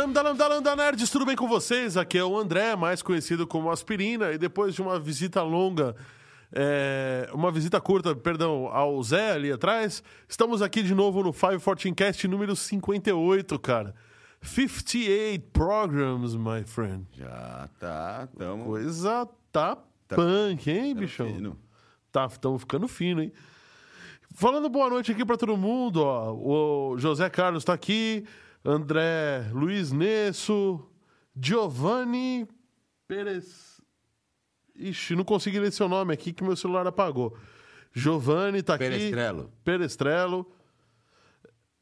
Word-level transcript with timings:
Lambda, 0.00 0.22
lambda, 0.22 0.48
lambda, 0.48 0.76
nerds, 0.76 1.10
tudo 1.10 1.26
bem 1.26 1.36
com 1.36 1.46
vocês? 1.46 1.94
Aqui 1.94 2.16
é 2.16 2.24
o 2.24 2.38
André, 2.38 2.74
mais 2.74 3.02
conhecido 3.02 3.46
como 3.46 3.70
Aspirina, 3.70 4.32
e 4.32 4.38
depois 4.38 4.74
de 4.74 4.80
uma 4.80 4.98
visita 4.98 5.42
longa, 5.42 5.94
é, 6.50 7.28
uma 7.34 7.52
visita 7.52 7.78
curta, 7.82 8.16
perdão, 8.16 8.68
ao 8.68 9.02
Zé 9.02 9.32
ali 9.32 9.52
atrás, 9.52 10.02
estamos 10.26 10.62
aqui 10.62 10.82
de 10.82 10.94
novo 10.94 11.22
no 11.22 11.34
514 11.34 11.92
Cast 11.92 12.26
número 12.26 12.56
58, 12.56 13.58
cara. 13.58 13.94
58 14.40 15.44
programs, 15.52 16.34
my 16.34 16.64
friend. 16.64 17.06
Já 17.12 17.68
tá, 17.78 18.26
tamo. 18.38 18.64
Coisa 18.64 19.28
tá, 19.52 19.76
punk, 20.08 20.70
hein, 20.70 20.94
tamo 20.94 21.00
bichão? 21.00 21.26
fino. 21.26 21.58
Tá, 22.10 22.24
estamos 22.24 22.62
ficando 22.62 22.88
fino, 22.88 23.22
hein? 23.22 23.30
Falando 24.32 24.70
boa 24.70 24.88
noite 24.88 25.12
aqui 25.12 25.26
pra 25.26 25.36
todo 25.36 25.58
mundo, 25.58 26.02
ó. 26.02 26.32
O 26.32 26.96
José 26.96 27.28
Carlos 27.28 27.64
tá 27.64 27.74
aqui, 27.74 28.24
André 28.64 29.48
Luiz 29.52 29.90
Nesso, 29.92 30.86
Giovanni 31.34 32.46
Perez. 33.08 33.80
Ixi, 34.76 35.14
não 35.14 35.24
consegui 35.24 35.58
ler 35.58 35.72
seu 35.72 35.88
nome 35.88 36.12
aqui 36.12 36.32
que 36.32 36.42
meu 36.42 36.56
celular 36.56 36.86
apagou. 36.86 37.36
Giovanni 37.92 38.62
tá 38.62 38.74
aqui. 38.74 38.84
Perestrelo. 38.84 39.52
Perestrelo. 39.64 40.52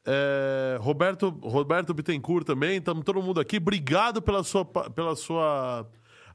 É, 0.05 0.77
Roberto, 0.81 1.29
Roberto 1.29 1.93
Bittencourt 1.93 2.45
também, 2.45 2.77
estamos 2.77 3.03
todo 3.03 3.21
mundo 3.21 3.39
aqui. 3.39 3.57
Obrigado 3.57 4.21
pela 4.21 4.43
sua, 4.43 4.65
pela 4.65 5.15
sua 5.15 5.87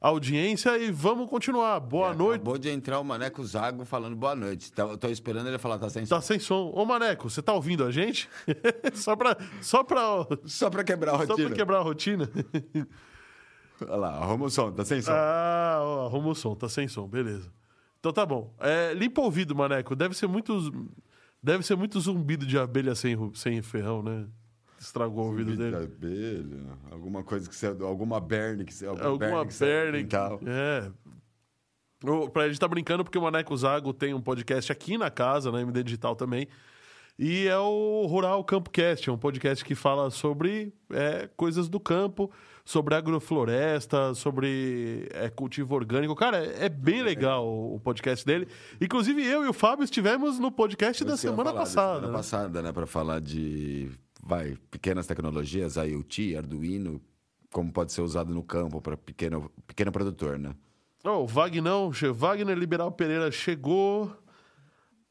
audiência 0.08 0.76
e 0.78 0.90
vamos 0.90 1.28
continuar. 1.30 1.80
Boa 1.80 2.10
É, 2.10 2.14
noite. 2.14 2.34
Acabou 2.40 2.58
de 2.58 2.68
entrar 2.70 3.00
o 3.00 3.04
Maneco 3.04 3.44
Zago 3.44 3.84
falando 3.84 4.14
boa 4.14 4.34
noite. 4.34 4.72
Tá- 4.72 4.82
Eu 4.82 4.98
tô 4.98 5.08
esperando 5.08 5.46
ele 5.48 5.58
falar, 5.58 5.78
tá 5.78 5.88
sem 5.88 6.04
som. 6.04 6.14
Tá 6.16 6.20
sem 6.20 6.38
som. 6.38 6.70
Ô, 6.74 6.84
Maneco, 6.84 7.30
você 7.30 7.40
tá 7.40 7.52
ouvindo 7.52 7.84
a 7.84 7.90
gente? 7.90 8.28
só 8.94 9.16
pra, 9.16 9.36
só 9.60 9.82
pra, 9.82 10.00
Só 10.44 10.68
pra 10.68 10.84
quebrar 10.84 11.14
a 11.14 11.18
só 11.18 11.24
rotina. 11.32 11.48
pra 11.48 11.56
quebrar 11.56 11.78
a 11.78 11.82
rotina? 11.82 12.30
Olha 13.82 13.96
lá, 13.96 14.08
arruma 14.18 14.46
o 14.46 14.50
som, 14.50 14.70
tá 14.72 14.84
sem 14.84 15.02
som. 15.02 15.10
ah, 15.12 15.78
ó, 15.82 16.06
arruma 16.06 16.28
o 16.28 16.34
som, 16.34 16.54
tá 16.54 16.68
sem 16.68 16.86
som, 16.86 17.08
beleza. 17.08 17.50
Então 17.98 18.12
tá 18.12 18.24
bom. 18.24 18.54
É, 18.60 18.92
limpa 18.94 19.20
o 19.20 19.24
ouvido, 19.24 19.54
Maneco. 19.54 19.96
Deve 19.96 20.14
ser 20.14 20.26
muito, 20.28 20.70
deve 21.42 21.64
ser 21.64 21.76
muito 21.76 21.98
zumbido 22.00 22.46
de 22.46 22.58
abelha 22.58 22.94
sem, 22.94 23.16
sem 23.34 23.60
ferrão, 23.62 24.02
né? 24.02 24.26
Estragou 24.78 25.24
o 25.24 25.26
ouvido 25.28 25.52
de 25.52 25.56
dele. 25.56 25.76
abelha, 25.76 26.78
alguma 26.90 27.22
coisa 27.22 27.48
que 27.48 27.54
você. 27.54 27.66
Alguma 27.66 28.20
berne 28.20 28.64
que 28.64 28.74
você. 28.74 28.86
Algum 28.86 29.04
Alguma 29.04 29.44
berne 29.44 30.04
que 30.04 30.16
você. 30.16 30.46
É. 30.46 30.90
O- 32.04 32.28
Pra 32.28 32.48
gente 32.48 32.60
tá 32.60 32.68
brincando 32.68 33.02
porque 33.02 33.18
o 33.18 33.22
Maneco 33.22 33.56
Zago 33.56 33.92
tem 33.94 34.12
um 34.12 34.20
podcast 34.20 34.70
aqui 34.70 34.98
na 34.98 35.10
casa, 35.10 35.50
na 35.50 35.60
MD 35.60 35.82
Digital 35.82 36.14
também. 36.14 36.48
E 37.18 37.46
é 37.46 37.56
o 37.56 38.06
Rural 38.06 38.42
Campo 38.42 38.68
Cast, 38.70 39.08
é 39.08 39.12
um 39.12 39.16
podcast 39.16 39.64
que 39.64 39.76
fala 39.76 40.10
sobre 40.10 40.74
é, 40.90 41.28
coisas 41.36 41.68
do 41.68 41.78
campo, 41.78 42.28
sobre 42.64 42.96
agrofloresta, 42.96 44.14
sobre 44.14 45.08
é, 45.12 45.28
cultivo 45.30 45.76
orgânico. 45.76 46.14
Cara, 46.16 46.44
é, 46.44 46.64
é 46.64 46.68
bem 46.68 47.02
legal 47.02 47.46
o, 47.46 47.78
podcast 47.78 48.26
dele. 48.26 48.48
Inclusive, 48.80 49.24
eu 49.24 49.44
e 49.44 49.48
o 49.48 49.52
Fábio 49.52 49.84
estivemos 49.84 50.40
no 50.40 50.50
podcast 50.50 51.04
da 51.04 51.16
semana 51.16 51.50
falar, 51.50 51.52
da 51.52 51.58
passada. 51.60 51.94
Semana 51.94 52.08
né? 52.08 52.18
passada, 52.18 52.62
né? 52.62 52.72
Pra 52.72 52.86
falar 52.86 53.20
de. 53.20 53.90
Vai, 54.26 54.56
pequenas 54.70 55.06
tecnologias, 55.06 55.76
IoT, 55.76 56.36
Arduino, 56.36 56.98
como 57.52 57.70
pode 57.70 57.92
ser 57.92 58.00
usado 58.00 58.32
no 58.32 58.42
campo 58.42 58.80
para 58.80 58.96
pequeno, 58.96 59.50
pequeno 59.66 59.92
produtor, 59.92 60.38
né? 60.38 60.54
Oh, 61.04 61.24
o 61.24 61.26
Vagnão, 61.26 61.90
Wagner 62.14 62.56
Liberal 62.56 62.90
Pereira 62.90 63.30
chegou. 63.30 64.10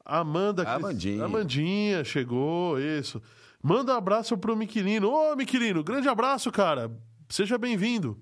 Amanda. 0.04 0.68
Amandinha. 0.68 1.24
Amandinha 1.24 2.02
chegou, 2.02 2.78
isso. 2.80 3.22
Manda 3.62 3.94
um 3.94 3.96
abraço 3.96 4.36
pro 4.36 4.56
Miquilino. 4.56 5.08
Ô, 5.08 5.36
Miquilino, 5.36 5.84
grande 5.84 6.08
abraço, 6.08 6.50
cara. 6.50 6.90
Seja 7.28 7.56
bem-vindo. 7.56 8.20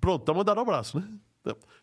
Pronto, 0.00 0.24
tá 0.24 0.34
mandando 0.34 0.58
um 0.58 0.62
abraço, 0.64 0.98
né? 0.98 1.08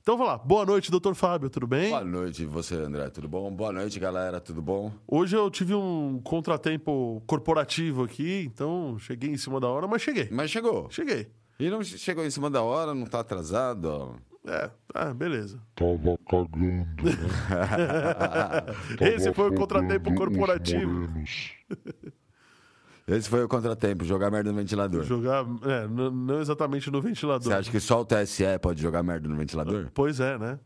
Então 0.02 0.18
vamos 0.18 0.26
lá. 0.26 0.38
Boa 0.40 0.66
noite, 0.66 0.90
doutor 0.90 1.14
Fábio, 1.14 1.50
tudo 1.50 1.68
bem? 1.68 1.92
Boa 1.92 2.04
noite, 2.04 2.44
você, 2.46 2.76
André, 2.76 3.08
tudo 3.12 3.28
bom? 3.28 3.52
Boa 3.52 3.72
noite, 3.72 4.00
galera, 4.00 4.40
tudo 4.40 4.60
bom? 4.62 4.92
Hoje 5.08 5.36
eu 5.36 5.52
tive 5.52 5.76
um 5.76 6.20
contratempo 6.24 7.22
corporativo 7.28 8.04
aqui, 8.04 8.44
então 8.52 8.98
cheguei 8.98 9.30
em 9.30 9.38
cima 9.38 9.60
da 9.60 9.68
hora, 9.68 9.88
mas 9.88 10.02
cheguei. 10.02 10.28
Mas 10.32 10.50
chegou. 10.50 10.90
Cheguei. 10.90 11.28
E 11.60 11.70
não 11.70 11.84
chegou 11.84 12.26
em 12.26 12.32
cima 12.32 12.50
da 12.50 12.64
hora, 12.64 12.96
não 12.96 13.06
tá 13.06 13.20
atrasado, 13.20 13.86
ó. 13.86 14.16
É, 14.50 14.72
ah, 14.96 15.14
beleza. 15.14 15.62
Tava 15.76 16.18
cagando, 16.28 17.04
né? 17.04 17.12
Esse 19.14 19.26
Tava 19.26 19.36
foi 19.36 19.50
o 19.52 19.56
contratempo 19.56 20.16
corporativo. 20.16 21.08
Esse 23.08 23.28
foi 23.30 23.44
o 23.44 23.48
contratempo, 23.48 24.06
jogar 24.06 24.30
merda 24.32 24.52
no 24.52 24.58
ventilador. 24.58 25.04
Jogar, 25.04 25.44
é, 25.64 25.88
não 25.88 26.40
exatamente 26.40 26.90
no 26.92 27.02
ventilador. 27.02 27.44
Você 27.48 27.54
acha 27.54 27.72
que 27.72 27.80
só 27.80 28.02
o 28.02 28.06
TSE 28.06 28.44
pode 28.62 28.82
jogar 28.82 29.02
merda 29.04 29.28
no 29.28 29.36
ventilador? 29.36 29.90
Pois 29.94 30.20
é, 30.20 30.38
né? 30.38 30.60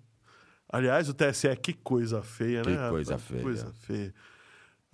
Aliás, 0.71 1.07
o 1.07 1.13
TSE, 1.13 1.55
que 1.55 1.73
coisa 1.73 2.21
feia, 2.21 2.61
Que 2.61 2.69
né? 2.71 2.75
rapaz? 2.75 2.91
coisa 2.91 3.17
feia. 3.17 3.41
Coisa 3.43 3.71
feia. 3.81 4.13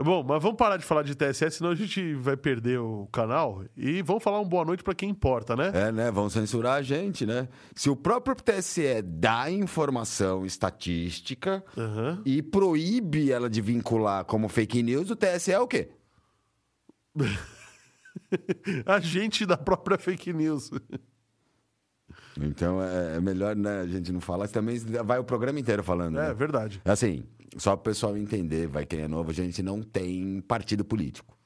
Bom, 0.04 0.24
mas 0.24 0.42
vamos 0.42 0.58
parar 0.58 0.78
de 0.78 0.86
falar 0.86 1.04
de 1.04 1.14
TSE, 1.16 1.52
senão 1.52 1.70
a 1.72 1.76
gente 1.76 2.16
vai 2.16 2.36
perder 2.36 2.80
o 2.80 3.08
canal. 3.12 3.64
E 3.78 4.02
vamos 4.02 4.24
falar 4.24 4.40
um 4.40 4.48
boa 4.48 4.66
noite 4.66 4.84
pra 4.84 4.96
quem 4.96 5.10
importa, 5.10 5.56
né? 5.56 5.72
É, 5.74 5.92
né? 5.92 6.10
Vão 6.10 6.28
censurar 6.30 6.78
a 6.78 6.82
gente, 6.82 7.24
né? 7.26 7.48
Se 7.76 7.88
o 7.90 7.96
próprio 7.96 8.36
TSE 8.36 9.02
dá 9.04 9.52
informação 9.52 10.44
estatística 10.46 11.64
Aham. 11.78 12.22
e 12.26 12.42
proíbe 12.42 13.32
ela 13.32 13.50
de 13.50 13.62
vincular 13.62 14.26
como 14.26 14.48
fake 14.50 14.82
news, 14.82 15.10
o 15.12 15.16
TSE 15.16 15.52
é 15.52 15.60
o 15.60 15.68
quê? 15.68 15.90
A 18.86 19.00
gente 19.00 19.46
da 19.46 19.58
própria 19.58 19.98
fake 19.98 20.34
news. 20.34 20.72
Então 22.40 22.82
é, 22.82 23.18
é 23.18 23.22
melhor 23.22 23.56
né, 23.56 23.82
a 23.82 23.88
gente 23.88 24.12
não 24.12 24.22
falar, 24.22 24.48
também 24.48 24.78
vai 24.80 25.20
o 25.20 25.24
programa 25.24 25.60
inteiro 25.60 25.84
falando. 25.84 26.18
É 26.20 26.28
né? 26.28 26.34
verdade. 26.34 26.82
Assim, 26.86 27.24
só 27.58 27.76
para 27.76 27.82
o 27.82 27.84
pessoal 27.94 28.18
entender, 28.18 28.68
vai 28.68 28.86
quem 28.86 29.02
é 29.02 29.08
novo, 29.08 29.32
a 29.32 29.34
gente 29.34 29.62
não 29.62 29.82
tem 29.82 30.42
partido 30.42 30.84
político. 30.86 31.38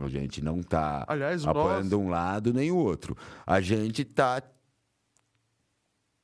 A 0.00 0.08
gente 0.08 0.42
não 0.42 0.62
tá 0.62 1.04
Aliás, 1.08 1.44
apoiando 1.44 1.96
nós- 1.96 2.06
um 2.06 2.08
lado 2.08 2.52
nem 2.54 2.70
o 2.70 2.76
outro. 2.76 3.16
A 3.44 3.60
gente 3.60 4.04
tá 4.04 4.40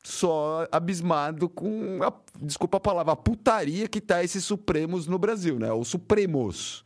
só 0.05 0.69
abismado 0.70 1.49
com, 1.49 2.00
a, 2.02 2.12
desculpa 2.41 2.76
a 2.76 2.81
palavra, 2.81 3.12
a 3.14 3.17
putaria 3.17 3.88
que 3.88 4.00
tá 4.00 4.23
esses 4.23 4.44
supremos 4.44 5.06
no 5.08 5.19
Brasil, 5.19 5.58
né? 5.58 5.73
Os 5.73 5.88
supremos. 5.88 6.83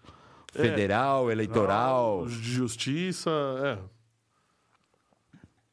É. 0.58 0.62
Federal, 0.62 1.30
eleitoral. 1.30 2.26
De 2.26 2.52
justiça, 2.52 3.30
é. 3.64 3.78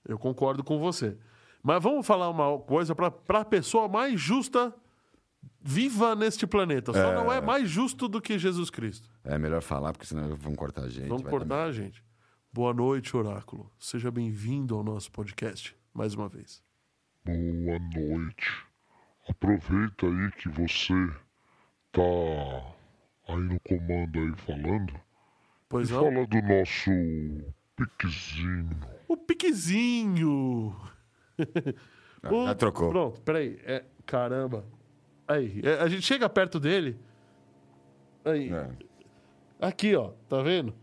Eu 0.07 0.19
concordo 0.19 0.63
com 0.63 0.79
você. 0.79 1.17
Mas 1.63 1.81
vamos 1.81 2.05
falar 2.05 2.29
uma 2.29 2.59
coisa 2.59 2.93
para 2.93 3.39
a 3.39 3.45
pessoa 3.45 3.87
mais 3.87 4.21
justa 4.21 4.73
viva 5.59 6.15
neste 6.15 6.45
planeta. 6.45 6.93
Só 6.93 7.11
não 7.13 7.33
é 7.33 7.41
mais 7.41 7.67
justo 7.67 8.07
do 8.07 8.21
que 8.21 8.37
Jesus 8.37 8.69
Cristo. 8.69 9.09
É 9.23 9.37
melhor 9.39 9.63
falar, 9.63 9.91
porque 9.91 10.05
senão 10.05 10.35
vão 10.35 10.53
cortar 10.53 10.83
a 10.83 10.89
gente. 10.89 11.07
Vamos 11.07 11.23
vai 11.23 11.31
cortar, 11.31 11.71
gente. 11.71 12.03
Boa 12.53 12.73
noite, 12.73 13.17
Oráculo. 13.17 13.71
Seja 13.79 14.11
bem-vindo 14.11 14.75
ao 14.75 14.83
nosso 14.83 15.11
podcast, 15.11 15.75
mais 15.91 16.13
uma 16.13 16.29
vez. 16.29 16.63
Boa 17.25 17.79
noite. 17.95 18.63
Aproveita 19.27 20.05
aí 20.05 20.31
que 20.33 20.47
você 20.49 20.93
tá 21.91 22.74
aí 23.27 23.37
no 23.37 23.59
comando 23.61 24.19
aí 24.19 24.33
falando. 24.37 24.93
Pois 25.69 25.89
E 25.89 25.93
não? 25.93 26.03
fala 26.03 26.27
do 26.27 26.41
nosso 26.41 26.91
piquezinho. 27.75 28.69
O 29.07 29.17
piquezinho. 29.17 30.75
Ah, 32.23 32.45
Já 32.47 32.55
trocou. 32.55 32.89
Pronto, 32.89 33.21
peraí. 33.21 33.59
É, 33.63 33.83
caramba. 34.05 34.65
Aí, 35.27 35.61
é, 35.63 35.81
a 35.81 35.87
gente 35.87 36.01
chega 36.03 36.27
perto 36.29 36.59
dele. 36.59 36.97
Aí. 38.23 38.51
É. 38.51 38.69
Aqui, 39.59 39.95
ó, 39.95 40.11
tá 40.29 40.41
vendo? 40.41 40.73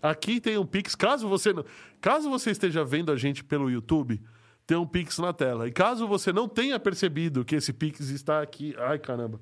Aqui 0.00 0.40
tem 0.40 0.58
um 0.58 0.66
Pix. 0.66 0.94
Caso 0.94 1.28
você 1.28 1.52
não, 1.52 1.64
caso 2.00 2.28
você 2.28 2.50
esteja 2.50 2.84
vendo 2.84 3.12
a 3.12 3.16
gente 3.16 3.42
pelo 3.44 3.70
YouTube, 3.70 4.20
tem 4.66 4.76
um 4.76 4.86
Pix 4.86 5.18
na 5.18 5.32
tela. 5.32 5.68
E 5.68 5.72
caso 5.72 6.06
você 6.08 6.32
não 6.32 6.48
tenha 6.48 6.78
percebido 6.78 7.44
que 7.44 7.54
esse 7.56 7.72
Pix 7.72 8.08
está 8.10 8.42
aqui, 8.42 8.74
ai 8.78 8.98
caramba, 8.98 9.40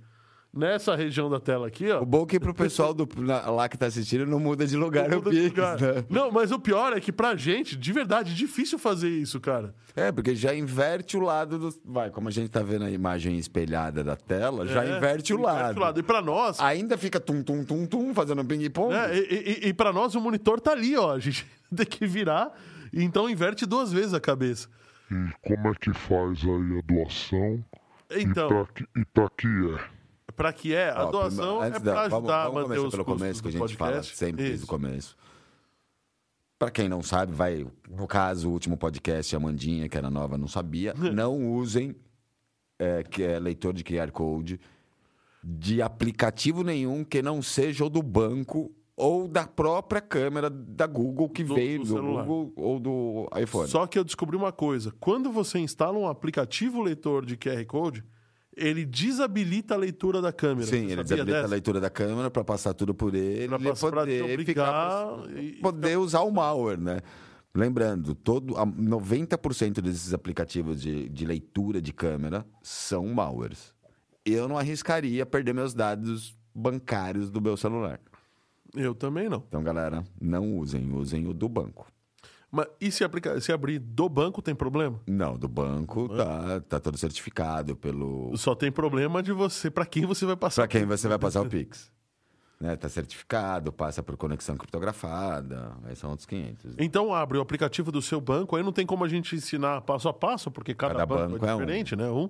nessa 0.52 0.96
região 0.96 1.30
da 1.30 1.38
tela 1.38 1.66
aqui, 1.68 1.90
ó. 1.90 2.00
O 2.02 2.06
bom 2.06 2.22
é 2.24 2.26
que 2.26 2.40
pro 2.40 2.52
pessoal 2.54 2.92
do, 2.92 3.08
na- 3.18 3.48
lá 3.50 3.68
que 3.68 3.78
tá 3.78 3.86
assistindo 3.86 4.26
não 4.26 4.40
muda 4.40 4.66
de 4.66 4.76
lugar 4.76 5.08
não 5.08 5.18
o 5.18 5.20
muda 5.20 5.30
Pix, 5.30 5.44
lugar. 5.44 5.80
né? 5.80 6.04
Não, 6.08 6.30
mas 6.30 6.50
o 6.52 6.58
pior 6.58 6.92
é 6.96 7.00
que 7.00 7.12
pra 7.12 7.36
gente, 7.36 7.76
de 7.76 7.92
verdade, 7.92 8.32
é 8.32 8.34
difícil 8.34 8.78
fazer 8.78 9.08
isso, 9.08 9.38
cara. 9.40 9.74
É, 9.94 10.10
porque 10.12 10.34
já 10.34 10.54
inverte 10.54 11.16
o 11.16 11.20
lado 11.20 11.58
do. 11.58 11.74
Vai, 11.84 12.10
como 12.10 12.28
a 12.28 12.30
gente 12.30 12.48
tá 12.48 12.62
vendo 12.62 12.84
a 12.84 12.90
imagem 12.90 13.36
espelhada 13.38 14.02
da 14.04 14.16
tela, 14.16 14.66
já 14.66 14.84
É, 14.84 14.96
inverte 14.96 15.32
o 15.34 15.40
lado. 15.40 16.00
E 16.00 16.02
pra 16.02 16.20
nós, 16.22 16.58
Ainda 16.60 16.96
fica 16.98 17.18
tum, 17.20 17.42
tum, 17.42 17.64
tum, 17.64 17.86
tum, 17.86 18.14
fazendo 18.14 18.44
ping-pong. 18.44 18.94
É, 18.94 19.16
e, 19.16 19.60
e, 19.64 19.68
e 19.68 19.72
para 19.74 19.92
nós 19.92 20.14
o 20.14 20.20
monitor 20.20 20.60
tá 20.60 20.72
ali, 20.72 20.96
ó. 20.96 21.12
A 21.14 21.18
gente 21.18 21.46
tem 21.74 21.86
que 21.86 22.06
virar, 22.06 22.52
e 22.92 23.02
então 23.02 23.28
inverte 23.30 23.66
duas 23.66 23.92
vezes 23.92 24.14
a 24.14 24.20
cabeça. 24.20 24.68
E 25.10 25.14
como 25.42 25.68
é 25.68 25.74
que 25.74 25.92
faz 25.92 26.38
aí 26.44 26.78
a 26.78 26.82
doação? 26.92 27.64
Então, 28.12 28.46
E 28.46 28.48
pra 28.48 28.66
que, 28.74 28.84
e 28.96 29.04
pra 29.06 29.28
que 29.36 29.46
é? 29.48 29.99
Para 30.30 30.52
que 30.52 30.74
é? 30.74 30.90
A 30.90 31.06
Ó, 31.06 31.10
doação 31.10 31.60
prima- 31.60 31.66
é 31.76 31.80
para 31.80 32.08
vamos- 32.08 32.14
ajudar 32.14 32.18
vamos 32.18 32.30
a 32.30 32.44
manter 32.44 32.62
começar 32.68 32.86
os 32.86 32.90
pelo 32.92 33.04
começo, 33.04 33.42
que 33.42 33.48
a 33.48 33.50
gente 33.52 33.76
fala 33.76 33.90
podcast. 33.92 34.16
sempre 34.16 34.36
desde 34.36 34.54
Isso. 34.56 34.64
o 34.64 34.68
começo. 34.68 35.16
Pra 36.58 36.70
quem 36.70 36.88
não 36.88 37.02
sabe, 37.02 37.32
vai. 37.32 37.66
No 37.88 38.06
caso, 38.06 38.48
o 38.48 38.52
último 38.52 38.76
podcast, 38.76 39.34
a 39.34 39.40
Mandinha, 39.40 39.88
que 39.88 39.96
era 39.96 40.10
nova, 40.10 40.36
não 40.36 40.46
sabia. 40.48 40.92
não 41.12 41.54
usem 41.54 41.96
é, 42.78 43.02
que 43.02 43.22
é 43.22 43.38
leitor 43.38 43.72
de 43.72 43.82
QR 43.82 44.10
Code 44.12 44.60
de 45.42 45.80
aplicativo 45.80 46.62
nenhum 46.62 47.02
que 47.02 47.22
não 47.22 47.40
seja 47.40 47.84
o 47.84 47.88
do 47.88 48.02
banco 48.02 48.70
ou 48.94 49.26
da 49.26 49.46
própria 49.46 50.02
câmera 50.02 50.50
da 50.50 50.86
Google 50.86 51.30
que 51.30 51.42
Do- 51.42 51.54
veio 51.54 51.78
do 51.78 51.84
do, 51.86 51.94
celular. 51.94 52.26
Google 52.26 52.52
ou 52.56 52.78
do 52.78 53.28
iPhone. 53.40 53.66
Só 53.66 53.86
que 53.86 53.98
eu 53.98 54.04
descobri 54.04 54.36
uma 54.36 54.52
coisa. 54.52 54.92
Quando 55.00 55.32
você 55.32 55.58
instala 55.58 55.96
um 55.96 56.06
aplicativo 56.06 56.82
leitor 56.82 57.24
de 57.24 57.38
QR 57.38 57.64
Code, 57.64 58.04
ele 58.60 58.84
desabilita 58.84 59.74
a 59.74 59.76
leitura 59.76 60.20
da 60.20 60.32
câmera. 60.32 60.66
Sim, 60.66 60.84
ele 60.86 61.02
desabilita 61.02 61.38
a 61.38 61.42
dessa? 61.42 61.48
leitura 61.52 61.80
da 61.80 61.90
câmera 61.90 62.30
para 62.30 62.44
passar 62.44 62.74
tudo 62.74 62.94
por 62.94 63.14
ele 63.14 63.48
Pra 63.48 63.58
passar- 63.58 63.90
pra 63.90 64.06
te 64.06 64.20
poder 64.20 64.44
ficar 64.44 65.06
e- 65.36 65.52
poder 65.60 65.96
usar 65.98 66.20
o 66.20 66.30
malware, 66.30 66.78
né? 66.80 67.00
Lembrando, 67.54 68.14
todo 68.14 68.56
a 68.56 68.64
90% 68.64 69.80
desses 69.80 70.14
aplicativos 70.14 70.80
de, 70.80 71.08
de 71.08 71.26
leitura 71.26 71.82
de 71.82 71.92
câmera 71.92 72.46
são 72.62 73.06
malwares. 73.08 73.72
Eu 74.24 74.46
não 74.46 74.56
arriscaria 74.56 75.26
perder 75.26 75.52
meus 75.52 75.74
dados 75.74 76.36
bancários 76.54 77.30
do 77.30 77.40
meu 77.40 77.56
celular. 77.56 77.98
Eu 78.76 78.94
também 78.94 79.28
não. 79.28 79.42
Então, 79.48 79.64
galera, 79.64 80.04
não 80.20 80.56
usem, 80.58 80.92
usem 80.94 81.26
o 81.26 81.34
do 81.34 81.48
banco. 81.48 81.90
Mas 82.50 82.66
e 82.80 82.90
se, 82.90 83.04
aplicar, 83.04 83.40
se 83.40 83.52
abrir 83.52 83.78
do 83.78 84.08
banco, 84.08 84.42
tem 84.42 84.54
problema? 84.54 85.00
Não, 85.06 85.38
do 85.38 85.46
banco 85.46 86.08
tá, 86.08 86.60
tá 86.68 86.80
todo 86.80 86.98
certificado 86.98 87.76
pelo 87.76 88.36
Só 88.36 88.54
tem 88.56 88.72
problema 88.72 89.22
de 89.22 89.32
você, 89.32 89.70
para 89.70 89.86
quem 89.86 90.04
você 90.04 90.26
vai 90.26 90.36
passar. 90.36 90.62
para 90.62 90.68
quem 90.68 90.84
você 90.84 91.06
vai 91.06 91.18
passar 91.18 91.42
o 91.42 91.46
Pix. 91.48 91.90
Né? 92.62 92.76
Tá 92.76 92.90
certificado, 92.90 93.72
passa 93.72 94.02
por 94.02 94.18
conexão 94.18 94.54
criptografada, 94.54 95.72
aí 95.82 95.96
são 95.96 96.10
outros 96.10 96.26
500. 96.26 96.74
Então 96.78 97.14
abre 97.14 97.38
o 97.38 97.40
aplicativo 97.40 97.90
do 97.90 98.02
seu 98.02 98.20
banco, 98.20 98.54
aí 98.54 98.62
não 98.62 98.70
tem 98.70 98.84
como 98.84 99.02
a 99.02 99.08
gente 99.08 99.34
ensinar 99.34 99.80
passo 99.80 100.10
a 100.10 100.12
passo, 100.12 100.50
porque 100.50 100.74
cada, 100.74 100.92
Cada 100.92 101.06
banco, 101.06 101.32
banco 101.32 101.46
é 101.46 101.48
é 101.48 101.54
um. 101.54 101.58
diferente, 101.58 101.96
né? 101.96 102.10
Um. 102.10 102.28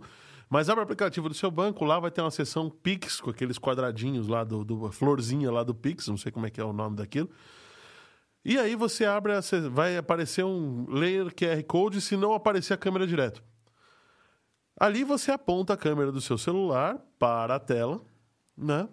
Mas 0.49 0.69
abre 0.69 0.83
o 0.83 0.85
aplicativo 0.85 1.29
do 1.29 1.35
seu 1.35 1.51
banco, 1.51 1.85
lá 1.85 1.99
vai 1.99 2.13
ter 2.13 2.21
uma 2.21 2.31
seção 2.31 2.71
Pix, 2.71 3.21
com 3.21 3.31
aqueles 3.31 3.59
quadradinhos 3.59 4.29
lá 4.29 4.45
do, 4.45 4.65
do 4.65 4.93
florzinha 4.93 5.51
lá 5.51 5.65
do 5.65 5.75
Pix, 5.75 6.07
não 6.07 6.17
sei 6.17 6.31
como 6.31 6.47
é 6.47 6.51
que 6.51 6.61
é 6.61 6.65
o 6.65 6.73
nome 6.73 6.95
daquilo. 6.95 7.29
E 8.45 8.59
aí 8.59 8.75
você 8.75 9.05
abre, 9.05 9.33
vai 9.71 9.97
aparecer 9.97 10.45
um 10.45 10.87
layer 10.89 11.35
QR 11.35 11.63
Code, 11.65 12.01
se 12.01 12.17
não 12.17 12.33
aparecer 12.33 12.73
a 12.73 12.77
câmera 12.77 13.07
direto. 13.07 13.43
Ali 14.79 15.05
você 15.05 15.31
aponta 15.31 15.75
a 15.75 15.77
câmera 15.77 16.11
do 16.11 16.23
seu 16.23 16.39
celular 16.39 16.99
para 17.19 17.57
a 17.57 17.61
tela, 17.61 18.01
né? 18.57 18.89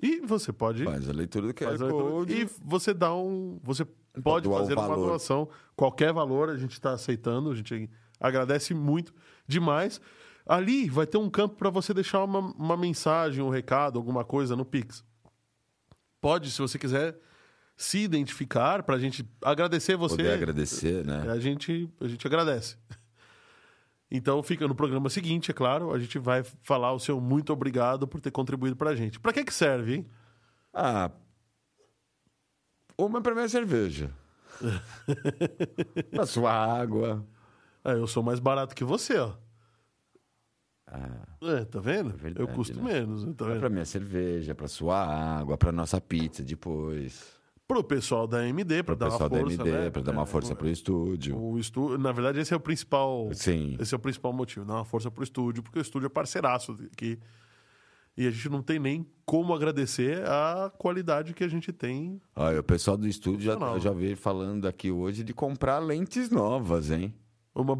E 0.00 0.20
você 0.20 0.52
pode 0.52 0.84
Faz 0.84 1.08
a 1.08 1.12
leitura 1.12 1.48
do 1.48 1.54
QR. 1.54 1.76
Code. 1.90 2.32
E 2.32 2.44
você 2.64 2.94
dá 2.94 3.12
um. 3.12 3.58
Você 3.64 3.84
pode 4.22 4.48
fazer 4.48 4.78
uma 4.78 4.94
doação, 4.94 5.48
qualquer 5.74 6.12
valor, 6.12 6.48
a 6.48 6.56
gente 6.56 6.72
está 6.72 6.92
aceitando, 6.92 7.50
a 7.50 7.54
gente 7.54 7.90
agradece 8.20 8.72
muito 8.72 9.12
demais. 9.46 10.00
Ali 10.46 10.88
vai 10.88 11.06
ter 11.06 11.18
um 11.18 11.28
campo 11.28 11.56
para 11.56 11.70
você 11.70 11.92
deixar 11.92 12.22
uma, 12.24 12.38
uma 12.38 12.76
mensagem, 12.76 13.42
um 13.42 13.48
recado, 13.48 13.98
alguma 13.98 14.24
coisa 14.24 14.54
no 14.54 14.64
Pix. 14.64 15.04
Pode, 16.20 16.50
se 16.50 16.60
você 16.60 16.78
quiser, 16.78 17.18
se 17.82 17.98
identificar 17.98 18.82
para 18.82 18.94
a 18.96 18.98
gente 18.98 19.28
agradecer 19.42 19.96
você. 19.96 20.16
Poder 20.16 20.32
agradecer, 20.34 21.04
né? 21.04 21.28
A 21.30 21.38
gente, 21.38 21.88
a 22.00 22.06
gente 22.08 22.26
agradece. 22.26 22.76
Então 24.10 24.42
fica 24.42 24.68
no 24.68 24.74
programa 24.74 25.08
seguinte, 25.08 25.50
é 25.50 25.54
claro, 25.54 25.92
a 25.92 25.98
gente 25.98 26.18
vai 26.18 26.44
falar 26.62 26.92
o 26.92 27.00
seu 27.00 27.20
muito 27.20 27.52
obrigado 27.52 28.06
por 28.06 28.20
ter 28.20 28.30
contribuído 28.30 28.76
para 28.76 28.90
a 28.90 28.94
gente. 28.94 29.18
Para 29.18 29.32
que 29.32 29.44
que 29.44 29.54
serve, 29.54 29.94
hein? 29.96 30.06
Ah. 30.72 31.10
Uma 32.96 33.20
pra 33.22 33.34
minha 33.34 33.48
cerveja. 33.48 34.10
Na 36.12 36.26
sua 36.26 36.52
água. 36.52 37.26
Ah, 37.82 37.92
eu 37.92 38.06
sou 38.06 38.22
mais 38.22 38.38
barato 38.38 38.74
que 38.74 38.84
você, 38.84 39.16
ó. 39.18 39.32
Ah, 40.86 41.26
É, 41.42 41.64
tá 41.64 41.80
vendo? 41.80 42.10
verdade, 42.16 42.38
eu 42.48 42.54
custo 42.54 42.80
né? 42.82 42.92
menos, 42.92 43.24
tá 43.34 43.44
pra 43.46 43.54
vendo? 43.54 43.70
minha 43.70 43.84
cerveja, 43.86 44.54
pra 44.54 44.68
sua 44.68 45.02
água, 45.38 45.56
pra 45.56 45.72
nossa 45.72 46.00
pizza 46.00 46.44
depois. 46.44 47.40
Pro 47.72 47.84
pessoal 47.84 48.26
da 48.26 48.46
MD, 48.46 48.82
pra 48.82 48.94
Pro 48.94 48.96
dar 48.96 49.06
pessoal 49.06 49.28
uma 49.30 49.38
da 49.38 49.40
força, 49.40 49.64
né? 49.64 49.90
pra 49.90 50.02
dar 50.02 50.12
uma 50.12 50.22
É, 50.22 50.26
força 50.26 50.54
pro 50.54 50.68
estúdio. 50.68 51.38
O 51.38 51.58
estúdio, 51.58 51.98
na 51.98 52.12
verdade, 52.12 52.38
esse 52.40 52.52
é 52.52 52.56
o 52.56 52.60
principal. 52.60 53.30
Sim. 53.32 53.76
Esse 53.80 53.94
é 53.94 53.96
o 53.96 54.00
principal 54.00 54.32
motivo, 54.32 54.64
dar 54.64 54.74
uma 54.74 54.84
força 54.84 55.10
pro 55.10 55.24
estúdio, 55.24 55.62
porque 55.62 55.78
o 55.78 55.82
estúdio 55.82 56.06
é 56.06 56.10
parceiraço 56.10 56.76
aqui. 56.92 57.18
E 58.16 58.26
a 58.26 58.30
gente 58.30 58.48
não 58.50 58.62
tem 58.62 58.78
nem 58.78 59.06
como 59.24 59.54
agradecer 59.54 60.22
a 60.28 60.70
qualidade 60.76 61.32
que 61.32 61.42
a 61.42 61.48
gente 61.48 61.72
tem. 61.72 62.20
Olha, 62.36 62.60
o 62.60 62.62
pessoal 62.62 62.96
do 62.96 63.08
estúdio 63.08 63.40
já, 63.40 63.78
já 63.78 63.90
vi 63.90 64.14
falando 64.14 64.68
aqui 64.68 64.90
hoje 64.90 65.24
de 65.24 65.32
comprar 65.32 65.78
lentes 65.78 66.28
novas, 66.30 66.90
hein? 66.90 67.14
Uma, 67.54 67.78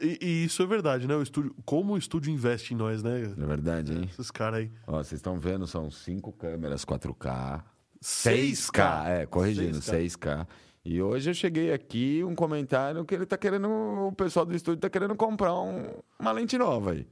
e, 0.00 0.18
e 0.20 0.44
isso 0.44 0.62
é 0.62 0.66
verdade, 0.66 1.06
né? 1.06 1.14
O 1.14 1.22
estúdio, 1.22 1.54
como 1.64 1.94
o 1.94 1.98
estúdio 1.98 2.32
investe 2.32 2.72
em 2.72 2.76
nós, 2.76 3.02
né? 3.02 3.22
É 3.22 3.46
verdade, 3.46 3.92
hein? 3.92 4.04
Esses 4.10 4.30
caras 4.30 4.60
aí. 4.60 4.70
Ó, 4.86 4.92
vocês 5.02 5.18
estão 5.18 5.38
vendo, 5.38 5.66
são 5.66 5.90
cinco 5.90 6.32
câmeras 6.32 6.84
4K. 6.84 7.62
6K. 8.02 8.72
6K, 8.72 9.06
é, 9.08 9.26
corrigindo, 9.26 9.78
6K. 9.78 9.92
6K. 9.92 10.38
6K. 10.40 10.46
E 10.84 11.02
hoje 11.02 11.30
eu 11.30 11.34
cheguei 11.34 11.72
aqui, 11.72 12.24
um 12.24 12.34
comentário 12.34 13.04
que 13.04 13.14
ele 13.14 13.26
tá 13.26 13.36
querendo, 13.36 13.68
o 13.68 14.12
pessoal 14.12 14.46
do 14.46 14.54
estúdio 14.56 14.80
tá 14.80 14.88
querendo 14.88 15.14
comprar 15.14 15.54
um- 15.54 15.86
uma 16.18 16.32
lente 16.32 16.56
nova 16.56 16.92
aí. 16.92 17.06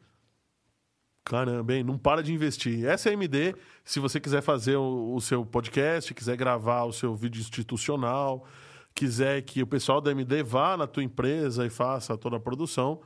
Caramba, 1.25 1.75
hein? 1.75 1.85
Não 1.85 1.99
para 1.99 2.23
de 2.23 2.33
investir. 2.33 2.87
Essa 2.87 3.11
é 3.11 3.11
a 3.11 3.13
MD. 3.13 3.55
Se 3.85 4.01
você 4.01 4.19
quiser 4.19 4.41
fazer 4.41 4.77
o, 4.77 5.15
o 5.15 5.21
seu 5.21 5.45
podcast, 5.45 6.15
quiser 6.15 6.37
gravar 6.39 6.85
o 6.85 6.93
seu 6.93 7.15
vídeo 7.15 7.41
institucional, 7.41 8.47
quiser 8.95 9.43
que 9.43 9.63
o 9.63 9.67
pessoal 9.67 10.01
da 10.01 10.11
MD 10.11 10.43
vá 10.43 10.75
na 10.75 10.87
tua 10.87 11.03
empresa 11.05 11.67
e 11.67 11.71
faça 11.71 12.17
toda 12.17 12.37
a 12.37 12.41
produção, 12.41 13.03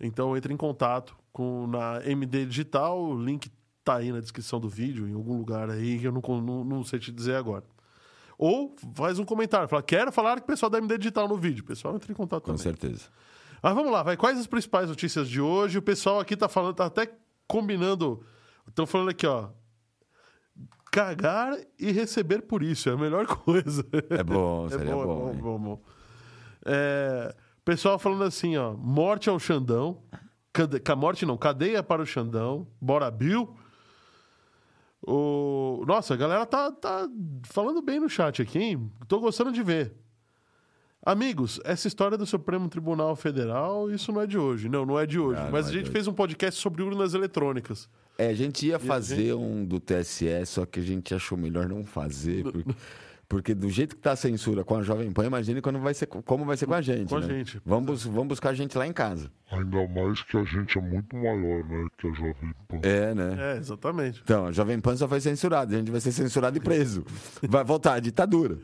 então 0.00 0.34
entre 0.34 0.54
em 0.54 0.56
contato 0.56 1.14
com 1.30 1.66
na 1.66 2.00
MD 2.06 2.46
Digital. 2.46 2.98
O 3.04 3.22
link 3.22 3.50
tá 3.84 3.96
aí 3.96 4.12
na 4.12 4.20
descrição 4.20 4.60
do 4.60 4.68
vídeo, 4.68 5.08
em 5.08 5.14
algum 5.14 5.36
lugar 5.38 5.68
aí, 5.70 5.98
que 5.98 6.06
eu 6.06 6.12
não, 6.12 6.22
não, 6.40 6.64
não 6.64 6.84
sei 6.84 6.98
te 6.98 7.10
dizer 7.12 7.34
agora. 7.36 7.64
Ou 8.38 8.74
faz 8.94 9.18
um 9.18 9.24
comentário, 9.24 9.68
fala, 9.68 9.82
quero 9.82 10.10
falar 10.12 10.38
com 10.38 10.44
o 10.44 10.46
pessoal 10.46 10.70
da 10.70 10.78
MD 10.78 10.98
Digital 10.98 11.28
no 11.28 11.36
vídeo. 11.36 11.62
O 11.62 11.66
pessoal 11.66 11.94
entra 11.94 12.10
em 12.10 12.14
contato 12.14 12.42
Com 12.42 12.52
também. 12.52 12.62
certeza. 12.62 13.08
Mas 13.62 13.74
vamos 13.74 13.92
lá, 13.92 14.02
vai. 14.02 14.16
Quais 14.16 14.38
as 14.38 14.46
principais 14.46 14.88
notícias 14.88 15.28
de 15.28 15.40
hoje? 15.40 15.78
O 15.78 15.82
pessoal 15.82 16.18
aqui 16.18 16.36
tá 16.36 16.48
falando, 16.48 16.74
tá 16.74 16.86
até 16.86 17.12
combinando. 17.46 18.24
Estão 18.66 18.86
falando 18.86 19.10
aqui, 19.10 19.26
ó. 19.26 19.50
Cagar 20.90 21.56
e 21.78 21.90
receber 21.90 22.42
por 22.42 22.62
isso 22.62 22.88
é 22.88 22.92
a 22.92 22.96
melhor 22.96 23.26
coisa. 23.38 23.84
É 24.10 24.22
bom, 24.22 24.66
É 24.66 24.70
seria 24.70 24.94
bom, 24.94 25.04
bom. 25.06 25.30
é 25.30 25.32
bom, 25.34 25.40
bom, 25.40 25.58
bom. 25.58 25.82
É, 26.66 27.34
pessoal 27.64 27.98
falando 27.98 28.24
assim, 28.24 28.56
ó. 28.56 28.72
Morte 28.74 29.30
ao 29.30 29.38
Xandão. 29.38 30.02
Cade... 30.52 30.78
ca- 30.80 30.94
Morte 30.96 31.24
não, 31.24 31.36
cadeia 31.38 31.82
para 31.82 32.02
o 32.02 32.06
Xandão. 32.06 32.66
Bora, 32.80 33.10
Bill. 33.10 33.56
O... 35.06 35.84
Nossa, 35.86 36.14
a 36.14 36.16
galera 36.16 36.46
tá, 36.46 36.70
tá 36.70 37.08
falando 37.44 37.82
bem 37.82 37.98
no 37.98 38.08
chat 38.08 38.40
aqui, 38.40 38.58
hein? 38.58 38.92
Tô 39.08 39.18
gostando 39.18 39.52
de 39.52 39.62
ver. 39.62 39.92
Amigos, 41.04 41.60
essa 41.64 41.88
história 41.88 42.16
do 42.16 42.24
Supremo 42.24 42.68
Tribunal 42.68 43.16
Federal, 43.16 43.90
isso 43.90 44.12
não 44.12 44.20
é 44.20 44.26
de 44.26 44.38
hoje. 44.38 44.68
Não, 44.68 44.86
não 44.86 44.98
é 44.98 45.04
de 45.04 45.18
hoje. 45.18 45.40
Ah, 45.40 45.48
Mas 45.50 45.66
é 45.66 45.70
a 45.70 45.72
gente 45.72 45.90
fez 45.90 46.06
um 46.06 46.12
podcast 46.12 46.60
sobre 46.60 46.80
urnas 46.80 47.12
eletrônicas. 47.12 47.88
É, 48.16 48.28
a 48.28 48.34
gente 48.34 48.66
ia 48.66 48.76
a 48.76 48.78
fazer 48.78 49.34
um 49.34 49.64
do 49.64 49.80
TSE, 49.80 50.46
só 50.46 50.64
que 50.64 50.78
a 50.78 50.82
gente 50.82 51.12
achou 51.12 51.36
melhor 51.36 51.68
não 51.68 51.84
fazer. 51.84 52.44
Porque, 52.44 52.64
Porque 53.32 53.54
do 53.54 53.70
jeito 53.70 53.96
que 53.96 54.02
tá 54.02 54.12
a 54.12 54.16
censura 54.16 54.62
com 54.62 54.76
a 54.76 54.82
Jovem 54.82 55.10
Pan, 55.10 55.24
imagine 55.24 55.62
quando 55.62 55.78
vai 55.78 55.94
ser, 55.94 56.04
como 56.04 56.44
vai 56.44 56.54
ser 56.54 56.66
com 56.66 56.74
a 56.74 56.82
gente. 56.82 57.08
Com 57.08 57.16
a 57.16 57.20
né? 57.20 57.26
gente. 57.28 57.62
Vamos, 57.64 58.04
vamos 58.04 58.28
buscar 58.28 58.50
a 58.50 58.54
gente 58.54 58.76
lá 58.76 58.86
em 58.86 58.92
casa. 58.92 59.32
Ainda 59.50 59.88
mais 59.88 60.20
que 60.22 60.36
a 60.36 60.44
gente 60.44 60.76
é 60.76 60.82
muito 60.82 61.16
maior, 61.16 61.64
né? 61.64 61.86
Que 61.96 62.08
a 62.08 62.12
Jovem 62.12 62.54
Pan. 62.68 62.76
É, 62.82 63.14
né? 63.14 63.54
É, 63.54 63.56
exatamente. 63.56 64.20
Então, 64.22 64.44
a 64.48 64.52
Jovem 64.52 64.78
Pan 64.78 64.94
só 64.98 65.08
foi 65.08 65.18
censurada. 65.18 65.74
A 65.74 65.78
gente 65.78 65.90
vai 65.90 65.98
ser 66.02 66.12
censurado 66.12 66.58
e 66.58 66.60
preso. 66.60 67.06
Vai 67.48 67.64
voltar 67.64 67.94
a 67.94 68.00
ditadura. 68.00 68.58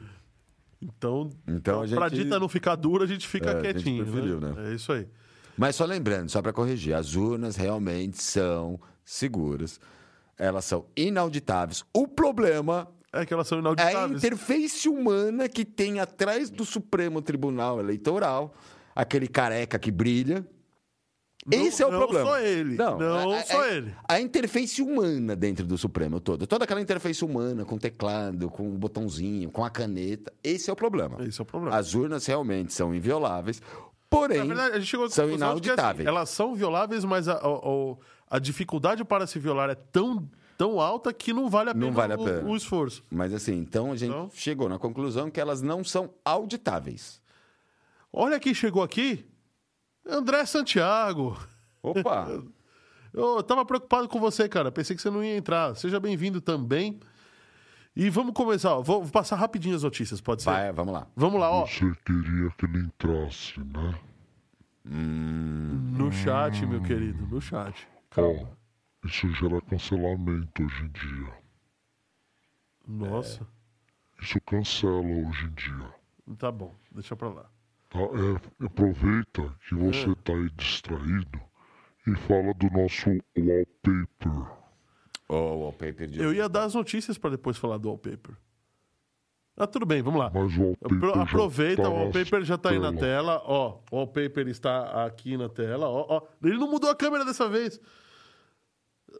Então, 0.82 1.30
Então, 1.48 1.80
a 1.80 1.86
gente- 1.86 1.96
pra 1.98 2.10
dita 2.10 2.38
não 2.38 2.46
ficar 2.46 2.76
dura, 2.76 3.04
a 3.04 3.06
gente 3.06 3.26
fica 3.26 3.48
É, 3.48 3.52
a 3.52 3.54
gente 3.62 3.72
quietinho. 3.72 4.04
preferiu, 4.04 4.38
né? 4.38 4.52
né? 4.54 4.70
É 4.70 4.74
isso 4.74 4.92
aí. 4.92 5.08
Mas 5.56 5.76
só 5.76 5.86
lembrando, 5.86 6.28
só 6.28 6.42
para 6.42 6.52
corrigir, 6.52 6.92
as 6.94 7.14
urnas 7.14 7.56
realmente 7.56 8.22
são 8.22 8.78
seguras. 9.02 9.80
Elas 10.36 10.66
são 10.66 10.84
inauditáveis. 10.94 11.86
O 11.90 12.06
problema 12.06 12.86
É 13.12 13.24
que 13.24 13.32
elas 13.32 13.48
são 13.48 13.56
é 13.56 13.60
a 13.60 13.62
inauditáveis. 13.62 14.22
interface 14.24 14.88
humana 14.88 15.48
que 15.48 15.64
tem 15.64 15.98
atrás 15.98 16.50
do 16.50 16.64
Supremo 16.64 17.22
Tribunal 17.22 17.80
Eleitoral, 17.80 18.54
aquele 18.94 19.26
careca 19.26 19.78
que 19.78 19.90
brilha. 19.90 20.46
Não- 21.46 21.66
Esse 21.66 21.82
é 21.82 21.86
o 21.86 21.90
não 21.90 21.98
problema. 22.00 22.26
só 22.28 22.38
ele. 22.40 22.74
Não 22.76 23.30
a- 23.30 23.38
a- 23.38 23.42
só 23.44 23.62
a- 23.62 23.68
ele. 23.68 23.94
A 24.06 24.20
interface 24.20 24.82
humana 24.82 25.34
dentro 25.34 25.64
do 25.66 25.78
Supremo 25.78 26.20
todo. 26.20 26.46
Toda 26.46 26.64
aquela 26.64 26.80
interface 26.80 27.24
humana 27.24 27.64
com 27.64 27.78
teclado, 27.78 28.50
com 28.50 28.68
o 28.68 28.72
botãozinho, 28.76 29.50
com 29.50 29.64
a 29.64 29.70
caneta. 29.70 30.30
Esse 30.44 30.68
é 30.68 30.72
o 30.72 30.76
problema. 30.76 31.16
Esse 31.24 31.40
é 31.40 31.42
o 31.42 31.46
problema. 31.46 31.74
As 31.76 31.94
urnas 31.94 32.26
realmente 32.26 32.74
são 32.74 32.94
invioláveis, 32.94 33.62
porém 34.10 34.46
verdade, 34.46 34.84
são 34.84 34.90
de 34.90 34.90
que, 34.90 35.20
assim, 35.20 35.34
inauditáveis. 35.36 36.06
elas 36.06 36.28
são 36.28 36.54
violáveis, 36.54 37.04
mas 37.06 37.26
a, 37.28 37.34
a- 37.36 37.96
a 38.30 38.38
dificuldade 38.38 39.02
para 39.04 39.26
se 39.26 39.38
violar 39.38 39.70
é 39.70 39.74
tão, 39.74 40.28
tão 40.58 40.78
alta 40.80 41.12
que 41.12 41.32
não 41.32 41.48
vale 41.48 41.70
a 41.70 41.72
pena, 41.74 41.86
Não 41.86 41.92
vale 41.92 42.12
a 42.12 42.16
o- 42.18 42.24
pena. 42.24 42.42
O, 42.46 42.54
esforço. 42.56 43.02
Mas 43.10 43.32
assim, 43.32 43.54
então 43.54 43.92
a 43.92 43.96
gente 43.96 44.10
Então? 44.10 44.30
chegou 44.34 44.68
na 44.68 44.78
conclusão 44.78 45.30
que 45.30 45.40
elas 45.40 45.62
não 45.62 45.82
são 45.82 46.10
auditáveis. 46.24 47.22
Olha 48.12 48.38
quem 48.40 48.52
chegou 48.52 48.82
aqui. 48.82 49.24
André 50.06 50.44
Santiago. 50.44 51.38
Opa! 51.82 52.26
Eu 53.14 53.42
tava 53.42 53.64
preocupado 53.64 54.06
com 54.08 54.20
você, 54.20 54.48
cara. 54.48 54.70
Pensei 54.70 54.94
que 54.94 55.00
você 55.00 55.10
não 55.10 55.24
ia 55.24 55.36
entrar. 55.36 55.74
Seja 55.76 55.98
bem-vindo 55.98 56.40
também. 56.42 57.00
E 57.96 58.10
vamos 58.10 58.34
começar. 58.34 58.76
ó. 58.76 58.82
Vou 58.82 59.04
passar 59.08 59.36
rapidinho 59.36 59.74
as 59.74 59.82
notícias, 59.82 60.20
pode 60.20 60.42
ser? 60.42 60.50
Vai, 60.50 60.72
vamos 60.72 60.92
lá. 60.92 61.06
Vamos 61.16 61.40
lá, 61.40 61.50
ó. 61.50 61.66
Você 61.66 61.90
queria 62.04 62.50
que 62.56 62.66
ele 62.66 62.78
entrasse, 62.80 63.58
né? 63.60 63.94
No 64.84 66.10
chat, 66.12 66.64
meu 66.66 66.82
querido, 66.82 67.26
no 67.26 67.40
chat. 67.40 67.86
Ó, 68.16 68.46
isso 69.08 69.32
gera 69.32 69.60
cancelamento 69.62 70.62
hoje 70.62 70.84
em 70.84 70.88
dia. 70.88 71.32
Nossa. 72.86 73.46
Isso 74.20 74.40
cancela 74.42 75.00
hoje 75.00 75.46
em 75.46 75.50
dia. 75.54 75.94
Tá 76.36 76.52
bom, 76.52 76.74
deixa 76.92 77.16
pra 77.16 77.28
lá. 77.28 77.50
Tá? 77.88 78.00
É, 78.00 78.66
aproveita 78.66 79.54
que 79.66 79.74
você 79.74 80.14
tá 80.16 80.34
aí 80.34 80.50
distraído 80.50 81.40
e 82.06 82.14
fala 82.16 82.52
do 82.54 82.70
nosso 82.70 83.08
wallpaper. 83.36 84.58
O 85.28 85.34
wallpaper 85.34 86.06
de 86.06 86.20
Eu 86.20 86.34
ia 86.34 86.48
dar 86.48 86.64
as 86.64 86.74
notícias 86.74 87.16
pra 87.16 87.30
depois 87.30 87.56
falar 87.56 87.78
do 87.78 87.88
wallpaper. 87.88 88.36
Ah, 89.56 89.66
tudo 89.66 89.86
bem, 89.86 90.02
vamos 90.02 90.20
lá. 90.20 90.30
Mas 90.32 90.56
o 90.56 90.76
wallpaper 90.82 91.22
Aproveita, 91.22 91.82
tá 91.82 91.88
o 91.88 91.94
wallpaper 91.94 92.44
já 92.44 92.58
tá 92.58 92.70
aí 92.70 92.78
na 92.78 92.92
tela. 92.92 93.00
tela. 93.38 93.42
Ó, 93.44 93.80
o 93.90 93.96
wallpaper 93.96 94.48
está 94.48 95.06
aqui 95.06 95.36
na 95.36 95.48
tela. 95.48 95.88
Ó, 95.88 96.06
ó. 96.08 96.22
Ele 96.42 96.58
não 96.58 96.70
mudou 96.70 96.90
a 96.90 96.94
câmera 96.94 97.24
dessa 97.24 97.48
vez. 97.48 97.80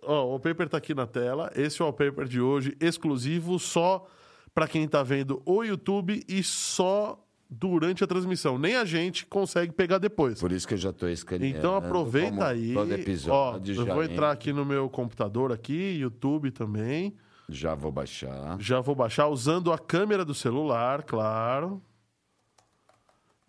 Ó, 0.03 0.25
o 0.25 0.29
wallpaper 0.31 0.69
tá 0.69 0.77
aqui 0.79 0.95
na 0.95 1.07
tela. 1.07 1.51
Esse 1.55 1.81
é 1.81 1.85
o 1.85 1.89
wallpaper 1.89 2.27
de 2.27 2.41
hoje, 2.41 2.77
exclusivo 2.81 3.59
só 3.59 4.07
para 4.55 4.67
quem 4.67 4.89
tá 4.89 5.03
vendo 5.03 5.43
o 5.45 5.63
YouTube 5.63 6.25
e 6.29 6.43
só 6.43 7.23
durante 7.51 8.05
a 8.05 8.07
transmissão. 8.07 8.59
Nem 8.59 8.77
a 8.77 8.85
gente 8.85 9.25
consegue 9.27 9.73
pegar 9.73 9.99
depois. 9.99 10.41
Por 10.41 10.53
isso 10.53 10.67
que 10.69 10.75
eu 10.75 10.79
já 10.79 10.93
tô 10.93 11.09
escaneando. 11.09 11.57
Então 11.57 11.77
aproveita 11.77 12.47
aí. 12.47 12.75
Todo 12.75 12.91
Ó, 12.91 12.95
episódio 12.95 13.73
eu 13.73 13.87
já 13.87 13.95
vou 13.95 14.03
entra. 14.03 14.15
entrar 14.15 14.31
aqui 14.33 14.53
no 14.53 14.65
meu 14.65 14.89
computador 14.89 15.53
aqui, 15.53 15.99
YouTube 15.99 16.51
também. 16.51 17.17
Já 17.49 17.75
vou 17.75 17.91
baixar. 17.91 18.59
Já 18.61 18.81
vou 18.81 18.95
baixar 18.95 19.29
usando 19.29 19.73
a 19.73 19.79
câmera 19.79 20.25
do 20.25 20.35
celular, 20.35 21.03
claro. 21.05 21.83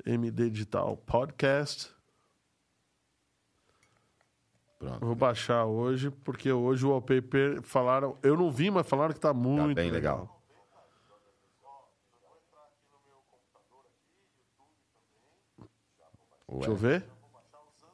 MD 0.05 0.49
Digital 0.49 0.95
Podcast. 0.95 1.89
Pronto. 4.79 5.05
Vou 5.05 5.13
baixar 5.13 5.65
hoje, 5.65 6.09
porque 6.09 6.49
hoje 6.49 6.85
o 6.85 6.89
wallpaper 6.89 7.61
falaram. 7.61 8.17
Eu 8.23 8.37
não 8.37 8.49
vi, 8.49 8.71
mas 8.71 8.87
falaram 8.87 9.13
que 9.13 9.19
tá 9.19 9.33
muito. 9.33 9.75
bem 9.75 9.91
legal. 9.91 10.41
Deixa 16.47 16.71
eu 16.71 16.75
ver. 16.75 17.18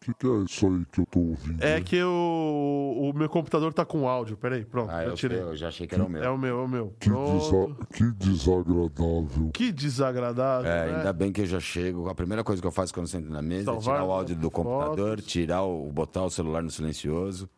O 0.07 0.13
que, 0.13 0.19
que 0.19 0.27
é 0.27 0.37
isso 0.43 0.67
aí 0.67 0.85
que 0.91 1.01
eu 1.01 1.05
tô 1.07 1.19
ouvindo? 1.19 1.63
É 1.63 1.81
que 1.81 2.01
o, 2.03 3.11
o 3.11 3.17
meu 3.17 3.27
computador 3.27 3.73
tá 3.73 3.83
com 3.83 4.07
áudio. 4.07 4.37
Peraí, 4.37 4.63
pronto. 4.63 4.91
Ah, 4.91 5.03
eu 5.03 5.09
eu, 5.09 5.15
tirei. 5.15 5.41
eu 5.41 5.55
já 5.55 5.69
achei 5.69 5.87
que 5.87 5.95
era 5.95 6.03
o 6.05 6.09
meu. 6.09 6.23
É 6.23 6.29
o 6.29 6.37
meu, 6.37 6.59
é 6.59 6.63
o 6.63 6.67
meu. 6.67 6.95
Que, 6.99 7.09
Pronto. 7.09 7.75
desa- 7.77 7.87
que 7.91 8.11
desagradável. 8.11 9.51
Que 9.51 9.71
desagradável. 9.71 10.71
É, 10.71 10.87
né? 10.91 10.97
ainda 10.97 11.11
bem 11.13 11.31
que 11.31 11.41
eu 11.41 11.45
já 11.45 11.59
chego. 11.59 12.07
A 12.07 12.13
primeira 12.13 12.43
coisa 12.43 12.61
que 12.61 12.67
eu 12.67 12.71
faço 12.71 12.93
quando 12.93 13.07
sento 13.07 13.29
na 13.29 13.41
mesa 13.41 13.63
é 13.71 13.73
Salvar 13.73 13.95
tirar 13.95 14.03
o 14.05 14.11
áudio 14.11 14.35
do 14.35 14.51
computador, 14.51 15.17
fotos. 15.17 15.25
tirar 15.25 15.63
o, 15.63 15.91
botar 15.91 16.23
o 16.23 16.29
celular 16.29 16.61
no 16.61 16.69
silencioso. 16.69 17.49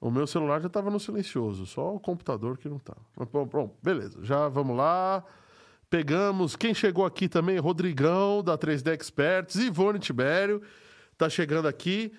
O 0.00 0.10
meu 0.10 0.26
celular 0.26 0.60
já 0.60 0.66
estava 0.66 0.90
no 0.90 1.00
silencioso, 1.00 1.64
só 1.64 1.94
o 1.94 1.98
computador 1.98 2.58
que 2.58 2.68
não 2.68 2.78
tá. 2.78 2.94
Mas, 3.16 3.26
bom, 3.28 3.46
bom, 3.46 3.74
beleza, 3.82 4.18
já 4.22 4.48
vamos 4.48 4.76
lá. 4.76 5.24
Pegamos. 5.88 6.56
Quem 6.56 6.74
chegou 6.74 7.06
aqui 7.06 7.28
também? 7.28 7.56
Rodrigão, 7.58 8.42
da 8.42 8.58
3D 8.58 8.92
Experts, 9.00 9.56
Ivone 9.56 9.98
Tibério, 9.98 10.60
tá 11.16 11.28
chegando 11.28 11.66
aqui. 11.68 12.12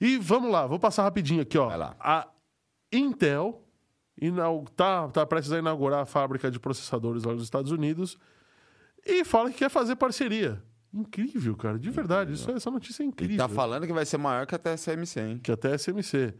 E 0.00 0.18
vamos 0.18 0.50
lá, 0.50 0.66
vou 0.66 0.78
passar 0.78 1.02
rapidinho 1.04 1.42
aqui, 1.42 1.56
ó. 1.58 1.68
Vai 1.68 1.78
lá. 1.78 1.96
A 2.00 2.28
Intel 2.92 3.62
inau- 4.20 4.64
tá, 4.76 5.08
tá 5.08 5.24
prestes 5.24 5.52
a 5.52 5.58
inaugurar 5.58 6.00
a 6.00 6.06
fábrica 6.06 6.50
de 6.50 6.58
processadores 6.58 7.24
lá 7.24 7.32
nos 7.32 7.42
Estados 7.44 7.70
Unidos 7.72 8.18
e 9.06 9.24
fala 9.24 9.50
que 9.50 9.58
quer 9.58 9.70
fazer 9.70 9.96
parceria. 9.96 10.62
Incrível, 10.92 11.56
cara, 11.56 11.78
de 11.78 11.88
verdade. 11.90 12.34
Isso, 12.34 12.50
essa 12.50 12.70
notícia 12.70 13.02
é 13.02 13.06
E 13.06 13.08
incrível. 13.08 13.36
tá 13.38 13.48
falando 13.48 13.86
que 13.86 13.92
vai 13.92 14.04
ser 14.04 14.18
maior 14.18 14.46
que 14.46 14.54
a 14.54 14.58
TSMC, 14.58 15.20
hein? 15.20 15.40
Que 15.42 15.50
até 15.50 15.74
SMC. 15.78 16.34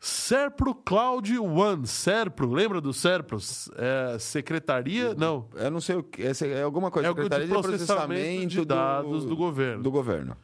Serpro 0.00 0.74
Cloud 0.74 1.38
One. 1.38 1.86
Serpro, 1.86 2.50
lembra 2.52 2.80
do 2.80 2.92
Serpro? 2.92 3.38
É, 3.76 4.18
secretaria? 4.18 5.14
Não. 5.14 5.48
Eu 5.54 5.70
não 5.70 5.80
sei 5.80 5.96
o 5.96 6.02
que. 6.04 6.22
essa 6.22 6.46
É 6.46 6.62
alguma 6.62 6.90
coisa. 6.90 7.08
É 7.08 7.10
o 7.10 7.14
de 7.14 7.22
Secretaria 7.22 7.48
processamento 7.48 8.46
de 8.48 8.64
dados 8.64 9.24
do 9.24 9.34
governo. 9.36 9.82
Do 9.82 9.90
governo. 9.90 10.36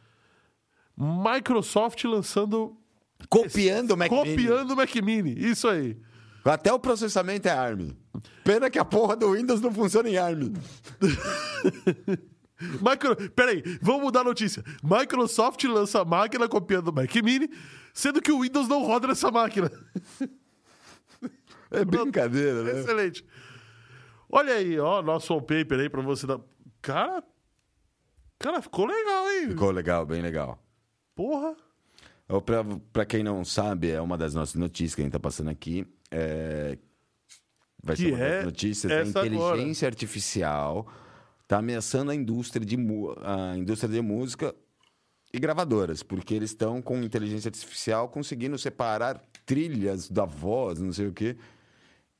Microsoft 0.97 2.03
lançando. 2.05 2.77
Copiando 3.29 3.91
o 3.91 3.97
Mac 3.97 4.11
Mini. 4.11 4.35
Copiando 4.35 4.71
o 4.71 4.75
Mac 4.75 4.95
Mini. 4.95 5.33
Isso 5.37 5.67
aí. 5.67 5.97
Até 6.43 6.71
o 6.71 6.79
processamento 6.79 7.47
é 7.47 7.51
ARM. 7.51 7.95
Pena 8.43 8.69
que 8.69 8.77
a 8.77 8.85
porra 8.85 9.15
do 9.15 9.31
Windows 9.31 9.61
não 9.61 9.73
funciona 9.73 10.07
em 10.07 10.17
ARM. 10.17 10.53
Micro... 12.81 13.31
Peraí, 13.31 13.63
vamos 13.81 14.03
mudar 14.03 14.21
a 14.21 14.25
notícia. 14.25 14.63
Microsoft 14.83 15.63
lança 15.63 16.01
a 16.01 16.05
máquina 16.05 16.47
copiando 16.47 16.89
o 16.89 16.93
Mac 16.93 17.13
Mini, 17.15 17.49
sendo 17.93 18.21
que 18.21 18.31
o 18.31 18.41
Windows 18.41 18.67
não 18.67 18.83
roda 18.83 19.07
nessa 19.07 19.31
máquina. 19.31 19.71
É 21.71 21.83
brincadeira, 21.83 22.63
né? 22.63 22.79
Excelente. 22.79 23.25
Olha 24.29 24.53
aí, 24.53 24.79
ó, 24.79 25.01
nosso 25.01 25.33
wallpaper 25.33 25.79
aí 25.79 25.89
pra 25.89 26.01
você 26.01 26.27
dar. 26.27 26.39
Cara. 26.81 27.23
Cara, 28.37 28.61
ficou 28.61 28.85
legal, 28.85 29.31
hein? 29.31 29.49
Ficou 29.49 29.71
legal, 29.71 30.05
bem 30.05 30.21
legal. 30.21 30.63
Porra. 31.15 31.55
Pra 32.91 33.05
quem 33.05 33.23
não 33.23 33.45
sabe, 33.45 33.91
é 33.91 34.01
uma 34.01 34.17
das 34.17 34.33
nossas 34.33 34.55
notícias 34.55 34.95
que 34.95 35.01
a 35.01 35.03
gente 35.05 35.13
tá 35.13 35.19
passando 35.19 35.49
aqui. 35.49 35.87
É... 36.11 36.77
Vai 37.83 37.95
Que 37.95 38.03
ser 38.03 38.13
uma 38.13 38.19
é 38.19 38.35
das 38.37 38.45
notícias. 38.45 38.91
A 38.91 38.95
essa 38.95 39.25
inteligência 39.25 39.87
artificial 39.87 40.87
tá 41.47 41.59
ameaçando 41.59 42.11
a 42.11 42.15
indústria, 42.15 42.65
de 42.65 42.75
a 43.23 43.55
indústria 43.55 43.91
de 43.91 44.01
música 44.01 44.55
e 45.31 45.39
gravadoras, 45.39 46.01
porque 46.01 46.33
eles 46.33 46.49
estão 46.49 46.81
com 46.81 46.97
inteligência 47.03 47.49
artificial 47.49 48.09
conseguindo 48.09 48.57
separar 48.57 49.21
trilhas 49.45 50.09
da 50.09 50.25
voz, 50.25 50.79
não 50.79 50.91
sei 50.91 51.07
o 51.07 51.13
quê. 51.13 51.37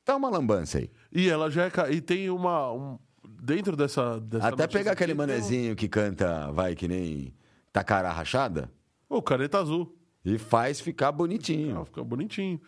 Tá 0.04 0.14
uma 0.14 0.30
lambança 0.30 0.78
aí. 0.78 0.90
E 1.10 1.28
ela 1.28 1.50
já 1.50 1.64
é. 1.64 1.70
E 1.90 2.00
tem 2.00 2.30
uma. 2.30 2.72
um- 2.72 2.98
dentro 3.42 3.76
dessa. 3.76 4.20
dessa 4.20 4.48
Até 4.48 4.68
pegar 4.68 4.92
aquele 4.92 5.14
manezinho 5.14 5.74
que 5.74 5.88
canta, 5.88 6.52
vai, 6.52 6.76
que 6.76 6.86
nem 6.86 7.34
tacará 7.72 8.12
rachada, 8.12 8.70
O 9.08 9.22
caneta 9.22 9.58
azul. 9.58 9.96
e 10.24 10.36
faz 10.38 10.80
ficar 10.80 11.12
bonitinho. 11.12 11.84
fica 11.84 12.02
bonitinho. 12.02 12.60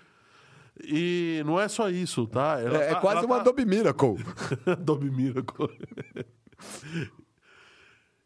E 0.85 1.43
não 1.45 1.59
é 1.61 1.67
só 1.67 1.91
isso, 1.91 2.27
tá? 2.29 2.61
Ela 2.61 2.79
É, 2.85 2.91
é 2.91 2.95
tá- 2.95 3.01
quase 3.01 3.27
uma 3.27 3.37
tá- 3.37 3.41
Adobe 3.41 3.65
Miracle. 3.65 4.15
Adobe 4.67 5.11
Miracle. 5.11 5.69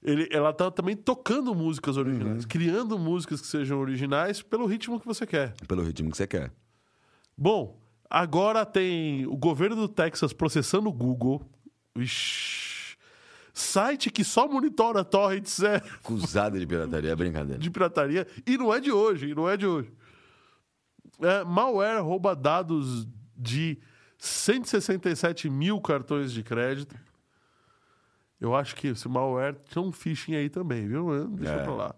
Ele, 0.02 0.28
ela 0.32 0.52
tá 0.52 0.70
também 0.70 0.96
tocando 0.96 1.54
músicas 1.54 1.96
Uhum. 1.96 2.02
originais, 2.02 2.44
criando 2.44 2.98
músicas 2.98 3.40
que 3.40 3.46
sejam 3.46 3.78
originais 3.80 4.42
pelo 4.42 4.66
ritmo 4.66 4.98
que 5.00 5.06
você 5.06 5.24
quer. 5.26 5.54
Pelo 5.68 5.82
ritmo 5.82 6.10
que 6.10 6.16
você 6.16 6.26
quer. 6.26 6.52
Bom, 7.38 7.78
agora 8.10 8.66
tem 8.66 9.24
o 9.26 9.36
governo 9.36 9.76
do 9.76 9.88
Texas 9.88 10.32
processando 10.32 10.88
o 10.88 10.92
Google 10.92 11.40
Ixi. 11.96 12.71
Site 13.54 14.10
que 14.10 14.24
só 14.24 14.48
monitora 14.48 15.04
torrents 15.04 15.62
é 15.62 15.76
Acusado 15.76 16.58
de 16.58 16.66
pirataria, 16.66 17.10
é 17.10 17.16
brincadeira. 17.16 17.58
de 17.58 17.70
pirataria. 17.70 18.26
E 18.46 18.56
não 18.56 18.72
é 18.72 18.80
de 18.80 18.90
hoje, 18.90 19.34
não 19.34 19.48
é 19.48 19.56
de 19.56 19.66
hoje. 19.66 19.92
É, 21.20 21.44
malware 21.44 22.02
rouba 22.02 22.34
dados 22.34 23.06
de 23.36 23.78
167 24.18 25.50
mil 25.50 25.80
cartões 25.80 26.32
de 26.32 26.42
crédito. 26.42 26.96
Eu 28.40 28.54
acho 28.56 28.74
que 28.74 28.88
esse 28.88 29.08
malware 29.08 29.56
tinha 29.68 29.82
um 29.82 29.92
phishing 29.92 30.34
aí 30.34 30.48
também, 30.48 30.88
viu? 30.88 31.28
Deixa 31.28 31.52
É. 31.54 31.62
pra 31.62 31.72
lá. 31.74 31.94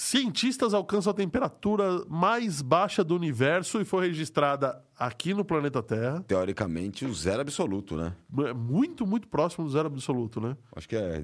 Cientistas 0.00 0.72
alcançam 0.72 1.10
a 1.10 1.14
temperatura 1.14 2.02
mais 2.08 2.62
baixa 2.62 3.04
do 3.04 3.14
universo 3.14 3.82
e 3.82 3.84
foi 3.84 4.06
registrada 4.06 4.82
aqui 4.98 5.34
no 5.34 5.44
planeta 5.44 5.82
Terra. 5.82 6.24
Teoricamente, 6.26 7.04
o 7.04 7.12
zero 7.12 7.42
absoluto, 7.42 7.98
né? 7.98 8.16
É 8.46 8.54
Muito, 8.54 9.06
muito 9.06 9.28
próximo 9.28 9.66
do 9.66 9.70
zero 9.70 9.88
absoluto, 9.88 10.40
né? 10.40 10.56
Acho 10.74 10.88
que 10.88 10.96
é, 10.96 11.22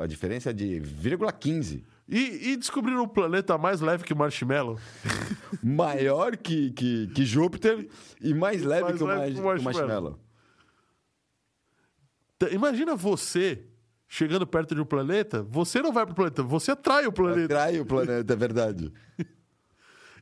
a 0.00 0.06
diferença 0.08 0.50
é 0.50 0.52
de 0.52 0.80
0,15. 0.80 1.84
E, 2.08 2.50
e 2.50 2.56
descobriram 2.56 3.04
um 3.04 3.08
planeta 3.08 3.56
mais 3.56 3.80
leve 3.80 4.02
que 4.02 4.12
marshmallow. 4.12 4.76
Maior 5.62 6.36
que, 6.36 6.72
que, 6.72 7.06
que 7.06 7.24
Júpiter 7.24 7.88
e 8.20 8.34
mais 8.34 8.60
leve 8.60 8.82
Mais 8.82 8.96
que 8.96 9.04
o, 9.04 9.06
leve 9.06 9.34
que 9.34 9.40
o 9.40 9.44
marshmallow. 9.44 10.18
Imagina 12.50 12.96
você 12.96 13.64
chegando 14.08 14.46
perto 14.46 14.74
de 14.74 14.80
um 14.80 14.84
planeta, 14.84 15.42
você 15.42 15.80
não 15.82 15.92
vai 15.92 16.06
pro 16.06 16.14
planeta, 16.14 16.42
você 16.42 16.70
atrai 16.70 17.06
o 17.06 17.12
planeta. 17.12 17.54
Atrai 17.54 17.80
o 17.80 17.86
planeta, 17.86 18.32
é 18.32 18.36
verdade. 18.36 18.92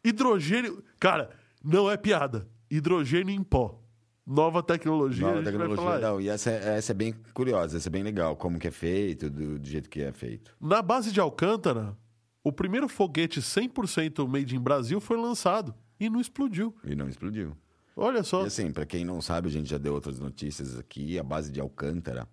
Hidrogênio. 0.05 0.83
Cara, 0.99 1.31
não 1.63 1.91
é 1.91 1.97
piada. 1.97 2.47
Hidrogênio 2.71 3.35
em 3.35 3.43
pó. 3.43 3.81
Nova 4.27 4.63
tecnologia. 4.63 5.27
Nova 5.27 5.43
tecnologia. 5.43 5.99
Não, 5.99 6.21
e 6.21 6.29
essa, 6.29 6.51
é- 6.51 6.79
essa 6.79 6.93
é 6.93 6.95
bem 6.95 7.15
curiosa, 7.35 7.77
essa 7.77 7.89
é 7.89 7.91
bem 7.91 8.03
legal, 8.03 8.37
como 8.37 8.59
que 8.59 8.67
é 8.69 8.71
feito, 8.71 9.29
do, 9.29 9.59
do 9.59 9.69
jeito 9.69 9.89
que 9.89 10.01
é 10.01 10.13
feito. 10.13 10.55
Na 10.61 10.81
base 10.81 11.13
de 11.13 11.21
Alcântara, 11.21 11.97
o 12.43 12.51
primeiro 12.51 12.89
foguete 12.89 13.41
100% 13.41 14.27
made 14.27 14.57
in 14.57 14.61
Brasil 14.61 14.99
foi 15.01 15.19
lançado 15.19 15.75
e 16.01 16.09
não 16.09 16.21
explodiu. 16.21 16.75
E 16.85 16.95
não 16.95 17.07
explodiu. 17.09 17.55
Olha 17.95 18.23
só. 18.23 18.45
E 18.45 18.47
assim, 18.47 18.73
para 18.73 18.87
quem 18.87 19.05
não 19.05 19.21
sabe, 19.21 19.49
a 19.49 19.51
gente 19.51 19.69
já 19.69 19.79
deu 19.79 19.93
outras 19.93 20.19
notícias 20.19 20.79
aqui, 20.79 21.19
a 21.19 21.23
base 21.23 21.53
de 21.53 21.61
Alcântara 21.61 22.27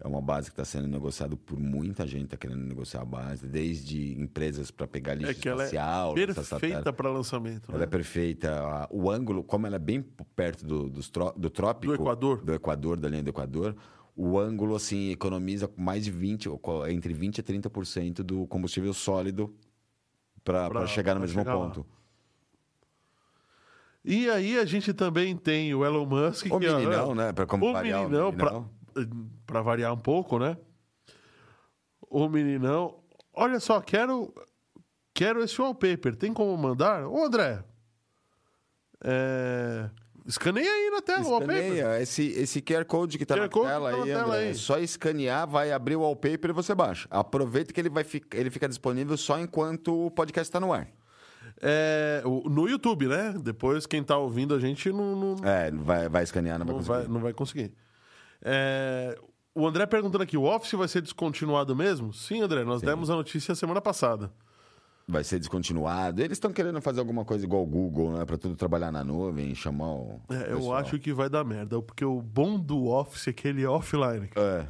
é 0.00 0.08
uma 0.08 0.20
base 0.20 0.48
que 0.50 0.52
está 0.52 0.64
sendo 0.64 0.88
negociada 0.88 1.36
por 1.36 1.58
muita 1.58 2.06
gente, 2.06 2.24
está 2.24 2.36
querendo 2.36 2.62
negociar 2.64 3.02
a 3.02 3.04
base, 3.04 3.46
desde 3.46 4.20
empresas 4.20 4.70
para 4.70 4.86
pegar 4.86 5.14
lixo 5.14 5.30
É 5.30 5.34
que 5.34 5.48
ela 5.48 5.62
é 5.62 5.66
espacial, 5.66 6.14
perfeita 6.14 6.92
para 6.92 7.10
lançamento. 7.10 7.70
Ela 7.70 7.78
né? 7.78 7.84
é 7.84 7.86
perfeita. 7.86 8.88
O 8.90 9.08
ângulo, 9.10 9.44
como 9.44 9.66
ela 9.66 9.76
é 9.76 9.78
bem 9.78 10.02
perto 10.34 10.66
do, 10.66 10.90
tró- 11.10 11.32
do 11.36 11.48
trópico... 11.48 11.96
Do 11.96 12.02
Equador. 12.02 12.42
Do 12.44 12.52
Equador, 12.54 12.96
da 12.98 13.08
linha 13.08 13.22
do 13.22 13.30
Equador. 13.30 13.76
O 14.16 14.38
ângulo, 14.38 14.74
assim, 14.76 15.10
economiza 15.10 15.70
mais 15.76 16.04
de 16.04 16.10
20, 16.10 16.48
ou 16.48 16.58
co- 16.58 16.86
entre 16.86 17.14
20% 17.14 17.38
e 17.38 17.42
30% 17.42 18.22
do 18.22 18.46
combustível 18.46 18.92
sólido 18.92 19.54
Pra- 20.42 20.68
para 20.68 20.86
chegar 20.86 21.14
no 21.14 21.20
pra 21.20 21.26
mesmo 21.26 21.40
chegar 21.40 21.54
lá. 21.54 21.66
ponto. 21.66 21.86
E 24.04 24.28
aí 24.28 24.58
a 24.58 24.64
gente 24.66 24.92
também 24.92 25.34
tem 25.36 25.74
o 25.74 25.84
Elon 25.84 26.04
Musk. 26.04 26.46
O 26.52 26.60
que 26.60 26.66
é- 26.66 26.74
meninão, 26.76 27.14
né? 27.14 27.32
Para 27.32 27.46
como 27.46 27.64
O 27.66 27.72
meninão, 27.72 28.28
o 28.28 28.32
meninão. 28.32 28.70
Para 29.46 29.60
variar 29.62 29.92
um 29.92 29.98
pouco, 29.98 30.38
né? 30.38 30.56
O 32.02 32.28
meninão. 32.28 33.00
Olha 33.32 33.58
só, 33.60 33.80
quero 33.80 34.32
quero 35.12 35.42
esse 35.42 35.60
wallpaper. 35.60 36.14
Tem 36.16 36.32
como 36.32 36.56
mandar? 36.56 37.06
Ô, 37.06 37.24
André. 37.24 37.62
É... 39.02 39.90
Escaneia 40.26 40.70
aí 40.70 40.90
na 40.90 41.02
tela 41.02 41.22
o 41.26 41.30
wallpaper. 41.32 41.56
Escaneia. 41.56 42.00
Esse, 42.00 42.26
esse 42.28 42.62
QR 42.62 42.84
Code 42.86 43.18
que 43.18 43.26
tá 43.26 43.34
QR 43.34 43.40
na 43.42 43.48
tela 43.48 43.90
tá 43.90 43.96
na 43.98 44.02
aí, 44.04 44.08
tela 44.10 44.24
André, 44.24 44.38
aí. 44.38 44.48
é 44.50 44.54
só 44.54 44.78
escanear, 44.78 45.46
vai 45.46 45.70
abrir 45.70 45.96
o 45.96 46.00
wallpaper 46.00 46.50
e 46.50 46.52
você 46.54 46.74
baixa. 46.74 47.06
Aproveita 47.10 47.72
que 47.74 47.80
ele, 47.80 47.90
vai 47.90 48.04
fi- 48.04 48.24
ele 48.32 48.48
fica 48.50 48.66
disponível 48.66 49.16
só 49.18 49.38
enquanto 49.38 50.06
o 50.06 50.10
podcast 50.10 50.48
está 50.48 50.58
no 50.58 50.72
ar. 50.72 50.88
É, 51.60 52.22
no 52.24 52.66
YouTube, 52.68 53.06
né? 53.06 53.34
Depois 53.38 53.84
quem 53.86 54.02
tá 54.02 54.16
ouvindo 54.16 54.54
a 54.54 54.58
gente 54.58 54.90
não, 54.90 55.14
não, 55.14 55.46
É, 55.46 55.70
vai, 55.70 56.08
vai 56.08 56.22
escanear, 56.22 56.58
não 56.58 56.64
vai 56.66 56.74
não, 56.74 56.80
conseguir. 56.80 56.98
vai, 56.98 57.08
não 57.14 57.20
vai 57.20 57.32
conseguir. 57.34 57.74
É, 58.44 59.18
o 59.54 59.66
André 59.66 59.86
perguntando 59.86 60.22
aqui, 60.22 60.36
o 60.36 60.42
Office 60.44 60.72
vai 60.72 60.88
ser 60.88 61.00
descontinuado 61.00 61.74
mesmo? 61.74 62.12
Sim, 62.12 62.42
André, 62.42 62.64
nós 62.64 62.82
demos 62.82 63.08
a 63.08 63.14
notícia 63.14 63.54
semana 63.54 63.80
passada. 63.80 64.32
Vai 65.06 65.22
ser 65.22 65.38
descontinuado. 65.38 66.20
Eles 66.22 66.36
estão 66.36 66.52
querendo 66.52 66.80
fazer 66.80 67.00
alguma 67.00 67.24
coisa 67.24 67.44
igual 67.44 67.62
o 67.62 67.66
Google, 67.66 68.12
né? 68.18 68.24
Pra 68.24 68.38
tudo 68.38 68.56
trabalhar 68.56 68.90
na 68.90 69.04
nuvem, 69.04 69.54
chamar 69.54 69.92
o. 69.92 70.20
É, 70.30 70.50
eu 70.50 70.56
pessoal. 70.56 70.78
acho 70.78 70.98
que 70.98 71.12
vai 71.12 71.28
dar 71.28 71.44
merda, 71.44 71.80
porque 71.82 72.04
o 72.04 72.22
bom 72.22 72.58
do 72.58 72.86
Office 72.86 73.28
é 73.28 73.32
que 73.32 73.46
ele 73.46 73.62
é 73.62 73.68
offline. 73.68 74.30
É. 74.34 74.66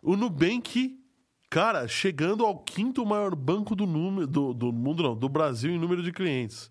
O 0.00 0.16
Nubank, 0.16 0.96
cara, 1.50 1.88
chegando 1.88 2.46
ao 2.46 2.58
quinto 2.58 3.04
maior 3.04 3.34
banco 3.34 3.74
do, 3.74 3.86
número, 3.86 4.26
do, 4.26 4.54
do 4.54 4.72
mundo, 4.72 5.02
não, 5.02 5.16
do 5.16 5.28
Brasil 5.28 5.72
em 5.72 5.78
número 5.78 6.02
de 6.02 6.12
clientes. 6.12 6.70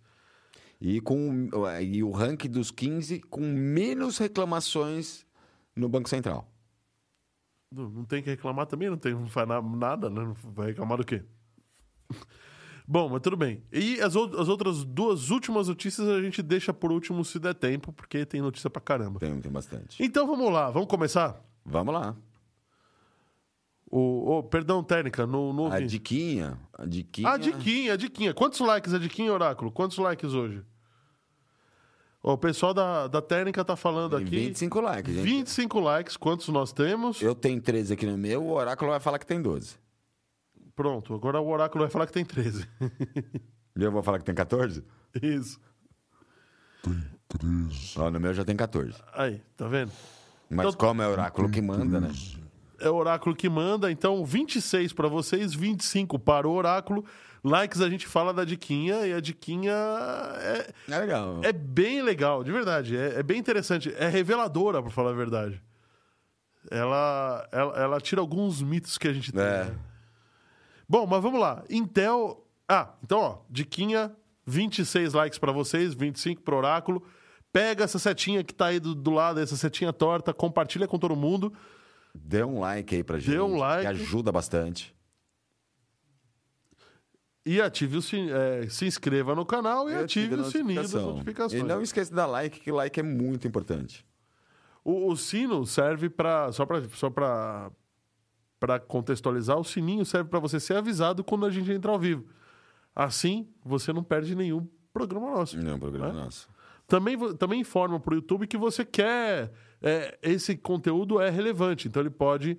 E, 0.79 1.01
com, 1.01 1.49
e 1.81 2.01
o 2.01 2.11
ranking 2.11 2.49
dos 2.49 2.71
15 2.71 3.19
com 3.21 3.41
menos 3.41 4.17
reclamações 4.19 5.26
no 5.77 5.87
Banco 5.89 6.09
Central. 6.09 6.49
Não, 7.71 7.89
não 7.89 8.05
tem 8.05 8.23
que 8.23 8.29
reclamar 8.29 8.65
também, 8.65 8.89
não, 8.89 8.97
tem, 8.97 9.13
não 9.13 9.27
faz 9.27 9.47
na- 9.47 9.61
nada, 9.61 10.09
né? 10.09 10.21
Não 10.21 10.33
Vai 10.33 10.67
reclamar 10.67 10.97
do 10.97 11.05
quê? 11.05 11.23
Bom, 12.87 13.09
mas 13.09 13.19
tudo 13.21 13.35
bem. 13.35 13.61
E 13.71 13.99
as, 13.99 14.15
ou- 14.15 14.39
as 14.39 14.47
outras 14.47 14.85
duas 14.85 15.29
últimas 15.29 15.67
notícias 15.67 16.07
a 16.07 16.21
gente 16.21 16.41
deixa 16.41 16.73
por 16.73 16.89
último 16.91 17.25
se 17.25 17.37
der 17.37 17.53
tempo, 17.53 17.91
porque 17.91 18.25
tem 18.25 18.41
notícia 18.41 18.69
pra 18.69 18.81
caramba. 18.81 19.19
Tem, 19.19 19.39
tem 19.41 19.51
bastante. 19.51 20.01
Então 20.01 20.25
vamos 20.25 20.49
lá, 20.51 20.69
vamos 20.71 20.87
começar? 20.87 21.41
Vamos 21.65 21.93
lá. 21.93 22.15
O, 23.89 24.37
o- 24.39 24.43
perdão, 24.43 24.83
técnica, 24.83 25.25
no, 25.25 25.51
no 25.53 25.67
A 25.67 25.79
diquinha. 25.81 26.57
A 26.73 26.85
diquinha. 26.85 27.29
A 27.29 27.37
diquinha, 27.37 27.93
a 27.93 27.95
diquinha. 27.97 28.33
Quantos 28.33 28.59
likes 28.61 28.93
a 28.93 28.97
diquinha, 28.97 29.33
Oráculo? 29.33 29.71
Quantos 29.71 29.97
likes 29.97 30.33
hoje? 30.33 30.63
O 32.29 32.37
pessoal 32.37 32.73
da, 32.73 33.07
da 33.07 33.21
técnica 33.21 33.63
tá 33.63 33.77
falando 33.77 34.17
aqui. 34.17 34.25
25 34.29 34.81
likes, 34.81 35.13
gente. 35.15 35.23
25 35.23 35.79
likes. 35.79 36.17
Quantos 36.17 36.49
nós 36.49 36.73
temos? 36.73 37.21
Eu 37.21 37.33
tenho 37.33 37.61
13 37.61 37.93
aqui 37.93 38.05
no 38.05 38.17
meu, 38.17 38.43
o 38.43 38.51
oráculo 38.51 38.91
vai 38.91 38.99
falar 38.99 39.17
que 39.17 39.25
tem 39.25 39.41
12. 39.41 39.75
Pronto, 40.75 41.13
agora 41.15 41.39
o 41.39 41.47
Oráculo 41.47 41.85
vai 41.85 41.89
falar 41.89 42.05
que 42.05 42.11
tem 42.11 42.25
13. 42.25 42.67
E 43.75 43.81
eu 43.81 43.91
vou 43.91 44.03
falar 44.03 44.19
que 44.19 44.25
tem 44.25 44.35
14? 44.35 44.83
Isso. 45.23 45.59
Tem 46.83 47.03
13. 47.29 47.93
Ó, 47.97 48.11
no 48.11 48.19
meu 48.19 48.33
já 48.33 48.43
tem 48.43 48.55
14. 48.57 48.93
Aí, 49.13 49.41
tá 49.55 49.67
vendo? 49.67 49.91
Mas 50.49 50.67
Então- 50.67 50.73
como 50.89 51.01
é 51.01 51.07
o 51.07 51.11
oráculo 51.11 51.49
que 51.49 51.61
manda, 51.61 52.01
né? 52.01 52.11
É 52.79 52.89
o 52.89 52.95
Oráculo 52.95 53.35
que 53.35 53.49
manda, 53.49 53.89
então 53.91 54.23
26 54.23 54.93
pra 54.93 55.07
vocês, 55.07 55.53
25 55.53 56.19
para 56.19 56.47
o 56.47 56.51
Oráculo. 56.51 57.03
Likes 57.43 57.81
a 57.81 57.89
gente 57.89 58.07
fala 58.07 58.33
da 58.33 58.43
diquinha 58.43 59.05
e 59.07 59.13
a 59.13 59.19
diquinha 59.19 59.73
é, 59.73 60.73
É 60.89 60.99
legal. 60.99 61.39
é 61.43 61.51
bem 61.53 62.01
legal, 62.01 62.43
de 62.43 62.51
verdade. 62.51 62.97
É, 62.97 63.19
é 63.19 63.23
bem 63.23 63.37
interessante. 63.39 63.93
É 63.97 64.07
reveladora, 64.07 64.81
pra 64.81 64.91
falar 64.91 65.11
a 65.11 65.13
verdade. 65.13 65.61
Ela, 66.69 67.47
ela, 67.51 67.77
ela 67.79 68.01
tira 68.01 68.19
alguns 68.19 68.61
mitos 68.61 68.97
que 68.97 69.07
a 69.07 69.13
gente 69.13 69.31
tem. 69.31 69.41
É. 69.41 69.63
né? 69.65 69.75
Bom, 70.89 71.05
mas 71.05 71.21
vamos 71.21 71.39
lá. 71.39 71.63
Intel. 71.69 72.45
Ah, 72.67 72.89
então, 73.03 73.19
ó, 73.19 73.37
diquinha, 73.49 74.11
26 74.45 75.13
likes 75.13 75.39
pra 75.39 75.51
vocês, 75.51 75.93
25 75.93 76.41
pro 76.41 76.57
Oráculo. 76.57 77.03
Pega 77.53 77.85
essa 77.85 77.97
setinha 77.97 78.43
que 78.43 78.53
tá 78.53 78.67
aí 78.67 78.79
do, 78.79 78.93
do 78.93 79.11
lado, 79.11 79.39
essa 79.39 79.55
setinha 79.55 79.93
torta, 79.93 80.33
compartilha 80.33 80.87
com 80.87 80.99
todo 80.99 81.15
mundo. 81.15 81.53
Dê 82.13 82.43
um 82.43 82.59
like 82.59 82.95
aí 82.95 83.03
pra 83.03 83.19
gente. 83.19 83.31
Dê 83.31 83.39
um 83.39 83.57
like. 83.57 83.81
Que 83.83 83.87
ajuda 83.87 84.31
bastante. 84.31 84.93
E 87.49 87.61
ative 87.61 87.97
o 87.97 88.01
sin- 88.01 88.29
é, 88.29 88.67
se 88.69 88.85
inscreva 88.85 89.33
no 89.33 89.45
canal 89.45 89.89
e, 89.89 89.95
ative 89.95 90.35
a 90.35 90.39
o 90.39 90.43
sininho 90.45 90.81
das 90.81 90.91
notificações. 90.93 91.61
E 91.61 91.65
não 91.65 91.81
esqueça 91.81 92.09
de 92.09 92.15
dar 92.15 92.25
like, 92.25 92.59
que 92.59 92.71
like 92.71 92.99
é 92.99 93.03
muito 93.03 93.47
importante. 93.47 94.05
O, 94.83 95.11
o 95.11 95.15
sino 95.15 95.65
serve 95.65 96.09
para 96.09 96.51
só 96.51 96.65
para 96.65 96.83
só 96.89 97.09
para 97.09 97.71
para 98.59 98.79
contextualizar, 98.79 99.57
o 99.57 99.63
sininho 99.63 100.03
serve 100.03 100.29
para 100.29 100.39
você 100.39 100.59
ser 100.59 100.75
avisado 100.77 101.23
quando 101.23 101.45
a 101.45 101.49
gente 101.51 101.71
entrar 101.71 101.91
ao 101.91 101.99
vivo. 101.99 102.25
Assim, 102.95 103.47
você 103.63 103.93
não 103.93 104.03
perde 104.03 104.35
nenhum 104.35 104.67
programa 104.91 105.29
nosso. 105.29 105.57
Não 105.61 105.71
é 105.71 105.75
um 105.75 105.79
programa 105.79 106.09
É? 106.09 106.11
nosso. 106.11 106.49
Também, 106.87 107.15
também 107.35 107.59
informa 107.61 107.99
para 107.99 108.13
o 108.13 108.15
YouTube 108.15 108.47
que 108.47 108.57
você 108.57 108.83
quer. 108.83 109.51
é, 109.81 110.17
esse 110.23 110.57
conteúdo 110.57 111.21
é 111.21 111.29
relevante, 111.29 111.87
então 111.87 112.01
ele 112.01 112.09
pode 112.09 112.57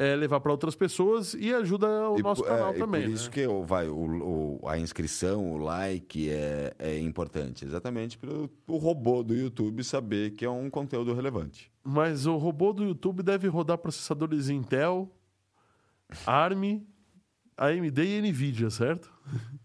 é, 0.00 0.14
levar 0.14 0.38
para 0.40 0.52
outras 0.52 0.76
pessoas 0.76 1.34
e 1.34 1.52
ajuda 1.52 1.86
o 2.10 2.18
E 2.20 2.22
nosso 2.22 2.44
canal 2.44 2.70
é, 2.70 2.78
também. 2.78 3.02
por 3.02 3.08
né? 3.08 3.14
isso 3.14 3.28
que 3.30 3.44
o, 3.46 3.64
vai, 3.64 3.88
o, 3.88 4.60
o- 4.62 4.68
a 4.68 4.78
inscrição, 4.78 5.52
o 5.52 5.56
like 5.58 6.30
é, 6.30 6.72
é 6.78 7.00
importante. 7.00 7.64
Exatamente 7.64 8.16
para 8.16 8.30
o 8.32 8.76
robô 8.76 9.24
do 9.24 9.34
YouTube 9.34 9.82
saber 9.82 10.30
que 10.36 10.44
é 10.44 10.50
um 10.50 10.70
conteúdo 10.70 11.12
relevante. 11.12 11.70
Mas 11.82 12.26
o 12.26 12.36
robô 12.36 12.72
do 12.72 12.84
YouTube 12.84 13.22
deve 13.24 13.48
rodar 13.48 13.76
processadores 13.78 14.48
Intel, 14.48 15.10
ARM, 16.24 16.86
AMD 17.56 17.98
e 18.04 18.22
NVIDIA, 18.22 18.70
certo? 18.70 19.12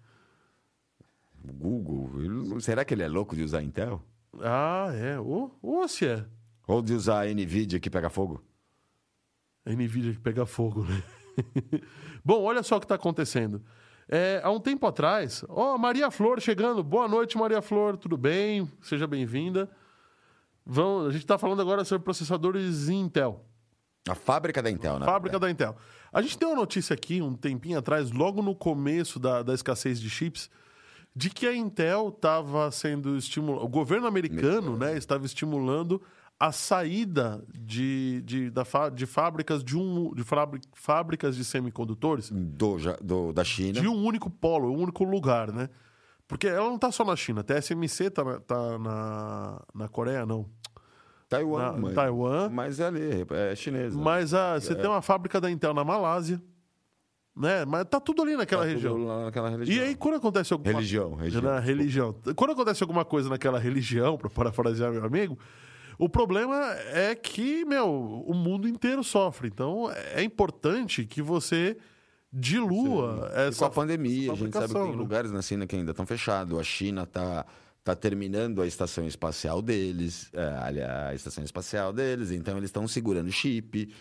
Google, 1.46 2.60
será 2.62 2.84
que 2.86 2.94
ele 2.94 3.04
é 3.04 3.08
louco 3.08 3.36
de 3.36 3.44
usar 3.44 3.62
Intel? 3.62 4.02
Ah, 4.42 4.90
é. 4.96 5.20
Ou, 5.20 5.56
ou 5.62 5.88
se 5.88 6.08
é. 6.08 6.26
Ou 6.68 6.82
de 6.82 6.94
usar 6.94 7.22
a 7.28 7.34
NVIDIA 7.34 7.80
que 7.80 7.90
pega 7.90 8.10
fogo? 8.10 8.42
A 9.66 9.72
Nvidia 9.72 10.14
que 10.14 10.20
pega 10.20 10.46
fogo, 10.46 10.84
né? 10.84 11.04
Bom, 12.24 12.44
olha 12.44 12.62
só 12.62 12.78
o 12.78 12.80
que 12.80 12.86
está 12.86 12.96
acontecendo. 12.96 13.62
É, 14.10 14.42
há 14.44 14.52
um 14.52 14.60
tempo 14.60 14.86
atrás, 14.86 15.46
ó, 15.48 15.78
Maria 15.78 16.12
Flor 16.12 16.42
chegando. 16.42 16.84
Boa 16.84 17.08
noite, 17.08 17.38
Maria 17.38 17.62
Flor, 17.62 17.98
tudo 17.98 18.18
bem? 18.18 18.70
Seja 18.82 19.08
bem-vinda. 19.08 19.70
Vamos, 20.66 21.08
a 21.08 21.12
gente 21.12 21.24
está 21.24 21.38
falando 21.38 21.62
agora 21.62 21.86
sobre 21.86 22.04
processadores 22.04 22.90
Intel. 22.90 23.46
A 24.08 24.16
fábrica 24.16 24.62
da 24.62 24.70
Intel, 24.70 25.00
né? 25.00 25.06
Fábrica 25.06 25.40
da 25.40 25.50
Intel. 25.50 25.76
A 26.12 26.22
gente 26.22 26.38
deu 26.38 26.50
uma 26.50 26.58
notícia 26.58 26.94
aqui 26.94 27.22
um 27.22 27.34
tempinho 27.34 27.80
atrás, 27.80 28.12
logo 28.12 28.42
no 28.42 28.54
começo 28.54 29.18
da, 29.18 29.42
da 29.42 29.54
escassez 29.54 30.00
de 30.00 30.10
chips, 30.10 30.50
de 31.16 31.30
que 31.30 31.48
a 31.48 31.56
Intel 31.56 32.10
estava 32.10 32.70
sendo 32.72 33.16
estimulada. 33.16 33.66
O 33.66 33.70
governo 33.70 34.08
americano 34.08 34.76
né, 34.78 34.98
estava 34.98 35.26
estimulando 35.26 36.02
a 36.44 36.52
saída 36.52 37.42
de, 37.58 38.22
de, 38.26 38.50
da, 38.50 38.64
de 38.94 39.06
fábricas 39.06 39.64
de 39.64 39.78
um 39.78 40.14
de 40.14 40.26
fábricas 40.74 41.38
de 41.38 41.46
semicondutores 41.46 42.30
do, 42.30 42.76
do, 43.02 43.32
da 43.32 43.46
China 43.46 43.80
de 43.80 43.88
um 43.88 44.06
único 44.06 44.30
polo, 44.30 44.70
um 44.70 44.78
único 44.78 45.06
lugar, 45.06 45.54
né? 45.54 45.70
Porque 46.28 46.48
ela 46.48 46.66
não 46.66 46.76
está 46.76 46.92
só 46.92 47.06
na 47.06 47.16
China, 47.16 47.40
a 47.40 47.44
TSMC 47.46 48.08
está 48.08 48.26
na, 48.26 48.40
tá 48.42 48.78
na, 48.78 49.62
na 49.74 49.88
Coreia, 49.88 50.26
não. 50.26 50.46
Taiwan, 51.30 51.60
na, 51.60 51.78
mas, 51.78 51.96
Taiwan. 51.96 52.50
Mas 52.50 52.80
é 52.82 52.88
ali, 52.88 53.26
é 53.30 53.56
chinesa. 53.56 53.98
Mas 53.98 54.34
a, 54.34 54.60
você 54.60 54.74
é. 54.74 54.76
tem 54.76 54.90
uma 54.90 55.02
fábrica 55.02 55.40
da 55.40 55.50
Intel 55.50 55.74
na 55.74 55.86
Malásia, 55.86 56.44
né? 57.34 57.64
Mas 57.64 57.86
tá 57.86 58.02
tudo 58.02 58.22
ali 58.22 58.36
naquela 58.36 58.64
tá 58.64 58.70
região. 58.70 59.24
Naquela 59.24 59.50
região. 59.50 59.78
E 59.78 59.80
aí, 59.80 59.96
quando 59.96 60.16
acontece 60.16 60.52
alguma 60.52 60.74
religião, 60.74 61.16
religião, 61.16 61.42
na 61.42 61.60
religião. 61.60 62.14
Quando 62.36 62.52
acontece 62.52 62.84
alguma 62.84 63.06
coisa 63.06 63.30
naquela 63.30 63.60
religião, 63.60 64.18
para 64.18 64.30
parafrasear 64.30 64.92
meu 64.92 65.06
amigo, 65.06 65.38
o 65.98 66.10
problema 66.10 66.60
é 66.92 67.16
que, 67.16 67.66
meu, 67.66 67.88
o 68.26 68.34
mundo 68.34 68.68
inteiro 68.68 69.04
sofre. 69.04 69.48
Então, 69.48 69.92
é 70.14 70.24
importante 70.24 71.06
que 71.06 71.22
você 71.22 71.78
dilua 72.32 73.30
Sim. 73.30 73.40
essa. 73.42 73.58
E 73.58 73.60
com 73.60 73.66
a 73.66 73.70
pandemia, 73.70 74.32
a 74.32 74.36
gente 74.36 74.54
sabe 74.54 74.68
que 74.68 74.74
tem 74.74 74.92
né? 74.92 74.96
lugares 74.96 75.32
na 75.32 75.42
China 75.42 75.68
que 75.68 75.76
ainda 75.76 75.92
estão 75.92 76.06
fechados. 76.06 76.58
A 76.58 76.64
China 76.64 77.04
está 77.04 77.46
tá 77.84 77.96
terminando 77.96 78.62
a 78.62 78.68
estação 78.68 79.06
espacial 79.06 79.62
deles, 79.62 80.30
é, 80.34 80.84
a 80.86 81.14
estação 81.14 81.44
espacial 81.44 81.92
deles, 81.92 82.32
então 82.32 82.58
eles 82.58 82.70
estão 82.70 82.88
segurando 82.88 83.32
chip. 83.32 83.94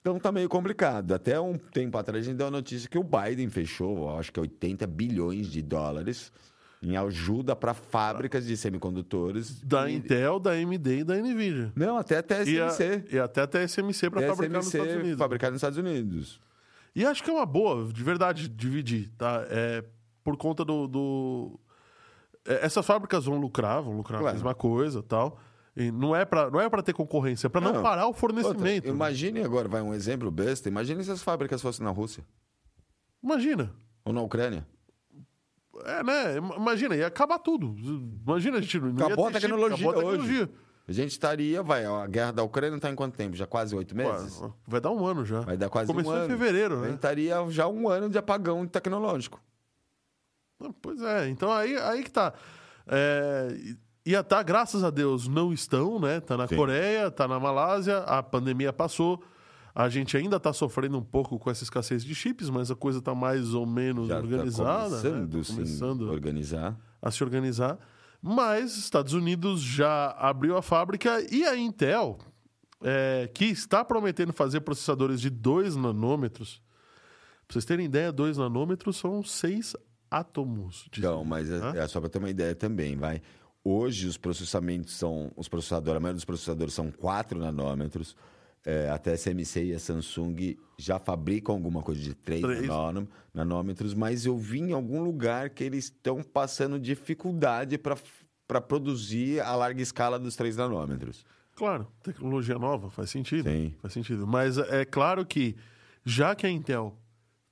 Então 0.00 0.18
tá 0.18 0.30
meio 0.30 0.48
complicado. 0.48 1.12
Até 1.12 1.38
um 1.40 1.58
tempo 1.58 1.98
atrás 1.98 2.24
a 2.24 2.28
gente 2.28 2.36
deu 2.36 2.46
a 2.46 2.50
notícia 2.50 2.88
que 2.88 2.98
o 2.98 3.02
Biden 3.02 3.48
fechou, 3.50 4.16
acho 4.18 4.32
que 4.32 4.38
80 4.38 4.86
bilhões 4.86 5.50
de 5.50 5.60
dólares 5.60 6.30
em 6.84 6.96
ajuda 6.96 7.56
para 7.56 7.74
fábricas 7.74 8.46
de 8.46 8.56
semicondutores. 8.56 9.60
Da 9.62 9.88
e... 9.88 9.96
Intel, 9.96 10.38
da 10.38 10.52
AMD 10.52 10.98
e 10.98 11.04
da 11.04 11.16
Nvidia. 11.16 11.72
Não, 11.74 11.96
até 11.96 12.18
a 12.18 12.22
TSMC. 12.22 13.04
E, 13.10 13.14
a, 13.14 13.16
e 13.16 13.18
até 13.18 13.42
a 13.42 13.46
TSMC 13.46 14.10
para 14.10 14.26
fabricar 14.28 14.56
nos 14.58 14.66
Estados 14.66 14.94
Unidos. 14.94 15.18
fabricar 15.18 15.50
nos 15.50 15.58
Estados 15.58 15.78
Unidos. 15.78 16.40
E 16.94 17.04
acho 17.04 17.22
que 17.24 17.30
é 17.30 17.32
uma 17.32 17.46
boa, 17.46 17.92
de 17.92 18.02
verdade, 18.02 18.48
dividir, 18.48 19.10
tá? 19.16 19.44
É 19.48 19.84
por 20.24 20.36
conta 20.38 20.64
do, 20.64 20.88
do... 20.88 21.60
É, 22.46 22.64
essas 22.64 22.84
fábricas 22.84 23.26
vão 23.26 23.36
lucrar, 23.36 23.82
vão 23.82 23.96
lucrar 23.98 24.20
claro. 24.20 24.30
a 24.30 24.34
mesma 24.34 24.54
coisa 24.54 25.02
tal. 25.02 25.38
E 25.76 25.90
não 25.90 26.14
é 26.14 26.24
para 26.24 26.50
não 26.50 26.60
é 26.60 26.68
para 26.68 26.82
ter 26.82 26.92
concorrência, 26.92 27.48
é 27.48 27.50
para 27.50 27.60
não, 27.60 27.72
não, 27.74 27.82
parar 27.82 28.06
o 28.06 28.14
fornecimento. 28.14 28.86
Outra, 28.86 28.90
imagine 28.90 29.42
agora, 29.42 29.68
vai 29.68 29.82
um 29.82 29.92
exemplo 29.92 30.30
besta, 30.30 30.68
imagine 30.68 31.02
se 31.02 31.10
as 31.10 31.22
fábricas 31.22 31.60
fossem 31.60 31.84
na 31.84 31.90
Rússia. 31.90 32.24
Imagina. 33.22 33.74
Ou 34.04 34.12
na 34.12 34.22
Ucrânia. 34.22 34.66
É, 35.84 36.02
né? 36.02 36.36
Imagina, 36.56 36.96
ia 36.96 37.06
acabar 37.06 37.38
tudo. 37.38 37.74
Imagina, 38.26 38.58
a 38.58 38.60
gente 38.60 38.78
não 38.78 39.06
acabou, 39.06 39.26
a 39.26 39.32
tecnologia 39.32 39.76
chip, 39.76 39.88
acabou 39.88 39.90
a 39.90 40.12
tecnologia 40.12 40.46
hoje. 40.46 40.50
A 40.86 40.92
gente 40.92 41.12
estaria, 41.12 41.62
vai, 41.62 41.86
a 41.86 42.06
guerra 42.06 42.32
da 42.32 42.42
Ucrânia 42.42 42.76
está 42.76 42.90
em 42.90 42.94
quanto 42.94 43.16
tempo? 43.16 43.34
Já 43.34 43.46
quase 43.46 43.74
oito 43.74 43.96
meses? 43.96 44.42
Vai 44.66 44.80
dar 44.80 44.90
um 44.90 45.06
ano 45.06 45.24
já. 45.24 45.40
Vai 45.40 45.56
dar 45.56 45.70
quase 45.70 45.86
Começou 45.86 46.12
um 46.12 46.16
ano. 46.16 46.26
em 46.26 46.28
fevereiro, 46.28 46.76
né? 46.76 46.82
A 46.82 46.90
gente 46.90 46.96
estaria 46.96 47.36
já 47.48 47.66
um 47.66 47.88
ano 47.88 48.10
de 48.10 48.18
apagão 48.18 48.66
tecnológico. 48.66 49.40
Pois 50.82 51.00
é, 51.02 51.28
então 51.28 51.50
aí, 51.50 51.76
aí 51.76 52.04
que 52.04 52.10
tá. 52.10 52.32
É, 52.86 53.48
ia 54.04 54.20
estar, 54.20 54.36
tá, 54.36 54.42
graças 54.42 54.84
a 54.84 54.90
Deus, 54.90 55.26
não 55.26 55.52
estão, 55.52 55.98
né? 55.98 56.20
Tá 56.20 56.36
na 56.36 56.46
Sim. 56.46 56.56
Coreia, 56.56 57.10
tá 57.10 57.26
na 57.26 57.40
Malásia, 57.40 57.98
a 58.00 58.22
pandemia 58.22 58.72
passou. 58.72 59.22
A 59.74 59.88
gente 59.88 60.16
ainda 60.16 60.36
está 60.36 60.52
sofrendo 60.52 60.98
um 60.98 61.02
pouco 61.02 61.36
com 61.38 61.50
essa 61.50 61.64
escassez 61.64 62.04
de 62.04 62.14
chips, 62.14 62.48
mas 62.48 62.70
a 62.70 62.76
coisa 62.76 63.00
está 63.00 63.12
mais 63.14 63.54
ou 63.54 63.66
menos 63.66 64.06
Já 64.06 64.16
tá 64.16 64.20
organizada. 64.22 64.96
Tá 64.96 65.02
começando, 65.02 65.34
né? 65.34 65.44
começando 65.44 66.08
a 66.08 66.12
organizar. 66.12 66.80
A 67.02 67.10
se 67.10 67.24
organizar. 67.24 67.78
Mas 68.22 68.76
Estados 68.76 69.12
Unidos 69.12 69.60
já 69.60 70.12
abriu 70.12 70.56
a 70.56 70.62
fábrica 70.62 71.20
e 71.30 71.44
a 71.44 71.56
Intel, 71.56 72.18
é, 72.82 73.28
que 73.34 73.46
está 73.46 73.84
prometendo 73.84 74.32
fazer 74.32 74.60
processadores 74.60 75.20
de 75.20 75.28
2 75.28 75.74
nanômetros. 75.74 76.62
Para 77.46 77.54
vocês 77.54 77.64
terem 77.64 77.86
ideia, 77.86 78.12
2 78.12 78.38
nanômetros 78.38 78.96
são 78.96 79.22
6 79.24 79.76
átomos. 80.10 80.86
De... 80.92 81.02
Não, 81.02 81.24
mas 81.24 81.50
é, 81.50 81.78
é 81.78 81.88
só 81.88 82.00
para 82.00 82.08
ter 82.08 82.18
uma 82.18 82.30
ideia 82.30 82.54
também, 82.54 82.96
vai. 82.96 83.20
Hoje 83.62 84.06
os 84.06 84.16
processamentos 84.16 84.94
são. 84.94 85.32
Os 85.36 85.48
processadores, 85.48 85.96
a 85.96 86.00
maioria 86.00 86.16
dos 86.16 86.24
processadores 86.24 86.72
são 86.72 86.90
4 86.92 87.38
nanômetros. 87.38 88.14
É, 88.66 88.88
a 88.88 88.96
TSMC 88.96 89.64
e 89.64 89.74
a 89.74 89.78
Samsung 89.78 90.56
já 90.78 90.98
fabricam 90.98 91.54
alguma 91.54 91.82
coisa 91.82 92.00
de 92.00 92.14
3, 92.14 92.40
3. 92.40 92.68
nanômetros, 93.34 93.92
mas 93.92 94.24
eu 94.24 94.38
vi 94.38 94.60
em 94.60 94.72
algum 94.72 95.02
lugar 95.02 95.50
que 95.50 95.62
eles 95.62 95.84
estão 95.84 96.22
passando 96.22 96.78
dificuldade 96.78 97.76
para 97.76 98.60
produzir 98.62 99.40
a 99.40 99.54
larga 99.54 99.82
escala 99.82 100.18
dos 100.18 100.34
3 100.34 100.56
nanômetros. 100.56 101.26
Claro, 101.54 101.86
tecnologia 102.02 102.58
nova, 102.58 102.90
faz 102.90 103.10
sentido. 103.10 103.48
Sim. 103.48 103.74
Faz 103.80 103.92
sentido. 103.92 104.26
Mas 104.26 104.58
é 104.58 104.84
claro 104.84 105.24
que, 105.24 105.54
já 106.04 106.34
que 106.34 106.46
a 106.46 106.50
Intel 106.50 106.96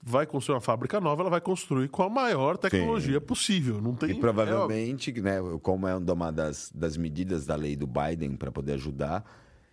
vai 0.03 0.27
construir 0.27 0.57
uma 0.57 0.61
fábrica 0.61 1.01
nova, 1.01 1.22
ela 1.22 1.31
vai 1.31 1.40
construir 1.40 1.88
com 1.88 2.03
a 2.03 2.11
maior 2.11 2.57
tecnologia 2.57 3.20
Sim. 3.20 3.27
possível. 3.27 3.81
Não 3.81 3.94
tem, 3.94 4.11
e 4.11 4.14
provavelmente, 4.14 5.16
é... 5.16 5.20
né, 5.20 5.37
como 5.62 5.87
é 5.87 5.94
uma 5.94 6.33
das, 6.33 6.72
das 6.75 6.96
medidas 6.96 7.46
da 7.46 7.55
lei 7.55 7.77
do 7.77 7.87
Biden 7.87 8.35
para 8.35 8.51
poder 8.51 8.72
ajudar, 8.72 9.25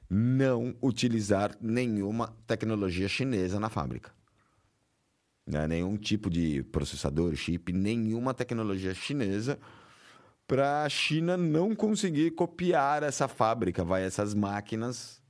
não 0.10 0.76
utilizar 0.82 1.56
nenhuma 1.62 2.36
tecnologia 2.48 3.08
chinesa 3.08 3.60
na 3.60 3.70
fábrica. 3.70 4.12
Né? 5.46 5.68
Nenhum 5.68 5.98
tipo 5.98 6.30
de 6.30 6.64
processador, 6.64 7.36
chip, 7.36 7.72
nenhuma 7.72 8.34
tecnologia 8.34 8.94
chinesa 8.94 9.60
para 10.48 10.84
a 10.84 10.90
China 10.90 11.38
não 11.38 11.76
conseguir 11.76 12.32
copiar 12.32 13.04
essa 13.04 13.28
fábrica, 13.28 13.84
vai 13.84 14.04
essas 14.04 14.34
máquinas. 14.34 15.22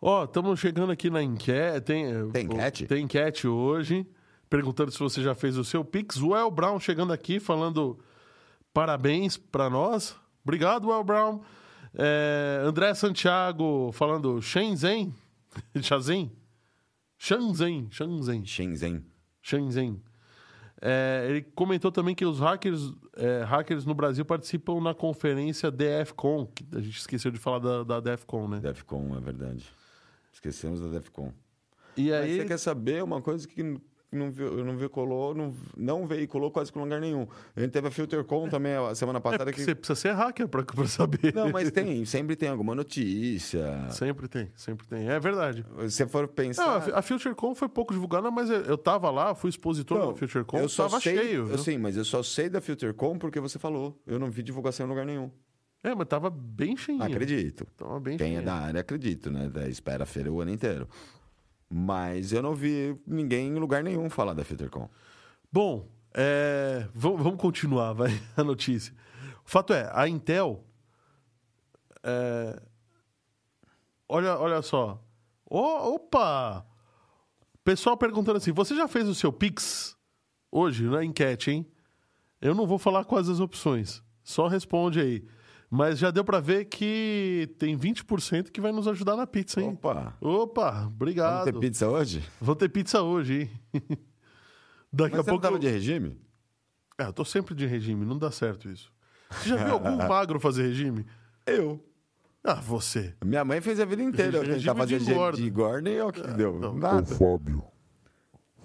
Ó, 0.00 0.20
oh, 0.20 0.24
estamos 0.24 0.60
chegando 0.60 0.92
aqui 0.92 1.10
na 1.10 1.20
enquete. 1.20 1.80
Tem, 1.80 2.30
tem 2.30 2.44
enquete? 2.44 2.86
Tem 2.86 3.02
enquete 3.02 3.48
hoje, 3.48 4.06
perguntando 4.48 4.92
se 4.92 4.98
você 5.00 5.20
já 5.20 5.34
fez 5.34 5.56
o 5.56 5.64
seu 5.64 5.84
Pix. 5.84 6.18
O 6.18 6.36
El 6.36 6.52
Brown 6.52 6.78
chegando 6.78 7.12
aqui 7.12 7.40
falando 7.40 7.98
parabéns 8.72 9.36
para 9.36 9.68
nós. 9.68 10.14
Obrigado, 10.44 10.92
El 10.92 11.02
Brown. 11.02 11.40
É, 11.94 12.62
André 12.64 12.94
Santiago 12.94 13.90
falando 13.92 14.40
Shenzhen. 14.40 15.14
Shenzhen? 15.80 16.30
Shenzhen. 17.16 17.88
Shenzhen. 17.90 18.44
Shenzhen. 18.44 19.04
Shenzhen. 19.42 20.02
É, 20.80 21.26
ele 21.28 21.42
comentou 21.42 21.90
também 21.90 22.14
que 22.14 22.24
os 22.24 22.38
hackers, 22.38 22.92
é, 23.16 23.42
hackers 23.42 23.84
no 23.84 23.94
Brasil 23.94 24.24
participam 24.24 24.80
na 24.80 24.94
conferência 24.94 25.70
DEFCON. 25.70 26.46
Que 26.46 26.64
a 26.72 26.80
gente 26.80 26.98
esqueceu 26.98 27.30
de 27.30 27.38
falar 27.38 27.58
da, 27.58 27.82
da 27.82 28.00
DEFCON, 28.00 28.46
né? 28.48 28.60
DEFCON, 28.60 29.16
é 29.16 29.20
verdade. 29.20 29.64
Esquecemos 30.32 30.80
da 30.80 30.88
DEFCON. 30.88 31.32
E 31.96 32.12
aí... 32.12 32.28
Mas 32.28 32.36
você 32.36 32.44
quer 32.44 32.58
saber 32.58 33.02
uma 33.02 33.20
coisa 33.20 33.48
que 33.48 33.80
não, 34.10 34.30
não 34.64 34.76
veiculou, 34.76 35.34
não, 35.34 35.54
não 35.76 36.06
veiculou 36.06 36.50
quase 36.50 36.72
com 36.72 36.80
lugar 36.80 37.00
nenhum. 37.00 37.26
A 37.54 37.60
gente 37.60 37.72
teve 37.72 37.88
a 37.88 37.90
FilterCon 37.90 38.48
também 38.48 38.74
a 38.74 38.94
semana 38.94 39.20
passada. 39.20 39.50
É 39.50 39.52
que... 39.52 39.62
Você 39.62 39.74
precisa 39.74 39.94
ser 39.94 40.12
hacker 40.12 40.48
para 40.48 40.64
saber. 40.86 41.34
Não, 41.34 41.50
mas 41.50 41.70
tem, 41.70 42.04
sempre 42.06 42.34
tem 42.34 42.48
alguma 42.48 42.74
notícia. 42.74 43.86
Sempre 43.90 44.26
tem, 44.26 44.50
sempre 44.54 44.86
tem. 44.86 45.08
É 45.08 45.20
verdade. 45.20 45.64
Se 45.90 46.06
for 46.06 46.26
pensar. 46.26 46.88
Não, 46.88 46.96
a 46.96 47.02
FilterCon 47.02 47.54
foi 47.54 47.68
pouco 47.68 47.92
divulgada, 47.92 48.30
mas 48.30 48.48
eu, 48.48 48.78
tava 48.78 49.10
lá, 49.10 49.34
fui 49.34 49.50
expositor 49.50 49.98
não, 49.98 50.12
da 50.12 50.14
FilterCon, 50.14 50.58
eu 50.58 50.68
só 50.68 50.84
tava 50.88 51.00
sei, 51.00 51.16
cheio. 51.16 51.48
Eu, 51.48 51.58
sim, 51.58 51.76
mas 51.76 51.96
eu 51.96 52.04
só 52.04 52.22
sei 52.22 52.48
da 52.48 52.60
FilterCon 52.60 53.18
porque 53.18 53.40
você 53.40 53.58
falou. 53.58 54.00
Eu 54.06 54.18
não 54.18 54.30
vi 54.30 54.42
divulgação 54.42 54.86
em 54.86 54.88
lugar 54.88 55.04
nenhum. 55.04 55.30
É, 55.82 55.94
mas 55.94 56.08
tava 56.08 56.28
bem 56.28 56.76
cheio. 56.76 57.02
Acredito. 57.02 57.66
Tava 57.76 58.00
bem 58.00 58.16
Quem 58.16 58.36
é 58.36 58.42
da 58.42 58.54
área, 58.54 58.80
acredito, 58.80 59.30
né? 59.30 59.50
Espera 59.68 60.02
a 60.02 60.06
feira 60.06 60.32
o 60.32 60.40
ano 60.40 60.50
inteiro. 60.50 60.88
Mas 61.68 62.32
eu 62.32 62.42
não 62.42 62.54
vi 62.54 62.98
ninguém 63.06 63.48
em 63.48 63.58
lugar 63.58 63.82
nenhum 63.82 64.08
falar 64.08 64.32
da 64.32 64.44
FilterCon. 64.44 64.88
Bom, 65.52 65.88
é... 66.14 66.88
vamos 66.94 67.40
continuar, 67.40 67.92
vai, 67.92 68.10
a 68.36 68.42
notícia. 68.42 68.94
O 69.44 69.50
fato 69.50 69.72
é, 69.72 69.90
a 69.92 70.08
Intel. 70.08 70.64
É... 72.02 72.62
Olha, 74.08 74.38
olha 74.38 74.62
só. 74.62 75.02
Oh, 75.44 75.94
opa! 75.94 76.66
Pessoal 77.64 77.96
perguntando 77.96 78.38
assim: 78.38 78.52
você 78.52 78.74
já 78.74 78.88
fez 78.88 79.06
o 79.06 79.14
seu 79.14 79.32
Pix 79.32 79.96
hoje 80.50 80.84
na 80.84 81.04
enquete, 81.04 81.50
hein? 81.50 81.66
Eu 82.40 82.54
não 82.54 82.66
vou 82.66 82.78
falar 82.78 83.04
quais 83.04 83.28
as 83.28 83.40
opções. 83.40 84.02
Só 84.22 84.46
responde 84.46 85.00
aí. 85.00 85.28
Mas 85.70 85.98
já 85.98 86.10
deu 86.10 86.24
pra 86.24 86.40
ver 86.40 86.64
que 86.64 87.54
tem 87.58 87.76
20% 87.76 88.50
que 88.50 88.60
vai 88.60 88.72
nos 88.72 88.88
ajudar 88.88 89.16
na 89.16 89.26
pizza, 89.26 89.60
hein? 89.60 89.70
Opa! 89.74 90.14
Opa, 90.20 90.70
Vamos 90.70 90.86
obrigado. 90.94 91.44
ter 91.44 91.58
pizza 91.58 91.88
hoje? 91.88 92.22
Vou 92.40 92.56
ter 92.56 92.68
pizza 92.70 93.02
hoje, 93.02 93.42
hein? 93.42 93.50
Daqui 94.90 95.10
Mas 95.16 95.20
a 95.20 95.22
você 95.22 95.30
pouco. 95.30 95.32
não 95.32 95.38
tava 95.40 95.56
eu- 95.56 95.58
de 95.58 95.68
regime? 95.68 96.18
É, 96.98 97.04
eu 97.04 97.12
tô 97.12 97.24
sempre 97.24 97.54
de 97.54 97.66
regime, 97.66 98.04
não 98.06 98.16
dá 98.18 98.30
certo 98.30 98.68
isso. 98.70 98.90
Você 99.30 99.50
já 99.50 99.56
viu 99.56 99.74
algum 99.74 99.94
magro 100.08 100.40
fazer 100.40 100.62
regime? 100.62 101.04
Eu. 101.46 101.84
Ah, 102.42 102.54
você. 102.54 103.14
Minha 103.22 103.44
mãe 103.44 103.60
fez 103.60 103.78
a 103.78 103.84
vida 103.84 104.02
inteira 104.02 104.38
Regime 104.40 104.58
tentar 104.60 104.74
fazer 104.74 104.98
de 105.00 105.10
engorda. 105.12 105.36
de 105.36 105.46
engorda 105.46 105.90
e 105.90 106.00
olha 106.00 106.08
o 106.08 106.12
que 106.12 106.22
que 106.22 106.32
deu. 106.32 106.58
não. 106.58 106.70
Ô, 106.70 106.78
Nada. 106.78 107.04
Fábio. 107.04 107.62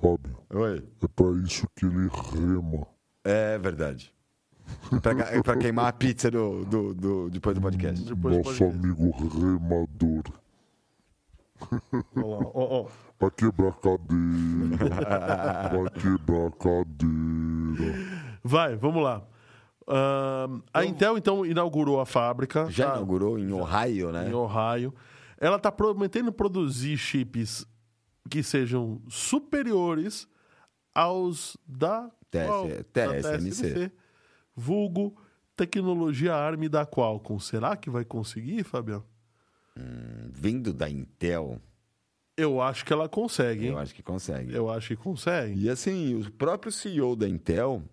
Fábio, 0.01 0.37
Oi. 0.53 0.77
é 1.01 1.07
pra 1.15 1.25
isso 1.45 1.67
que 1.75 1.85
ele 1.85 2.07
rema. 2.31 2.87
É 3.25 3.57
verdade. 3.57 4.12
Pra, 5.43 5.57
queimar 5.57 5.87
a 5.87 5.93
pizza 5.93 6.29
do, 6.31 6.63
do, 6.65 6.93
do- 6.93 7.29
depois 7.29 7.55
do 7.55 7.61
podcast. 7.61 8.03
Depois 8.05 8.37
Nosso 8.37 8.57
pode- 8.65 8.75
amigo 8.77 9.11
remador. 9.11 10.23
Olha 12.15 12.25
lá, 12.25 12.37
ó, 12.53 12.81
ó. 12.83 12.87
Vai 13.19 13.31
quebrar 13.31 13.69
a 13.69 13.71
cadeira. 13.73 14.77
Vai 15.71 15.89
quebrar 16.01 16.47
a 16.47 16.51
cadeira. 16.51 17.93
Vai, 18.43 18.75
vamos 18.75 19.03
lá. 19.03 19.23
Ahn, 19.87 20.61
a 20.73 20.85
Intel, 20.85 21.17
então, 21.17 21.45
inaugurou 21.45 21.99
a 21.99 22.05
fábrica. 22.05 22.67
Já 22.69 22.87
tá? 22.87 22.93
inaugurou 22.95 23.37
em 23.39 23.51
Ohio, 23.51 24.11
né? 24.11 24.29
em 24.29 24.33
Ohio. 24.33 24.93
Ela 25.37 25.57
está 25.57 25.71
prometendo 25.71 26.31
produzir 26.31 26.97
chips 26.97 27.65
que 28.29 28.41
sejam 28.41 29.01
superiores 29.09 30.27
aos 30.95 31.57
da, 31.67 32.09
TS- 32.31 32.47
qual? 32.47 32.67
TSMC. 32.93 33.91
Vulgo 34.55 35.15
tecnologia 35.55 36.35
ARM 36.35 36.67
da 36.69 36.85
Qualcomm. 36.85 37.39
Será 37.39 37.75
que 37.75 37.89
vai 37.89 38.03
conseguir, 38.05 38.63
Fabiano? 38.63 39.05
Vindo 40.31 40.73
da 40.73 40.89
Intel, 40.89 41.59
Eu 42.37 42.61
acho 42.61 42.85
que 42.85 42.93
ela 42.93 43.07
consegue, 43.09 43.65
hein? 43.65 43.71
eu 43.71 43.77
acho 43.77 43.93
que 43.93 44.03
consegue. 44.03 44.53
Eu 44.53 44.69
acho 44.69 44.87
que 44.89 44.95
consegue. 44.95 45.61
E 45.61 45.69
assim, 45.69 46.15
o 46.15 46.31
próprio 46.31 46.71
CEO 46.71 47.15
da 47.15 47.27
Intel 47.27 47.83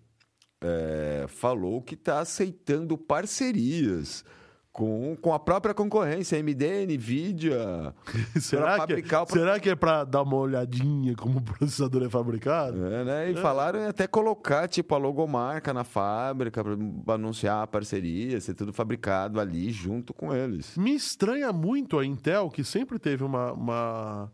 é, 0.61 1.25
falou 1.27 1.81
que 1.81 1.95
está 1.95 2.19
aceitando 2.19 2.97
parcerias 2.97 4.23
com, 4.71 5.17
com 5.21 5.33
a 5.33 5.39
própria 5.39 5.73
concorrência, 5.73 6.39
AMD, 6.39 6.87
NVIDIA. 6.87 7.93
será, 8.39 8.85
que, 8.85 8.93
o 8.93 9.25
será 9.27 9.59
que 9.59 9.69
é 9.69 9.75
para 9.75 10.03
dar 10.05 10.21
uma 10.23 10.37
olhadinha 10.37 11.15
como 11.15 11.39
o 11.39 11.41
processador 11.41 12.03
é 12.03 12.09
fabricado? 12.09 12.85
É, 12.85 13.03
né? 13.03 13.31
E 13.31 13.35
falaram 13.35 13.79
em 13.81 13.87
até 13.87 14.07
colocar 14.07 14.67
tipo 14.67 14.95
a 14.95 14.97
logomarca 14.97 15.73
na 15.73 15.83
fábrica 15.83 16.63
para 16.63 17.15
anunciar 17.15 17.63
a 17.63 17.67
parceria, 17.67 18.39
ser 18.39 18.53
tudo 18.53 18.71
fabricado 18.71 19.39
ali 19.39 19.71
junto 19.71 20.13
com 20.13 20.33
eles. 20.33 20.77
Me 20.77 20.95
estranha 20.95 21.51
muito 21.51 21.99
a 21.99 22.05
Intel, 22.05 22.49
que 22.49 22.63
sempre 22.63 22.97
teve 22.97 23.23
uma, 23.23 23.51
uma, 23.51 24.31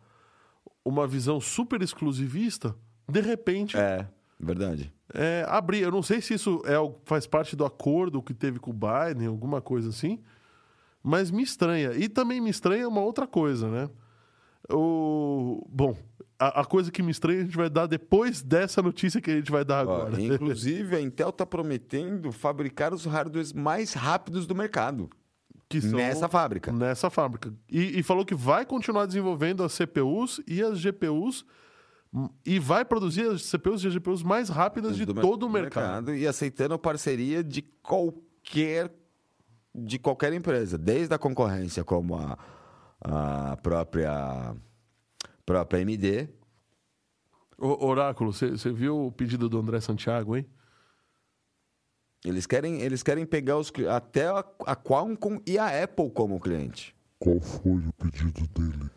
uma 0.86 1.08
visão 1.08 1.42
super 1.42 1.82
exclusivista, 1.82 2.76
de 3.10 3.22
repente 3.22 3.76
É, 3.78 4.08
verdade. 4.40 4.94
É, 5.14 5.46
abrir. 5.48 5.82
Eu 5.82 5.92
não 5.92 6.02
sei 6.02 6.22
se 6.22 6.34
isso 6.34 6.62
é, 6.66 6.76
faz 7.06 7.28
parte 7.28 7.56
do 7.56 7.66
acordo 7.66 8.22
que 8.22 8.34
teve 8.34 8.60
com 8.60 8.72
o 8.72 8.74
Biden, 8.74 9.28
alguma 9.28 9.62
coisa 9.62 9.90
assim, 9.90 10.20
mas 11.02 11.32
me 11.32 11.44
estranha. 11.44 11.94
E 11.94 12.10
também 12.10 12.42
me 12.42 12.50
estranha 12.50 12.88
uma 12.88 13.02
outra 13.02 13.28
coisa, 13.28 13.70
né? 13.70 13.90
O, 14.70 15.66
bom, 15.70 15.98
a, 16.38 16.62
a 16.62 16.66
coisa 16.66 16.92
que 16.92 17.02
me 17.02 17.12
estranha 17.12 17.42
a 17.42 17.44
gente 17.46 17.56
vai 17.56 17.70
dar 17.70 17.88
depois 17.88 18.42
dessa 18.42 18.82
notícia 18.82 19.22
que 19.22 19.32
a 19.32 19.36
gente 19.36 19.52
vai 19.52 19.64
dar 19.64 19.88
Ó, 19.88 20.02
agora. 20.02 20.20
inclusive, 20.22 20.96
a 20.96 21.02
Intel 21.02 21.30
está 21.30 21.46
prometendo 21.46 22.32
fabricar 22.32 22.94
os 22.94 23.06
hardwares 23.06 23.54
mais 23.54 23.94
rápidos 23.94 24.46
do 24.46 24.54
mercado 24.54 25.10
que 25.70 25.82
são 25.82 25.98
nessa 25.98 26.28
fábrica. 26.30 26.72
nessa 26.72 27.10
fábrica. 27.10 27.54
E, 27.70 28.00
e 28.00 28.04
falou 28.04 28.26
que 28.26 28.36
vai 28.36 28.66
continuar 28.66 29.06
desenvolvendo 29.06 29.64
as 29.64 29.74
CPUs 29.74 30.42
e 30.48 30.62
as 30.62 30.80
GPUs 30.80 31.46
e 32.46 32.60
vai 32.60 32.86
produzir 32.86 33.30
as 33.30 33.44
CPUs 33.44 33.84
e 33.84 33.88
as 33.88 33.94
GPUs 33.94 34.24
mais 34.24 34.50
rápidas 34.50 34.96
de 34.96 35.06
todo 35.06 35.46
o 35.46 35.50
mercado. 35.50 36.16
e 36.16 36.26
aceitando 36.26 36.78
parceria 36.80 37.44
de 37.44 37.62
qualquer 37.62 38.94
de 39.76 40.00
qualquer 40.00 40.34
empresa, 40.34 40.76
desde 40.78 41.14
a 41.14 41.20
concorrência 41.20 41.84
como 41.84 42.16
a, 42.16 42.38
a 43.00 43.58
própria 43.58 44.56
própria 45.46 45.82
AMD. 45.82 46.30
Ô, 47.58 47.86
Oráculo, 47.86 48.34
você 48.34 48.72
viu 48.72 49.08
o 49.08 49.12
pedido 49.12 49.48
do 49.48 49.60
André 49.60 49.80
Santiago, 49.80 50.36
hein? 50.36 50.46
Eles 52.26 52.48
querem 52.48 52.82
eles 52.82 53.04
querem 53.04 53.26
pegar 53.26 53.58
os 53.58 53.72
até 53.90 54.28
a, 54.28 54.44
a 54.66 54.76
Qualcomm 54.76 55.40
e 55.46 55.60
a 55.60 55.84
Apple 55.84 56.10
como 56.10 56.40
cliente. 56.40 56.96
Qual 57.20 57.40
foi 57.40 57.80
o 57.88 57.94
pedido 57.94 58.48
dele? 58.48 58.90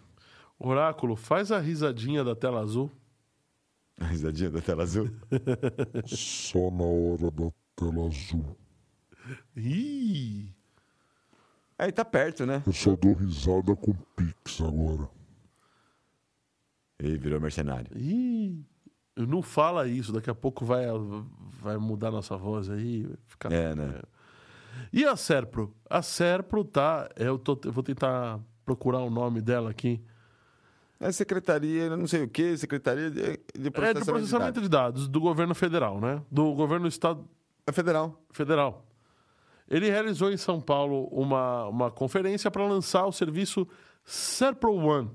Oráculo, 0.59 1.17
faz 1.17 1.51
a 1.53 1.59
risadinha 1.59 2.23
da 2.23 2.35
tela 2.35 2.61
azul. 2.61 2.91
A 4.01 4.07
risadinha 4.07 4.51
da 4.51 4.61
tela 4.61 4.83
azul. 4.83 5.11
Só 6.07 6.71
na 6.71 6.85
hora 6.85 7.31
da 7.31 7.53
tela 7.77 8.07
azul. 8.09 8.57
Ih! 9.57 10.55
Aí 11.79 11.93
tá 11.93 12.05
perto, 12.05 12.45
né? 12.45 12.63
Eu 12.67 12.73
só 12.73 12.95
dou 12.95 13.15
risada 13.15 13.75
com 13.75 13.95
Pix 14.15 14.61
agora. 14.61 15.09
Ele 16.99 17.17
virou 17.17 17.41
mercenário. 17.41 17.91
Ih! 17.97 18.63
Não 19.17 19.41
fala 19.43 19.87
isso, 19.87 20.13
daqui 20.13 20.29
a 20.29 20.35
pouco 20.35 20.65
vai, 20.65 20.85
vai 21.61 21.77
mudar 21.79 22.11
nossa 22.11 22.37
voz 22.37 22.69
aí. 22.69 23.09
Ficar... 23.27 23.51
É, 23.53 23.75
né? 23.75 24.01
E 24.93 25.05
a 25.05 25.17
Serpro? 25.17 25.75
A 25.89 26.03
Serpro 26.03 26.65
tá. 26.65 27.09
Eu, 27.17 27.39
tô, 27.39 27.59
eu 27.65 27.73
vou 27.73 27.83
tentar 27.83 28.41
procurar 28.65 29.01
o 29.01 29.11
nome 29.11 29.41
dela 29.41 29.71
aqui. 29.71 30.03
É 31.01 31.11
secretaria, 31.11 31.97
não 31.97 32.07
sei 32.07 32.25
o 32.25 32.29
que, 32.29 32.57
secretaria 32.59 33.11
de, 33.11 33.23
de 33.23 33.31
É 33.33 33.35
do 33.59 33.73
processamento, 33.73 34.05
processamento 34.05 34.61
de 34.61 34.65
de 34.65 34.69
dados 34.69 35.09
do 35.09 35.19
governo 35.19 35.55
federal, 35.55 35.99
né? 35.99 36.23
Do 36.31 36.53
governo 36.53 36.85
do 36.85 36.89
estado 36.89 37.21
dados. 37.21 37.41
É 37.67 37.73
federal. 37.73 38.23
federal. 38.31 38.87
Ele 39.69 39.89
realizou 39.89 40.31
em 40.31 40.37
São 40.37 40.61
Paulo 40.61 41.05
uma, 41.07 41.67
uma 41.69 41.91
conferência 41.91 42.51
para 42.51 42.67
lançar 42.67 43.07
o 43.07 43.13
serviço 43.13 43.67
Serpro 44.05 44.75
One, 44.75 45.11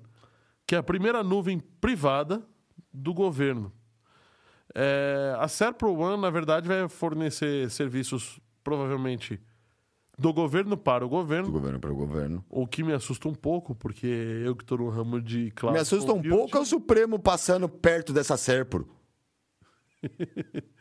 que 0.66 0.74
é 0.74 0.78
a 0.78 0.84
primeira 0.84 1.24
nuvem 1.24 1.60
privada 1.60 2.42
do 2.92 3.14
governo. 3.14 3.72
É, 4.74 5.36
a 5.38 5.48
Serpro 5.48 5.94
One, 5.94 6.22
na 6.22 6.30
verdade, 6.30 6.68
vai 6.68 6.88
fornecer 6.88 7.70
serviços 7.70 8.40
provavelmente 8.64 9.40
do 10.18 10.34
governo 10.34 10.78
para 10.78 11.06
o 11.06 11.10
Do 11.10 11.16
governo, 11.16 11.52
governo 11.52 11.80
para 11.80 11.92
o 11.92 11.96
governo. 11.96 12.46
o 12.50 12.66
que 12.66 12.84
me 12.84 12.94
assusta 12.94 13.28
um 13.28 13.36
pouco, 13.36 13.76
porque 13.76 14.08
eu 14.08 14.56
que 14.56 14.64
estou 14.64 14.78
no 14.78 14.90
ramo 14.90 15.22
de 15.22 15.52
cloud 15.52 15.74
Me 15.74 15.82
assusta 15.82 16.14
um 16.14 16.22
pouco 16.22 16.58
é 16.58 16.62
o 16.62 16.66
Supremo 16.66 17.20
passando 17.20 17.68
perto 17.68 18.14
dessa 18.14 18.38
Serpro. 18.38 18.88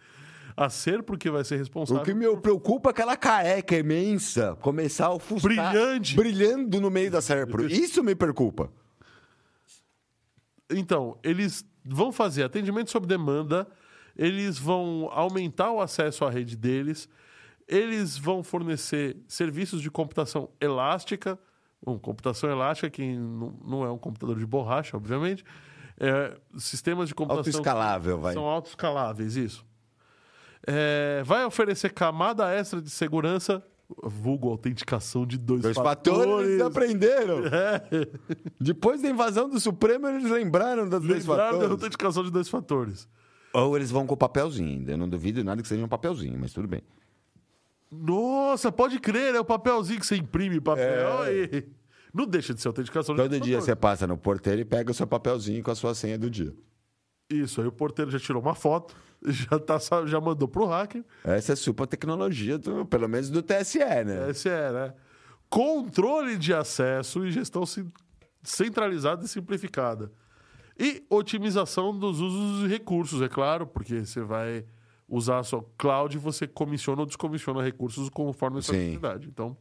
a 0.56 0.70
Serpro 0.70 1.18
que 1.18 1.30
vai 1.30 1.44
ser 1.44 1.56
responsável. 1.56 2.02
O 2.02 2.04
que 2.04 2.14
me 2.14 2.36
preocupa 2.36 2.90
é 2.90 2.92
aquela 2.92 3.16
careca 3.16 3.76
imensa 3.76 4.56
começar 4.60 5.06
a 5.06 5.14
ofuscar... 5.14 5.72
Brilhante. 5.72 6.14
Brilhando 6.14 6.80
no 6.80 6.90
meio 6.90 7.10
da 7.10 7.20
Serpro. 7.20 7.66
Isso 7.70 8.02
me 8.04 8.14
preocupa. 8.14 8.70
Então, 10.70 11.18
eles 11.22 11.64
vão 11.84 12.12
fazer 12.12 12.44
atendimento 12.44 12.90
sob 12.90 13.06
demanda, 13.06 13.66
eles 14.16 14.58
vão 14.58 15.08
aumentar 15.12 15.70
o 15.72 15.80
acesso 15.80 16.24
à 16.24 16.30
rede 16.30 16.56
deles, 16.56 17.08
eles 17.68 18.16
vão 18.18 18.42
fornecer 18.42 19.16
serviços 19.28 19.80
de 19.80 19.90
computação 19.90 20.48
elástica, 20.60 21.38
Bom, 21.84 21.98
computação 21.98 22.50
elástica, 22.50 22.88
que 22.88 23.14
não 23.14 23.54
não 23.62 23.84
é 23.84 23.90
um 23.92 23.98
computador 23.98 24.38
de 24.38 24.46
borracha, 24.46 24.96
obviamente, 24.96 25.44
é, 26.00 26.34
sistemas 26.56 27.08
de 27.08 27.14
computação 27.14 27.40
Autoescalável, 27.40 28.18
vai. 28.18 28.32
são 28.32 28.44
autoescaláveis, 28.46 29.36
isso. 29.36 29.66
É, 30.66 31.22
vai 31.24 31.44
oferecer 31.44 31.92
camada 31.92 32.50
extra 32.54 32.80
de 32.80 32.88
segurança, 32.88 33.62
vulgo 34.02 34.48
autenticação 34.48 35.26
de 35.26 35.36
dois, 35.36 35.60
Dois 35.60 35.76
fatores 35.76 36.48
eles 36.48 36.62
aprenderam. 36.62 37.42
É. 37.52 38.08
Depois 38.58 39.02
da 39.02 39.08
invasão 39.10 39.48
do 39.50 39.60
Supremo, 39.60 40.06
eles 40.08 40.30
lembraram 40.30 40.88
das 40.88 41.02
dois 41.02 41.26
Lembraram 41.26 41.58
da 41.58 41.64
fatores. 41.66 41.70
autenticação 41.70 42.24
de 42.24 42.30
dois 42.30 42.48
fatores. 42.48 43.06
Ou 43.52 43.76
eles 43.76 43.90
vão 43.90 44.06
com 44.06 44.16
papelzinho 44.16 44.70
ainda. 44.70 44.92
Eu 44.92 44.98
não 44.98 45.08
duvido 45.08 45.44
nada 45.44 45.60
que 45.60 45.68
seja 45.68 45.84
um 45.84 45.88
papelzinho, 45.88 46.38
mas 46.40 46.52
tudo 46.54 46.66
bem. 46.66 46.82
Nossa, 47.98 48.70
pode 48.72 48.98
crer, 48.98 49.34
é 49.34 49.40
o 49.40 49.44
papelzinho 49.44 50.00
que 50.00 50.06
você 50.06 50.16
imprime 50.16 50.60
papel. 50.60 51.24
É. 51.24 51.30
e- 51.30 51.64
Não 52.12 52.26
deixa 52.26 52.54
de 52.54 52.60
ser 52.60 52.68
autenticação 52.68 53.16
Todo 53.16 53.40
dia 53.40 53.60
você 53.60 53.74
passa 53.74 54.06
no 54.06 54.16
porteiro 54.16 54.60
e 54.60 54.64
pega 54.64 54.90
o 54.90 54.94
seu 54.94 55.06
papelzinho 55.06 55.62
com 55.62 55.70
a 55.70 55.74
sua 55.74 55.94
senha 55.94 56.18
do 56.18 56.30
dia. 56.30 56.54
Isso, 57.30 57.60
aí 57.60 57.66
o 57.66 57.72
porteiro 57.72 58.10
já 58.10 58.18
tirou 58.18 58.40
uma 58.42 58.54
foto, 58.54 58.94
já, 59.24 59.58
tá, 59.58 59.78
já 60.06 60.20
mandou 60.20 60.46
pro 60.46 60.66
hacker. 60.66 61.04
Essa 61.24 61.54
é 61.54 61.56
super 61.56 61.86
tecnologia, 61.86 62.58
do, 62.58 62.84
pelo 62.86 63.08
menos 63.08 63.30
do 63.30 63.42
TSE, 63.42 63.78
né? 63.78 64.30
É, 64.44 64.72
né? 64.72 64.94
Controle 65.48 66.36
de 66.36 66.52
acesso 66.52 67.24
e 67.24 67.30
gestão 67.30 67.64
centralizada 68.42 69.24
e 69.24 69.28
simplificada. 69.28 70.12
E 70.78 71.04
otimização 71.08 71.96
dos 71.96 72.20
usos 72.20 72.62
de 72.62 72.68
recursos, 72.68 73.22
é 73.22 73.28
claro, 73.28 73.66
porque 73.66 74.04
você 74.04 74.20
vai 74.22 74.64
usar 75.08 75.38
a 75.38 75.42
sua 75.42 75.64
cloud 75.76 76.16
e 76.16 76.18
você 76.18 76.46
comissiona 76.46 77.00
ou 77.00 77.06
descomissiona 77.06 77.62
recursos 77.62 78.08
conforme 78.08 78.58
a 78.58 78.62
sua 78.62 78.74
necessidade. 78.76 79.28
Então, 79.28 79.56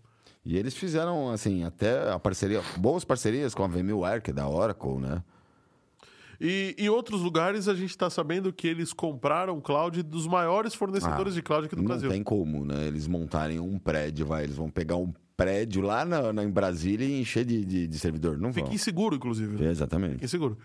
E 0.45 0.57
eles 0.57 0.73
fizeram, 0.73 1.29
assim, 1.29 1.63
até 1.63 2.11
a 2.11 2.19
parceria, 2.19 2.61
boas 2.77 3.03
parcerias 3.05 3.53
com 3.55 3.63
a 3.63 3.67
VMware, 3.67 4.21
que 4.21 4.31
é 4.31 4.33
da 4.33 4.47
Oracle, 4.47 4.97
né? 4.99 5.23
E 6.41 6.75
em 6.77 6.89
outros 6.89 7.21
lugares 7.21 7.67
a 7.67 7.73
gente 7.75 7.91
está 7.91 8.09
sabendo 8.09 8.51
que 8.51 8.67
eles 8.67 8.91
compraram 8.91 9.61
cloud 9.61 10.01
dos 10.03 10.27
maiores 10.27 10.73
fornecedores 10.73 11.33
Ah, 11.33 11.35
de 11.35 11.41
cloud 11.41 11.65
aqui 11.67 11.75
do 11.75 11.81
Não 11.81 11.87
Brasil. 11.87 12.09
tem 12.09 12.23
como, 12.23 12.65
né? 12.65 12.85
Eles 12.87 13.07
montarem 13.07 13.59
um 13.59 13.77
prédio, 13.77 14.25
vai. 14.25 14.43
Eles 14.43 14.55
vão 14.55 14.69
pegar 14.69 14.97
um 14.97 15.13
prédio 15.37 15.81
lá 15.81 16.03
na, 16.03 16.33
na- 16.33 16.43
em 16.43 16.49
Brasília 16.49 17.05
e 17.07 17.21
encher 17.21 17.45
de, 17.45 17.63
de, 17.63 17.87
de 17.87 17.99
servidor. 17.99 18.37
Não 18.37 18.51
vão. 18.51 18.63
Fica 18.65 18.75
inseguro, 18.75 19.15
inclusive. 19.15 19.55
Né? 19.63 19.69
Exatamente. 19.69 20.13
Fica 20.15 20.25
inseguro. 20.25 20.57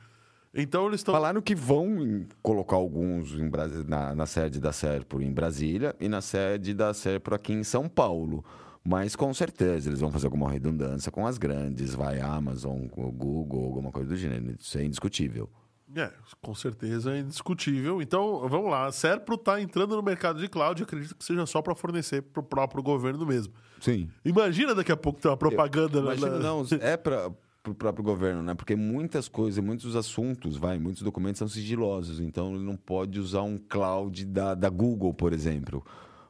Então 0.55 0.87
eles 0.87 1.01
estão. 1.01 1.15
Falaram 1.15 1.41
que 1.43 1.55
vão 1.55 2.27
colocar 2.43 2.77
alguns 2.77 3.33
em 3.33 3.49
Brasi- 3.49 3.85
na, 3.87 4.15
na 4.15 4.27
sede 4.27 4.61
da 4.61 4.73
Serpro 4.73 5.21
em 5.23 5.33
Brasília 5.33 5.95
e 6.01 6.09
na 6.09 6.21
sede 6.21 6.73
da 6.75 6.93
Serpro 6.95 7.35
aqui 7.35 7.53
em 7.53 7.63
São 7.63 7.89
Paulo. 7.89 8.45
Mas 8.85 9.15
com 9.15 9.33
certeza 9.35 9.91
eles 9.91 10.01
vão 10.01 10.11
fazer 10.11 10.27
alguma 10.27 10.51
redundância 10.51 11.13
com 11.13 11.27
as 11.27 11.37
grandes, 11.37 11.95
vai 11.95 12.21
Amazon, 12.21 12.87
Google, 12.87 13.65
alguma 13.65 13.93
coisa 13.93 14.09
do 14.09 14.17
gênero. 14.17 14.57
Isso 14.59 14.79
é 14.79 14.85
indiscutível. 14.85 15.51
É, 15.95 16.11
com 16.43 16.55
certeza 16.55 17.15
é 17.15 17.21
indiscutível. 17.21 18.01
Então, 18.03 18.47
vamos 18.49 18.71
lá. 18.71 18.87
A 18.87 18.93
Serpro 18.93 19.35
está 19.37 19.61
entrando 19.61 19.97
no 19.97 20.03
mercado 20.03 20.39
de 20.41 20.47
cloud 20.49 20.83
acredito 20.83 21.15
que 21.17 21.25
seja 21.25 21.45
só 21.47 21.61
para 21.63 21.75
fornecer 21.75 22.23
para 22.23 22.41
o 22.41 22.43
próprio 22.43 22.83
governo 22.83 23.25
mesmo. 23.27 23.53
Sim. 23.81 24.09
Imagina 24.25 24.75
daqui 24.75 24.93
a 24.93 24.97
pouco 24.97 25.21
ter 25.21 25.29
uma 25.29 25.37
propaganda 25.37 26.01
na- 26.03 26.15
Imagina, 26.15 26.31
na- 26.31 26.39
não, 26.39 26.67
é 26.81 26.97
para 26.97 27.31
o 27.71 27.75
próprio 27.75 28.05
governo, 28.05 28.43
né? 28.43 28.55
Porque 28.55 28.75
muitas 28.77 29.29
coisas, 29.29 29.63
muitos 29.63 29.95
assuntos, 29.97 30.57
vai, 30.57 30.79
muitos 30.79 31.03
documentos 31.03 31.39
são 31.39 31.49
sigilosos. 31.49 32.21
Então 32.21 32.55
ele 32.55 32.65
não 32.65 32.77
pode 32.77 33.19
usar 33.21 33.43
um 33.43 33.59
cloud 33.59 34.25
da, 34.25 34.55
da 34.55 34.69
Google, 34.69 35.13
por 35.15 35.33
exemplo, 35.33 35.85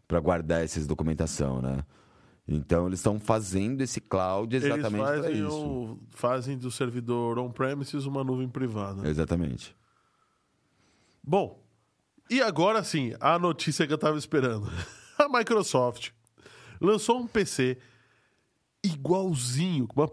para 0.07 0.21
guardar 0.21 0.63
essa 0.65 0.85
documentação, 0.87 1.61
né? 1.63 1.85
Então 2.47 2.87
eles 2.87 2.99
estão 3.01 3.21
fazendo 3.21 3.83
esse 3.83 4.01
cloud 4.01 4.57
Eles 4.57 4.67
exatamente 4.67 5.05
para 5.05 5.31
isso. 5.31 5.49
o- 5.67 5.99
fazem 6.09 6.57
do 6.57 6.71
servidor 6.71 7.39
on-premises 7.39 8.07
uma 8.07 8.25
nuvem 8.25 8.49
privada. 8.49 9.07
Exatamente. 9.07 9.77
Bom, 11.23 11.63
e 12.31 12.41
agora 12.41 12.83
sim, 12.83 13.13
a 13.21 13.39
notícia 13.39 13.87
que 13.87 13.93
eu 13.93 13.99
tava 13.99 14.17
esperando. 14.19 14.67
A 15.19 15.29
Microsoft 15.29 16.11
lançou 16.81 17.19
um 17.19 17.27
PC 17.27 17.77
igualzinho. 18.85 19.89
Uma... 19.95 20.11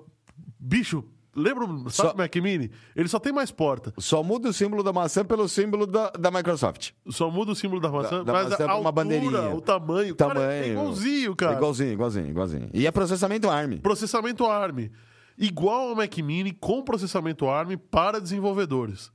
Bicho, 0.60 1.04
lembra, 1.36 1.67
sabe 1.67 1.91
Só- 1.91 2.13
o 2.13 2.17
Mac 2.17 2.36
Mini? 2.38 2.71
Ele 2.95 3.08
só 3.08 3.19
tem 3.19 3.34
mais 3.34 3.52
porta. 3.52 3.93
Só 3.98 4.24
muda 4.24 4.50
o 4.50 4.54
símbolo 4.54 4.82
da 4.82 4.93
maçã 4.93 5.24
pelo 5.26 5.48
símbolo 5.50 5.86
da, 5.86 6.10
da 6.12 6.32
Microsoft. 6.32 6.91
Só 7.10 7.30
muda 7.30 7.52
o 7.52 7.56
símbolo 7.56 7.82
da 7.82 7.89
maçã, 7.89 8.24
da 8.24 8.32
mas 8.34 8.50
maçã 8.50 8.54
a 8.63 8.67
pra 8.67 8.76
uma 8.78 8.89
altura, 8.89 8.91
bandeirinha. 8.91 9.56
o 9.56 9.62
tamanho. 9.62 10.13
O 10.13 10.17
Cara, 10.17 10.34
tamanho. 10.34 10.50
é 10.52 10.67
igualzinho, 10.69 11.36
cara. 11.36 11.54
É 11.54 11.58
igualzinho, 11.58 11.91
igualzinho, 11.91 12.28
igualzinho. 12.30 12.69
E 12.74 12.88
é 12.88 12.91
processamento 12.91 13.50
ARM. 13.50 13.78
Processamento 13.82 14.45
ARM. 14.45 14.89
Igual 15.38 15.89
ao 15.89 15.95
Mac 15.95 16.17
Mini 16.19 16.54
com 16.54 16.82
processamento 16.82 17.48
ARM 17.50 17.76
para 17.78 18.21
desenvolvedores. 18.21 19.12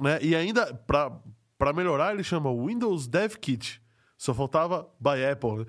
Né? 0.00 0.18
E 0.22 0.34
ainda, 0.34 0.72
para 0.86 1.72
melhorar, 1.74 2.14
ele 2.14 2.24
chama 2.24 2.50
Windows 2.50 3.06
Dev 3.06 3.34
Kit. 3.36 3.80
Só 4.24 4.32
faltava 4.32 4.88
by 4.98 5.22
Apple. 5.30 5.58
né? 5.58 5.66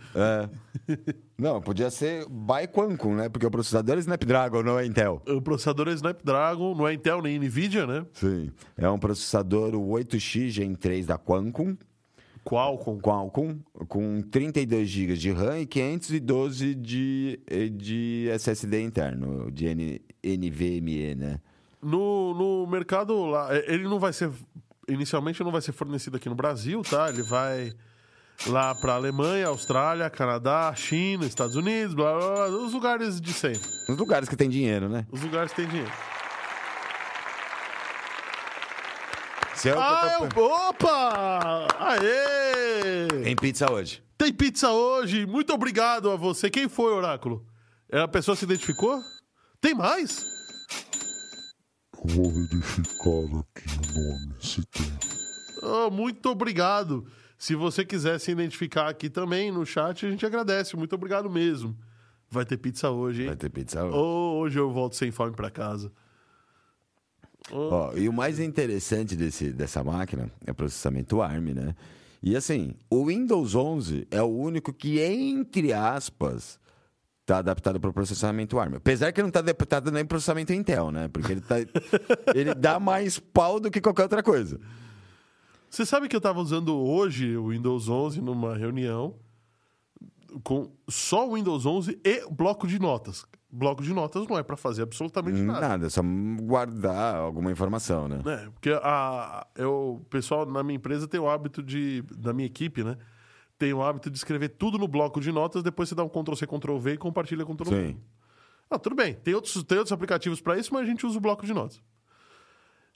É. 0.87 0.95
Não, 1.37 1.59
podia 1.59 1.89
ser 1.89 2.25
by 2.29 2.65
Qualcomm, 2.71 3.13
né? 3.13 3.27
Porque 3.27 3.45
o 3.45 3.51
processador 3.51 3.97
é 3.97 3.99
Snapdragon, 3.99 4.63
não 4.63 4.79
é 4.79 4.85
Intel. 4.85 5.21
O 5.27 5.41
processador 5.41 5.89
é 5.89 5.91
Snapdragon, 5.91 6.73
não 6.73 6.87
é 6.87 6.93
Intel 6.93 7.21
nem 7.21 7.37
Nvidia, 7.37 7.85
né? 7.85 8.05
Sim. 8.13 8.49
É 8.77 8.89
um 8.89 8.97
processador 8.97 9.73
8X 9.73 10.51
Gen 10.51 10.73
3 10.73 11.05
da 11.05 11.17
Qualcomm, 11.17 11.75
Qualcomm. 12.45 13.01
Qualcomm 13.01 13.59
com 13.89 14.21
32 14.21 14.87
GB 14.87 15.17
de 15.17 15.33
RAM 15.33 15.59
e 15.59 15.65
512 15.65 16.75
de, 16.75 17.41
de 17.73 18.29
SSD 18.31 18.81
interno, 18.83 19.51
de 19.51 19.65
N, 19.65 20.01
NVMe, 20.23 21.13
né? 21.13 21.41
No, 21.83 22.33
no 22.33 22.67
mercado 22.67 23.25
lá, 23.25 23.53
é, 23.53 23.73
ele 23.73 23.83
não 23.83 23.99
vai 23.99 24.13
ser. 24.13 24.31
Inicialmente 24.87 25.43
não 25.43 25.51
vai 25.51 25.61
ser 25.61 25.73
fornecido 25.73 26.15
aqui 26.15 26.29
no 26.29 26.35
Brasil, 26.35 26.81
tá? 26.83 27.09
Ele 27.09 27.21
vai 27.21 27.73
lá 28.47 28.75
para 28.75 28.93
Alemanha, 28.93 29.47
Austrália, 29.47 30.09
Canadá, 30.09 30.73
China, 30.75 31.25
Estados 31.25 31.55
Unidos, 31.55 31.93
blá, 31.95 32.13
blá, 32.17 32.33
blá, 32.35 32.47
os 32.57 32.73
lugares 32.73 33.19
de 33.21 33.33
sempre. 33.33 33.67
Nos 33.87 33.97
lugares 33.97 34.27
que 34.29 34.35
tem 34.35 34.49
dinheiro, 34.49 34.87
né? 34.89 35.05
Os 35.11 35.21
lugares 35.21 35.51
que 35.51 35.57
tem 35.61 35.67
dinheiro. 35.67 35.91
Se 39.55 39.69
eu 39.69 39.79
Ah, 39.79 40.17
tô- 40.33 40.39
eu... 40.41 40.45
opa! 40.45 41.67
Aê! 41.79 43.07
Tem 43.23 43.35
pizza 43.35 43.71
hoje. 43.71 44.03
Tem 44.17 44.33
pizza 44.33 44.69
hoje. 44.71 45.25
Muito 45.25 45.53
obrigado 45.53 46.09
a 46.11 46.15
você. 46.15 46.49
Quem 46.49 46.67
foi, 46.67 46.91
Oráculo? 46.93 47.45
É, 47.91 48.01
A 48.01 48.07
pessoa 48.07 48.35
se 48.35 48.43
identificou? 48.45 48.99
Tem 49.61 49.73
mais? 49.73 50.23
Vou 52.03 52.31
verificar 52.31 53.39
aqui 53.39 53.67
o 53.79 53.99
nome, 53.99 54.35
se 54.39 54.63
tem. 54.67 54.93
Ah, 55.63 55.89
muito 55.89 56.29
obrigado. 56.29 57.07
Se 57.37 57.55
você 57.55 57.83
quiser 57.83 58.19
se 58.19 58.31
identificar 58.31 58.87
aqui 58.87 59.09
também 59.09 59.51
no 59.51 59.65
chat, 59.65 60.05
a 60.05 60.09
gente 60.09 60.25
agradece. 60.25 60.75
Muito 60.75 60.95
obrigado 60.95 61.29
mesmo. 61.29 61.77
Vai 62.29 62.45
ter 62.45 62.57
pizza 62.57 62.89
hoje, 62.89 63.23
hein? 63.23 63.27
Vai 63.27 63.37
ter 63.37 63.49
pizza 63.49 63.83
hoje. 63.83 63.95
Oh, 63.95 64.39
hoje 64.39 64.59
eu 64.59 64.71
volto 64.71 64.95
sem 64.95 65.11
fome 65.11 65.33
pra 65.33 65.49
casa. 65.49 65.91
Ó, 67.51 67.93
e 67.95 68.09
o 68.09 68.13
mais 68.13 68.39
interessante 68.39 69.15
desse, 69.15 69.51
dessa 69.51 69.83
máquina 69.83 70.31
é 70.45 70.51
o 70.51 70.55
processamento 70.55 71.21
ARM, 71.21 71.53
né? 71.53 71.75
E 72.21 72.35
assim, 72.35 72.73
o 72.89 73.05
Windows 73.05 73.53
11 73.53 74.07
é 74.09 74.21
o 74.21 74.25
único 74.25 74.73
que, 74.73 74.99
entre 74.99 75.71
aspas, 75.71 76.59
tá 77.25 77.37
adaptado 77.37 77.79
para 77.79 77.89
o 77.89 77.93
processamento 77.93 78.57
ARM. 78.57 78.75
Apesar 78.75 79.11
que 79.11 79.21
não 79.21 79.29
tá 79.29 79.39
adaptado 79.39 79.91
nem 79.91 80.03
para 80.03 80.15
processamento 80.15 80.51
Intel, 80.51 80.91
né? 80.91 81.07
Porque 81.07 81.33
ele, 81.33 81.41
tá, 81.41 81.57
ele 82.33 82.55
dá 82.55 82.79
mais 82.79 83.19
pau 83.19 83.59
do 83.59 83.69
que 83.69 83.79
qualquer 83.79 84.03
outra 84.03 84.23
coisa. 84.23 84.59
Você 85.75 85.85
sabe 85.85 86.07
que 86.07 86.15
eu 86.15 86.21
tava 86.21 86.39
usando 86.39 86.73
hoje 86.73 87.35
o 87.35 87.49
Windows 87.49 87.89
11 87.89 88.21
numa 88.21 88.55
reunião 88.55 89.19
com 90.41 90.71
só 90.87 91.27
o 91.27 91.35
Windows 91.35 91.65
11 91.65 91.99
e 92.01 92.25
bloco 92.31 92.65
de 92.65 92.79
notas. 92.79 93.25
Bloco 93.51 93.83
de 93.83 93.93
notas 93.93 94.25
não 94.25 94.37
é 94.37 94.43
pra 94.43 94.55
fazer 94.55 94.83
absolutamente 94.83 95.41
nada. 95.41 95.67
Nada, 95.67 95.87
é 95.87 95.89
só 95.89 96.01
guardar 96.43 97.15
alguma 97.17 97.51
informação, 97.51 98.07
né? 98.07 98.21
né? 98.23 98.49
Porque 98.53 98.69
a, 98.69 99.45
eu, 99.53 99.99
o 100.01 100.05
pessoal 100.05 100.45
na 100.45 100.63
minha 100.63 100.77
empresa 100.77 101.09
tem 101.09 101.19
o 101.19 101.27
hábito 101.27 101.61
de, 101.61 102.01
da 102.17 102.31
minha 102.31 102.47
equipe, 102.47 102.81
né? 102.81 102.97
Tem 103.59 103.73
o 103.73 103.83
hábito 103.83 104.09
de 104.09 104.17
escrever 104.17 104.55
tudo 104.57 104.77
no 104.77 104.87
bloco 104.87 105.19
de 105.19 105.29
notas, 105.29 105.61
depois 105.61 105.89
você 105.89 105.95
dá 105.95 106.05
um 106.05 106.09
Ctrl-C, 106.09 106.47
Ctrl-V 106.47 106.93
e 106.93 106.97
compartilha 106.97 107.43
com 107.43 107.53
todo 107.53 107.69
mundo. 107.69 107.87
Sim. 107.87 107.97
Ah, 108.69 108.79
tudo 108.79 108.95
bem. 108.95 109.13
Tem 109.13 109.33
outros, 109.33 109.61
tem 109.65 109.77
outros 109.77 109.91
aplicativos 109.91 110.39
pra 110.39 110.57
isso, 110.57 110.73
mas 110.73 110.83
a 110.83 110.85
gente 110.85 111.05
usa 111.05 111.17
o 111.17 111.21
bloco 111.21 111.45
de 111.45 111.53
notas. 111.53 111.81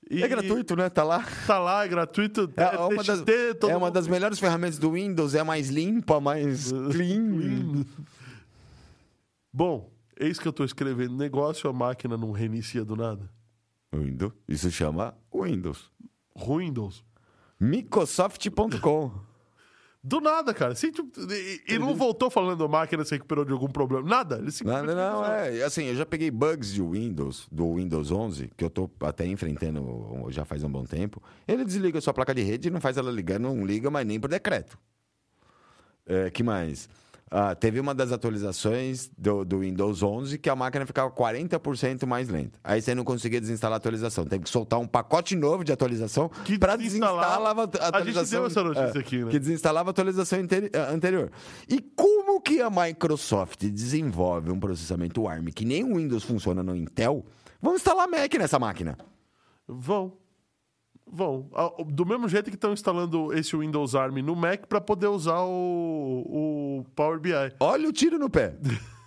E 0.10 0.24
É 0.24 0.28
gratuito, 0.28 0.76
né? 0.76 0.90
Tá 0.90 1.04
lá. 1.04 1.24
Tá 1.46 1.60
lá, 1.60 1.86
é 1.86 1.88
gratuito. 1.88 2.52
É, 2.58 2.78
uma, 2.80 3.04
das, 3.04 3.24
é 3.70 3.76
uma 3.78 3.92
das 3.92 4.08
melhores 4.08 4.40
ferramentas 4.40 4.80
do 4.80 4.94
Windows, 4.94 5.36
é 5.36 5.44
mais 5.44 5.70
limpa, 5.70 6.20
mais 6.20 6.72
clean. 6.92 7.86
Bom, 9.54 9.92
eis 10.20 10.40
que 10.40 10.48
eu 10.48 10.54
tô 10.54 10.64
escrevendo 10.64 11.16
negócio, 11.16 11.70
a 11.70 11.74
máquina 11.74 12.18
não 12.18 12.32
reinicia 12.32 12.84
do 12.84 12.96
nada. 12.96 13.30
Windows. 13.94 14.34
Isso 14.48 14.72
chama 14.72 15.16
Windows. 15.34 15.92
Windows. 16.36 17.04
Microsoft.com. 17.60 19.29
Do 20.02 20.22
nada, 20.22 20.54
cara. 20.54 20.72
Assim, 20.72 20.92
tipo, 20.92 21.10
e, 21.30 21.62
e 21.74 21.78
não 21.78 21.94
voltou 21.94 22.30
falando 22.30 22.64
a 22.64 22.68
máquina 22.70 23.04
se 23.04 23.16
recuperou 23.16 23.44
de 23.44 23.52
algum 23.52 23.68
problema. 23.68 24.08
Nada. 24.08 24.38
Ele 24.38 24.50
Nada, 24.64 24.96
não, 24.96 25.22
resolveu. 25.22 25.62
é. 25.62 25.64
Assim, 25.64 25.86
eu 25.86 25.96
já 25.96 26.06
peguei 26.06 26.32
bugs 26.32 26.72
de 26.74 26.82
Windows, 26.82 27.48
do 27.52 27.76
Windows 27.76 28.10
11, 28.10 28.50
que 28.56 28.64
eu 28.64 28.70
tô 28.70 28.90
até 29.02 29.26
enfrentando 29.26 30.26
já 30.30 30.46
faz 30.46 30.64
um 30.64 30.70
bom 30.72 30.86
tempo. 30.86 31.22
Ele 31.46 31.66
desliga 31.66 32.00
a 32.00 32.02
sua 32.02 32.14
placa 32.14 32.34
de 32.34 32.42
rede 32.42 32.70
e 32.70 32.72
não 32.72 32.80
faz 32.80 32.96
ela 32.96 33.12
ligar, 33.12 33.40
não 33.40 33.66
liga 33.66 33.90
mais 33.92 34.08
nem 34.08 34.20
por 34.20 34.30
decreto. 34.30 34.78
É, 36.06 36.30
que 36.30 36.44
mais? 36.44 36.88
Ah, 37.32 37.54
teve 37.54 37.80
uma 37.80 37.94
das 37.94 38.12
atualizações 38.12 39.10
do, 39.18 39.46
do 39.46 39.60
Windows 39.60 40.02
11 40.02 40.38
que 40.40 40.50
a 40.50 40.56
máquina 40.56 40.86
ficava 40.86 41.12
40% 41.12 42.06
mais 42.06 42.28
lenta. 42.28 42.60
Aí 42.64 42.82
você 42.82 42.96
não 42.96 43.04
conseguia 43.04 43.40
desinstalar 43.40 43.76
a 43.76 43.78
atualização. 43.78 44.26
Teve 44.26 44.44
que 44.44 44.50
soltar 44.50 44.80
um 44.80 44.88
pacote 44.88 45.36
novo 45.36 45.64
de 45.64 45.72
atualização 45.72 46.30
para 46.60 46.76
desinstalar 46.76 47.40
a 47.40 47.52
A 47.52 47.66
gente 47.66 47.78
atualização. 47.82 48.40
deu 48.40 48.48
essa 48.48 48.64
notícia 48.64 48.98
é, 48.98 49.02
aqui, 49.02 49.24
né? 49.24 49.32
Que 49.32 49.40
desinstalava 49.40 49.90
a 49.90 49.92
atualização 49.92 50.40
eh, 50.40 50.80
anterior. 50.92 51.32
E 51.68 51.80
como 51.80 52.42
que 52.42 52.62
a 52.62 52.70
Microsoft 52.70 53.64
desenvolve 53.66 54.52
um 54.52 54.60
processamento 54.60 55.28
ARM 55.28 55.48
que 55.48 55.66
nem 55.66 55.84
o 55.84 55.98
Windows 55.98 56.24
funciona 56.24 56.64
no 56.64 56.76
Intel? 56.76 57.26
Vamos 57.62 57.82
instalar 57.82 58.08
Mac 58.08 58.34
nessa 58.36 58.58
máquina. 58.58 58.98
Vão. 59.68 60.18
Vão. 61.12 61.50
Ah, 61.56 61.72
Do 61.88 62.06
mesmo 62.06 62.28
jeito 62.30 62.50
que 62.50 62.56
estão 62.56 62.72
instalando 62.74 63.34
esse 63.34 63.56
Windows 63.58 63.96
ARM 63.96 64.22
no 64.22 64.36
Mac 64.36 64.68
para 64.68 64.80
poder 64.80 65.08
usar 65.08 65.42
o, 65.42 66.82
o 66.82 66.86
Power 66.96 67.20
BI. 67.20 67.32
Olha 67.60 67.90
o 67.90 67.92
tiro 67.94 68.20
no 68.20 68.30
pé. 68.30 68.56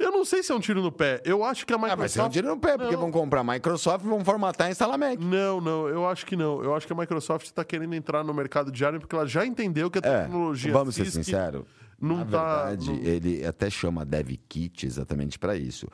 Eu 0.00 0.12
não 0.12 0.24
sei 0.24 0.44
se 0.44 0.52
é 0.52 0.54
um 0.54 0.60
tiro 0.60 0.80
no 0.80 0.92
pé. 0.92 1.20
Eu 1.24 1.42
acho 1.42 1.66
que 1.66 1.72
a 1.72 1.76
Ah, 1.76 1.78
Microsoft. 1.78 1.98
vai 1.98 2.08
ser 2.08 2.22
um 2.22 2.28
tiro 2.28 2.46
no 2.48 2.56
pé, 2.60 2.78
porque 2.78 2.92
Não. 2.94 3.00
vão 3.00 3.10
comprar 3.10 3.42
Microsoft, 3.42 4.04
vão 4.04 4.24
formatar 4.24 4.68
e 4.68 4.70
instalar 4.70 4.96
Mac. 4.96 5.18
Não, 5.18 5.60
não, 5.60 5.88
eu 5.88 6.06
acho 6.06 6.24
que 6.24 6.36
não. 6.36 6.62
Eu 6.62 6.72
acho 6.76 6.86
que 6.86 6.92
a 6.92 6.96
Microsoft 6.96 7.46
está 7.46 7.64
querendo 7.64 7.94
entrar 7.94 8.22
no 8.22 8.32
mercado 8.32 8.70
de 8.70 8.84
ARM 8.84 9.00
porque 9.00 9.16
ela 9.16 9.26
já 9.26 9.44
entendeu 9.44 9.90
que 9.90 9.98
a 9.98 10.02
É, 10.04 10.22
tecnologia 10.22 10.72
vamos 10.72 10.94
ser 10.94 11.06
sinceros. 11.10 11.64
não 12.00 12.18
Na 12.18 12.24
tá. 12.26 12.64
verdade, 12.66 12.92
não- 12.92 12.98
ele 13.00 13.44
até 13.44 13.68
chama 13.68 14.04
Dev 14.04 14.30
Kit 14.48 14.86
exatamente 14.86 15.36
para 15.36 15.56
isso. 15.56 15.88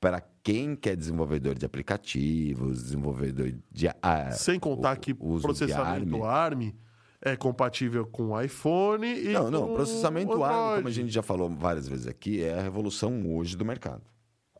Para 0.00 0.20
quem 0.42 0.76
quer 0.76 0.96
desenvolvedor 0.96 1.54
de 1.56 1.66
aplicativos, 1.66 2.82
desenvolvedor 2.84 3.52
de. 3.70 3.88
ah, 4.00 4.30
Sem 4.30 4.58
contar 4.60 4.96
o- 4.96 5.00
que 5.00 5.12
o 5.18 5.40
processamento 5.40 6.24
ARM. 6.24 6.72
é 7.20 7.36
compatível 7.36 8.06
com 8.06 8.40
iPhone 8.40 9.06
e. 9.06 9.32
Não, 9.32 9.50
não. 9.50 9.66
com 9.68 9.74
Processamento 9.74 10.42
ARM, 10.44 10.54
Android. 10.54 10.76
como 10.76 10.88
a 10.88 10.92
gente 10.92 11.10
já 11.10 11.22
falou 11.22 11.50
várias 11.50 11.88
vezes 11.88 12.06
aqui, 12.06 12.42
é 12.44 12.58
a 12.58 12.62
revolução 12.62 13.26
hoje 13.34 13.56
do 13.56 13.64
mercado. 13.64 14.02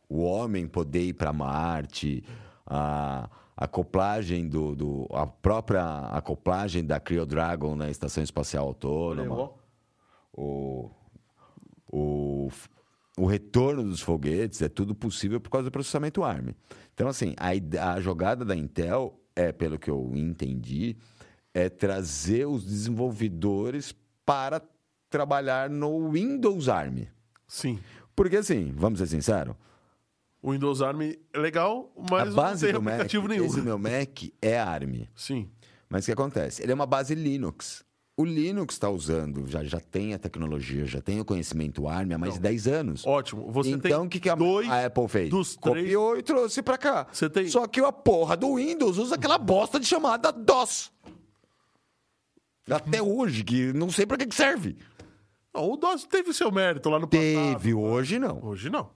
O 0.09 0.23
homem 0.23 0.67
poder 0.67 1.03
ir 1.03 1.13
para 1.13 1.31
Marte, 1.31 2.23
a 2.65 3.29
acoplagem 3.55 4.47
do, 4.47 4.75
do- 4.75 5.07
a 5.13 5.25
própria 5.25 5.99
acoplagem 6.09 6.83
da 6.83 6.99
Creo 6.99 7.25
Dragon 7.25 7.75
na 7.75 7.89
estação 7.89 8.23
espacial 8.23 8.67
autônoma, 8.67 9.51
o, 10.33 10.89
o, 11.91 12.49
o 13.19 13.25
retorno 13.25 13.83
dos 13.83 14.01
foguetes 14.01 14.61
é 14.61 14.69
tudo 14.69 14.95
possível 14.95 15.39
por 15.39 15.49
causa 15.49 15.65
do 15.65 15.71
processamento 15.71 16.23
ARM. 16.23 16.49
Então, 16.93 17.07
assim, 17.07 17.35
a, 17.37 17.93
a 17.93 17.99
jogada 17.99 18.43
da 18.45 18.55
Intel 18.55 19.19
é, 19.39 19.53
pelo 19.53 19.79
que 19.79 19.89
eu 19.89 20.11
entendi, 20.15 20.97
é 21.53 21.69
trazer 21.69 22.45
os 22.45 22.65
desenvolvedores 22.65 23.95
para 24.25 24.61
trabalhar 25.09 25.69
no 25.69 26.11
Windows 26.11 26.67
ARM. 26.67 27.07
Sim. 27.47 27.79
Porque, 28.13 28.35
assim, 28.35 28.73
vamos 28.75 28.99
ser 28.99 29.07
sinceros, 29.07 29.55
O 30.41 30.51
Windows 30.51 30.81
ARM 30.81 31.01
é 31.33 31.39
legal, 31.39 31.89
mas 32.09 32.27
a 32.29 32.31
base 32.31 32.65
não 32.65 32.71
tem 32.71 32.73
do 32.73 32.81
Mac, 32.83 32.93
aplicativo 32.95 33.27
nenhum. 33.29 33.45
esse 33.45 33.61
meu 33.61 33.79
Mac 33.79 34.23
é 34.41 34.59
ARM. 34.59 35.07
Sim. 35.15 35.49
Mas 35.87 36.03
o 36.03 36.07
que 36.07 36.11
acontece? 36.11 36.61
Ele 36.61 36.73
é 36.73 36.75
uma 36.75 36.85
base 36.85 37.15
Linux. 37.15 37.85
O 38.19 38.25
Linux 38.25 38.75
está 38.75 38.89
usando, 38.89 39.47
já, 39.47 39.63
já 39.63 39.79
tem 39.79 40.13
a 40.13 40.19
tecnologia, 40.19 40.85
já 40.85 40.99
tem 40.99 41.21
o 41.21 41.23
conhecimento 41.23 41.87
ARM 41.87 42.11
há 42.11 42.17
mais 42.17 42.33
de 42.33 42.39
10 42.41 42.67
anos. 42.67 43.07
Ótimo. 43.07 43.49
Você 43.53 43.69
então, 43.69 44.07
o 44.07 44.09
que, 44.09 44.19
que 44.19 44.27
a, 44.29 44.35
dois 44.35 44.69
a 44.69 44.87
Apple 44.87 45.07
fez? 45.07 45.29
dos 45.29 45.55
três- 45.55 45.85
Copiou 45.85 46.17
e 46.17 46.21
trouxe 46.21 46.61
pra 46.61 46.77
cá. 46.77 47.07
Você 47.09 47.29
tem- 47.29 47.47
Só 47.47 47.65
que 47.65 47.79
a 47.79 47.93
porra 47.93 48.35
do 48.35 48.55
Windows 48.55 48.97
usa 48.97 49.15
aquela 49.15 49.37
bosta 49.37 49.79
de 49.79 49.85
chamada 49.85 50.33
DOS. 50.33 50.91
Até 52.69 53.01
hoje, 53.01 53.41
que 53.45 53.71
não 53.71 53.89
sei 53.89 54.05
pra 54.05 54.17
que 54.17 54.25
que 54.27 54.35
serve. 54.35 54.75
Não, 55.53 55.71
o 55.71 55.77
DOS 55.77 56.03
teve 56.03 56.33
seu 56.33 56.51
mérito 56.51 56.89
lá 56.89 56.99
no 56.99 57.07
passado. 57.07 57.53
Teve, 57.57 57.73
hoje 57.73 58.19
não. 58.19 58.43
Hoje 58.43 58.69
não. 58.69 58.89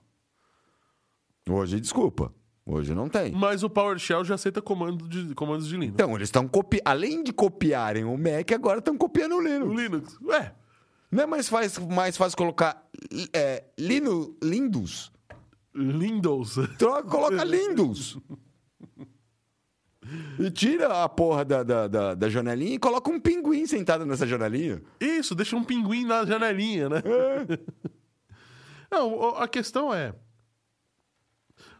Hoje, 1.50 1.80
desculpa. 1.80 2.34
Hoje 2.66 2.94
não 2.96 3.10
tem. 3.10 3.32
Mas 3.34 3.62
o 3.62 3.70
PowerShell 3.70 4.24
já 4.24 4.36
aceita 4.36 4.62
comando 4.62 5.08
de, 5.08 5.36
comandos 5.36 5.68
de 5.68 5.74
Linux. 5.76 5.94
Então, 5.94 6.16
eles 6.16 6.28
estão 6.28 6.48
copiando. 6.48 6.82
Além 6.86 7.22
de 7.24 7.34
copiarem 7.34 8.06
o 8.06 8.18
Mac, 8.18 8.52
agora 8.54 8.80
estão 8.80 8.98
copiando 8.98 9.34
o 9.34 9.38
O 9.38 9.42
Linux. 9.42 9.76
Linux. 9.82 10.20
Ué, 10.24 10.56
Não 11.12 11.24
é 11.24 11.26
mais 11.26 11.50
fácil, 11.50 11.88
mais 11.90 12.16
fácil 12.16 12.38
colocar 12.38 12.88
é, 13.34 13.66
Linu, 13.78 14.38
Lindos? 14.42 15.12
Windows. 15.76 16.56
Troca, 16.78 17.04
coloca 17.10 17.44
Lindos. 17.44 18.18
E 20.40 20.52
tira 20.52 21.04
a 21.04 21.10
porra 21.10 21.44
da, 21.46 21.64
da, 21.64 21.88
da, 21.88 22.14
da 22.14 22.30
janelinha 22.30 22.76
e 22.76 22.80
coloca 22.80 23.10
um 23.10 23.20
pinguim 23.20 23.66
sentado 23.66 24.06
nessa 24.06 24.28
janelinha. 24.28 24.82
Isso, 25.00 25.34
deixa 25.34 25.56
um 25.56 25.64
pinguim 25.64 26.06
na 26.06 26.26
janelinha, 26.26 26.88
né? 26.90 27.02
Não, 28.92 29.14
o- 29.18 29.36
a 29.36 29.48
questão 29.48 29.94
é. 29.94 30.14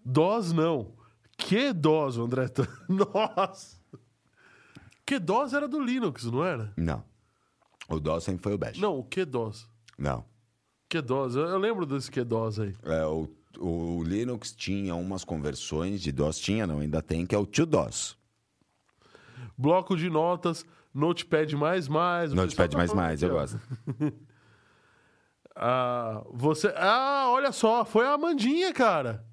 DOS 0.06 0.52
não. 0.52 0.94
Que 1.38 1.74
DOS, 1.74 2.18
André? 2.18 2.46
Nossa! 2.88 3.78
Que 5.06 5.20
DOS 5.20 5.54
era 5.54 5.68
do 5.68 5.80
Linux, 5.80 6.26
não 6.26 6.44
era? 6.44 6.72
Não. 6.78 7.04
O 7.90 8.00
DOS 8.00 8.24
sempre 8.24 8.42
foi 8.42 8.54
o 8.54 8.58
Bash. 8.58 8.78
Não, 8.78 8.98
o 8.98 9.04
que 9.04 9.26
DOS? 9.26 9.68
Não. 9.98 10.26
Que 10.88 11.02
DOS? 11.02 11.36
Eu, 11.36 11.46
eu 11.48 11.58
lembro 11.58 11.86
desse 11.86 12.10
que 12.10 12.24
DOS 12.24 12.60
aí. 12.60 12.76
É, 12.84 13.06
o, 13.06 13.30
o 13.60 14.04
Linux 14.04 14.54
tinha 14.54 14.96
umas 14.96 15.24
conversões 15.24 16.02
de 16.02 16.12
DOS, 16.12 16.40
tinha, 16.40 16.66
não, 16.66 16.80
ainda 16.80 17.02
tem, 17.02 17.26
que 17.26 17.36
é 17.36 17.38
o 17.38 17.46
tio 17.46 17.66
DOS. 17.66 18.18
Bloco 19.58 19.96
de 19.98 20.10
notas, 20.10 20.66
Notepad 20.94 21.56
mais 21.56 21.88
mais. 21.88 22.32
o 22.32 22.36
Notepad 22.36 22.72
tá 22.72 22.78
mais 22.78 22.94
mais, 22.94 23.24
aqui, 23.24 23.32
eu 23.32 23.38
gosto. 23.38 23.60
Ah, 25.56 26.24
você. 26.32 26.74
Ah, 26.76 27.26
olha 27.28 27.52
só, 27.52 27.86
foi 27.86 28.08
a 28.08 28.14
Amandinha, 28.14 28.74
cara, 28.74 29.24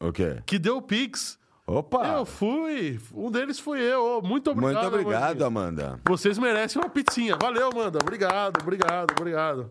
O 0.00 0.12
quê? 0.12 0.42
que 0.46 0.58
deu 0.58 0.76
o 0.78 0.82
Pix. 0.82 1.38
Opa! 1.66 2.06
Eu 2.18 2.24
fui. 2.24 3.00
Um 3.12 3.30
deles 3.30 3.58
fui 3.58 3.80
eu. 3.80 4.22
Muito 4.22 4.50
obrigado. 4.52 4.82
Muito 4.82 4.94
obrigado, 4.94 5.42
Amandinha. 5.42 5.86
Amanda. 5.88 6.00
Vocês 6.06 6.38
merecem 6.38 6.80
uma 6.80 6.88
pizzinha. 6.88 7.36
Valeu, 7.36 7.70
Amanda. 7.72 7.98
Obrigado, 8.00 8.60
obrigado, 8.62 9.10
obrigado. 9.18 9.70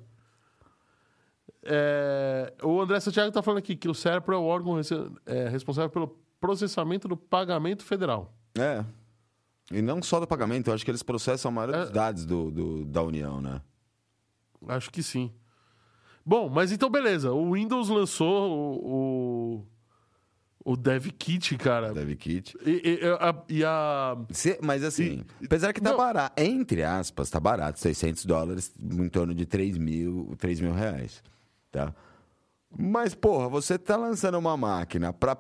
É, 1.63 2.53
o 2.61 2.79
André 2.81 2.99
Santiago 2.99 3.29
está 3.29 3.41
falando 3.41 3.59
aqui 3.59 3.75
que 3.75 3.87
o 3.89 3.93
CERPRO 3.93 4.35
é 4.35 4.37
o 4.37 4.43
órgão 4.43 4.79
é, 5.25 5.47
responsável 5.47 5.89
pelo 5.89 6.19
processamento 6.39 7.07
do 7.07 7.17
pagamento 7.17 7.83
federal. 7.83 8.33
É. 8.57 8.83
E 9.71 9.81
não 9.81 10.01
só 10.03 10.19
do 10.19 10.27
pagamento, 10.27 10.69
eu 10.69 10.73
acho 10.75 10.85
que 10.85 10.91
eles 10.91 11.01
processam 11.01 11.49
a 11.49 11.53
maioria 11.53 11.75
É. 11.77 11.81
dos 11.83 11.91
dados 11.91 12.25
do, 12.25 12.51
do- 12.51 12.85
da 12.85 13.01
União, 13.01 13.41
né? 13.41 13.61
Acho 14.67 14.91
que 14.91 15.01
sim. 15.01 15.31
Bom, 16.25 16.49
mas 16.49 16.71
então 16.71 16.89
beleza. 16.89 17.31
O 17.31 17.53
Windows 17.53 17.89
lançou 17.89 18.51
o, 18.51 18.85
o, 19.61 19.65
o 20.65 20.75
Dev 20.75 21.05
Kit, 21.17 21.55
cara. 21.57 21.93
Deve 21.93 22.15
kit. 22.15 22.57
E, 22.65 22.99
e- 23.01 23.07
a, 23.19 23.35
e 23.47 23.63
a- 23.63 24.17
Se- 24.31 24.57
mas 24.63 24.83
assim, 24.83 25.23
E- 25.39 25.45
apesar 25.45 25.71
que 25.71 25.79
tá 25.79 25.91
não. 25.91 25.97
barato, 25.97 26.41
entre 26.41 26.81
aspas, 26.83 27.29
tá 27.29 27.39
barato, 27.39 27.79
600 27.79 28.25
dólares, 28.25 28.73
em 28.81 29.07
torno 29.07 29.33
de 29.33 29.45
3 29.45 29.77
mil, 29.77 30.33
3 30.39 30.59
mil 30.59 30.73
reais, 30.73 31.21
tá? 31.71 31.93
Mas, 32.77 33.13
porra, 33.13 33.47
você 33.47 33.77
tá 33.77 33.95
lançando 33.95 34.37
uma 34.39 34.57
máquina 34.57 35.13
pra, 35.13 35.37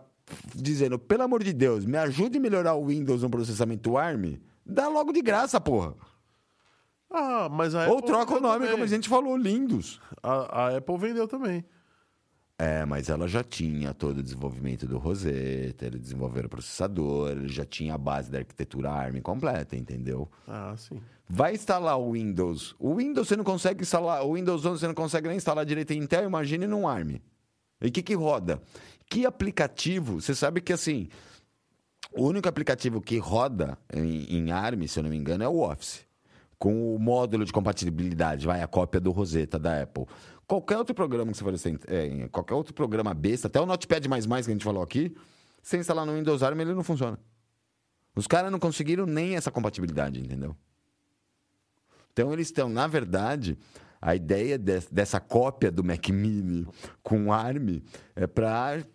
dizendo, 0.53 0.97
pelo 0.99 1.23
amor 1.23 1.43
de 1.43 1.51
Deus, 1.53 1.85
me 1.85 1.97
ajude 1.97 2.37
a 2.37 2.41
melhorar 2.41 2.75
o 2.75 2.85
Windows 2.85 3.23
no 3.23 3.29
processamento 3.29 3.97
ARM, 3.97 4.39
dá 4.65 4.87
logo 4.87 5.11
de 5.11 5.21
graça, 5.23 5.59
porra. 5.59 5.95
Ah, 7.09 7.49
mas 7.49 7.73
a 7.73 7.87
Ou 7.87 7.97
Apple 7.97 8.07
troca 8.07 8.33
o 8.35 8.39
nome, 8.39 8.55
também. 8.59 8.71
como 8.71 8.83
a 8.83 8.87
gente 8.87 9.09
falou, 9.09 9.35
Lindos. 9.37 9.99
A, 10.21 10.65
a 10.65 10.77
Apple 10.77 10.97
vendeu 10.97 11.27
também. 11.27 11.65
É, 12.57 12.85
mas 12.85 13.09
ela 13.09 13.27
já 13.27 13.43
tinha 13.43 13.93
todo 13.93 14.19
o 14.19 14.23
desenvolvimento 14.23 14.87
do 14.87 14.97
Rosetta, 14.97 15.85
eles 15.85 15.99
desenvolveram 15.99 16.47
o 16.47 16.49
processador, 16.49 17.31
ele 17.31 17.49
já 17.49 17.65
tinha 17.65 17.93
a 17.95 17.97
base 17.97 18.31
da 18.31 18.37
arquitetura 18.37 18.89
ARM 18.89 19.19
completa, 19.21 19.75
entendeu? 19.75 20.29
Ah, 20.47 20.73
sim. 20.77 21.01
Vai 21.27 21.53
instalar 21.53 21.99
o 21.99 22.13
Windows. 22.13 22.73
O 22.79 22.95
Windows 22.95 23.27
você 23.27 23.35
não 23.35 23.43
consegue 23.43 23.81
instalar, 23.81 24.23
o 24.23 24.35
Windows 24.35 24.65
11 24.65 24.79
você 24.79 24.87
não 24.87 24.93
consegue 24.93 25.27
nem 25.27 25.35
instalar 25.35 25.65
direito 25.65 25.91
em 25.91 25.97
Intel, 25.97 26.23
imagine 26.23 26.65
num 26.65 26.87
ARM. 26.87 27.19
E 27.81 27.87
o 27.87 27.91
que 27.91 28.01
que 28.01 28.13
roda? 28.13 28.61
Que 29.09 29.25
aplicativo? 29.25 30.21
Você 30.21 30.33
sabe 30.33 30.61
que 30.61 30.71
assim, 30.71 31.09
o 32.13 32.23
único 32.25 32.47
aplicativo 32.47 33.01
que 33.01 33.17
roda 33.17 33.77
em, 33.93 34.37
em 34.37 34.51
ARM, 34.51 34.87
se 34.87 34.97
eu 34.97 35.03
não 35.03 35.09
me 35.09 35.17
engano, 35.17 35.43
é 35.43 35.47
o 35.47 35.59
Office. 35.59 36.05
Com 36.57 36.95
o 36.95 36.99
módulo 36.99 37.43
de 37.43 37.51
compatibilidade, 37.51 38.45
vai 38.45 38.61
a 38.61 38.67
cópia 38.67 39.01
do 39.01 39.11
Rosetta 39.11 39.59
da 39.59 39.81
Apple. 39.81 40.05
Qualquer 40.47 40.77
outro 40.77 40.93
programa 40.93 41.31
que 41.31 41.37
você 41.37 41.43
for 41.43 41.79
é, 41.87 42.27
qualquer 42.29 42.53
outro 42.53 42.73
programa 42.73 43.13
besta, 43.13 43.47
até 43.47 43.59
o 43.59 43.65
Notepad 43.65 44.07
que 44.07 44.13
a 44.13 44.41
gente 44.41 44.63
falou 44.63 44.83
aqui, 44.83 45.15
se 45.61 45.77
instalar 45.77 46.05
no 46.05 46.13
Windows 46.13 46.43
ARM, 46.43 46.59
ele 46.61 46.73
não 46.73 46.83
funciona. 46.83 47.19
Os 48.15 48.27
caras 48.27 48.51
não 48.51 48.59
conseguiram 48.59 49.05
nem 49.05 49.35
essa 49.35 49.49
compatibilidade, 49.51 50.19
entendeu? 50.19 50.55
Então 52.13 52.31
eles 52.31 52.47
estão, 52.47 52.69
na 52.69 52.87
verdade, 52.87 53.57
a 53.99 54.15
ideia 54.15 54.57
des- 54.57 54.87
dessa 54.89 55.19
cópia 55.19 55.71
do 55.71 55.83
Mac 55.83 56.07
Mini 56.09 56.65
com 57.03 57.33
ARM 57.33 57.81
é 58.15 58.27
para 58.27 58.85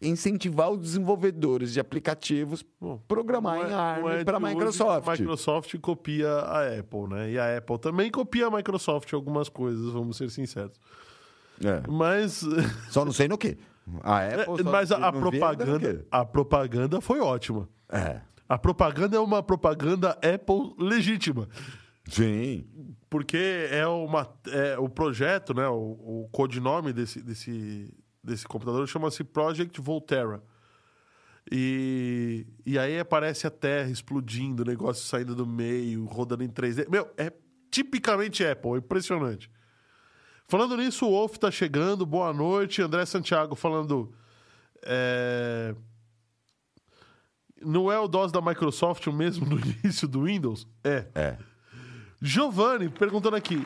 incentivar 0.00 0.70
os 0.70 0.80
desenvolvedores 0.80 1.72
de 1.72 1.80
aplicativos 1.80 2.64
Bom, 2.80 2.98
programar 3.08 3.58
em 3.58 3.70
é- 3.70 3.74
ARM 3.74 4.08
é 4.08 4.24
para 4.24 4.36
a 4.36 4.40
Microsoft. 4.40 5.08
A 5.08 5.12
Microsoft 5.12 5.78
copia 5.78 6.28
a 6.28 6.78
Apple, 6.78 7.08
né? 7.08 7.30
E 7.30 7.38
a 7.38 7.58
Apple 7.58 7.78
também 7.78 8.10
copia 8.10 8.46
a 8.46 8.50
Microsoft 8.50 9.12
algumas 9.12 9.48
coisas, 9.48 9.92
vamos 9.92 10.16
ser 10.16 10.30
sinceros. 10.30 10.78
É, 11.64 11.88
Mas, 11.88 12.42
Só 12.90 13.04
não 13.04 13.12
sei 13.12 13.28
no 13.28 13.38
que. 13.38 13.56
A 14.02 14.26
Apple 14.26 14.64
só 14.64 14.70
mas 14.70 14.90
a, 14.90 14.96
a 14.96 15.12
propaganda, 15.12 16.04
a 16.10 16.24
propaganda 16.24 17.00
foi 17.00 17.20
ótima. 17.20 17.68
É. 17.88 18.20
A 18.48 18.58
propaganda 18.58 19.16
é 19.16 19.20
uma 19.20 19.42
propaganda 19.44 20.10
Apple 20.10 20.74
legítima. 20.76 21.48
Sim. 22.08 22.64
Porque 23.08 23.68
é 23.70 23.86
uma 23.86 24.28
é, 24.48 24.78
o 24.78 24.88
projeto, 24.88 25.54
né, 25.54 25.68
o, 25.68 26.24
o 26.24 26.28
codinome 26.32 26.92
desse, 26.92 27.22
desse, 27.22 27.92
desse 28.26 28.46
computador 28.46 28.86
chama-se 28.88 29.22
Project 29.22 29.80
Volterra. 29.80 30.42
E, 31.50 32.44
e 32.66 32.76
aí 32.76 32.98
aparece 32.98 33.46
a 33.46 33.50
Terra 33.50 33.88
explodindo, 33.88 34.64
o 34.64 34.66
negócio 34.66 35.06
saindo 35.06 35.34
do 35.34 35.46
meio, 35.46 36.04
rodando 36.04 36.42
em 36.42 36.48
3D. 36.48 36.88
Meu, 36.90 37.08
é 37.16 37.32
tipicamente 37.70 38.44
Apple, 38.44 38.72
é 38.72 38.78
impressionante. 38.78 39.48
Falando 40.48 40.76
nisso, 40.76 41.06
o 41.06 41.10
Wolf 41.10 41.36
tá 41.38 41.50
chegando, 41.50 42.04
boa 42.04 42.32
noite. 42.32 42.82
André 42.82 43.06
Santiago 43.06 43.54
falando. 43.54 44.12
é, 44.84 45.74
Não 47.62 47.90
é 47.90 47.98
o 47.98 48.08
DOS 48.08 48.32
da 48.32 48.40
Microsoft 48.40 49.06
o 49.06 49.12
mesmo 49.12 49.46
no 49.46 49.58
início 49.58 50.08
do 50.08 50.24
Windows? 50.24 50.66
É. 50.82 51.06
É. 51.14 51.38
Giovanni 52.20 52.88
perguntando 52.88 53.36
aqui: 53.36 53.64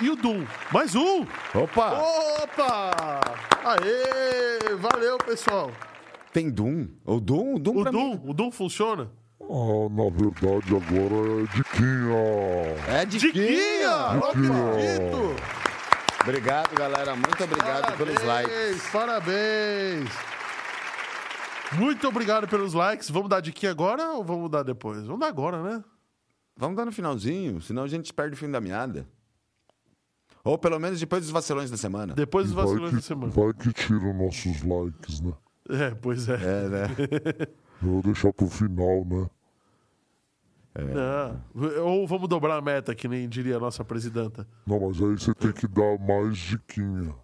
e 0.00 0.10
o 0.10 0.16
Doom. 0.16 0.44
Mais 0.72 0.94
um! 0.94 1.22
Opa! 1.54 2.02
Opa! 2.42 3.20
Aê! 3.64 4.74
Valeu, 4.76 5.18
pessoal. 5.18 5.70
Tem 6.32 6.50
Doom? 6.50 6.88
O 7.04 7.20
Doom? 7.20 7.54
O 7.54 7.58
Doom 7.58 7.76
O 7.80 7.84
Doom, 7.84 8.10
mim... 8.10 8.20
o 8.24 8.34
Doom 8.34 8.50
funciona? 8.50 9.10
Ah, 9.40 9.88
na 9.90 10.10
verdade 10.10 10.74
agora 10.74 11.42
é 11.42 11.46
diquinha. 11.54 13.00
É 13.00 13.04
de 13.04 13.18
Diquinha! 13.18 14.14
Não 14.14 14.32
Diquinha. 14.32 14.70
acredito! 14.70 15.36
Obrigado, 16.22 16.74
galera. 16.74 17.14
Muito 17.14 17.44
obrigado 17.44 17.96
pelos 17.96 18.22
likes. 18.24 18.88
Parabéns! 18.90 20.10
Muito 21.72 22.08
obrigado 22.08 22.48
pelos 22.48 22.72
likes. 22.72 23.10
Vamos 23.10 23.28
dar 23.28 23.40
diquinha 23.40 23.70
agora 23.72 24.12
ou 24.12 24.24
vamos 24.24 24.50
dar 24.50 24.62
depois? 24.62 25.04
Vamos 25.04 25.20
dar 25.20 25.26
agora, 25.28 25.62
né? 25.62 25.84
Vamos 26.56 26.76
dar 26.76 26.84
no 26.84 26.92
finalzinho, 26.92 27.60
senão 27.60 27.82
a 27.82 27.88
gente 27.88 28.12
perde 28.14 28.34
o 28.34 28.36
fim 28.36 28.48
da 28.50 28.60
meada. 28.60 29.08
Ou 30.44 30.58
pelo 30.58 30.78
menos 30.78 31.00
depois 31.00 31.22
dos 31.22 31.30
vacilões 31.30 31.70
da 31.70 31.76
semana. 31.78 32.12
Depois 32.14 32.46
dos 32.46 32.54
vacilões 32.54 32.92
da 32.92 32.98
que, 32.98 33.04
semana. 33.04 33.32
vai 33.32 33.52
que 33.54 33.72
tira 33.72 34.12
nossos 34.12 34.62
likes, 34.62 35.20
né? 35.22 35.32
É, 35.70 35.90
pois 35.94 36.28
é. 36.28 36.34
É, 36.34 36.68
né? 36.68 36.86
Eu 37.82 37.88
vou 37.88 38.02
deixar 38.02 38.30
pro 38.32 38.46
final, 38.48 39.04
né? 39.06 39.28
É. 40.74 41.80
Ou 41.80 42.06
vamos 42.06 42.28
dobrar 42.28 42.56
a 42.58 42.60
meta, 42.60 42.94
que 42.94 43.08
nem 43.08 43.28
diria 43.28 43.56
a 43.56 43.60
nossa 43.60 43.84
presidenta. 43.84 44.46
Não, 44.66 44.80
mas 44.80 45.00
aí 45.00 45.12
você 45.18 45.32
tem 45.34 45.52
que 45.52 45.66
dar 45.68 45.98
mais 45.98 46.36
diquinha. 46.36 47.14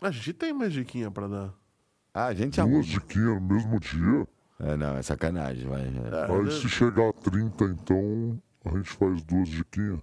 A 0.00 0.10
gente 0.10 0.32
tem 0.32 0.52
mais 0.52 0.72
diquinha 0.72 1.10
pra 1.10 1.28
dar. 1.28 1.54
Ah, 2.12 2.26
a 2.26 2.34
gente 2.34 2.56
Duas 2.56 2.68
arruma. 2.68 2.82
diquinhas 2.82 3.40
no 3.40 3.40
mesmo 3.40 3.78
dia? 3.78 4.28
É, 4.58 4.76
não, 4.76 4.96
é 4.96 5.02
sacanagem, 5.02 5.68
vai. 5.68 5.82
é. 5.82 6.32
Aí 6.32 6.50
se 6.50 6.68
chegar 6.68 7.10
a 7.10 7.12
30, 7.12 7.64
então 7.66 8.42
a 8.64 8.70
gente 8.70 8.90
faz 8.90 9.22
duas 9.22 9.48
diquinhas? 9.48 10.00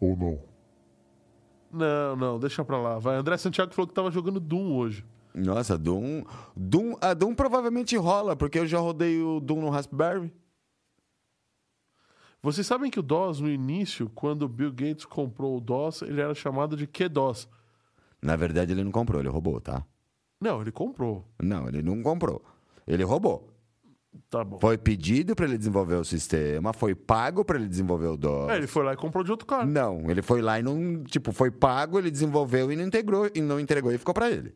Ou 0.00 0.16
não? 0.16 0.47
Não, 1.72 2.16
não, 2.16 2.38
deixa 2.38 2.64
pra 2.64 2.78
lá. 2.78 2.98
Vai. 2.98 3.16
André 3.16 3.36
Santiago 3.36 3.72
falou 3.74 3.86
que 3.86 3.94
tava 3.94 4.10
jogando 4.10 4.40
Doom 4.40 4.76
hoje. 4.76 5.04
Nossa, 5.34 5.76
Doom, 5.78 6.24
Doom. 6.56 6.96
A 7.00 7.14
Doom 7.14 7.34
provavelmente 7.34 7.96
rola, 7.96 8.34
porque 8.34 8.58
eu 8.58 8.66
já 8.66 8.78
rodei 8.78 9.22
o 9.22 9.40
Doom 9.40 9.60
no 9.60 9.70
Raspberry. 9.70 10.32
Vocês 12.42 12.66
sabem 12.66 12.90
que 12.90 13.00
o 13.00 13.02
DOS, 13.02 13.40
no 13.40 13.50
início, 13.50 14.08
quando 14.14 14.42
o 14.42 14.48
Bill 14.48 14.70
Gates 14.70 15.04
comprou 15.04 15.56
o 15.56 15.60
DOS, 15.60 16.02
ele 16.02 16.20
era 16.20 16.34
chamado 16.34 16.76
de 16.76 16.86
QDOS. 16.86 17.48
Na 18.22 18.36
verdade, 18.36 18.72
ele 18.72 18.84
não 18.84 18.92
comprou, 18.92 19.20
ele 19.20 19.28
roubou, 19.28 19.60
tá? 19.60 19.84
Não, 20.40 20.60
ele 20.60 20.70
comprou. 20.70 21.24
Não, 21.42 21.66
ele 21.68 21.82
não 21.82 22.00
comprou. 22.00 22.42
Ele 22.86 23.02
roubou. 23.02 23.48
Tá 24.30 24.42
bom. 24.44 24.58
Foi 24.58 24.76
pedido 24.76 25.34
para 25.34 25.46
ele 25.46 25.56
desenvolver 25.56 25.94
o 25.94 26.04
sistema, 26.04 26.72
foi 26.72 26.94
pago 26.94 27.44
para 27.44 27.58
ele 27.58 27.68
desenvolver 27.68 28.06
o 28.08 28.16
DOS. 28.16 28.50
É, 28.50 28.56
ele 28.56 28.66
foi 28.66 28.84
lá 28.84 28.92
e 28.92 28.96
comprou 28.96 29.22
de 29.24 29.30
outro 29.30 29.46
cara. 29.46 29.64
Não, 29.64 30.10
ele 30.10 30.22
foi 30.22 30.42
lá 30.42 30.58
e 30.58 30.62
não, 30.62 31.02
tipo, 31.04 31.32
foi 31.32 31.50
pago, 31.50 31.98
ele 31.98 32.10
desenvolveu 32.10 32.70
e 32.72 32.76
não 32.76 32.84
integrou 32.84 33.30
e 33.34 33.40
não 33.40 33.58
entregou 33.60 33.92
e 33.92 33.98
ficou 33.98 34.14
para 34.14 34.30
ele. 34.30 34.54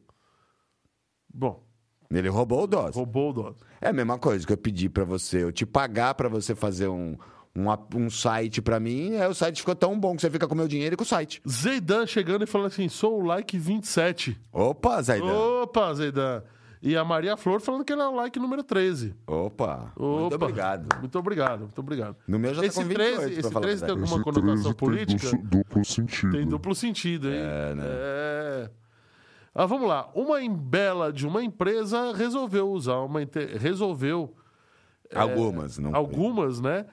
Bom, 1.33 1.65
Ele 2.11 2.29
roubou 2.29 2.65
o 2.65 2.67
DOS. 2.67 2.95
roubou 2.95 3.31
o 3.31 3.33
DOS. 3.33 3.57
É 3.81 3.89
a 3.89 3.93
mesma 3.93 4.19
coisa 4.19 4.47
que 4.47 4.53
eu 4.53 4.57
pedi 4.59 4.89
para 4.89 5.05
você, 5.05 5.43
eu 5.43 5.53
te 5.53 5.65
pagar 5.65 6.15
para 6.15 6.29
você 6.29 6.55
fazer 6.55 6.89
um, 6.89 7.17
um, 7.57 7.67
um 7.97 8.11
site 8.11 8.61
para 8.61 8.79
mim, 8.79 9.17
aí 9.17 9.27
o 9.29 9.35
site 9.35 9.61
ficou 9.61 9.75
tão 9.75 9.99
bom 9.99 10.15
que 10.15 10.21
você 10.23 10.31
fica 10.31 10.47
com 10.47 10.55
o 10.55 10.57
meu 10.57 10.69
dinheiro 10.69 10.95
e 10.95 10.97
com 10.97 11.05
o 11.05 11.07
site. 11.07 11.41
Zeidan 11.49 12.07
chegando 12.07 12.45
e 12.45 12.47
falando 12.47 12.67
assim: 12.67 12.89
sou 12.89 13.21
o 13.21 13.25
like 13.25 13.57
27. 13.59 14.39
Opa, 14.53 15.01
Zaidan. 15.01 15.33
Opa, 15.33 15.95
Zeidan. 15.95 16.43
E 16.83 16.97
a 16.97 17.05
Maria 17.05 17.37
Flor 17.37 17.61
falando 17.61 17.85
que 17.85 17.93
ele 17.93 18.03
é 18.03 18.07
o 18.09 18.15
like 18.17 18.37
número 18.41 18.65
13. 18.65 19.15
Opa, 19.25 19.93
Opa. 19.95 20.05
muito 20.21 20.35
obrigado. 20.35 20.99
Muito 20.99 21.19
obrigado, 21.19 21.61
muito 21.61 21.79
obrigado. 21.79 22.17
No 22.27 22.39
meu 22.41 22.53
já 22.53 22.61
tá 22.61 22.67
esse 22.67 22.77
com 22.83 22.89
28, 22.89 23.15
13, 23.17 23.17
pra 23.31 23.31
esse 23.41 23.43
falar 23.53 23.59
a 23.59 23.61
13 23.69 23.81
tem 23.83 23.91
alguma 23.91 24.07
Esse 24.15 24.25
conotação 24.25 24.47
13 24.57 24.65
tem 24.65 24.75
política? 24.75 25.31
duplo, 25.31 25.49
duplo 25.49 25.85
sentido. 25.85 26.33
Tem 26.33 26.47
duplo 26.47 26.75
sentido, 26.75 27.29
hein? 27.31 27.37
É, 27.41 27.75
né? 27.77 28.71
Ah, 29.55 29.67
vamos 29.67 29.87
lá. 29.87 30.09
Uma 30.15 30.43
embela 30.43 31.13
de 31.13 31.27
uma 31.27 31.45
empresa 31.45 32.13
resolveu 32.15 32.71
usar 32.73 32.97
uma. 33.01 33.23
inte- 33.23 33.45
Resolveu. 33.59 34.35
Algumas, 35.15 35.79
não. 35.79 35.95
Algumas, 35.95 36.61
né? 36.61 36.87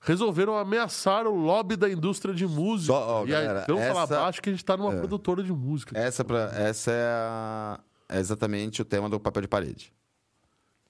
Resolveram 0.00 0.56
ameaçar 0.58 1.26
o 1.26 1.34
lobby 1.34 1.76
da 1.76 1.88
indústria 1.88 2.34
de 2.34 2.46
música. 2.46 2.92
Só, 2.92 3.20
ó, 3.22 3.26
e 3.26 3.34
aí, 3.34 3.46
galera, 3.46 3.64
vamos 3.68 3.84
falar 3.86 4.02
essa- 4.04 4.20
baixo 4.20 4.42
que 4.42 4.48
a 4.48 4.52
gente 4.52 4.64
tá 4.64 4.76
numa 4.76 4.92
produtora 4.96 5.42
de 5.42 5.52
música. 5.52 5.96
Essa, 5.96 6.24
pra, 6.24 6.50
essa 6.54 6.90
é, 6.90 7.04
a- 7.06 7.80
é 8.10 8.18
exatamente 8.18 8.82
o 8.82 8.84
tema 8.84 9.08
do 9.08 9.20
papel 9.20 9.42
de 9.42 9.48
parede. 9.48 9.92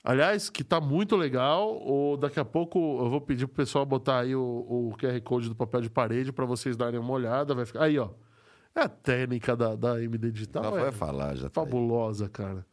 Aliás, 0.03 0.49
que 0.49 0.65
tá 0.65 0.81
muito 0.81 1.17
legal. 1.17 1.77
Ou 1.77 2.17
daqui 2.17 2.41
a 2.41 2.45
pouco 2.45 2.79
eu 2.79 3.11
vou 3.11 3.21
pedir 3.21 3.47
pro 3.47 3.57
pessoal 3.57 3.85
botar 3.85 4.21
aí 4.21 4.35
o, 4.35 4.43
o 4.43 4.97
QR 4.99 5.21
Code 5.21 5.49
do 5.49 5.55
papel 5.55 5.83
de 5.83 5.91
parede 5.91 6.33
para 6.33 6.47
vocês 6.47 6.77
darem 6.77 6.99
uma 6.99 7.13
olhada. 7.13 7.55
Vai 7.55 7.67
ficar... 7.67 7.85
Aí, 7.85 7.99
ó. 7.99 8.09
É 8.75 8.83
a 8.83 8.89
técnica 8.89 9.55
da, 9.55 9.77
da 9.77 10.03
MD 10.03 10.31
Digital. 10.31 10.79
Já 10.79 10.87
é 10.87 10.93
falar, 10.93 11.37
já 11.37 11.51
tá 11.51 11.61
fabulosa, 11.61 12.29
cara. 12.29 12.65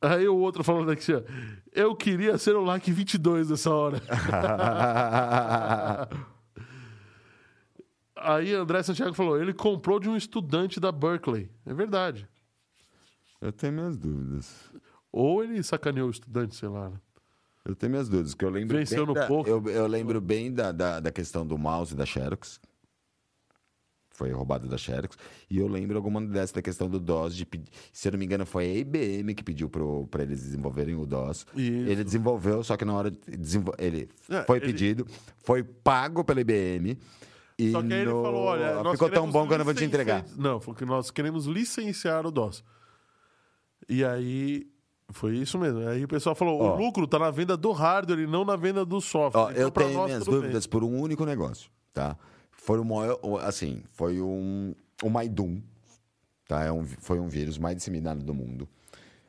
Aí 0.00 0.28
o 0.28 0.36
outro 0.36 0.62
falando 0.62 0.90
aqui, 0.90 1.14
ó. 1.14 1.22
Eu 1.72 1.96
queria 1.96 2.36
ser 2.36 2.54
o 2.54 2.62
like 2.62 2.92
22 2.92 3.50
nessa 3.50 3.72
hora. 3.72 4.02
Aí 8.22 8.52
André 8.54 8.82
Santiago 8.82 9.14
falou: 9.14 9.40
ele 9.40 9.52
comprou 9.54 9.98
de 10.00 10.08
um 10.08 10.16
estudante 10.16 10.78
da 10.80 10.90
Berkeley. 10.92 11.50
É 11.66 11.72
verdade. 11.74 12.28
Eu 13.40 13.52
tenho 13.52 13.72
minhas 13.72 13.96
dúvidas. 13.96 14.70
Ou 15.12 15.42
ele 15.44 15.62
sacaneou 15.62 16.08
o 16.08 16.10
estudante, 16.10 16.54
sei 16.56 16.68
lá. 16.68 16.90
né? 16.90 16.96
Eu 17.64 17.74
tenho 17.76 17.90
minhas 17.90 18.08
dúvidas, 18.08 18.34
que 18.34 18.44
eu 18.44 18.50
lembro 18.50 18.76
Venceu 18.76 19.04
bem 19.04 19.14
no 19.14 19.14
da, 19.14 19.26
poker. 19.26 19.52
eu, 19.52 19.68
eu 19.68 19.86
lembro 19.86 20.20
bem 20.20 20.52
da, 20.52 20.72
da, 20.72 21.00
da 21.00 21.10
questão 21.12 21.46
do 21.46 21.56
mouse 21.58 21.94
da 21.94 22.04
Xerox. 22.06 22.60
Foi 24.10 24.32
roubado 24.32 24.66
da 24.66 24.76
Xerox. 24.76 25.16
E 25.48 25.58
eu 25.58 25.68
lembro 25.68 25.96
alguma 25.96 26.20
dessa 26.20 26.54
da 26.54 26.62
questão 26.62 26.88
do 26.90 26.98
DOS. 26.98 27.36
De, 27.36 27.46
se 27.92 28.08
eu 28.08 28.12
não 28.12 28.18
me 28.18 28.24
engano, 28.24 28.44
foi 28.44 28.64
a 28.64 28.74
IBM 28.74 29.32
que 29.34 29.44
pediu 29.44 29.68
para 30.10 30.22
eles 30.24 30.40
desenvolverem 30.42 30.96
o 30.96 31.06
DOS. 31.06 31.46
Isso. 31.54 31.60
Ele 31.90 32.02
desenvolveu, 32.02 32.64
só 32.64 32.76
que 32.76 32.84
na 32.84 32.94
hora 32.94 33.10
desenvol... 33.10 33.74
ele 33.78 34.08
É, 34.28 34.42
foi 34.42 34.56
ele- 34.58 34.66
pedido, 34.66 35.06
foi 35.44 35.62
pago 35.62 36.24
pela 36.24 36.40
IBM. 36.40 36.98
E 37.58 37.72
Só 37.72 37.82
que 37.82 37.92
aí 37.92 38.00
ele 38.00 38.10
no- 38.12 38.22
falou: 38.22 38.42
olha, 38.44 38.82
nós 38.82 38.92
ficou 38.92 39.10
tão 39.10 39.30
bom 39.30 39.46
que 39.46 39.54
eu 39.54 39.58
não 39.58 39.64
vou 39.64 39.74
te 39.74 39.84
entregar. 39.84 40.24
Não, 40.36 40.60
falou 40.60 40.76
que 40.76 40.84
nós 40.84 41.10
queremos 41.10 41.46
licenciar 41.46 42.24
o 42.26 42.30
DOS. 42.30 42.62
E 43.88 44.04
aí. 44.04 44.66
Foi 45.10 45.34
isso 45.38 45.58
mesmo. 45.58 45.80
Aí 45.88 46.04
o 46.04 46.08
pessoal 46.08 46.34
falou: 46.34 46.60
Ó. 46.60 46.74
o 46.74 46.78
lucro 46.78 47.06
tá 47.06 47.18
na 47.18 47.30
venda 47.30 47.56
do 47.56 47.72
hardware 47.72 48.20
e 48.20 48.26
não 48.26 48.44
na 48.44 48.56
venda 48.56 48.84
do 48.84 49.00
software. 49.00 49.40
Ó, 49.40 49.50
Então, 49.50 49.62
eu 49.62 49.70
tenho 49.70 49.94
nós, 49.94 50.06
minhas 50.06 50.24
tudo 50.24 50.32
bem. 50.32 50.40
dúvidas 50.42 50.66
por 50.66 50.84
um 50.84 51.00
único 51.00 51.24
negócio, 51.24 51.70
tá? 51.94 52.14
Foi 52.50 52.78
o- 52.78 53.38
assim, 53.38 53.82
foi 53.94 54.20
um, 54.20 54.74
o 55.02 55.08
Maidum, 55.08 55.62
tá? 56.46 56.62
É 56.62 56.70
um, 56.70 56.84
foi 56.84 57.18
um 57.18 57.26
vírus 57.26 57.56
mais 57.56 57.74
disseminado 57.76 58.22
do 58.22 58.34
mundo. 58.34 58.68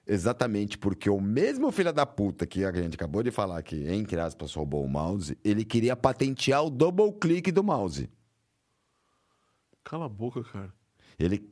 Exatamente 0.05 0.77
porque 0.77 1.09
o 1.09 1.21
mesmo 1.21 1.71
filho 1.71 1.93
da 1.93 2.05
puta 2.05 2.45
que 2.45 2.65
a 2.65 2.71
gente 2.73 2.95
acabou 2.95 3.23
de 3.23 3.31
falar 3.31 3.61
que, 3.63 3.87
entre 3.89 4.19
aspas, 4.19 4.53
roubou 4.53 4.83
o 4.83 4.89
mouse, 4.89 5.37
ele 5.45 5.63
queria 5.63 5.95
patentear 5.95 6.65
o 6.65 6.69
double 6.69 7.13
click 7.13 7.51
do 7.53 7.63
mouse. 7.63 8.09
Cala 9.83 10.05
a 10.05 10.09
boca, 10.09 10.43
cara. 10.43 10.73
Ele, 11.17 11.49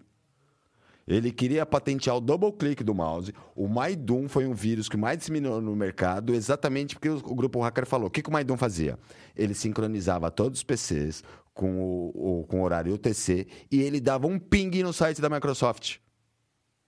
ele 1.07 1.31
queria 1.31 1.65
patentear 1.65 2.15
o 2.17 2.21
double 2.21 2.51
click 2.51 2.83
do 2.83 2.93
mouse. 2.93 3.33
O 3.55 3.67
Maidum 3.67 4.27
foi 4.27 4.45
um 4.45 4.53
vírus 4.53 4.87
que 4.89 4.97
mais 4.97 5.17
disseminou 5.17 5.61
no 5.61 5.75
mercado, 5.75 6.33
exatamente 6.33 6.95
porque 6.95 7.09
o, 7.09 7.17
o 7.17 7.35
grupo 7.35 7.59
hacker 7.61 7.85
falou. 7.85 8.07
O 8.07 8.11
que, 8.11 8.21
que 8.21 8.29
o 8.29 8.33
Maidum 8.33 8.57
fazia? 8.57 8.99
Ele 9.35 9.53
sincronizava 9.53 10.29
todos 10.29 10.59
os 10.59 10.63
PCs 10.63 11.23
com 11.53 11.79
o, 11.79 12.41
o- 12.41 12.43
com 12.45 12.59
o 12.61 12.63
horário 12.63 12.93
UTC 12.93 13.47
e 13.71 13.81
ele 13.81 13.99
dava 13.99 14.27
um 14.27 14.37
ping 14.37 14.83
no 14.83 14.93
site 14.93 15.21
da 15.21 15.29
Microsoft 15.29 15.97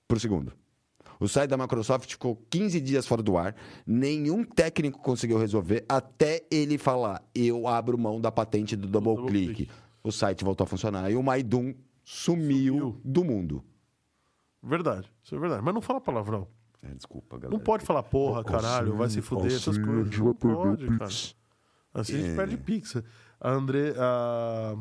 por 0.08 0.20
segundo. 0.20 0.54
O 1.20 1.28
site 1.28 1.50
da 1.50 1.58
Microsoft 1.58 2.10
ficou 2.12 2.36
15 2.50 2.80
dias 2.80 3.06
fora 3.06 3.22
do 3.22 3.38
ar, 3.38 3.54
nenhum 3.86 4.44
técnico 4.46 5.00
conseguiu 5.02 5.38
resolver 5.38 5.84
até 5.90 6.44
ele 6.50 6.78
falar: 6.78 7.22
eu 7.36 7.68
abro 7.68 7.98
mão 7.98 8.22
da 8.22 8.32
patente 8.32 8.74
do 8.76 8.88
double, 8.88 9.16
double 9.16 9.32
click. 9.32 9.56
click. 9.56 9.72
O 10.04 10.12
site 10.12 10.44
voltou 10.44 10.64
a 10.64 10.68
funcionar 10.68 11.10
e 11.12 11.16
o 11.16 11.24
Maidum 11.24 11.74
sumiu, 12.04 12.74
Sumiu. 12.78 13.02
do 13.04 13.24
mundo. 13.24 13.64
Verdade, 14.62 15.12
isso 15.24 15.36
é 15.36 15.40
verdade. 15.40 15.62
Mas 15.64 15.74
não 15.74 15.82
fala 15.82 16.02
palavrão. 16.02 16.48
É, 16.82 16.94
desculpa, 16.94 17.38
galera. 17.38 17.58
Não 17.58 17.64
pode 17.64 17.86
falar 17.86 18.04
porra, 18.04 18.44
caralho, 18.44 18.96
vai 18.96 19.10
se 19.10 19.22
fuder, 19.22 19.48
essas 19.54 19.78
coisas. 19.78 20.18
Não 20.18 20.34
pode, 20.34 20.86
cara. 20.88 21.06
Assim 21.06 21.34
a 21.94 22.18
gente 22.18 22.30
É. 22.32 22.36
perde 22.36 22.58
Pix. 22.58 22.96
A 23.42 23.52
André. 23.52 23.94
A... 23.98 24.76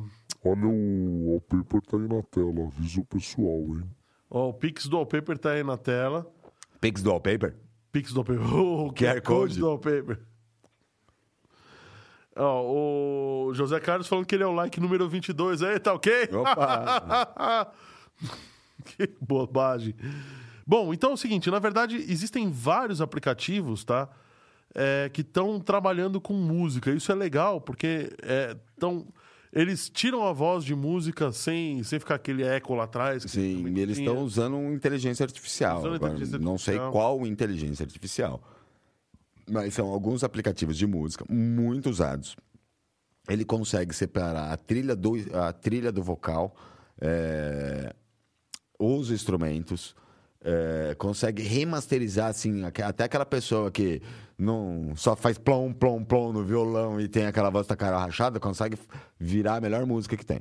Olha, 0.44 0.66
o 0.66 1.30
wallpaper 1.32 1.80
tá 1.82 1.96
aí 1.96 2.08
na 2.08 2.22
tela. 2.22 2.66
Avisa 2.66 3.00
o 3.00 3.04
pessoal, 3.04 3.56
hein? 3.76 3.84
Ó, 4.30 4.50
o 4.50 4.54
Pix 4.54 4.86
do 4.86 4.96
Wallpaper 4.96 5.38
tá 5.38 5.50
aí 5.52 5.64
na 5.64 5.76
tela. 5.76 6.30
Pix 6.80 7.02
do 7.02 7.10
wallpaper? 7.10 7.56
Pix 7.90 8.12
do 8.12 8.20
Wallpaper. 8.20 8.44
O 8.54 8.92
QR 8.92 9.20
Code. 9.22 9.58
do 9.58 9.66
Wallpaper. 9.66 10.20
Ó, 12.38 13.48
o 13.48 13.54
José 13.54 13.80
Carlos 13.80 14.06
falando 14.06 14.24
que 14.24 14.34
ele 14.34 14.44
é 14.44 14.46
o 14.46 14.52
like 14.52 14.80
número 14.80 15.08
22. 15.08 15.62
Aí, 15.62 15.78
tá 15.80 15.92
ok? 15.92 16.28
Opa! 16.32 17.72
que 18.86 19.10
bobagem. 19.20 19.94
Bom, 20.64 20.94
então 20.94 21.10
é 21.10 21.14
o 21.14 21.16
seguinte, 21.16 21.50
na 21.50 21.58
verdade, 21.58 21.96
existem 21.96 22.50
vários 22.50 23.00
aplicativos, 23.00 23.84
tá? 23.84 24.08
É, 24.74 25.10
que 25.12 25.22
estão 25.22 25.58
trabalhando 25.58 26.20
com 26.20 26.34
música. 26.34 26.90
Isso 26.92 27.10
é 27.10 27.14
legal, 27.14 27.60
porque 27.60 28.12
é, 28.22 28.56
tão... 28.78 29.06
Eles 29.50 29.88
tiram 29.88 30.26
a 30.26 30.32
voz 30.32 30.62
de 30.62 30.74
música 30.74 31.32
sem, 31.32 31.82
sem 31.82 31.98
ficar 31.98 32.16
aquele 32.16 32.44
eco 32.44 32.74
lá 32.74 32.84
atrás. 32.84 33.22
Sim, 33.22 33.66
eles 33.78 33.96
estão 33.96 34.18
usando 34.18 34.58
inteligência 34.72 35.24
artificial. 35.24 35.78
Usando 35.78 35.94
Agora, 35.94 36.12
inteligência 36.12 36.38
não 36.38 36.58
sei 36.58 36.78
qual 36.90 37.26
inteligência 37.26 37.82
artificial. 37.82 38.42
Mas 39.48 39.74
são 39.74 39.88
alguns 39.88 40.22
aplicativos 40.22 40.76
de 40.76 40.86
música 40.86 41.24
muito 41.28 41.88
usados. 41.88 42.36
Ele 43.28 43.44
consegue 43.44 43.94
separar 43.94 44.52
a 44.52 44.56
trilha 44.56 44.96
do, 44.96 45.14
a 45.34 45.52
trilha 45.52 45.92
do 45.92 46.02
vocal, 46.02 46.54
é, 47.00 47.94
os 48.78 49.10
instrumentos, 49.10 49.94
é, 50.40 50.94
consegue 50.96 51.42
remasterizar 51.42 52.28
assim, 52.28 52.62
até 52.64 53.04
aquela 53.04 53.26
pessoa 53.26 53.70
que 53.70 54.00
não 54.38 54.92
só 54.94 55.16
faz 55.16 55.36
plom, 55.36 55.72
plom, 55.72 56.04
plom 56.04 56.32
no 56.32 56.44
violão 56.44 57.00
e 57.00 57.08
tem 57.08 57.26
aquela 57.26 57.50
voz 57.50 57.66
da 57.66 57.76
cara 57.76 57.98
rachada, 57.98 58.38
consegue 58.38 58.78
virar 59.18 59.56
a 59.56 59.60
melhor 59.60 59.84
música 59.84 60.16
que 60.16 60.24
tem. 60.24 60.40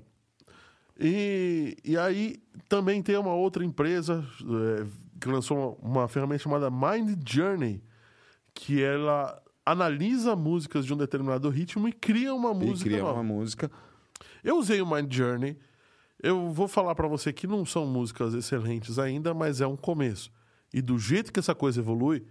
E, 0.99 1.76
e 1.84 1.97
aí 1.97 2.41
também 2.68 3.01
tem 3.01 3.18
uma 3.18 3.34
outra 3.34 3.64
empresa 3.64 4.24
é, 4.41 4.86
que 5.20 5.28
lançou 5.28 5.78
uma, 5.82 6.01
uma 6.01 6.08
ferramenta 6.08 6.43
chamada 6.43 6.70
Mind 6.70 7.18
Journey, 7.28 7.82
que 8.60 8.82
ela 8.82 9.41
analisa 9.66 10.36
músicas 10.36 10.86
de 10.86 10.93
um 10.93 10.97
determinado 10.97 11.47
ritmo 11.49 11.88
e 11.88 11.93
cria 11.93 12.34
uma 12.34 12.51
E 12.51 12.55
música 12.55 12.89
cria 12.89 13.03
nova. 13.03 13.14
uma 13.20 13.24
música. 13.24 13.70
Eu 14.43 14.58
usei 14.58 14.82
o 14.82 14.89
Mind 14.89 15.14
Journey. 15.14 15.58
Eu 16.22 16.49
vou 16.49 16.68
falar 16.68 16.95
pra 16.95 17.08
você 17.08 17.32
que 17.32 17.45
não 17.45 17.64
são 17.66 17.86
músicas 17.86 18.34
excelentes 18.34 18.97
ainda, 18.97 19.34
mas 19.34 19.62
é 19.62 19.68
um 19.68 19.76
começo. 19.76 20.32
E 20.74 20.82
do 20.82 20.97
jeito 20.97 21.32
que 21.32 21.39
essa 21.39 21.53
coisa 21.53 21.80
evolui, 21.82 22.26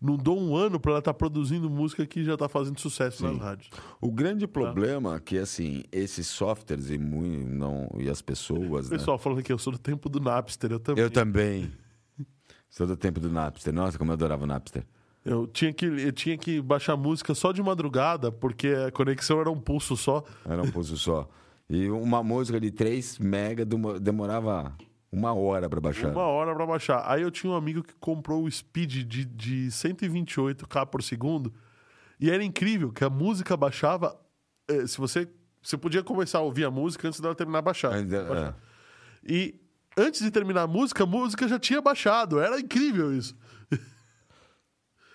não 0.00 0.16
dou 0.16 0.38
um 0.38 0.54
ano 0.54 0.78
pra 0.78 0.92
ela 0.92 0.98
estar 1.00 1.14
produzindo 1.14 1.68
música 1.68 2.06
que 2.06 2.22
já 2.22 2.36
tá 2.36 2.48
fazendo 2.48 2.78
sucesso 2.78 3.24
nas 3.24 3.38
rádios. 3.38 3.70
O 4.00 4.10
grande 4.12 4.46
problema 4.46 5.16
é 5.16 5.20
que, 5.20 5.38
assim, 5.38 5.82
esses 5.90 6.26
softwares 6.28 6.90
e, 6.90 6.98
mui- 6.98 7.44
não, 7.44 7.88
e 7.98 8.08
as 8.08 8.22
pessoas, 8.22 8.88
né? 8.90 8.96
Pessoal 8.96 9.18
falando 9.18 9.42
que 9.42 9.52
eu 9.52 9.58
sou 9.58 9.72
do 9.72 9.78
tempo 9.78 10.08
do 10.08 10.20
Napster, 10.20 10.70
eu 10.72 10.78
também. 10.80 11.02
Eu 11.04 11.10
também. 11.10 11.72
Sou 12.70 12.86
do 12.86 12.96
tempo 12.96 13.18
do 13.20 13.28
Napster. 13.30 13.72
Nossa, 13.72 13.98
como 13.98 14.10
eu 14.10 14.14
adorava 14.14 14.44
o 14.44 14.46
Napster. 14.46 14.84
Eu 15.24 15.46
tinha 15.46 15.72
que, 15.72 15.84
eu 15.86 16.12
tinha 16.12 16.36
que 16.36 16.60
baixar 16.60 16.96
música 16.96 17.34
só 17.34 17.52
de 17.52 17.62
madrugada, 17.62 18.32
porque 18.32 18.68
a 18.68 18.90
conexão 18.90 19.40
era 19.40 19.50
um 19.50 19.60
pulso 19.60 19.96
só. 19.96 20.24
Era 20.44 20.62
um 20.62 20.70
pulso 20.70 20.96
só. 20.96 21.28
E 21.70 21.88
uma 21.90 22.22
música 22.22 22.60
de 22.60 22.70
3 22.70 23.18
mega 23.18 23.64
demo- 23.64 24.00
demorava 24.00 24.76
uma 25.12 25.32
hora 25.32 25.68
pra 25.70 25.80
baixar. 25.80 26.10
Uma 26.10 26.24
hora 26.24 26.54
pra 26.54 26.66
baixar. 26.66 27.04
Aí 27.06 27.22
eu 27.22 27.30
tinha 27.30 27.52
um 27.52 27.56
amigo 27.56 27.82
que 27.82 27.94
comprou 28.00 28.42
o 28.44 28.50
speed 28.50 29.04
de, 29.06 29.24
de 29.24 29.66
128k 29.68 30.86
por 30.86 31.02
segundo. 31.02 31.52
E 32.20 32.30
era 32.30 32.42
incrível 32.42 32.92
que 32.92 33.04
a 33.04 33.10
música 33.10 33.56
baixava. 33.56 34.18
eh, 34.68 34.86
Se 34.86 34.98
você. 34.98 35.28
Você 35.62 35.76
podia 35.78 36.02
começar 36.02 36.38
a 36.38 36.42
ouvir 36.42 36.64
a 36.64 36.70
música 36.72 37.06
antes 37.06 37.20
dela 37.20 37.36
terminar 37.36 37.60
a 37.60 37.62
baixar. 37.62 37.92
Ainda- 37.92 38.24
Baixar. 38.24 38.56
E 39.24 39.54
antes 39.96 40.20
de 40.20 40.28
terminar 40.32 40.62
a 40.62 40.66
música, 40.66 41.04
a 41.04 41.06
música 41.06 41.46
já 41.46 41.56
tinha 41.56 41.80
baixado. 41.80 42.40
Era 42.40 42.58
incrível 42.58 43.16
isso. 43.16 43.36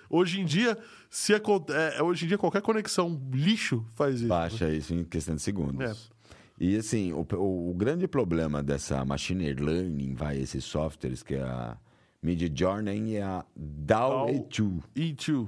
Hoje 0.09 0.41
em 0.41 0.45
dia, 0.45 0.77
se 1.09 1.33
acon- 1.33 1.65
é, 1.69 2.01
hoje 2.01 2.25
em 2.25 2.27
dia 2.27 2.37
qualquer 2.37 2.61
conexão 2.61 3.21
lixo 3.33 3.85
faz 3.95 4.15
isso. 4.19 4.27
Baixa 4.27 4.69
isso 4.71 4.93
em 4.93 5.03
questão 5.03 5.35
de 5.35 5.41
segundos. 5.41 6.11
É. 6.11 6.17
E 6.59 6.75
assim, 6.75 7.13
o, 7.13 7.25
o- 7.35 7.69
o 7.71 7.73
grande 7.73 8.07
problema 8.07 8.63
dessa 8.63 9.03
machine 9.05 9.53
learning, 9.53 10.13
vai, 10.15 10.37
esses 10.39 10.63
softwares, 10.63 11.21
que 11.21 11.35
é 11.35 11.41
a 11.43 11.77
Mid 12.21 12.57
Journey 12.57 13.13
e 13.13 13.21
a 13.21 13.45
DAW-E2. 13.55 14.81
E2. 14.95 15.47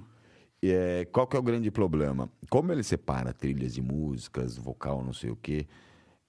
É, 0.62 1.05
qual 1.12 1.26
que 1.26 1.36
é 1.36 1.39
o 1.39 1.43
grande 1.43 1.72
problema? 1.72 2.30
Como 2.49 2.72
ele 2.72 2.84
separa 2.84 3.32
trilhas 3.34 3.74
de 3.74 3.82
músicas, 3.82 4.57
vocal, 4.57 5.03
não 5.03 5.14
sei 5.14 5.30
o 5.30 5.36
quê, 5.36 5.66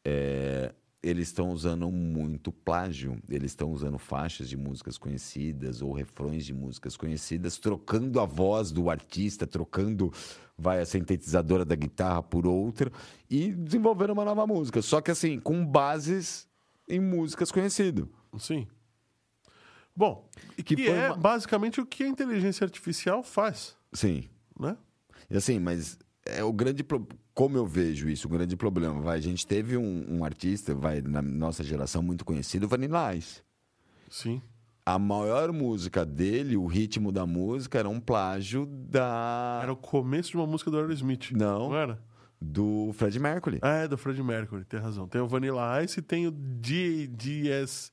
é, 0.05 0.73
eles 1.03 1.29
estão 1.29 1.51
usando 1.51 1.91
muito 1.91 2.53
plágio. 2.53 3.19
Eles 3.29 3.53
estão 3.53 3.71
usando 3.73 3.99
faixas 3.99 4.49
de 4.49 4.57
músicas 4.57 4.99
conhecidas 4.99 5.81
ou 5.81 5.93
refrões 5.93 6.45
de 6.45 6.53
músicas 6.53 6.97
conhecidas, 6.97 7.57
trocando 7.59 8.21
a 8.21 8.27
voz 8.27 8.71
do 8.71 8.91
artista, 8.91 9.47
trocando 9.47 10.13
vai 10.59 10.81
a 10.81 10.85
sintetizadora 10.85 11.65
da 11.65 11.75
guitarra 11.75 12.23
por 12.23 12.47
outra 12.47 12.93
e 13.31 13.51
desenvolvendo 13.53 14.13
uma 14.13 14.25
nova 14.27 14.47
música. 14.47 14.83
Só 14.83 15.01
que 15.01 15.11
assim, 15.11 15.41
com 15.41 15.65
bases 15.65 16.47
em 16.87 17.01
músicas 17.01 17.51
conhecidas. 17.51 18.07
Sim. 18.39 18.67
Bom, 19.97 20.29
e 20.57 20.63
que, 20.63 20.77
Que 20.77 20.89
é 20.89 21.09
uma- 21.09 21.17
basicamente 21.17 21.81
o 21.81 21.87
que 21.87 22.05
a 22.05 22.09
inteligência 22.09 22.65
artificial 22.65 23.23
faz, 23.23 23.77
Sim. 23.93 24.29
né? 24.59 24.77
E 25.31 25.37
Assim, 25.37 25.59
mas 25.59 25.99
é 26.27 26.43
o 26.45 26.53
grande 26.53 26.83
pro- 26.85 27.07
como 27.35 27.57
eu 27.57 27.67
vejo 27.67 28.09
isso, 28.09 28.27
o 28.27 28.31
grande 28.31 28.57
problema, 28.57 29.01
vai, 29.01 29.19
a 29.19 29.21
gente 29.21 29.47
teve 29.47 29.77
um, 29.77 30.07
um 30.09 30.25
artista, 30.25 30.75
vai 30.75 31.01
na 31.01 31.23
nossa 31.23 31.63
geração 31.63 32.03
muito 32.03 32.25
conhecido, 32.25 32.69
Vanilla 32.69 33.15
Ice. 33.15 33.43
Sim. 34.09 34.43
A 34.85 34.99
maior 34.99 35.53
música 35.53 36.05
dele, 36.05 36.57
o 36.57 36.67
ritmo 36.67 37.13
da 37.13 37.27
música 37.27 37.79
era 37.79 37.89
um 37.89 38.01
plágio 38.01 38.67
da 38.67 39.61
Era 39.63 39.73
o 39.73 39.77
começo 39.77 40.31
de 40.31 40.37
uma 40.37 40.47
música 40.47 40.71
do 40.71 40.79
Aerosmith. 40.79 41.31
Não. 41.33 41.71
Não 41.71 41.77
era? 41.77 42.11
do 42.41 42.91
Fred 42.95 43.19
Mercury. 43.21 43.59
Ah, 43.61 43.83
é 43.83 43.89
do 43.89 43.99
Freddie 43.99 44.23
Mercury, 44.23 44.65
tem 44.65 44.81
razão. 44.81 45.07
Tem 45.07 45.21
o 45.21 45.27
Vanilla 45.27 45.83
Ice 45.85 46.01
e 46.01 46.03
tem 46.03 46.27
o 46.27 46.31
D, 46.31 47.07
DS, 47.09 47.93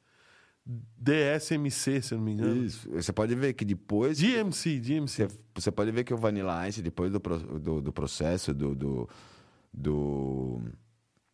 DSMC, 0.98 2.02
se 2.02 2.14
eu 2.14 2.18
não 2.18 2.26
me 2.26 2.34
engano. 2.34 2.64
Isso. 2.66 2.90
Você 2.92 3.14
pode 3.14 3.34
ver 3.36 3.54
que 3.54 3.64
depois 3.64 4.18
DMC, 4.18 4.80
DMC. 4.80 5.28
Você, 5.30 5.38
você 5.56 5.72
pode 5.72 5.92
ver 5.92 6.04
que 6.04 6.14
o 6.14 6.18
Vanilla 6.18 6.68
Ice, 6.68 6.82
depois 6.82 7.12
do, 7.12 7.20
do, 7.20 7.82
do 7.82 7.94
processo 7.94 8.54
do, 8.54 8.76
do, 8.76 9.10
do- 9.74 10.62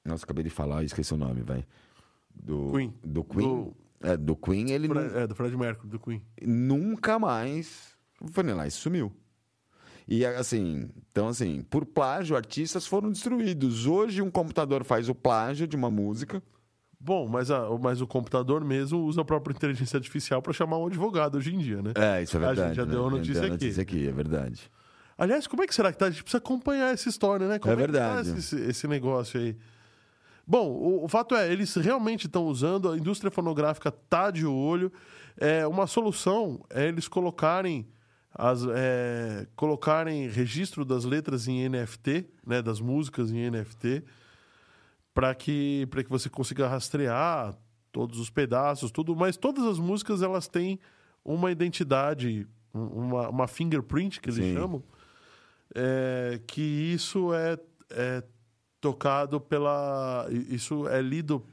Nossa, 0.05 0.23
acabei 0.25 0.43
de 0.43 0.49
falar, 0.49 0.83
esqueci 0.83 1.13
o 1.13 1.17
nome, 1.17 1.41
vai. 1.41 1.65
Do 2.33 2.71
Queen. 2.73 2.93
Do 3.03 3.23
Queen. 3.23 3.47
Do- 3.47 3.75
É, 4.01 4.17
do 4.17 4.35
Queen, 4.35 4.69
ele 4.71 4.87
É, 5.15 5.25
do 5.25 5.33
Freddie 5.33 5.57
Mercury, 5.57 5.87
do 5.89 5.99
Queen. 5.99 6.21
nunca 6.41 7.17
mais 7.17 7.95
o 8.21 8.27
Vanilla 8.27 8.67
Ice 8.67 8.77
sumiu. 8.77 9.11
E 10.05 10.25
assim, 10.25 10.89
então 11.09 11.29
assim, 11.29 11.61
por 11.69 11.85
plágio, 11.85 12.35
artistas 12.35 12.85
foram 12.85 13.09
destruídos. 13.09 13.85
Hoje 13.87 14.21
um 14.21 14.29
computador 14.29 14.83
faz 14.83 15.07
o 15.07 15.15
plágio 15.15 15.65
de 15.65 15.75
uma 15.77 15.89
música. 15.89 16.43
Bom, 17.05 17.27
mas, 17.27 17.51
a, 17.51 17.67
mas 17.81 17.99
o 17.99 18.07
computador 18.07 18.63
mesmo 18.63 18.99
usa 19.03 19.19
a 19.21 19.25
própria 19.25 19.53
inteligência 19.53 19.97
artificial 19.97 20.41
para 20.41 20.53
chamar 20.53 20.77
um 20.77 20.87
advogado 20.87 21.37
hoje 21.37 21.53
em 21.53 21.57
dia, 21.57 21.81
né? 21.81 21.91
É, 21.95 22.23
isso 22.23 22.37
é 22.37 22.39
A 22.45 22.47
gente 22.49 22.55
verdade. 22.55 22.75
já 22.75 22.85
né? 22.85 22.91
deu 22.91 23.07
a 23.07 23.09
notícia 23.09 23.33
deu 23.33 23.41
a 23.43 23.45
aqui. 23.45 23.65
notícia 23.65 23.83
aqui, 23.83 24.07
é 24.07 24.11
verdade. 24.11 24.71
Aliás, 25.17 25.45
como 25.45 25.63
é 25.63 25.67
que 25.67 25.75
será 25.75 25.91
que 25.91 25.97
tá? 25.97 26.05
A 26.05 26.09
gente 26.09 26.23
precisa 26.23 26.37
acompanhar 26.37 26.93
essa 26.93 27.09
história, 27.09 27.45
né? 27.47 27.59
Como 27.59 27.73
É 27.73 27.75
que 27.75 27.91
tá 27.91 28.15
verdade. 28.15 28.39
esse, 28.39 28.55
esse 28.55 28.87
negócio 28.87 29.37
aí? 29.39 29.57
Bom, 30.47 30.69
o, 30.71 31.03
o 31.03 31.07
fato 31.09 31.35
é, 31.35 31.51
eles 31.51 31.75
realmente 31.75 32.25
estão 32.27 32.45
usando, 32.45 32.89
a 32.89 32.97
indústria 32.97 33.29
fonográfica 33.29 33.91
tá 33.91 34.31
de 34.31 34.45
olho. 34.45 34.91
É, 35.37 35.67
uma 35.67 35.87
solução 35.87 36.63
é 36.69 36.87
eles 36.87 37.07
colocarem 37.09 37.85
as, 38.33 38.61
é, 38.73 39.45
colocarem 39.55 40.27
registro 40.29 40.83
das 40.85 41.03
letras 41.05 41.47
em 41.47 41.67
NFT, 41.67 42.25
né, 42.45 42.61
das 42.61 42.79
músicas 42.79 43.29
em 43.31 43.49
NFT, 43.51 44.03
para 45.13 45.33
que, 45.35 45.85
pra 45.89 46.03
que 46.03 46.09
você 46.09 46.29
consiga 46.29 46.67
rastrear 46.67 47.55
todos 47.91 48.19
os 48.19 48.29
pedaços, 48.29 48.91
tudo, 48.91 49.15
mas 49.15 49.37
todas 49.37 49.63
as 49.65 49.77
músicas 49.79 50.21
elas 50.21 50.47
têm 50.47 50.79
uma 51.23 51.51
identidade, 51.51 52.47
um- 52.73 52.87
uma, 52.87 53.29
uma 53.29 53.47
fingerprint 53.47 54.19
que 54.19 54.29
eles 54.29 54.43
Sim. 54.43 54.53
chamam, 54.55 54.83
é, 55.75 56.39
que 56.47 56.61
isso 56.61 57.33
é, 57.33 57.57
é 57.91 58.23
tocado 58.81 59.39
pela. 59.39 60.27
Isso 60.49 60.87
é 60.87 61.01
lido 61.01 61.45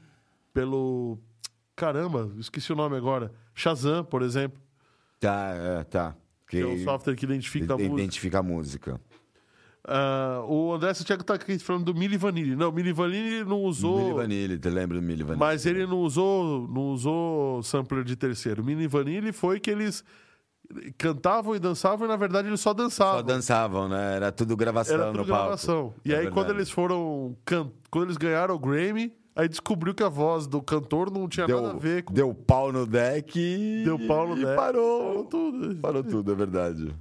pelo. 0.53 1.17
Caramba, 1.75 2.31
esqueci 2.39 2.71
o 2.71 2.75
nome 2.75 2.95
agora. 2.97 3.31
Shazam, 3.53 4.03
por 4.03 4.21
exemplo, 4.21 4.61
Tá, 5.19 5.53
é, 5.55 5.83
tá. 5.83 6.15
que 6.47 6.57
é 6.57 6.65
o 6.65 6.83
software 6.83 7.15
que 7.15 7.25
identifica 7.25 7.73
a 7.73 7.77
música. 7.77 7.93
identifica 7.95 8.39
a 8.39 8.43
música. 8.43 9.01
Ah, 9.87 10.43
o 10.47 10.73
André 10.73 10.93
Santiago 10.93 11.23
tá 11.23 11.33
aqui 11.33 11.57
falando 11.57 11.85
do 11.85 11.95
Milli 11.95 12.15
Vanilli. 12.17 12.55
Não, 12.55 12.71
Milli 12.71 12.93
Vanilli 12.93 13.43
não 13.43 13.61
usou. 13.63 13.97
Milli 13.99 14.13
Vanilli, 14.13 14.59
te 14.59 14.69
lembra 14.69 14.99
do 14.99 15.03
Milli 15.03 15.23
Vanilli? 15.23 15.39
Mas 15.39 15.65
ele 15.65 15.85
não 15.87 15.99
usou, 16.01 16.67
não 16.67 16.89
usou 16.91 17.63
sampler 17.63 18.03
de 18.03 18.15
terceiro. 18.15 18.63
Milli 18.63 18.87
Vanilli 18.87 19.31
foi 19.31 19.59
que 19.59 19.71
eles 19.71 20.03
cantavam 20.97 21.55
e 21.55 21.59
dançavam 21.59 22.05
e 22.05 22.07
na 22.09 22.15
verdade 22.15 22.47
eles 22.47 22.61
só 22.61 22.73
dançavam. 22.73 23.15
Só 23.17 23.21
dançavam, 23.23 23.89
né? 23.89 24.15
Era 24.17 24.31
tudo 24.31 24.55
gravação 24.55 24.95
Era 24.95 25.05
no 25.07 25.11
tudo 25.13 25.27
palco. 25.27 25.43
gravação. 25.43 25.93
E 26.05 26.13
É 26.13 26.17
aí 26.19 26.23
quando 26.25 26.35
verdade. 26.47 26.59
eles 26.59 26.69
foram 26.71 27.35
can... 27.43 27.69
quando 27.89 28.05
eles 28.05 28.17
ganharam 28.17 28.53
o 28.55 28.59
Grammy, 28.59 29.11
aí 29.35 29.49
descobriu 29.49 29.93
que 29.95 30.03
a 30.03 30.07
voz 30.09 30.45
do 30.47 30.61
cantor 30.61 31.11
não 31.11 31.27
tinha 31.27 31.47
nada 31.47 31.59
a 31.59 31.71
Deu, 31.71 31.79
ver 31.79 32.03
com 32.03 32.13
deu 32.13 32.33
pau 32.35 32.71
no 32.71 32.85
deck. 32.85 33.81
Deu 33.83 33.97
pau 34.07 34.27
no 34.29 34.37
e 34.37 34.45
deck. 34.45 34.55
parou. 34.55 34.99
Parou 35.07 35.23
tudo. 35.25 35.75
Parou 35.77 36.03
tudo, 36.03 36.31
é 36.31 36.35
verdade. 36.35 36.95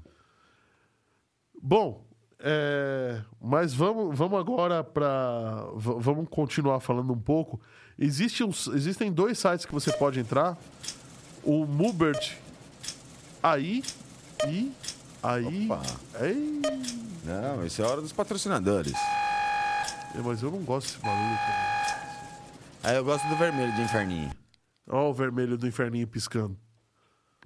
Bom, 1.63 2.05
é, 2.43 3.21
mas 3.41 3.75
vamos, 3.75 4.17
vamos 4.17 4.39
agora 4.41 4.83
para. 4.83 5.67
Vamos 5.75 6.27
continuar 6.29 6.81
falando 6.81 7.13
um 7.13 7.19
pouco. 7.19 7.61
Existe 7.99 8.43
existem 8.43 9.13
dois 9.13 9.39
sites 9.39 9.67
que 9.67 9.73
você 9.73 9.93
pode 9.93 10.19
entrar: 10.19 10.57
o 11.45 11.67
Mubert 11.67 12.39
aí 13.43 13.83
e 14.49 14.73
aí. 15.23 15.67
Opa. 15.67 15.83
Ei, 16.21 16.63
Não, 17.25 17.65
isso 17.67 17.83
é 17.83 17.85
hora 17.85 18.01
dos 18.01 18.13
patrocinadores. 18.13 18.95
É, 20.15 20.19
mas 20.25 20.43
eu 20.43 20.51
não 20.51 20.61
gosto 20.61 20.87
desse 20.87 20.99
barulho. 21.01 21.39
Aí 22.83 22.97
eu 22.97 23.05
gosto 23.05 23.29
do 23.29 23.37
vermelho 23.37 23.75
de 23.75 23.83
inferninho. 23.83 24.31
Ó 24.89 25.11
o 25.11 25.15
vermelho 25.15 25.59
do 25.59 25.69
inferninho 25.69 26.07
piscando. 26.09 26.57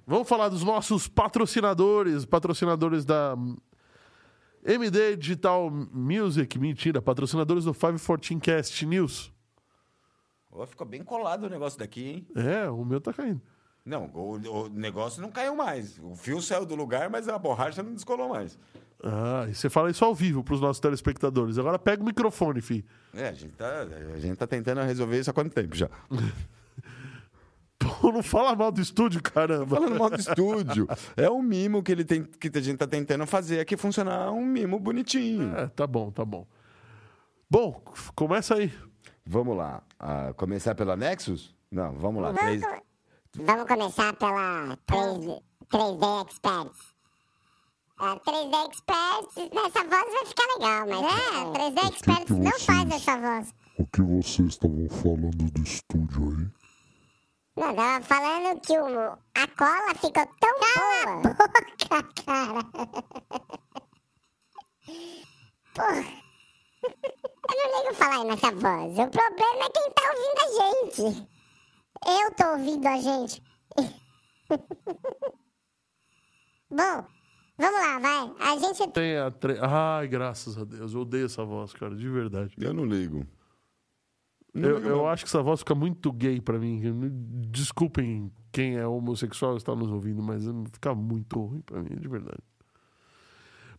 Vamos 0.07 0.29
falar 0.29 0.49
dos 0.49 0.63
nossos 0.63 1.07
patrocinadores, 1.07 2.25
patrocinadores 2.25 3.03
da 3.03 3.35
MD 4.65 5.15
Digital 5.15 5.69
Music, 5.69 6.57
mentira, 6.57 6.99
patrocinadores 6.99 7.65
do 7.65 7.73
514 7.73 8.39
Cast 8.39 8.85
News. 8.85 9.31
Ó, 10.51 10.65
ficou 10.65 10.87
bem 10.87 11.03
colado 11.03 11.43
o 11.43 11.49
negócio 11.49 11.77
daqui, 11.77 12.03
hein? 12.03 12.27
É, 12.35 12.67
o 12.69 12.83
meu 12.83 12.99
tá 12.99 13.13
caindo. 13.13 13.41
Não, 13.85 14.09
o, 14.15 14.31
o 14.37 14.69
negócio 14.69 15.21
não 15.21 15.29
caiu 15.29 15.55
mais. 15.55 15.99
O 15.99 16.15
fio 16.15 16.41
saiu 16.41 16.65
do 16.65 16.73
lugar, 16.73 17.09
mas 17.09 17.29
a 17.29 17.37
borracha 17.37 17.83
não 17.83 17.93
descolou 17.93 18.29
mais. 18.29 18.57
Ah, 19.03 19.45
e 19.47 19.53
você 19.53 19.69
fala 19.69 19.91
isso 19.91 20.03
ao 20.03 20.15
vivo 20.15 20.43
pros 20.43 20.59
nossos 20.59 20.79
telespectadores. 20.79 21.59
Agora 21.59 21.77
pega 21.77 22.01
o 22.01 22.05
microfone, 22.05 22.61
fi. 22.61 22.83
É, 23.13 23.29
a 23.29 23.33
gente 23.33 23.53
tá, 23.53 23.81
a 24.15 24.19
gente 24.19 24.35
tá 24.35 24.47
tentando 24.47 24.81
resolver 24.81 25.19
isso 25.19 25.29
há 25.29 25.33
quanto 25.33 25.53
tempo 25.53 25.75
já? 25.75 25.89
Não 28.13 28.23
fala 28.23 28.55
mal 28.55 28.71
do 28.71 28.81
estúdio, 28.81 29.21
caramba. 29.21 29.75
Falando 29.75 29.97
mal 29.97 30.09
do 30.09 30.19
estúdio. 30.19 30.87
É 31.17 31.29
um 31.29 31.41
mimo 31.41 31.81
que, 31.83 31.91
ele 31.91 32.03
tem, 32.05 32.23
que 32.23 32.49
a 32.55 32.61
gente 32.61 32.77
tá 32.77 32.87
tentando 32.87 33.25
fazer 33.25 33.59
aqui 33.59 33.75
funcionar 33.77 34.31
um 34.31 34.45
mimo 34.45 34.79
bonitinho. 34.79 35.55
É, 35.55 35.67
tá 35.67 35.85
bom, 35.87 36.11
tá 36.11 36.23
bom. 36.25 36.45
Bom, 37.49 37.81
começa 38.15 38.55
aí. 38.55 38.73
Vamos 39.25 39.55
lá. 39.57 39.81
Ah, 39.99 40.33
começar 40.35 40.75
pela 40.75 40.95
Nexus? 40.95 41.55
Não, 41.71 41.93
vamos 41.93 42.21
lá. 42.21 42.31
Vamos, 42.31 42.61
Três... 42.61 42.61
vamos 43.47 43.67
começar 43.67 44.13
pela 44.13 44.77
3, 44.85 45.25
3D 45.69 46.27
Experts. 46.27 46.95
A 47.97 48.15
3D 48.19 48.69
Experts, 48.69 49.49
nessa 49.53 49.83
voz 49.85 50.13
vai 50.13 50.25
ficar 50.25 50.43
legal, 50.57 50.87
mas 50.87 51.13
é, 51.13 51.59
3D 51.71 51.93
Experts 51.93 52.37
não 52.37 52.51
vocês- 52.51 52.65
faz 52.65 52.89
essa 52.91 53.17
voz. 53.17 53.53
O 53.77 53.85
que 53.87 54.01
vocês 54.01 54.49
estavam 54.49 54.87
falando 54.89 55.51
do 55.51 55.61
estúdio 55.61 56.29
aí? 56.37 56.47
Não, 57.57 57.73
tava 57.73 58.03
falando 58.03 58.59
que 58.59 58.77
o, 58.77 58.85
a 58.85 59.47
cola 59.57 59.95
ficou 59.95 60.27
tão 60.41 60.59
boa. 60.59 61.21
boca, 61.21 62.03
cara. 62.25 62.61
Porra. 65.73 66.25
Eu 66.83 67.71
não 67.71 67.83
ligo 67.83 67.95
falar 67.95 68.23
nessa 68.25 68.51
voz. 68.51 68.91
O 68.99 69.07
problema 69.09 69.65
é 69.65 69.69
quem 69.69 69.91
tá 69.91 70.03
ouvindo 70.11 70.41
a 70.41 70.49
gente. 70.59 71.27
Eu 72.05 72.31
tô 72.35 72.45
ouvindo 72.51 72.87
a 72.87 72.97
gente. 72.97 73.41
Bom, 76.69 77.07
vamos 77.57 77.79
lá, 77.79 77.99
vai. 77.99 78.35
A 78.39 78.59
gente 78.59 78.91
Tem 78.91 79.17
a 79.17 79.31
tre... 79.31 79.57
Ai, 79.61 80.07
graças 80.09 80.57
a 80.57 80.65
Deus. 80.65 80.93
Eu 80.93 81.01
odeio 81.01 81.25
essa 81.27 81.45
voz, 81.45 81.71
cara, 81.73 81.95
de 81.95 82.09
verdade. 82.09 82.53
Eu 82.59 82.73
não 82.73 82.83
ligo. 82.85 83.25
Eu, 84.55 84.79
eu 84.79 85.07
acho 85.07 85.25
que 85.25 85.29
essa 85.29 85.43
voz 85.43 85.59
fica 85.59 85.75
muito 85.75 86.11
gay 86.13 86.39
pra 86.39 86.57
mim. 86.57 86.81
Desculpem 87.49 88.31
quem 88.53 88.77
é 88.77 88.87
homossexual 88.87 89.57
está 89.57 89.75
nos 89.75 89.91
ouvindo, 89.91 90.23
mas 90.23 90.43
fica 90.71 90.95
muito 90.95 91.39
ruim 91.41 91.59
pra 91.59 91.83
mim, 91.83 91.95
de 91.99 92.07
verdade. 92.07 92.39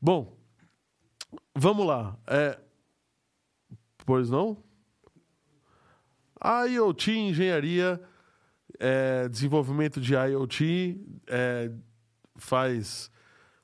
Bom, 0.00 0.36
vamos 1.54 1.86
lá. 1.86 2.18
É... 2.26 2.58
Pois 4.04 4.28
não? 4.28 4.62
A 6.38 6.64
IoT 6.66 7.10
Engenharia, 7.10 8.00
é, 8.78 9.28
desenvolvimento 9.28 9.98
de 9.98 10.14
IoT, 10.14 11.00
é, 11.26 11.72
faz 12.36 13.10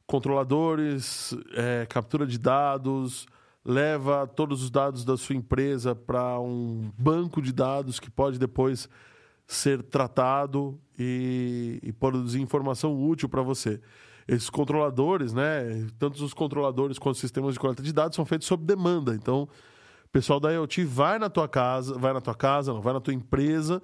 controladores, 0.06 1.34
é, 1.54 1.86
captura 1.86 2.26
de 2.26 2.38
dados, 2.38 3.26
leva 3.64 4.26
todos 4.26 4.62
os 4.62 4.70
dados 4.70 5.04
da 5.04 5.16
sua 5.16 5.36
empresa 5.36 5.94
para 5.94 6.40
um 6.40 6.90
banco 6.98 7.40
de 7.40 7.52
dados 7.52 8.00
que 8.00 8.10
pode 8.10 8.38
depois 8.38 8.88
ser 9.46 9.82
tratado 9.82 10.80
e, 10.98 11.78
e 11.82 11.92
produzir 11.92 12.40
informação 12.40 12.94
útil 13.00 13.28
para 13.28 13.42
você. 13.42 13.80
Esses 14.26 14.48
controladores, 14.48 15.32
né, 15.32 15.86
tanto 15.98 16.24
os 16.24 16.32
controladores 16.32 16.98
quanto 16.98 17.14
os 17.14 17.20
sistemas 17.20 17.54
de 17.54 17.60
coleta 17.60 17.82
de 17.82 17.92
dados 17.92 18.16
são 18.16 18.24
feitos 18.24 18.46
sob 18.46 18.64
demanda. 18.64 19.14
Então, 19.14 19.42
o 19.42 20.08
pessoal 20.12 20.38
da 20.38 20.50
IoT 20.52 20.84
vai 20.84 21.18
na 21.18 21.28
tua 21.28 21.48
casa, 21.48 21.98
vai 21.98 22.12
na 22.12 22.20
tua 22.20 22.34
casa, 22.34 22.72
não, 22.72 22.80
vai 22.80 22.92
na 22.92 23.00
tua 23.00 23.14
empresa 23.14 23.82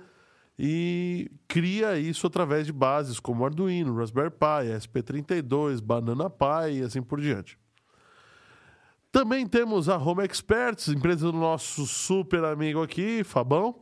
e 0.58 1.30
cria 1.46 1.98
isso 1.98 2.26
através 2.26 2.66
de 2.66 2.72
bases 2.72 3.20
como 3.20 3.44
Arduino, 3.44 3.96
Raspberry 3.96 4.30
Pi, 4.30 4.76
SP32, 4.76 5.80
Banana 5.80 6.28
Pi 6.28 6.78
e 6.78 6.82
assim 6.82 7.02
por 7.02 7.20
diante. 7.20 7.58
Também 9.18 9.48
temos 9.48 9.88
a 9.88 9.96
Home 9.96 10.24
Experts, 10.24 10.86
empresa 10.86 11.32
do 11.32 11.36
nosso 11.36 11.84
super 11.88 12.44
amigo 12.44 12.80
aqui, 12.80 13.24
Fabão, 13.24 13.74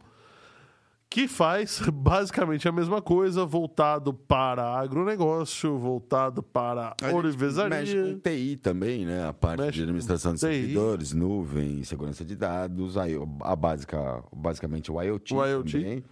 que 1.10 1.28
faz 1.28 1.78
basicamente 1.92 2.66
a 2.66 2.72
mesma 2.72 3.02
coisa, 3.02 3.44
voltado 3.44 4.14
para 4.14 4.66
agronegócio, 4.66 5.76
voltado 5.76 6.42
para 6.42 6.96
A 7.02 7.12
orivesaria. 7.14 7.80
Mexe 7.80 8.14
com 8.14 8.18
TI 8.18 8.56
também, 8.56 9.04
né? 9.04 9.28
A 9.28 9.34
parte 9.34 9.60
Mexe 9.60 9.76
de 9.76 9.82
administração 9.82 10.32
de 10.32 10.40
servidores, 10.40 11.12
nuvem, 11.12 11.84
segurança 11.84 12.24
de 12.24 12.34
dados, 12.34 12.96
aí 12.96 13.12
a 13.42 13.54
básica, 13.54 14.24
basicamente 14.34 14.90
o 14.90 15.02
IoT. 15.02 15.34
O 15.34 15.44
IoT. 15.44 15.72
também. 15.72 16.04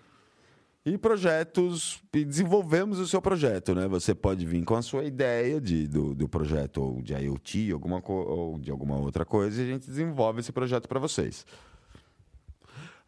E 0.87 0.99
projetos, 0.99 2.03
e 2.13 2.27
desenvolvemos 2.27 2.99
o 2.99 3.07
seu 3.09 3.23
projeto, 3.23 3.75
né? 3.75 3.89
Você 3.89 4.15
pode 4.15 4.45
vir 4.45 4.63
com 4.65 4.75
a 4.75 4.83
sua 4.83 5.05
ideia 5.05 5.59
de, 5.59 5.89
do, 5.89 6.15
do 6.15 6.29
projeto 6.29 6.83
ou 6.83 7.01
de 7.01 7.15
IoT 7.15 7.73
alguma 7.73 8.03
ou 8.07 8.59
de 8.59 8.71
alguma 8.71 8.97
outra 8.99 9.25
coisa 9.25 9.63
e 9.63 9.65
a 9.65 9.73
gente 9.73 9.87
desenvolve 9.87 10.41
esse 10.41 10.53
projeto 10.53 10.87
para 10.87 11.01
vocês. 11.01 11.47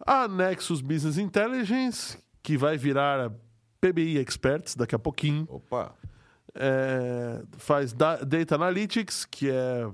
A 0.00 0.26
Nexus 0.26 0.80
Business 0.80 1.18
Intelligence, 1.18 2.16
que 2.42 2.56
vai 2.56 2.78
virar 2.78 3.26
a 3.26 3.30
PBI 3.78 4.18
Experts 4.18 4.74
daqui 4.74 4.94
a 4.94 4.98
pouquinho. 4.98 5.46
Opa! 5.50 5.94
É, 6.54 7.42
faz 7.58 7.92
da- 7.92 8.16
Data 8.24 8.54
Analytics, 8.54 9.26
que 9.26 9.50
é, 9.50 9.86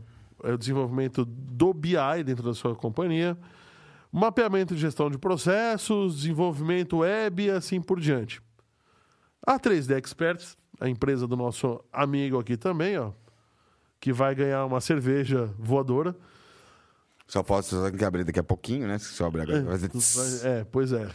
é 0.45 0.53
o 0.53 0.57
desenvolvimento 0.57 1.25
do 1.25 1.75
BI 1.75 2.23
dentro 2.25 2.45
da 2.45 2.55
sua 2.55 2.77
companhia. 2.77 3.37
Mapeamento 4.13 4.75
e 4.75 4.77
gestão 4.77 5.11
de 5.11 5.17
processos, 5.17 6.17
desenvolvimento 6.17 6.99
web 6.99 7.45
e 7.45 7.51
assim 7.51 7.81
por 7.81 7.99
diante. 7.99 8.43
A 9.45 9.59
3D 9.59 9.99
Experts, 9.99 10.57
a 10.79 10.87
empresa 10.87 11.27
do 11.27 11.35
nosso 11.35 11.83
amigo 11.91 12.39
aqui 12.39 12.59
também, 12.59 12.99
ó, 12.99 13.13
que 13.99 14.13
vai 14.13 14.35
ganhar 14.35 14.67
uma 14.67 14.83
cerveja 14.83 15.51
voadora. 15.59 16.15
Só 17.27 17.43
posso 17.43 17.71
só 17.71 17.91
que 17.91 18.05
abrir 18.05 18.25
daqui 18.25 18.39
a 18.39 18.45
pouquinho, 18.45 18.87
né? 18.87 18.99
Se 18.99 19.23
abre 19.25 19.41
agora. 19.41 19.65
fazer 19.65 19.89
É, 20.45 20.65
pois 20.65 20.93
é. 20.93 21.09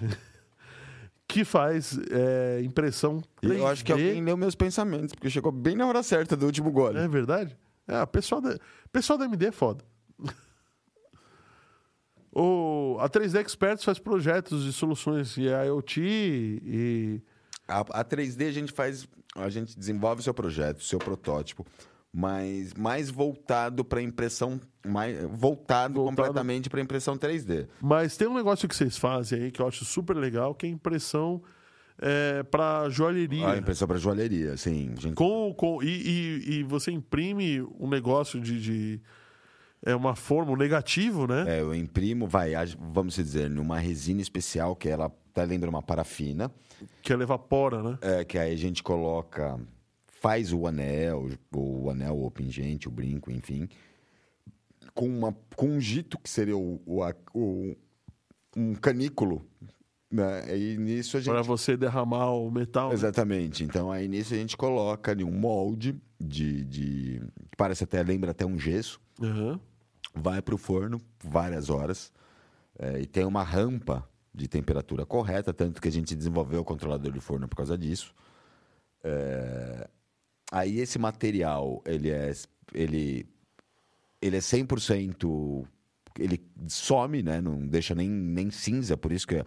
que 1.28 1.46
faz 1.46 2.00
é, 2.10 2.62
impressão 2.64 3.22
E 3.44 3.48
eu 3.48 3.68
acho 3.68 3.86
que 3.86 3.94
3D. 3.94 4.08
alguém 4.08 4.24
leu 4.24 4.36
meus 4.36 4.56
pensamentos, 4.56 5.14
porque 5.14 5.30
chegou 5.30 5.52
bem 5.52 5.76
na 5.76 5.86
hora 5.86 6.02
certa 6.02 6.36
do 6.36 6.48
último 6.48 6.72
gole. 6.72 6.98
É 6.98 7.08
verdade? 7.08 7.56
É, 7.88 8.04
pessoal 8.08 8.42
da, 8.42 8.56
o 8.56 8.90
pessoal 8.92 9.20
da 9.20 9.26
MD 9.26 9.46
é 9.48 9.52
foda. 9.52 9.86
O, 12.40 12.98
a 13.00 13.10
3D 13.10 13.40
Experts 13.46 13.84
faz 13.84 13.98
projetos 14.00 14.64
de 14.64 14.74
soluções 14.74 15.34
de 15.34 15.44
IoT 15.48 16.02
e. 16.02 17.22
A, 17.68 17.80
a 17.80 18.06
3D 18.06 18.48
a 18.48 18.52
gente 18.52 18.72
faz, 18.72 19.08
a 19.36 19.50
gente 19.50 19.78
desenvolve 19.78 20.22
o 20.22 20.24
seu 20.24 20.34
projeto, 20.34 20.80
o 20.80 20.84
seu 20.84 21.00
protótipo, 21.00 21.66
mas 22.14 22.74
mais 22.74 23.10
voltado 23.10 23.84
para 23.84 24.02
impressão, 24.02 24.60
mais 24.86 25.18
voltado, 25.24 25.96
Voltado. 25.96 26.16
completamente 26.16 26.70
para 26.70 26.80
impressão 26.80 27.18
3D. 27.18 27.68
Mas 27.82 28.16
tem 28.16 28.28
um 28.28 28.36
negócio 28.36 28.68
que 28.70 28.76
vocês 28.76 28.98
fazem 28.98 29.44
aí 29.44 29.52
que 29.52 29.62
eu 29.62 29.68
acho 29.68 29.84
super 29.84 30.16
legal, 30.16 30.56
que 30.56 30.66
é 30.66 30.70
impressão 30.70 31.42
é, 32.00 32.44
para 32.44 32.88
joalheria. 32.90 33.48
A 33.50 33.58
impressão 33.58 33.88
para 33.88 33.98
joalheria, 33.98 34.56
sim. 34.56 34.94
Gente- 34.98 35.16
Com, 35.16 35.54
com, 35.54 35.84
e, 35.84 35.88
e, 36.48 36.52
e 36.60 36.64
você 36.64 36.92
imprime 36.92 37.62
um 37.80 37.90
negócio 37.90 38.40
de. 38.40 38.62
de- 38.62 39.02
é 39.92 39.96
uma 39.96 40.16
forma, 40.16 40.52
um 40.52 40.56
negativo, 40.58 41.26
né? 41.28 41.46
é, 41.48 41.62
eu 41.62 41.74
imprimo, 41.74 42.28
vai, 42.28 42.52
vamos 42.80 43.16
dizer, 43.16 43.50
numa 43.50 43.80
resina 43.80 44.22
especial 44.22 44.76
que 44.76 44.90
ela 44.90 45.06
até 45.06 45.46
lembra 45.46 45.70
uma 45.70 45.82
parafina, 45.82 46.52
Que 47.02 47.14
ela 47.14 47.24
evapora, 47.24 47.82
né? 47.82 47.98
é, 48.02 48.26
que 48.26 48.38
aí 48.38 48.54
a 48.54 48.58
gente 48.58 48.84
coloca, 48.84 49.60
faz 50.08 50.52
o 50.52 50.68
anel, 50.68 51.30
o 51.56 51.90
anel, 51.90 52.22
o 52.24 52.30
pingente, 52.32 52.88
o 52.88 52.92
brinco, 52.92 53.32
enfim, 53.32 53.68
com, 54.94 55.08
uma, 55.08 55.36
com 55.56 55.68
um 55.68 55.80
jito 55.80 56.18
que 56.18 56.30
seria 56.30 56.58
o, 56.58 56.82
o, 57.34 57.76
um 58.56 58.74
canículo, 58.74 59.46
né? 60.12 60.58
E 60.58 60.78
nisso 60.78 61.18
a 61.18 61.20
gente 61.20 61.34
Para 61.34 61.42
você 61.44 61.76
derramar 61.78 62.32
o 62.32 62.50
metal. 62.50 62.90
né? 62.90 62.94
Exatamente. 62.96 63.64
Então, 63.64 63.92
aí 63.92 64.08
nisso 64.08 64.34
a 64.34 64.38
gente 64.38 64.56
coloca 64.58 65.12
ali 65.12 65.24
um 65.24 65.32
molde 65.32 65.96
de. 66.20 66.64
de 66.64 67.22
parece 67.58 67.84
até, 67.84 68.02
lembra 68.02 68.32
até 68.32 68.46
um 68.46 68.58
gesso. 68.58 69.00
Aham. 69.22 69.60
Vai 70.18 70.42
para 70.42 70.56
o 70.56 70.58
forno 70.58 71.02
várias 71.24 71.70
horas. 71.70 72.12
é, 72.80 73.00
e 73.02 73.06
tem 73.06 73.26
uma 73.26 73.44
rampa 73.44 74.08
de 74.34 74.48
temperatura 74.48 75.06
correta, 75.06 75.54
tanto 75.54 75.82
que 75.82 75.88
a 75.88 75.92
gente 75.92 76.16
desenvolveu 76.16 76.62
o 76.62 76.66
controlador 76.66 77.12
de 77.12 77.20
forno 77.20 77.48
por 77.48 77.56
causa 77.56 77.78
disso. 77.78 78.14
É, 79.04 79.90
aí 80.52 80.80
esse 80.80 81.00
material, 81.00 81.82
ele 81.86 82.12
é, 82.12 82.32
ele, 82.74 83.28
ele 84.22 84.38
é 84.38 84.40
100% 84.40 85.66
ele 86.20 86.42
some, 86.68 87.22
né? 87.22 87.42
Não 87.42 87.68
deixa 87.68 87.96
nem, 87.96 88.10
nem 88.10 88.50
cinza, 88.52 88.98
por 88.98 89.12
isso 89.12 89.28
que 89.28 89.36
é, 89.36 89.46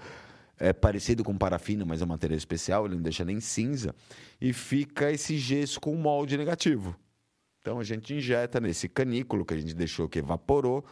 é 0.59 0.73
parecido 0.73 1.25
com 1.25 1.37
parafina, 1.37 1.85
mas 1.85 2.01
é 2.01 2.05
um 2.05 2.09
material 2.09 2.39
especial, 2.39 2.87
ele 2.87 2.97
não 2.97 3.03
deixa 3.03 3.25
nem 3.25 3.41
cinza. 3.41 3.95
E 4.41 4.53
fica 4.53 5.11
esse 5.11 5.39
gesso 5.39 5.81
com 5.81 5.95
molde 5.97 6.37
negativo. 6.37 6.97
Então 7.61 7.79
a 7.79 7.85
gente 7.85 8.15
injeta 8.15 8.59
nesse 8.61 8.89
canículo 8.89 9.45
que 9.45 9.55
a 9.55 9.59
gente 9.59 9.75
deixou 9.75 10.09
que 10.09 10.19
evaporou, 10.19 10.85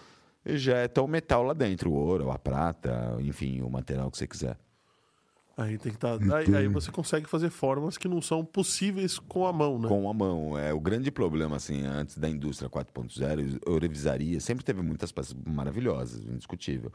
injeta 0.44 1.02
o 1.02 1.08
metal 1.08 1.42
lá 1.42 1.54
dentro, 1.54 1.90
o 1.90 1.94
ouro, 1.94 2.30
a 2.30 2.38
prata, 2.38 3.16
enfim, 3.20 3.62
o 3.62 3.70
material 3.70 4.10
que 4.10 4.18
você 4.18 4.26
quiser. 4.26 4.58
Aí 5.56 5.76
tem 5.76 5.90
que 5.90 5.98
tá, 5.98 6.16
aí, 6.36 6.54
aí 6.54 6.68
você 6.68 6.92
consegue 6.92 7.26
fazer 7.28 7.50
formas 7.50 7.98
que 7.98 8.06
não 8.06 8.22
são 8.22 8.44
possíveis 8.44 9.18
com 9.18 9.44
a 9.44 9.52
mão, 9.52 9.76
né? 9.76 9.88
Com 9.88 10.08
a 10.08 10.14
mão. 10.14 10.56
É, 10.56 10.72
o 10.72 10.78
grande 10.78 11.10
problema, 11.10 11.56
assim, 11.56 11.84
antes 11.84 12.16
da 12.16 12.28
indústria 12.28 12.70
4.0, 12.70 13.58
a 13.66 13.70
ourivesaria 13.70 14.38
sempre 14.38 14.64
teve 14.64 14.82
muitas 14.82 15.10
peças 15.10 15.34
maravilhosas, 15.44 16.22
indiscutível. 16.24 16.92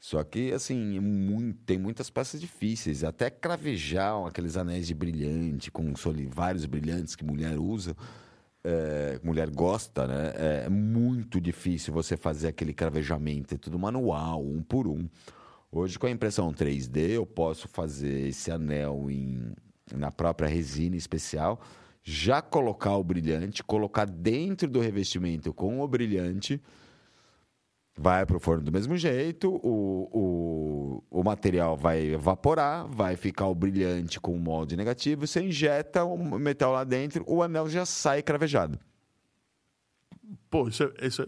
Só 0.00 0.24
que, 0.24 0.52
assim, 0.52 0.96
é 0.96 1.00
muito- 1.00 1.58
tem 1.66 1.76
muitas 1.76 2.08
peças 2.08 2.40
difíceis. 2.40 3.04
Até 3.04 3.28
cravejar 3.28 4.14
aqueles 4.26 4.56
anéis 4.56 4.86
de 4.86 4.94
brilhante, 4.94 5.70
com 5.70 5.94
soli- 5.94 6.30
vários 6.32 6.64
brilhantes 6.64 7.14
que 7.14 7.24
mulher 7.24 7.58
usa, 7.58 7.94
é, 8.64 9.20
mulher 9.22 9.50
gosta, 9.50 10.06
né? 10.06 10.32
É 10.64 10.68
muito 10.68 11.40
difícil 11.40 11.92
você 11.92 12.16
fazer 12.16 12.48
aquele 12.48 12.72
cravejamento. 12.72 13.54
É 13.54 13.58
tudo 13.58 13.78
manual, 13.78 14.44
um 14.44 14.62
por 14.62 14.86
um. 14.86 15.08
Hoje, 15.70 15.98
com 15.98 16.06
a 16.06 16.10
impressão 16.10 16.52
3D, 16.52 17.10
eu 17.10 17.26
posso 17.26 17.68
fazer 17.68 18.28
esse 18.28 18.50
anel 18.50 19.10
em, 19.10 19.52
na 19.94 20.10
própria 20.10 20.48
resina 20.48 20.96
especial, 20.96 21.60
já 22.02 22.40
colocar 22.40 22.96
o 22.96 23.04
brilhante, 23.04 23.62
colocar 23.62 24.06
dentro 24.06 24.68
do 24.68 24.80
revestimento 24.80 25.52
com 25.52 25.80
o 25.80 25.86
brilhante, 25.88 26.60
vai 27.98 28.24
para 28.24 28.36
o 28.36 28.40
forno 28.40 28.62
do 28.62 28.72
mesmo 28.72 28.96
jeito, 28.96 29.50
o, 29.62 31.02
o, 31.10 31.20
o 31.20 31.24
material 31.24 31.76
vai 31.76 32.00
evaporar, 32.00 32.86
vai 32.88 33.16
ficar 33.16 33.46
o 33.48 33.54
brilhante 33.54 34.20
com 34.20 34.32
o 34.34 34.38
molde 34.38 34.76
negativo, 34.76 35.26
você 35.26 35.42
injeta 35.42 36.04
o 36.04 36.38
metal 36.38 36.72
lá 36.72 36.84
dentro, 36.84 37.24
o 37.26 37.42
anel 37.42 37.68
já 37.68 37.84
sai 37.84 38.22
cravejado. 38.22 38.78
Pô, 40.48 40.68
isso 40.68 40.84
é, 40.84 41.06
isso 41.06 41.22
é- 41.22 41.26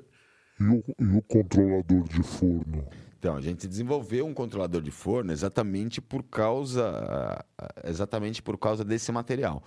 E 0.60 0.64
o, 0.64 0.84
e 0.98 1.16
o 1.16 1.22
controlador 1.22 2.04
de 2.04 2.22
forno? 2.22 2.86
Então, 3.18 3.36
a 3.36 3.40
gente 3.40 3.68
desenvolveu 3.68 4.26
um 4.26 4.32
controlador 4.32 4.80
de 4.80 4.90
forno 4.90 5.30
exatamente 5.30 6.00
por 6.00 6.22
causa 6.22 7.44
exatamente 7.84 8.40
por 8.42 8.56
causa 8.56 8.82
desse 8.82 9.12
material. 9.12 9.62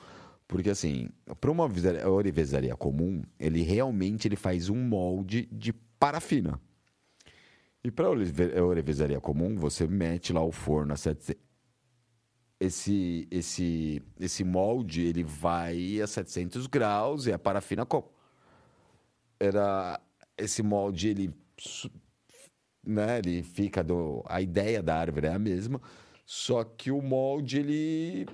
Porque 0.48 0.70
assim, 0.72 1.10
para 1.40 1.52
uma 1.52 1.70
ourivesaria 2.08 2.76
comum, 2.76 3.22
ele 3.40 3.62
realmente 3.62 4.28
ele 4.28 4.36
faz 4.36 4.70
um 4.70 4.76
molde 4.76 5.48
de 5.52 5.72
parafina. 5.72 6.60
E 7.84 7.92
para 7.92 8.08
a 8.08 8.64
ourivesaria 8.64 9.20
comum, 9.20 9.56
você 9.58 9.86
mete 9.88 10.32
lá 10.32 10.42
o 10.44 10.52
forno 10.52 10.94
a 10.94 10.98
700 10.98 11.44
esse 12.60 13.28
esse 13.30 14.02
esse 14.20 14.44
molde, 14.44 15.02
ele 15.02 15.24
vai 15.24 16.00
a 16.02 16.08
700 16.08 16.66
graus 16.68 17.26
e 17.26 17.34
a 17.34 17.40
parafina 17.40 17.86
co- 17.86 18.10
era 19.40 20.00
esse 20.38 20.64
molde 20.64 21.10
ele 21.10 21.34
né, 22.86 23.18
ele 23.20 23.44
fica 23.44 23.84
do 23.84 24.24
a 24.28 24.42
ideia 24.42 24.82
da 24.82 24.96
árvore 24.98 25.28
é 25.28 25.34
a 25.34 25.40
mesma, 25.40 25.82
só 26.26 26.64
que 26.64 26.92
o 26.92 27.02
molde 27.02 27.60
ele 27.60 28.26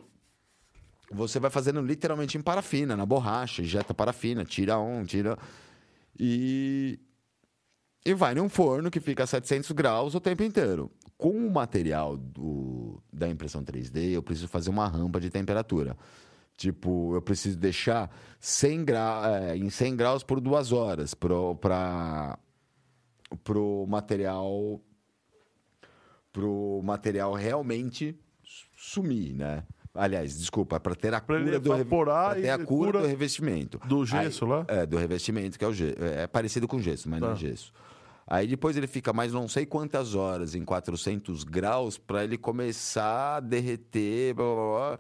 você 1.12 1.40
vai 1.40 1.50
fazendo 1.50 1.82
literalmente 1.82 2.38
em 2.38 2.42
parafina, 2.42 2.96
na 2.96 3.06
borracha, 3.06 3.64
injeta 3.64 3.96
parafina, 3.96 4.46
tira 4.46 4.80
um, 4.80 5.04
tira 5.04 5.38
e 6.20 7.00
e 8.06 8.14
vai 8.14 8.34
num 8.34 8.50
forno 8.50 8.90
que 8.90 9.00
fica 9.00 9.24
a 9.24 9.28
700 9.28 9.72
graus 9.72 10.16
o 10.16 10.20
tempo 10.20 10.44
inteiro. 10.44 10.90
Com 11.18 11.32
o 11.32 11.52
material 11.52 12.16
do, 12.16 13.02
da 13.12 13.28
impressão 13.28 13.64
3D, 13.64 14.12
eu 14.12 14.24
preciso 14.24 14.48
fazer 14.48 14.70
uma 14.70 14.88
rampa 14.88 15.20
de 15.20 15.30
temperatura. 15.30 15.98
Tipo, 16.56 17.14
eu 17.16 17.22
preciso 17.22 17.58
deixar 17.58 18.10
100 18.40 18.86
gra, 18.86 19.22
é, 19.52 19.58
em 19.58 19.70
100 19.70 19.96
graus 19.96 20.24
por 20.24 20.40
duas 20.42 20.72
horas 20.72 21.14
para 21.14 22.38
pro 23.44 23.86
material 23.88 24.82
pro 26.32 26.82
material 26.84 27.34
realmente 27.34 28.18
sumir, 28.78 29.34
né? 29.34 29.64
Aliás, 29.94 30.38
desculpa, 30.38 30.80
para 30.80 30.96
ter 30.96 31.14
a 31.14 31.20
Pra 31.20 31.40
cura 31.40 31.60
do 31.60 31.74
evaporar 31.74 32.36
ter 32.36 32.44
e 32.46 32.50
a 32.50 32.58
cura, 32.58 32.66
cura 32.92 33.02
do 33.02 33.08
revestimento. 33.08 33.80
do 33.88 34.06
gesso 34.06 34.46
Aí- 34.46 34.52
lá? 34.52 34.66
É, 34.68 34.86
do 34.86 34.98
revestimento, 34.98 35.58
que 35.58 35.66
é 35.66 35.68
o 35.68 35.74
gesso. 35.74 35.96
É 36.02 36.28
parecido 36.28 36.68
com 36.68 36.80
gesso, 36.80 37.10
mas 37.10 37.20
não 37.20 37.30
é 37.30 37.32
Tá. 37.32 37.38
gesso. 37.38 37.74
Aí 38.32 38.46
depois 38.46 38.78
ele 38.78 38.86
fica 38.86 39.12
mais 39.12 39.34
não 39.34 39.48
sei 39.48 39.66
quantas 39.66 40.14
horas 40.14 40.54
em 40.54 40.64
400 40.64 41.44
graus 41.44 41.98
para 41.98 42.24
ele 42.24 42.38
começar 42.38 43.38
a 43.38 43.40
derreter, 43.40 44.36
blá, 44.36 44.46
blá, 44.46 44.56
blá, 44.56 45.00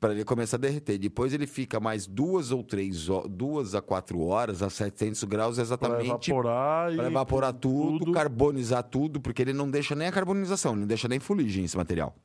para 0.00 0.14
ele 0.14 0.24
começar 0.24 0.56
a 0.56 0.60
derreter. 0.60 0.96
Depois 0.96 1.34
ele 1.34 1.46
fica 1.46 1.78
mais 1.78 2.06
duas 2.06 2.50
ou 2.50 2.64
três, 2.64 3.08
duas 3.28 3.74
a 3.74 3.82
quatro 3.82 4.22
horas 4.22 4.62
a 4.62 4.70
700 4.70 5.22
graus 5.24 5.58
exatamente 5.58 6.30
evaporar 6.30 6.92
e. 6.94 6.96
para 6.96 7.06
evaporar 7.08 7.52
tudo, 7.52 7.98
tudo. 7.98 8.12
carbonizar 8.12 8.82
tudo, 8.84 9.20
porque 9.20 9.42
ele 9.42 9.52
não 9.52 9.70
deixa 9.70 9.94
nem 9.94 10.08
a 10.08 10.12
carbonização, 10.12 10.74
não 10.74 10.86
deixa 10.86 11.06
nem 11.06 11.20
fuligem 11.20 11.64
esse 11.66 11.76
material. 11.76 12.16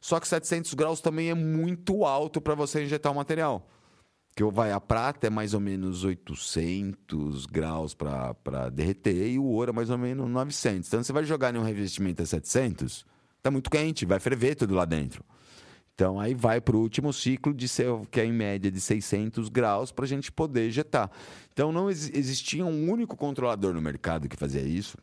Só 0.00 0.18
que 0.18 0.26
700 0.26 0.74
graus 0.74 1.00
também 1.00 1.30
é 1.30 1.34
muito 1.34 2.04
alto 2.04 2.40
para 2.40 2.56
você 2.56 2.82
injetar 2.82 3.12
o 3.12 3.14
material. 3.14 3.68
Que 4.34 4.42
vai 4.44 4.72
a 4.72 4.80
prata 4.80 5.26
é 5.26 5.30
mais 5.30 5.52
ou 5.52 5.60
menos 5.60 6.04
800 6.04 7.44
graus 7.46 7.94
para 7.94 8.70
derreter 8.70 9.28
e 9.30 9.38
o 9.38 9.44
ouro 9.44 9.70
é 9.70 9.74
mais 9.74 9.90
ou 9.90 9.98
menos 9.98 10.28
900. 10.28 10.88
Então 10.88 11.02
você 11.04 11.12
vai 11.12 11.24
jogar 11.24 11.54
em 11.54 11.58
um 11.58 11.62
revestimento 11.62 12.22
a 12.22 12.26
700, 12.26 13.04
tá 13.42 13.50
muito 13.50 13.68
quente, 13.70 14.06
vai 14.06 14.18
ferver 14.18 14.54
tudo 14.54 14.74
lá 14.74 14.86
dentro. 14.86 15.22
Então 15.94 16.18
aí 16.18 16.34
vai 16.34 16.62
para 16.62 16.74
o 16.74 16.80
último 16.80 17.12
ciclo 17.12 17.52
de 17.52 17.68
ser, 17.68 17.86
que 18.10 18.18
é 18.20 18.24
em 18.24 18.32
média 18.32 18.70
de 18.70 18.80
600 18.80 19.50
graus 19.50 19.92
para 19.92 20.06
a 20.06 20.08
gente 20.08 20.32
poder 20.32 20.66
injetar. 20.68 21.10
Então 21.52 21.70
não 21.70 21.90
ex- 21.90 22.10
existia 22.14 22.64
um 22.64 22.90
único 22.90 23.14
controlador 23.14 23.74
no 23.74 23.82
mercado 23.82 24.30
que 24.30 24.36
fazia 24.36 24.62
isso, 24.62 24.96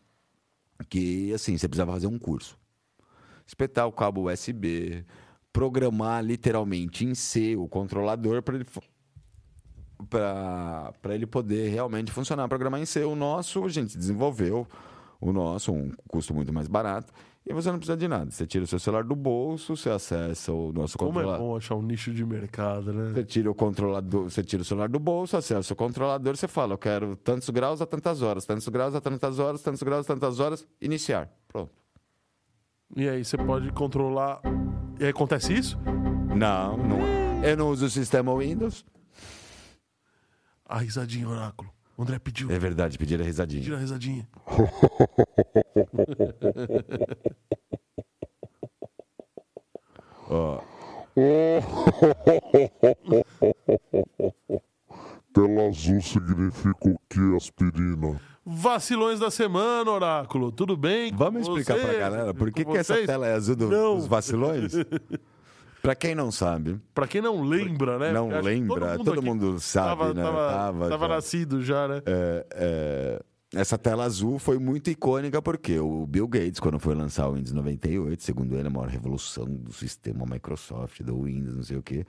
que 0.89 1.31
assim 1.33 1.55
você 1.55 1.67
precisava 1.67 1.91
fazer 1.93 2.07
um 2.07 2.17
curso, 2.17 2.57
espetar 3.45 3.85
o 3.85 3.91
cabo 3.91 4.27
USB, 4.27 5.05
programar 5.53 6.23
literalmente 6.25 7.05
em 7.05 7.13
C 7.13 7.55
o 7.55 7.67
controlador 7.67 8.41
para 8.41 8.55
ele 8.55 8.65
para 10.07 10.93
ele 11.15 11.25
poder 11.25 11.69
realmente 11.69 12.11
funcionar, 12.11 12.47
programar 12.47 12.79
em 12.79 12.85
C. 12.85 13.03
O 13.03 13.15
nosso, 13.15 13.63
a 13.65 13.69
gente 13.69 13.97
desenvolveu 13.97 14.67
o 15.19 15.33
nosso, 15.33 15.73
um 15.73 15.91
custo 16.07 16.33
muito 16.33 16.53
mais 16.53 16.67
barato, 16.67 17.11
e 17.45 17.53
você 17.53 17.69
não 17.71 17.77
precisa 17.77 17.97
de 17.97 18.07
nada. 18.07 18.31
Você 18.31 18.45
tira 18.45 18.63
o 18.63 18.67
seu 18.67 18.79
celular 18.79 19.03
do 19.03 19.15
bolso, 19.15 19.75
você 19.75 19.89
acessa 19.89 20.53
o 20.53 20.71
nosso 20.71 20.97
Como 20.97 21.11
é 21.11 21.13
controlador. 21.23 21.45
bom 21.45 21.57
achar 21.57 21.75
um 21.75 21.81
nicho 21.81 22.13
de 22.13 22.23
mercado, 22.23 22.93
né? 22.93 23.11
Você 23.13 23.23
tira 23.23 23.51
o 23.51 23.55
controlador, 23.55 24.23
você 24.29 24.43
tira 24.43 24.61
o 24.61 24.65
celular 24.65 24.87
do 24.87 24.99
bolso, 24.99 25.35
acessa 25.35 25.73
o 25.73 25.75
controlador, 25.75 26.37
você 26.37 26.47
fala, 26.47 26.73
eu 26.73 26.77
quero 26.77 27.15
tantos 27.17 27.49
graus 27.49 27.81
a 27.81 27.85
tantas 27.85 28.21
horas, 28.21 28.45
tantos 28.45 28.67
graus 28.69 28.95
a 28.95 29.01
tantas 29.01 29.39
horas, 29.39 29.61
tantos 29.61 29.83
graus 29.83 30.05
a 30.05 30.13
tantas 30.13 30.39
horas, 30.39 30.65
iniciar. 30.79 31.29
Pronto. 31.47 31.71
E 32.95 33.07
aí 33.07 33.23
você 33.25 33.37
pode 33.37 33.71
controlar. 33.71 34.41
E 34.99 35.03
aí 35.03 35.09
acontece 35.09 35.53
isso? 35.53 35.77
Não, 36.35 36.77
não. 36.77 36.99
Eu 37.43 37.57
não 37.57 37.69
uso 37.69 37.85
o 37.85 37.89
sistema 37.89 38.35
Windows. 38.35 38.85
A 40.69 40.77
risadinha, 40.77 41.27
oráculo. 41.27 41.69
O 41.97 42.03
André 42.03 42.19
pediu. 42.19 42.49
É 42.51 42.59
verdade, 42.59 42.97
pedir 42.97 43.19
a 43.19 43.23
risadinha. 43.25 43.63
Tira 43.63 43.75
a 43.75 43.79
risadinha. 43.79 44.27
Ó, 50.29 50.61
Tela 55.33 55.67
azul 55.69 56.01
significa 56.01 56.89
o 56.89 56.99
que, 57.09 57.35
aspirina? 57.35 58.19
Vacilões 58.45 59.19
da 59.19 59.29
semana, 59.29 59.91
oráculo. 59.91 60.49
Tudo 60.51 60.75
bem? 60.77 61.11
vamos 61.13 61.41
explicar 61.43 61.75
pra 61.75 61.85
vocês? 61.85 61.99
galera 61.99 62.33
por 62.33 62.51
que, 62.51 62.65
que 62.65 62.77
essa 62.77 62.95
tela 63.05 63.27
é 63.27 63.33
azul 63.33 63.55
do- 63.55 63.69
dos 63.69 64.07
vacilões? 64.07 64.73
pra 65.81 65.95
quem 65.95 66.13
não 66.15 66.31
sabe, 66.31 66.79
Pra 66.93 67.07
quem 67.07 67.21
não 67.21 67.41
lembra, 67.41 67.97
né? 67.97 68.11
Não 68.11 68.29
acho 68.31 68.41
lembra, 68.41 68.97
todo 68.97 69.13
aqui 69.19 69.25
mundo 69.25 69.59
sabe, 69.59 69.87
tava, 69.87 70.13
né? 70.13 70.23
Tava, 70.23 70.47
Tava 70.47 70.89
tava 70.89 71.07
já. 71.07 71.15
nascido 71.15 71.61
já, 71.61 71.87
né? 71.87 72.01
é, 72.05 72.45
é, 72.51 73.21
essa 73.55 73.77
tela 73.77 74.03
azul 74.03 74.37
foi 74.37 74.59
muito 74.59 74.89
icônica 74.91 75.41
porque 75.41 75.79
o 75.79 76.05
Bill 76.05 76.27
Gates, 76.27 76.59
quando 76.59 76.79
foi 76.79 76.93
lançar 76.93 77.27
o 77.27 77.33
Windows 77.33 77.51
98, 77.53 78.21
segundo 78.23 78.55
ele, 78.55 78.67
a 78.67 78.69
maior 78.69 78.87
revolução 78.87 79.45
do 79.45 79.73
sistema 79.73 80.25
Microsoft, 80.29 81.01
do 81.01 81.23
Windows, 81.23 81.55
não 81.55 81.63
sei 81.63 81.77
o 81.77 81.81
quê. 81.83 82.05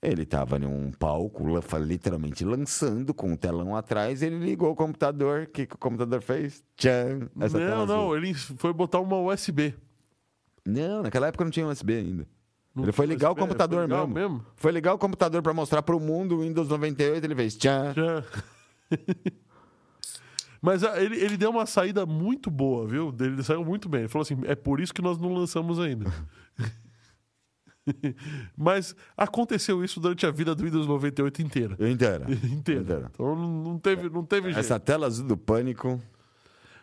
Ele 0.00 0.22
estava 0.22 0.56
em 0.58 0.64
um 0.64 0.92
palco, 0.92 1.44
literalmente 1.78 2.44
lançando, 2.44 3.12
com 3.12 3.32
o 3.32 3.36
telão 3.36 3.74
atrás, 3.74 4.22
ele 4.22 4.38
ligou 4.38 4.70
o 4.70 4.76
computador. 4.76 5.42
O 5.42 5.46
que, 5.48 5.66
que 5.66 5.74
o 5.74 5.78
computador 5.78 6.22
fez? 6.22 6.62
Tchan! 6.76 7.28
Não, 7.34 7.84
não, 7.84 8.16
ele 8.16 8.32
foi 8.34 8.72
botar 8.72 9.00
uma 9.00 9.18
USB. 9.18 9.74
Não, 10.64 11.02
naquela 11.02 11.26
época 11.26 11.42
não 11.42 11.50
tinha 11.50 11.66
USB 11.66 11.94
ainda. 11.94 12.26
Não 12.74 12.84
ele 12.84 12.92
foi 12.92 13.06
ligar 13.06 13.30
o 13.30 13.36
computador 13.36 13.88
foi 13.88 13.96
mesmo. 13.96 14.14
mesmo? 14.14 14.46
Foi 14.56 14.72
ligar 14.72 14.94
o 14.94 14.98
computador 14.98 15.42
para 15.42 15.52
mostrar 15.52 15.82
para 15.82 15.96
o 15.96 16.00
mundo 16.00 16.36
o 16.36 16.42
Windows 16.42 16.68
98, 16.68 17.24
ele 17.24 17.34
fez 17.34 17.56
tchan. 17.56 17.92
Já. 17.94 18.24
Mas 20.60 20.82
ah, 20.82 21.00
ele, 21.00 21.16
ele 21.16 21.36
deu 21.36 21.50
uma 21.50 21.66
saída 21.66 22.04
muito 22.04 22.50
boa, 22.50 22.86
viu? 22.86 23.14
Ele 23.18 23.42
saiu 23.42 23.64
muito 23.64 23.88
bem. 23.88 24.02
Ele 24.02 24.08
falou 24.08 24.22
assim: 24.22 24.38
é 24.44 24.54
por 24.54 24.80
isso 24.80 24.92
que 24.92 25.02
nós 25.02 25.18
não 25.18 25.32
lançamos 25.32 25.78
ainda. 25.78 26.12
Mas 28.56 28.94
aconteceu 29.16 29.82
isso 29.84 30.00
durante 30.00 30.26
a 30.26 30.30
vida 30.30 30.54
do 30.54 30.64
Windows 30.64 30.86
98 30.86 31.42
inteira. 31.42 31.74
Inteira. 31.74 32.26
inteira. 32.52 32.82
Inteira. 32.82 33.10
Então 33.12 33.36
não 33.36 33.78
teve, 33.78 34.10
não 34.10 34.24
teve 34.24 34.48
jeito. 34.48 34.58
Essa 34.58 34.78
tela 34.78 35.06
azul 35.06 35.26
do 35.26 35.36
pânico. 35.36 36.00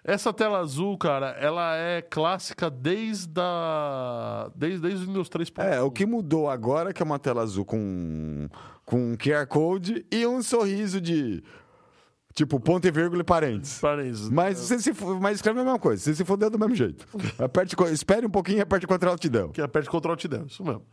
Essa 0.08 0.32
tela 0.32 0.60
azul, 0.60 0.96
cara, 1.00 1.32
ela 1.32 1.76
é 1.76 2.00
clássica 2.00 2.70
desde 2.70 3.32
a... 3.42 4.52
desde, 4.56 4.80
desde 4.82 5.04
o 5.04 5.08
Windows 5.08 5.28
3. 5.30 5.52
É, 5.58 5.82
o 5.82 5.90
que 5.90 6.06
mudou 6.06 6.48
agora 6.48 6.92
é 6.92 6.94
que 6.94 7.02
é 7.02 7.06
uma 7.06 7.18
tela 7.18 7.42
azul 7.42 7.66
com, 7.66 8.48
com 8.86 9.14
um 9.14 9.18
QR 9.18 9.48
Code 9.48 10.06
e 10.12 10.28
um 10.28 10.44
sorriso 10.44 11.02
de. 11.02 11.44
Tipo, 12.36 12.60
ponto 12.60 12.86
e 12.88 12.92
vírgula 12.92 13.22
e 13.22 13.24
parênteses. 13.24 13.80
Parênteses. 13.80 14.30
Mas, 14.30 14.60
você 14.60 14.78
se, 14.78 14.94
fu- 14.94 15.20
mas 15.20 15.38
escreve 15.38 15.62
a 15.62 15.64
mesma 15.64 15.80
coisa, 15.80 16.04
você 16.04 16.14
se 16.14 16.24
fodeu 16.24 16.52
do 16.52 16.60
mesmo 16.60 16.76
jeito. 16.76 17.08
Aperte, 17.42 17.76
espere 17.92 18.28
um 18.28 18.30
pouquinho 18.30 18.60
e 18.60 18.62
aperte 18.62 18.86
Ctrl 18.86 19.10
Alt 19.10 19.26
Del. 19.28 19.50
Que 19.50 19.62
aperte 19.62 19.90
Ctrl 19.90 20.10
Alt 20.12 20.26
Del, 20.28 20.46
isso 20.46 20.64
mesmo. 20.64 20.84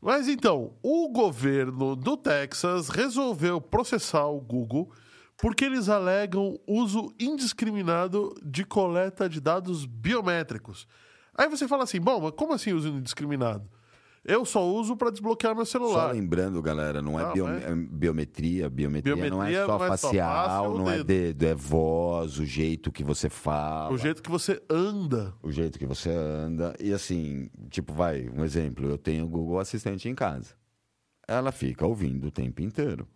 Mas 0.00 0.28
então, 0.28 0.72
o 0.82 1.08
governo 1.10 1.94
do 1.96 2.16
Texas 2.16 2.88
resolveu 2.88 3.60
processar 3.60 4.26
o 4.28 4.40
Google 4.40 4.90
porque 5.36 5.64
eles 5.64 5.88
alegam 5.88 6.58
uso 6.66 7.12
indiscriminado 7.20 8.34
de 8.44 8.64
coleta 8.64 9.28
de 9.28 9.40
dados 9.40 9.84
biométricos. 9.86 10.86
Aí 11.36 11.48
você 11.48 11.66
fala 11.66 11.84
assim, 11.84 12.00
bom, 12.00 12.20
mas 12.20 12.32
como 12.36 12.52
assim 12.52 12.72
uso 12.72 12.88
indiscriminado? 12.88 13.68
Eu 14.26 14.46
só 14.46 14.64
uso 14.66 14.96
para 14.96 15.10
desbloquear 15.10 15.54
meu 15.54 15.66
Só 15.66 15.72
celular. 15.72 16.12
lembrando, 16.14 16.62
galera, 16.62 17.02
não 17.02 17.20
é 17.20 17.24
Não, 17.24 17.32
bio- 17.34 17.46
é- 17.48 17.64
é 17.70 17.74
biometria, 17.74 18.70
biometria, 18.70 19.14
não 19.14 19.20
Biometria 19.22 19.58
é 19.58 19.66
só 19.66 19.78
não 19.78 19.84
é 19.84 19.88
só 19.98 20.08
facial, 20.08 20.78
não 20.78 20.90
é 20.90 21.04
dedo, 21.04 21.42
é 21.42 21.54
voz, 21.54 22.38
o 22.38 22.46
jeito 22.46 22.90
que 22.90 23.04
você 23.04 23.28
fala. 23.28 23.92
O 23.92 23.98
jeito 23.98 24.22
que 24.22 24.30
você 24.30 24.62
anda. 24.70 25.34
o 25.42 25.52
jeito 25.52 25.78
que 25.78 25.84
você 25.84 26.08
anda. 26.08 26.74
E 26.80 26.90
assim, 26.94 27.50
tipo, 27.68 27.92
vai, 27.92 28.26
um 28.34 28.42
exemplo, 28.42 28.88
eu 28.88 28.96
tenho 28.96 29.26
o 29.26 29.28
Google 29.28 29.58
Assistente 29.58 30.08
em 30.08 30.14
casa. 30.14 30.54
Ela 31.28 31.52
fica 31.52 31.86
ouvindo 31.86 32.28
o 32.28 32.30
tempo 32.30 32.62
inteiro. 32.62 33.06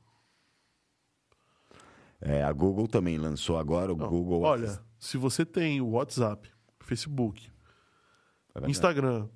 É, 2.20 2.42
a 2.42 2.52
Google 2.52 2.88
também 2.88 3.16
lançou 3.16 3.58
agora 3.58 3.92
o 3.92 3.96
Não, 3.96 4.08
Google 4.08 4.42
Olha, 4.42 4.80
se 4.98 5.16
você 5.16 5.44
tem 5.46 5.80
o 5.80 5.90
WhatsApp, 5.90 6.50
Facebook, 6.80 7.48
É. 8.54 8.68
Instagram, 8.68 9.28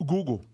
Google, 0.00 0.44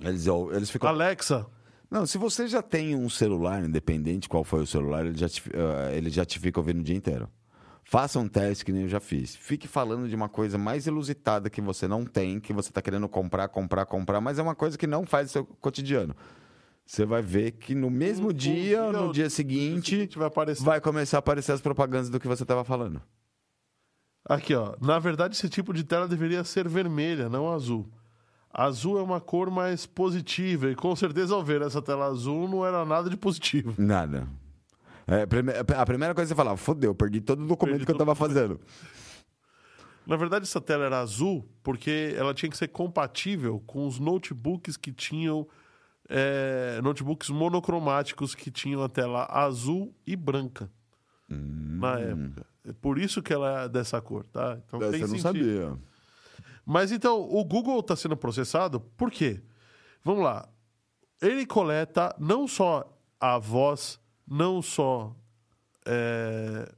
Eles, 0.00 0.26
eles 0.26 0.70
ficam. 0.70 0.88
Alexa, 0.88 1.46
Não, 1.90 2.06
se 2.06 2.16
você 2.16 2.48
já 2.48 2.62
tem 2.62 2.96
um 2.96 3.10
celular, 3.10 3.62
independente 3.62 4.26
qual 4.28 4.42
foi 4.44 4.62
o 4.62 4.66
celular, 4.66 5.04
ele 5.04 5.18
já 5.18 5.28
te, 5.28 5.42
eh, 5.52 5.96
ele 5.96 6.08
já 6.08 6.24
te 6.24 6.38
fica 6.38 6.58
ouvindo 6.58 6.80
o 6.80 6.82
dia 6.82 6.96
inteiro. 6.96 7.28
Faça 7.84 8.18
um 8.18 8.26
teste 8.28 8.64
que 8.64 8.72
nem 8.72 8.82
eu 8.82 8.88
já 8.88 9.00
fiz. 9.00 9.36
Fique 9.36 9.68
falando 9.68 10.08
de 10.08 10.14
uma 10.16 10.28
coisa 10.28 10.56
mais 10.56 10.86
ilusitada 10.86 11.50
que 11.50 11.60
você 11.60 11.86
não 11.86 12.06
tem, 12.06 12.40
que 12.40 12.52
você 12.52 12.70
está 12.70 12.80
querendo 12.80 13.08
comprar, 13.08 13.48
comprar, 13.48 13.84
comprar, 13.84 14.20
mas 14.20 14.38
é 14.38 14.42
uma 14.42 14.54
coisa 14.54 14.78
que 14.78 14.86
não 14.86 15.04
faz 15.04 15.28
o 15.28 15.32
seu 15.32 15.44
cotidiano. 15.44 16.16
Você 16.92 17.06
vai 17.06 17.22
ver 17.22 17.52
que 17.52 17.74
no 17.74 17.88
mesmo 17.88 18.26
Um- 18.26 18.30
um 18.30 18.34
dia, 18.34 18.52
dia, 18.52 18.92
no 18.92 19.12
dia 19.14 19.30
seguinte, 19.30 20.10
vai 20.14 20.26
aparecer. 20.28 20.62
vai 20.62 20.78
começar 20.78 21.16
a 21.16 21.20
aparecer 21.20 21.50
as 21.52 21.60
propagandas 21.62 22.10
do 22.10 22.20
que 22.20 22.28
você 22.28 22.42
estava 22.42 22.64
falando. 22.64 23.00
Aqui, 24.26 24.54
ó. 24.54 24.76
Na 24.78 24.98
verdade, 24.98 25.34
esse 25.34 25.48
tipo 25.48 25.72
de 25.72 25.84
tela 25.84 26.06
deveria 26.06 26.44
ser 26.44 26.68
vermelha, 26.68 27.30
não 27.30 27.50
azul. 27.50 27.90
Azul 28.52 28.98
é 28.98 29.02
uma 29.02 29.22
cor 29.22 29.50
mais 29.50 29.86
positiva 29.86 30.70
e 30.70 30.74
com 30.74 30.94
certeza 30.94 31.34
ao 31.34 31.42
ver 31.42 31.62
essa 31.62 31.80
tela 31.80 32.04
azul 32.04 32.46
não 32.46 32.62
era 32.66 32.84
nada 32.84 33.08
de 33.08 33.16
positivo. 33.16 33.72
Nada. 33.80 34.28
É, 35.06 35.22
a 35.22 35.86
primeira 35.86 36.14
coisa 36.14 36.28
que 36.28 36.34
você 36.36 36.44
fala, 36.44 36.58
fodeu, 36.58 36.94
perdi 36.94 37.22
todo 37.22 37.42
o 37.42 37.46
documento 37.46 37.76
Perdi 37.76 37.86
que 37.86 37.90
eu 37.90 37.94
estava 37.94 38.14
fazendo. 38.14 38.60
Na 40.06 40.16
verdade, 40.16 40.42
essa 40.44 40.60
tela 40.60 40.84
era 40.84 41.00
azul 41.00 41.48
porque 41.62 42.14
ela 42.18 42.34
tinha 42.34 42.50
que 42.50 42.56
ser 42.58 42.68
compatível 42.68 43.62
com 43.66 43.86
os 43.86 43.98
notebooks 43.98 44.76
que 44.76 44.92
tinham 44.92 45.48
é, 46.08 46.80
notebooks 46.82 47.30
monocromáticos 47.30 48.34
que 48.34 48.50
tinham 48.50 48.82
a 48.82 48.88
tela 48.88 49.26
azul 49.30 49.94
e 50.06 50.14
branca 50.16 50.70
na 51.28 51.98
época. 51.98 52.46
É 52.64 52.72
por 52.72 52.98
isso 52.98 53.22
que 53.22 53.32
ela 53.32 53.62
é 53.62 53.68
dessa 53.68 54.00
cor, 54.00 54.26
tá? 54.26 54.58
Então 54.66 54.78
Você 54.78 54.90
tem 54.90 55.00
não 55.00 55.08
sentido. 55.08 55.22
sabia. 55.22 55.78
Mas 56.64 56.92
então, 56.92 57.20
o 57.20 57.44
Google 57.44 57.80
está 57.80 57.96
sendo 57.96 58.16
processado 58.16 58.80
por 58.80 59.10
quê? 59.10 59.40
Vamos 60.04 60.22
lá. 60.22 60.48
Ele 61.20 61.44
coleta 61.46 62.14
não 62.18 62.46
só 62.46 62.88
a 63.20 63.38
voz, 63.38 64.00
não 64.26 64.62
só 64.62 65.14
é, 65.86 66.72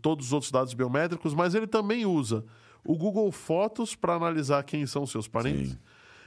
todos 0.00 0.26
os 0.26 0.32
outros 0.32 0.50
dados 0.50 0.74
biométricos, 0.74 1.34
mas 1.34 1.54
ele 1.54 1.66
também 1.66 2.06
usa 2.06 2.44
o 2.84 2.96
Google 2.96 3.30
Fotos 3.30 3.94
para 3.94 4.14
analisar 4.14 4.62
quem 4.64 4.86
são 4.86 5.06
seus 5.06 5.28
parentes. 5.28 5.72
Sim. 5.72 5.78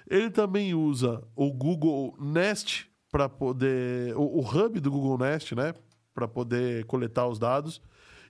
Ele 0.10 0.30
também 0.30 0.74
usa 0.74 1.24
o 1.36 1.52
Google 1.52 2.16
Nest 2.20 2.88
para 3.12 3.28
poder. 3.30 4.16
O, 4.16 4.40
o 4.40 4.42
hub 4.42 4.80
do 4.80 4.92
Google 4.92 5.18
Nest, 5.18 5.54
né? 5.56 5.74
Para 6.14 6.28
poder 6.28 6.86
coletar 6.86 7.28
os 7.28 7.40
dados. 7.40 7.82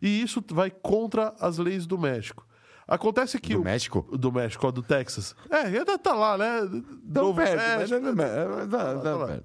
E 0.02 0.22
isso 0.22 0.44
vai 0.52 0.70
contra 0.70 1.34
as 1.40 1.58
leis 1.58 1.86
do 1.88 1.98
México. 1.98 2.46
Acontece 2.86 3.40
que 3.40 3.54
Do 3.54 3.62
o, 3.62 3.64
México? 3.64 4.18
do 4.18 4.32
México, 4.32 4.68
ó, 4.68 4.72
do 4.72 4.84
Texas. 4.84 5.34
É, 5.50 5.58
ainda 5.62 5.98
tá 5.98 6.14
lá, 6.14 6.38
né? 6.38 6.62
Novo 7.06 7.36
perto, 7.36 7.56
mas 7.80 7.90
não 7.90 8.24
é- 8.24 8.64
é- 8.64 8.68
tá- 8.68 9.00
Tá 9.00 9.16
lá. 9.16 9.40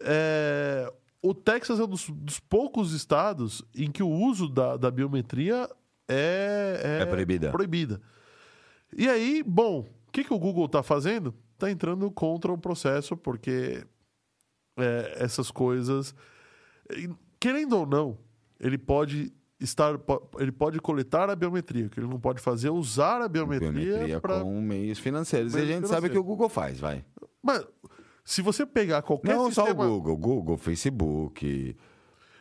É, 0.00 0.92
o 1.20 1.34
Texas 1.34 1.78
é 1.80 1.84
um 1.84 1.88
dos, 1.88 2.08
dos 2.10 2.38
poucos 2.40 2.92
estados 2.92 3.64
em 3.76 3.90
que 3.90 4.02
o 4.02 4.08
uso 4.08 4.48
da, 4.48 4.76
da 4.76 4.90
biometria 4.90 5.68
é, 6.08 6.98
É 7.02 7.06
proibida. 7.06 7.50
proibida. 7.50 8.00
E 8.96 9.08
aí, 9.08 9.42
bom, 9.44 9.88
o 10.12 10.14
que, 10.14 10.24
que 10.24 10.34
o 10.34 10.38
Google 10.38 10.66
está 10.66 10.82
fazendo? 10.82 11.34
Está 11.54 11.70
entrando 11.70 12.10
contra 12.10 12.52
o 12.52 12.58
processo, 12.58 13.16
porque 13.16 13.82
é, 14.76 15.16
essas 15.16 15.50
coisas. 15.50 16.14
Querendo 17.40 17.78
ou 17.78 17.86
não, 17.86 18.18
ele 18.60 18.76
pode 18.76 19.32
estar. 19.58 19.98
Ele 20.38 20.52
pode 20.52 20.78
coletar 20.80 21.30
a 21.30 21.34
biometria. 21.34 21.86
O 21.86 21.88
que 21.88 21.98
ele 21.98 22.08
não 22.08 22.20
pode 22.20 22.42
fazer 22.42 22.68
é 22.68 22.70
usar 22.70 23.22
a 23.22 23.28
biometria, 23.28 23.70
Biometria 23.70 24.20
com 24.20 24.60
meios 24.60 24.98
financeiros. 24.98 25.54
Meios 25.54 25.66
e 25.66 25.72
a 25.72 25.76
gente 25.76 25.88
sabe 25.88 26.10
que 26.10 26.18
o 26.18 26.22
Google 26.22 26.50
faz, 26.50 26.78
vai. 26.78 27.02
Mas 27.42 27.66
se 28.22 28.42
você 28.42 28.66
pegar 28.66 29.00
qualquer 29.00 29.34
Não 29.34 29.50
só 29.50 29.62
o 29.62 29.66
sistema. 29.66 29.86
Google, 29.86 30.16
Google, 30.18 30.58
Facebook, 30.58 31.74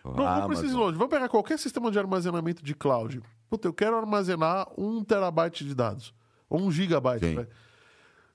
Não, 0.03 0.41
não 0.41 0.47
precisa 0.47 0.73
ir 0.73 0.77
longe. 0.77 0.97
Vamos 0.97 1.09
pegar 1.09 1.29
qualquer 1.29 1.57
sistema 1.57 1.89
de 1.89 1.97
armazenamento 1.97 2.61
de 2.61 2.75
cloud. 2.75 3.21
Puta, 3.49 3.69
eu 3.69 3.73
quero 3.73 3.95
armazenar 3.95 4.67
um 4.77 5.01
terabyte 5.05 5.63
de 5.63 5.73
dados. 5.73 6.13
Ou 6.51 6.61
um 6.61 6.71
gigabyte. 6.71 7.25
Sim. 7.25 7.35
vai. 7.35 7.47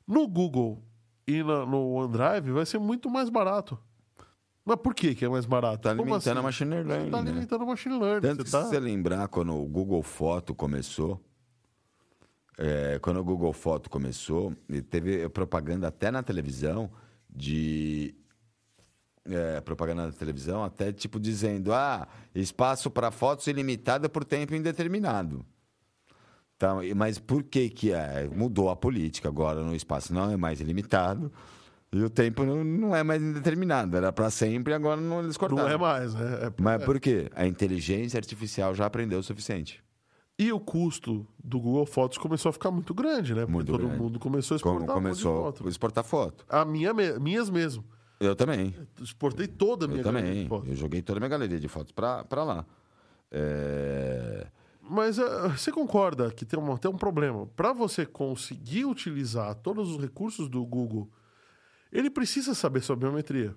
No 0.06 0.26
Google 0.26 0.82
e 1.26 1.42
na- 1.42 1.66
no 1.66 1.92
OneDrive 1.92 2.50
vai 2.52 2.64
ser 2.66 2.78
muito 2.78 3.10
mais 3.10 3.28
barato. 3.28 3.78
Mas 4.64 4.76
por 4.76 4.94
que, 4.94 5.14
que 5.14 5.24
é 5.24 5.28
mais 5.28 5.44
barato? 5.46 5.82
Tá 5.82 5.90
Como 5.90 6.02
alimentando 6.02 6.32
assim? 6.32 6.38
a 6.40 6.42
machine 6.42 6.70
learning, 6.70 7.04
Você 7.04 7.10
tá 7.10 7.22
né? 7.22 7.30
alimentando 7.30 7.62
a 7.62 7.66
machine 7.66 7.98
learning. 8.00 8.20
Tanto 8.28 8.38
você 8.38 8.44
que 8.44 8.50
tá... 8.50 8.62
se 8.64 8.70
você 8.70 8.80
lembrar, 8.80 9.28
quando 9.28 9.54
o 9.54 9.64
Google 9.66 10.02
Foto 10.02 10.54
começou, 10.54 11.20
é, 12.58 12.98
quando 13.00 13.18
o 13.20 13.24
Google 13.24 13.52
Foto 13.52 13.90
começou, 13.90 14.52
teve 14.90 15.28
propaganda 15.28 15.86
até 15.88 16.10
na 16.10 16.22
televisão 16.22 16.90
de. 17.30 18.14
é, 19.24 19.60
propaganda 19.60 20.06
na 20.06 20.12
televisão, 20.12 20.64
até 20.64 20.92
tipo 20.92 21.20
dizendo: 21.20 21.72
ah, 21.72 22.08
espaço 22.34 22.90
para 22.90 23.10
fotos 23.10 23.46
ilimitada 23.46 24.08
por 24.08 24.24
tempo 24.24 24.54
indeterminado. 24.54 25.44
E- 26.82 26.94
mas 26.94 27.18
por 27.18 27.42
que 27.42 27.68
que 27.68 27.92
é? 27.92 28.28
Mudou 28.34 28.70
a 28.70 28.76
política 28.76 29.28
agora 29.28 29.60
no 29.62 29.74
espaço 29.74 30.12
não 30.14 30.30
é 30.30 30.36
mais 30.36 30.60
ilimitado 30.60 31.30
e 31.92 32.02
o 32.02 32.08
tempo 32.10 32.44
não, 32.44 32.64
não 32.64 32.96
é 32.96 33.02
mais 33.02 33.22
indeterminado. 33.22 33.96
Era 33.96 34.10
para 34.12 34.30
sempre 34.30 34.72
agora 34.72 35.00
não 35.00 35.20
eles 35.20 35.36
cortaram. 35.36 35.64
Não 35.64 35.70
é 35.70 35.76
mais, 35.76 36.14
né? 36.14 36.46
É- 36.46 36.52
Mas 36.62 36.82
por 36.84 36.98
quê? 36.98 37.30
A 37.34 37.46
inteligência 37.46 38.18
artificial 38.18 38.74
já 38.74 38.86
aprendeu 38.86 39.18
o 39.18 39.22
suficiente. 39.22 39.84
E 40.38 40.52
o 40.52 40.60
custo 40.60 41.26
do 41.42 41.58
Google 41.58 41.86
Fotos 41.86 42.18
começou 42.18 42.50
a 42.50 42.52
ficar 42.52 42.70
muito 42.70 42.92
grande, 42.92 43.32
né? 43.34 43.40
Porque 43.42 43.52
Muito 43.52 43.72
todo 43.72 43.86
grande. 43.86 44.02
mundo 44.02 44.18
começou 44.18 44.56
a 44.56 44.60
Como 44.60 44.74
exportar 44.80 44.96
de 44.96 45.02
começou 45.02 45.42
foto. 45.44 45.68
exportar 45.68 46.04
foto. 46.04 46.44
A 46.48 46.64
minha, 46.64 46.92
minhas 47.18 47.48
mesmo. 47.48 47.82
Eu 48.20 48.34
também. 48.36 48.74
Exportei 49.00 49.46
toda 49.46 49.84
a 49.86 49.88
minha 49.88 50.00
Eu 50.00 50.04
galeria 50.04 50.28
de 50.30 50.34
também. 50.36 50.48
fotos. 50.48 50.68
Eu 50.70 50.76
joguei 50.76 51.00
toda 51.02 51.18
a 51.18 51.20
minha 51.20 51.28
galeria 51.28 51.58
de 51.60 51.68
fotos 51.68 51.92
pra 51.92 52.24
lá. 52.44 52.64
É... 53.30 54.46
Mas 54.88 55.18
eh, 55.18 55.48
você 55.48 55.72
concorda 55.72 56.30
que 56.30 56.44
tem, 56.44 56.58
uma, 56.58 56.78
tem 56.78 56.90
um 56.90 56.96
problema? 56.96 57.46
Para 57.56 57.72
você 57.72 58.06
conseguir 58.06 58.84
utilizar 58.84 59.54
todos 59.56 59.90
os 59.90 60.00
recursos 60.00 60.48
do 60.48 60.64
Google, 60.64 61.10
ele 61.90 62.10
precisa 62.10 62.54
saber 62.54 62.82
sua 62.82 62.96
biometria. 62.96 63.54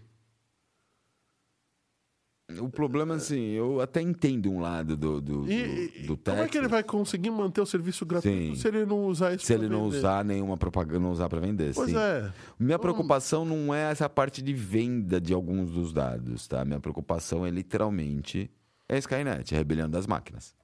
O 2.59 2.67
problema, 2.67 3.13
assim, 3.13 3.49
eu 3.51 3.79
até 3.79 4.01
entendo 4.01 4.49
um 4.49 4.59
lado 4.59 4.97
do, 4.97 5.21
do, 5.21 5.41
do, 5.43 5.51
E, 5.51 6.03
e 6.03 6.07
do 6.07 6.17
como 6.17 6.37
é 6.41 6.47
que 6.47 6.57
ele 6.57 6.67
vai 6.67 6.81
conseguir 6.81 7.29
manter 7.29 7.61
o 7.61 7.65
serviço 7.65 8.03
gratuito 8.07 8.55
Sim. 8.55 8.55
se 8.55 8.67
ele 8.67 8.87
não 8.87 9.05
usar 9.05 9.35
isso 9.35 9.45
Se 9.45 9.53
ele 9.53 9.69
não 9.69 9.83
vender? 9.83 9.97
usar 9.97 10.25
nenhuma 10.25 10.57
propaganda, 10.57 10.99
não 10.99 11.11
usar 11.11 11.29
para 11.29 11.39
vender. 11.39 11.75
Pois 11.75 11.91
sim. 11.91 11.95
é. 11.97 12.33
Minha 12.57 12.79
preocupação 12.79 13.45
não 13.45 13.71
é 13.71 13.91
essa 13.91 14.09
parte 14.09 14.41
de 14.41 14.51
venda 14.51 15.21
de 15.21 15.31
alguns 15.31 15.69
dos 15.69 15.93
dados, 15.93 16.47
tá? 16.47 16.65
Minha 16.65 16.79
preocupação 16.79 17.45
é 17.45 17.51
literalmente 17.51 18.49
é 18.87 18.97
Skynet, 18.97 19.53
é 19.53 19.55
a 19.55 19.59
rebelião 19.59 19.87
das 19.87 20.07
máquinas. 20.07 20.55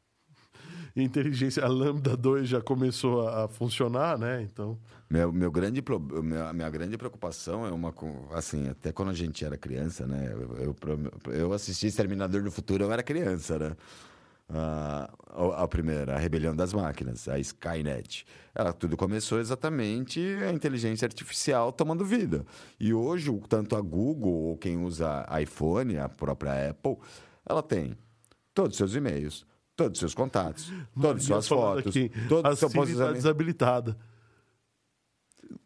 Inteligência, 1.04 1.64
a 1.64 1.68
Lambda 1.68 2.16
2 2.16 2.48
já 2.48 2.62
começou 2.62 3.28
a, 3.28 3.46
a 3.46 3.48
funcionar, 3.48 4.18
né? 4.18 4.42
Então, 4.44 4.78
Meu, 5.10 5.32
meu 5.32 5.52
grande, 5.52 5.82
pro- 5.82 6.00
minha, 6.00 6.54
minha 6.54 6.70
grande 6.70 6.98
preocupação 6.98 7.66
é 7.66 7.72
uma. 7.72 7.94
Assim, 8.34 8.70
até 8.70 8.92
quando 8.94 9.10
a 9.10 9.14
gente 9.14 9.44
era 9.44 9.58
criança, 9.58 10.08
né? 10.08 10.32
Eu, 10.34 10.76
eu, 10.86 11.34
eu 11.34 11.54
assisti 11.54 11.88
Exterminador 11.88 12.42
do 12.44 12.52
Futuro, 12.52 12.84
eu 12.86 12.92
era 12.92 13.04
criança, 13.04 13.60
né? 13.60 13.76
Ah, 14.48 15.12
a, 15.28 15.64
a 15.64 15.68
primeira, 15.68 16.16
a 16.16 16.18
rebelião 16.20 16.56
das 16.56 16.72
máquinas, 16.72 17.28
a 17.28 17.40
Skynet. 17.40 18.26
Ela, 18.54 18.72
tudo 18.72 18.96
começou 18.96 19.40
exatamente 19.40 20.20
a 20.48 20.54
inteligência 20.54 21.06
artificial 21.06 21.72
tomando 21.74 22.06
vida. 22.06 22.46
E 22.80 22.94
hoje, 22.94 23.32
tanto 23.50 23.76
a 23.76 23.82
Google 23.82 24.32
ou 24.32 24.58
quem 24.58 24.78
usa 24.78 25.26
iPhone, 25.42 25.98
a 25.98 26.08
própria 26.08 26.70
Apple, 26.70 26.98
ela 27.46 27.64
tem 27.64 27.98
todos 28.54 28.72
os 28.74 28.78
seus 28.78 28.94
e-mails, 28.96 29.46
todos 29.76 29.98
os 29.98 30.00
seus 30.00 30.14
contatos, 30.14 30.72
todas 31.00 31.22
as 31.22 31.26
suas 31.28 31.48
fotos, 31.48 31.88
aqui, 31.88 32.10
todos 32.30 32.46
a 32.46 32.54
os 32.54 32.60
seus 32.60 32.72
Siri 32.72 32.86
tá 32.98 33.12
desabilitada. 33.14 33.98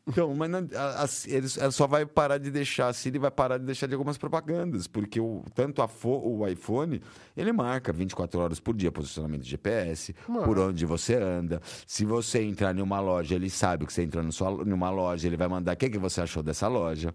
Então, 0.08 0.34
mas 0.34 0.50
não- 0.50 0.68
a- 0.76 1.04
a- 1.04 1.08
eles, 1.28 1.56
ela 1.58 1.72
só 1.72 1.86
vai 1.86 2.04
parar 2.06 2.40
de 2.40 2.50
deixar, 2.50 2.88
a 2.88 2.94
Siri 2.94 3.20
vai 3.20 3.30
parar 3.30 3.60
de 3.60 3.66
deixar 3.66 3.86
de 3.86 3.94
algumas 3.94 4.18
propagandas, 4.18 4.88
porque 4.88 5.20
o, 5.22 5.44
tanto 5.54 5.82
a 5.84 5.88
fo- 5.88 6.20
o 6.26 6.46
iPhone, 6.48 7.00
ele 7.38 7.52
marca 7.54 7.94
24 7.94 8.40
horas 8.42 8.60
por 8.60 8.76
dia 8.76 8.92
posicionamento 8.92 9.44
de 9.44 9.50
GPS, 9.52 10.14
por 10.44 10.58
onde 10.58 10.84
você 10.86 11.16
anda. 11.16 11.62
Se 11.86 12.04
você 12.06 12.42
entrar 12.42 12.76
em 12.76 12.82
uma 12.82 13.00
loja, 13.00 13.36
ele 13.36 13.50
sabe 13.50 13.86
que 13.86 13.94
você 13.94 14.02
entrou 14.04 14.30
sua, 14.32 14.66
numa 14.66 14.90
loja, 14.90 15.28
ele 15.28 15.38
vai 15.38 15.48
mandar 15.48 15.74
o 15.76 15.78
que, 15.78 15.90
que 15.90 16.00
você 16.00 16.22
achou 16.22 16.42
dessa 16.42 16.68
loja. 16.68 17.14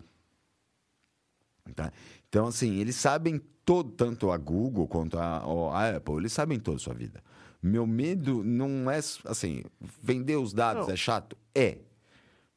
Tá? 1.75 1.91
Então, 2.35 2.49
assim, 2.49 2.79
eles 2.81 2.97
sabem 2.97 3.41
todo, 3.65 3.93
tanto 3.93 4.33
a 4.33 4.37
Google 4.37 4.89
quanto 4.89 5.17
a, 5.17 5.37
a 5.73 5.97
Apple, 5.97 6.17
eles 6.17 6.33
sabem 6.33 6.59
toda 6.59 6.79
a 6.79 6.81
sua 6.81 6.93
vida. 6.93 7.23
Meu 7.63 7.87
medo 7.87 8.43
não 8.43 8.91
é, 8.91 8.99
assim, 9.27 9.63
vender 10.03 10.35
os 10.35 10.53
dados 10.53 10.89
Não. 10.89 10.95
é 10.95 10.97
chato? 10.97 11.37
É. 11.55 11.79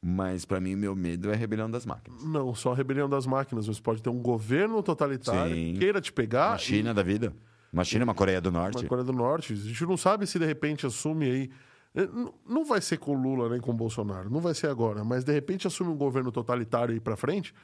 Mas, 0.02 0.44
para 0.44 0.58
mim, 0.60 0.74
meu 0.74 0.96
medo 0.96 1.30
é 1.30 1.34
a 1.34 1.36
rebelião 1.36 1.70
das 1.70 1.86
máquinas. 1.86 2.24
Não, 2.24 2.52
só 2.56 2.72
a 2.72 2.74
rebelião 2.74 3.08
das 3.08 3.24
máquinas. 3.24 3.68
Você 3.68 3.80
pode 3.80 4.02
ter 4.02 4.10
um 4.10 4.18
governo 4.20 4.82
totalitário 4.82 5.54
Sim. 5.54 5.74
que 5.74 5.78
queira 5.78 6.00
te 6.00 6.12
pegar. 6.12 6.50
Uma 6.50 6.58
China 6.58 6.92
da 6.92 7.02
vida. 7.04 7.32
Uma 7.72 7.84
China, 7.84 8.02
uma 8.02 8.14
Coreia 8.14 8.40
do 8.40 8.48
e- 8.48 8.52
Norte. 8.52 8.78
Uma 8.82 8.88
Coreia 8.88 9.04
do 9.06 9.12
Norte. 9.12 9.52
A 9.52 9.56
gente 9.56 9.86
não 9.86 9.96
sabe 9.96 10.26
se 10.26 10.40
de 10.40 10.44
repente 10.44 10.84
assume 10.86 11.24
aí. 11.30 11.50
eh, 11.94 12.08
Não 12.48 12.64
vai 12.64 12.80
ser 12.80 12.96
com 12.98 13.16
o 13.16 13.20
Lula 13.22 13.48
nem 13.48 13.60
com 13.60 13.70
o 13.70 13.74
Bolsonaro, 13.74 14.28
não 14.28 14.40
vai 14.40 14.54
ser 14.54 14.66
agora, 14.68 15.04
mas 15.04 15.22
de 15.22 15.32
repente 15.32 15.68
assume 15.68 15.90
um 15.90 15.96
governo 15.96 16.32
totalitário 16.32 16.92
aí 16.94 17.00
pra 17.00 17.16
frente. 17.16 17.54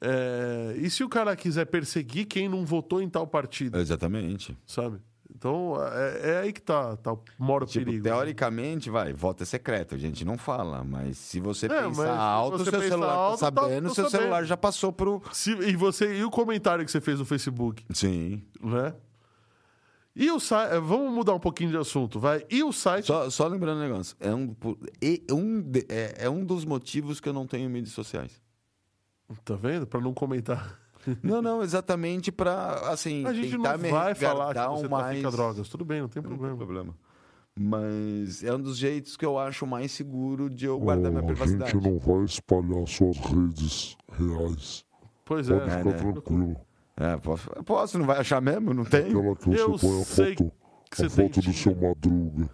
Eh, 0.00 0.74
e 0.78 0.90
se 0.90 1.02
o 1.04 1.08
cara 1.08 1.34
quiser 1.36 1.66
perseguir 1.66 2.26
quem 2.26 2.48
não 2.48 2.64
votou 2.64 3.00
em 3.02 3.08
tal 3.08 3.26
partido, 3.26 3.78
Exatamente. 3.78 4.56
sabe? 4.66 4.98
Então 5.34 5.74
é, 5.92 6.30
é 6.30 6.38
aí 6.38 6.52
que 6.52 6.62
tá, 6.62 6.96
tá 6.96 7.14
mora 7.38 7.64
o 7.64 7.66
Tipo, 7.66 7.84
perigo. 7.84 8.04
teoricamente, 8.04 8.88
vai, 8.88 9.12
voto 9.12 9.42
é 9.42 9.46
secreto, 9.46 9.94
a 9.94 9.98
gente 9.98 10.24
não 10.24 10.38
fala, 10.38 10.82
mas 10.82 11.18
se 11.18 11.40
você 11.40 11.66
É, 11.66 11.82
pensar 11.82 12.16
alto, 12.18 12.58
você 12.58 12.70
seu 12.70 12.80
pensar 12.80 12.88
celular 12.94 13.12
alto, 13.12 13.40
tá 13.40 13.50
tá- 13.52 13.62
sabendo, 13.62 13.88
tô 13.88 13.94
seu 13.94 14.04
sabendo. 14.04 14.20
celular 14.22 14.44
já 14.44 14.56
passou 14.56 14.92
pro. 14.92 15.20
Se- 15.32 15.50
e 15.68 15.76
você 15.76 16.18
e 16.18 16.24
o 16.24 16.30
comentário 16.30 16.84
que 16.84 16.90
você 16.90 17.00
fez 17.02 17.18
no 17.18 17.26
Facebook, 17.26 17.84
Sim. 17.92 18.42
né? 18.62 18.94
E 20.18 20.30
o 20.30 20.40
site, 20.40 20.78
vamos 20.80 21.12
mudar 21.12 21.34
um 21.34 21.38
pouquinho 21.40 21.70
de 21.70 21.76
assunto, 21.76 22.18
vai. 22.18 22.42
E 22.48 22.62
o 22.64 22.72
site 22.72 23.04
Só, 23.06 23.28
só 23.28 23.46
lembrando 23.46 23.76
um 23.78 23.82
negócio, 23.82 24.16
é 24.18 24.34
um, 24.34 24.56
e 25.02 25.22
um, 25.30 25.62
é, 25.90 26.14
é 26.24 26.30
um 26.30 26.42
dos 26.42 26.64
motivos 26.64 27.20
que 27.20 27.28
eu 27.28 27.34
não 27.34 27.46
tenho 27.46 27.68
mídias 27.68 27.92
sociais. 27.92 28.40
Tá 29.44 29.54
vendo? 29.56 29.86
Pra 29.86 30.00
não 30.00 30.14
comentar. 30.14 30.78
Não, 31.22 31.40
não, 31.40 31.62
exatamente 31.62 32.32
pra, 32.32 32.90
assim, 32.90 33.24
A 33.24 33.32
gente 33.32 33.52
não 33.56 33.62
tentar 33.62 33.78
me 33.78 33.90
vai 33.92 34.12
falar 34.16 34.52
que 34.52 34.60
você 34.60 34.86
o 34.86 34.90
mais... 34.90 35.04
trafica 35.06 35.30
drogas. 35.30 35.68
Tudo 35.68 35.84
bem, 35.84 36.00
não 36.00 36.08
tem 36.08 36.20
Não 36.20 36.30
tem 36.30 36.36
problema. 36.36 36.56
problema. 36.56 36.94
Mas 37.56 38.42
é 38.42 38.52
um 38.52 38.60
dos 38.60 38.76
jeitos 38.76 39.16
que 39.16 39.24
eu 39.24 39.38
acho 39.38 39.66
mais 39.68 39.92
seguro 39.92 40.50
de 40.50 40.66
eu 40.66 40.78
guardar 40.80 41.12
minha 41.12 41.22
Ó, 41.22 41.24
a 41.24 41.28
privacidade. 41.28 41.70
gente 41.70 41.84
não 41.88 41.98
vai 42.00 42.24
espalhar 42.24 42.86
suas 42.88 43.16
redes 43.18 43.96
reais. 44.18 44.84
Pois 45.24 45.48
Pode 45.48 45.60
é. 45.60 45.68
ficar 45.78 45.84
né? 45.84 45.92
tranquilo. 45.92 46.56
É, 46.96 47.16
posso, 47.18 47.50
posso, 47.64 47.98
não 47.98 48.06
vai 48.06 48.18
achar 48.18 48.40
mesmo? 48.42 48.74
Não 48.74 48.84
tem? 48.84 49.06
Aquela 49.06 49.36
que 49.36 49.44
você 49.44 49.60
Eu 49.60 49.78
põe 49.78 50.00
a 50.00 50.04
sei 50.04 50.34
foto, 50.36 50.52
que 50.90 50.96
você 50.96 51.06
a 51.06 51.10
foto 51.10 51.40
do 51.40 51.52
seu 51.52 51.74
madruga. 51.76 52.50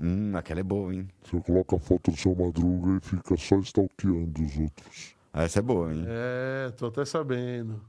Hum, 0.00 0.32
aquela 0.34 0.60
é 0.60 0.64
boa, 0.64 0.92
hein? 0.92 1.08
Você 1.22 1.40
coloca 1.40 1.76
a 1.76 1.78
foto 1.78 2.10
do 2.10 2.16
seu 2.16 2.34
madruga 2.34 2.98
e 2.98 3.00
fica 3.06 3.36
só 3.36 3.56
stalkeando 3.60 4.42
os 4.42 4.58
outros. 4.58 5.17
Ah, 5.32 5.42
Essa 5.44 5.58
é 5.58 5.62
boa, 5.62 5.92
hein? 5.92 6.04
É, 6.06 6.70
tô 6.70 6.86
até 6.86 7.04
sabendo. 7.04 7.84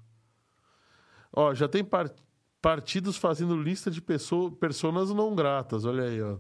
Ó, 1.32 1.54
já 1.54 1.68
tem 1.68 1.84
par- 1.84 2.14
partidos 2.62 3.16
fazendo 3.18 3.56
lista 3.62 3.90
de 3.90 4.02
pessoa, 4.02 4.52
personas 4.52 5.10
não 5.12 5.36
gratas, 5.36 5.86
olha 5.86 6.04
aí, 6.04 6.22
ó. 6.22 6.38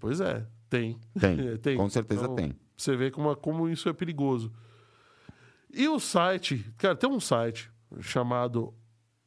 Pois 0.00 0.20
é, 0.20 0.46
tem. 0.68 0.98
Tem, 1.62 1.76
com 1.76 1.88
certeza 1.88 2.24
Então, 2.24 2.34
tem. 2.36 2.54
Você 2.76 2.96
vê 2.96 3.10
como, 3.10 3.34
como 3.36 3.68
isso 3.68 3.88
é 3.88 3.92
perigoso. 3.92 4.52
E 5.72 5.88
o 5.88 5.98
site, 6.00 6.64
cara, 6.76 6.94
tem 6.96 7.08
um 7.08 7.20
site 7.20 7.70
chamado 8.00 8.74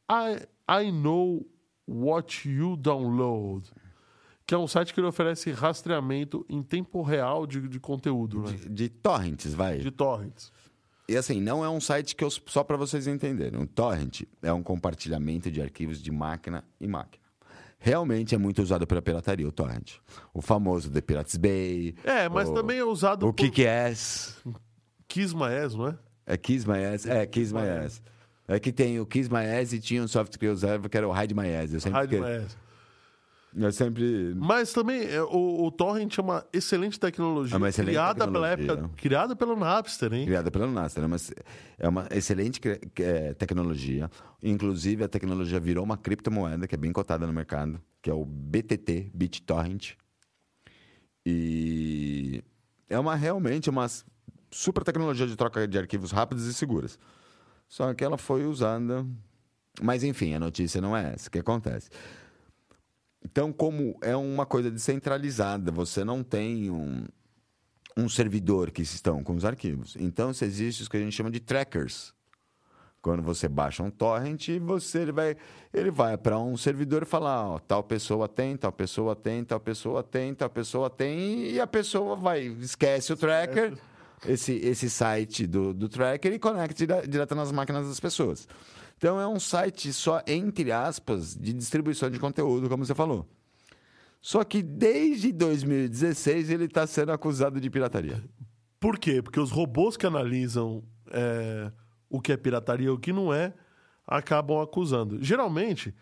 I, 0.10 0.46
I 0.86 0.92
Know 0.92 1.46
What 1.88 2.50
You 2.50 2.76
Download, 2.76 3.70
que 4.48 4.56
é 4.56 4.58
um 4.58 4.66
site 4.68 4.94
que 4.94 5.00
ele 5.02 5.08
oferece 5.08 5.52
rastreamento 5.52 6.46
em 6.48 6.64
tempo 6.64 7.02
real 7.02 7.46
de, 7.46 7.68
de 7.68 7.80
conteúdo, 7.82 8.42
né? 8.44 8.54
De, 8.54 8.70
de 8.70 8.90
torrents, 8.90 9.54
vai. 9.54 9.80
de 9.80 9.92
torrents. 9.92 10.54
E 11.10 11.18
assim, 11.18 11.42
não 11.42 11.64
é 11.64 11.70
um 11.70 11.82
site 11.82 12.16
que 12.16 12.24
eu, 12.24 12.30
só 12.30 12.64
para 12.64 12.78
vocês 12.78 13.08
entenderem. 13.08 13.60
O 13.62 13.68
torrent 13.68 14.24
é 14.42 14.52
um 14.54 14.64
compartilhamento 14.64 15.52
de 15.52 15.62
arquivos 15.62 16.02
de 16.02 16.12
máquina 16.12 16.64
em 16.80 16.88
máquina. 16.88 17.26
Realmente 17.78 18.34
é 18.34 18.38
muito 18.38 18.62
usado 18.62 18.88
pela 18.88 19.02
pirataria, 19.02 19.48
o 19.48 19.52
torrent. 19.52 19.96
O 20.34 20.42
famoso 20.42 20.90
The 20.90 21.02
Pirates 21.02 21.36
Bay. 21.36 21.94
É, 22.04 22.28
mas 22.30 22.50
o, 22.50 22.54
também 22.54 22.80
é 22.80 22.86
usado 22.86 23.28
O 23.28 23.34
Kick-Ass. 23.34 24.42
Kiss 25.10 25.36
My 25.36 25.54
Ass, 25.64 25.76
não 25.76 25.90
é? 25.90 26.00
É 26.26 26.38
Ass. 26.94 27.06
É, 27.06 27.26
Ass. 27.86 28.02
É 28.48 28.60
que 28.60 28.72
tem 28.72 29.00
o 29.00 29.06
Kiss 29.06 29.30
My 29.30 29.46
Ass 29.46 29.74
e 29.74 29.80
tinha 29.80 30.02
um 30.02 30.08
software 30.08 30.40
que 30.40 30.46
eu 30.46 30.54
usava 30.54 30.88
que 30.88 30.98
era 30.98 31.08
o 31.08 31.14
Hide 31.14 31.36
My 31.36 31.54
Ass. 31.54 31.74
Eu 31.74 31.80
sempre, 31.82 32.04
Hide 32.04 32.16
que- 32.16 32.22
My 32.22 32.46
Ass. 32.46 32.67
Eu 33.56 33.72
sempre 33.72 34.34
Mas 34.36 34.74
também 34.74 35.02
é, 35.04 35.22
o, 35.22 35.66
o 35.66 35.72
Torrent 35.72 36.18
é 36.18 36.22
uma 36.22 36.46
excelente 36.52 37.00
tecnologia. 37.00 37.56
É 37.56 37.58
uma 37.58 37.70
excelente 37.70 37.94
criada 37.94 38.26
tecnologia. 38.26 38.58
pela 38.58 38.74
época. 38.76 38.92
Criada 38.98 39.36
pelo 39.36 39.56
Napster, 39.56 40.14
hein? 40.14 40.26
criada 40.26 40.52
pela 40.52 40.68
NASA, 40.68 41.02
né? 41.02 41.08
mas 41.08 41.32
é 41.78 41.88
uma 41.88 42.08
excelente 42.12 42.60
eh, 43.00 43.34
tecnologia. 43.34 44.10
Inclusive, 44.44 45.04
a 45.04 45.08
tecnologia 45.08 45.60
virou 45.60 45.84
uma 45.84 45.98
criptomoeda 45.98 46.68
que 46.68 46.76
é 46.76 46.78
bem 46.78 46.92
cotada 46.92 47.26
no 47.26 47.34
mercado, 47.34 47.82
que 48.02 48.10
é 48.10 48.14
o 48.14 48.26
BTT, 48.26 49.12
BitTorrent. 49.14 49.94
E 51.26 52.44
é 52.90 53.00
uma 53.00 53.16
realmente 53.16 53.70
uma 53.70 53.88
super 54.52 54.84
tecnologia 54.84 55.28
de 55.28 55.36
troca 55.36 55.68
de 55.68 55.78
arquivos 55.78 56.12
rápidos 56.12 56.46
e 56.46 56.54
seguras. 56.54 56.98
Só 57.68 57.94
que 57.94 58.04
ela 58.04 58.18
foi 58.18 58.46
usada. 58.46 59.06
Mas 59.82 60.04
enfim, 60.04 60.34
a 60.34 60.40
notícia 60.40 60.82
não 60.82 60.96
é 60.96 61.14
essa. 61.14 61.28
O 61.28 61.32
que 61.32 61.40
acontece? 61.40 61.90
Então, 63.24 63.52
como 63.52 63.98
é 64.02 64.16
uma 64.16 64.46
coisa 64.46 64.72
descentralizada, 64.72 65.72
você 65.72 66.04
não 66.04 66.24
tem 66.24 66.70
um, 66.70 67.06
um 67.96 68.08
servidor 68.08 68.72
que 68.72 68.82
estão 68.82 69.24
com 69.24 69.36
os 69.36 69.44
arquivos. 69.44 69.96
Então, 70.00 70.34
se 70.34 70.46
existe 70.46 70.84
o 70.84 70.90
que 70.90 70.98
a 70.98 71.00
gente 71.00 71.16
chama 71.16 71.32
de 71.32 71.40
trackers. 71.40 72.14
Quando 73.02 73.22
você 73.22 73.48
baixa 73.48 73.84
um 73.84 73.90
torrent, 73.90 74.50
você 74.60 75.00
ele 75.00 75.12
vai, 75.12 75.38
ele 75.74 75.92
vai 75.92 76.18
para 76.18 76.38
um 76.40 76.58
servidor 76.58 77.04
e 77.04 77.06
fala, 77.06 77.54
ó, 77.54 77.60
tal 77.60 77.84
pessoa 77.84 78.28
tem, 78.28 78.58
tal 78.58 78.72
pessoa 78.72 79.16
tem, 79.16 79.44
tal 79.44 79.60
pessoa 79.60 80.04
tem, 80.04 80.34
tal 80.34 80.50
pessoa 80.50 80.90
tem, 80.90 81.52
e 81.52 81.60
a 81.60 81.68
pessoa 81.68 82.16
vai, 82.16 82.48
esquece 82.60 83.14
o 83.14 83.16
tracker, 83.16 83.78
esse, 84.28 84.54
esse 84.54 84.90
site 84.90 85.48
do, 85.48 85.74
do 85.74 85.88
tracker 85.88 86.34
e 86.34 86.40
conecta 86.40 86.74
dire- 86.76 87.08
direto 87.08 87.36
nas 87.36 87.52
máquinas 87.52 87.88
das 87.88 88.00
pessoas. 88.00 88.48
Então 88.98 89.20
é 89.20 89.28
um 89.28 89.40
site 89.40 89.94
só, 89.94 90.22
entre 90.26 90.72
aspas, 90.72 91.36
de 91.36 91.54
distribuição 91.54 92.10
de 92.10 92.20
conteúdo, 92.20 92.68
como 92.68 92.86
você 92.86 92.96
falou. 92.96 93.28
Só 94.20 94.44
que 94.44 94.62
desde 94.62 95.32
2016 95.32 96.50
ele 96.50 96.66
está 96.66 96.86
sendo 96.88 97.12
acusado 97.12 97.62
de 97.62 97.70
pirataria. 97.70 98.24
Por 98.80 98.98
quê? 98.98 99.22
Porque 99.22 99.40
os 99.40 99.52
robôs 99.52 99.96
que 99.96 100.06
analisam 100.06 100.84
é, 101.12 101.72
o 102.10 102.20
que 102.20 102.32
é 102.32 102.38
pirataria 102.38 102.88
e 102.88 102.90
o 102.90 102.98
que 102.98 103.14
não 103.14 103.34
é, 103.34 103.54
acabam 104.06 104.60
acusando. 104.60 105.24
Geralmente, 105.24 105.94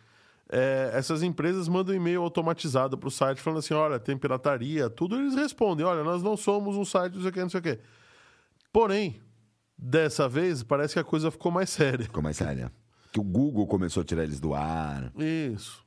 é, 0.49 0.91
essas 0.93 1.21
empresas 1.23 1.67
mandam 1.67 1.93
um 1.93 1.97
e-mail 1.97 2.21
automatizado 2.21 2.97
para 2.97 3.07
o 3.07 3.11
site 3.11 3.41
falando 3.41 3.59
assim: 3.59 3.73
olha, 3.73 3.99
tem 3.99 4.17
pirataria, 4.17 4.89
tudo. 4.89 5.17
Eles 5.17 5.35
respondem: 5.35 5.85
olha, 5.85 6.03
nós 6.03 6.23
não 6.23 6.37
somos 6.37 6.77
um 6.77 6.85
site, 6.85 7.15
não 7.15 7.21
sei 7.21 7.29
o 7.29 7.33
que, 7.33 7.41
não 7.41 7.49
sei 7.49 7.59
o 7.59 7.63
que. 7.63 7.79
Porém, 8.71 9.19
dessa 9.77 10.29
vez, 10.29 10.63
parece 10.63 10.93
que 10.93 10.99
a 10.99 11.03
coisa 11.03 11.31
ficou 11.31 11.51
mais 11.51 11.69
séria. 11.71 12.05
Ficou 12.05 12.23
mais 12.23 12.37
séria. 12.37 12.71
Que 13.15 13.19
o 13.21 13.23
Google 13.23 13.65
começou 13.65 14.01
a 14.01 14.03
tirar 14.03 14.23
eles 14.23 14.41
do 14.41 14.53
ar. 14.53 15.09
Isso. 15.17 15.81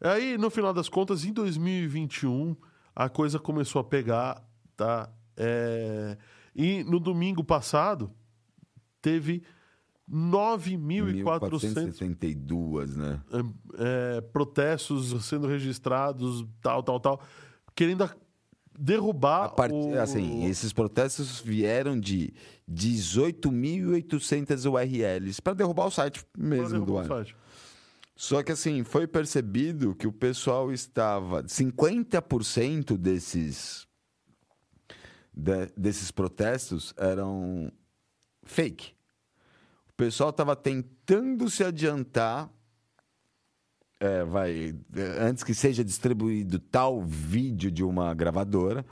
Aí, 0.00 0.38
no 0.38 0.48
final 0.48 0.72
das 0.72 0.88
contas, 0.88 1.26
em 1.26 1.32
2021, 1.32 2.56
a 2.94 3.06
coisa 3.10 3.38
começou 3.38 3.80
a 3.80 3.84
pegar, 3.84 4.42
tá? 4.74 5.10
É, 5.36 6.16
E 6.54 6.82
no 6.84 6.98
domingo 6.98 7.44
passado, 7.44 8.10
teve 9.02 9.42
9.400 10.10 11.12
1462, 11.12 12.96
né? 12.96 13.20
é, 13.78 14.20
protestos 14.22 15.22
sendo 15.26 15.46
registrados, 15.46 16.46
tal, 16.62 16.82
tal, 16.82 16.98
tal, 16.98 17.20
querendo 17.74 18.04
a- 18.04 18.16
derrubar 18.78 19.44
A 19.44 19.48
part... 19.48 19.72
o... 19.72 19.98
Assim, 20.00 20.44
esses 20.46 20.72
protestos 20.72 21.40
vieram 21.40 21.98
de 21.98 22.32
18.800 22.70 24.70
URLs 24.70 25.40
para 25.40 25.54
derrubar 25.54 25.86
o 25.86 25.90
site 25.90 26.24
mesmo 26.36 26.84
do 26.84 26.98
ar. 26.98 27.06
site. 27.06 27.36
Só 28.14 28.42
que 28.42 28.52
assim, 28.52 28.82
foi 28.82 29.06
percebido 29.06 29.94
que 29.94 30.06
o 30.06 30.12
pessoal 30.12 30.72
estava 30.72 31.42
50% 31.44 32.96
desses 32.96 33.86
de- 35.34 35.70
desses 35.76 36.10
protestos 36.10 36.94
eram 36.96 37.70
fake. 38.42 38.92
O 39.90 39.92
pessoal 39.96 40.30
estava 40.30 40.56
tentando 40.56 41.50
se 41.50 41.62
adiantar 41.62 42.50
é, 44.00 44.24
vai, 44.24 44.74
é, 44.94 45.02
antes 45.22 45.42
que 45.42 45.54
seja 45.54 45.84
distribuído 45.84 46.58
tal 46.58 47.02
vídeo 47.02 47.70
de 47.70 47.82
uma 47.82 48.12
gravadora, 48.14 48.84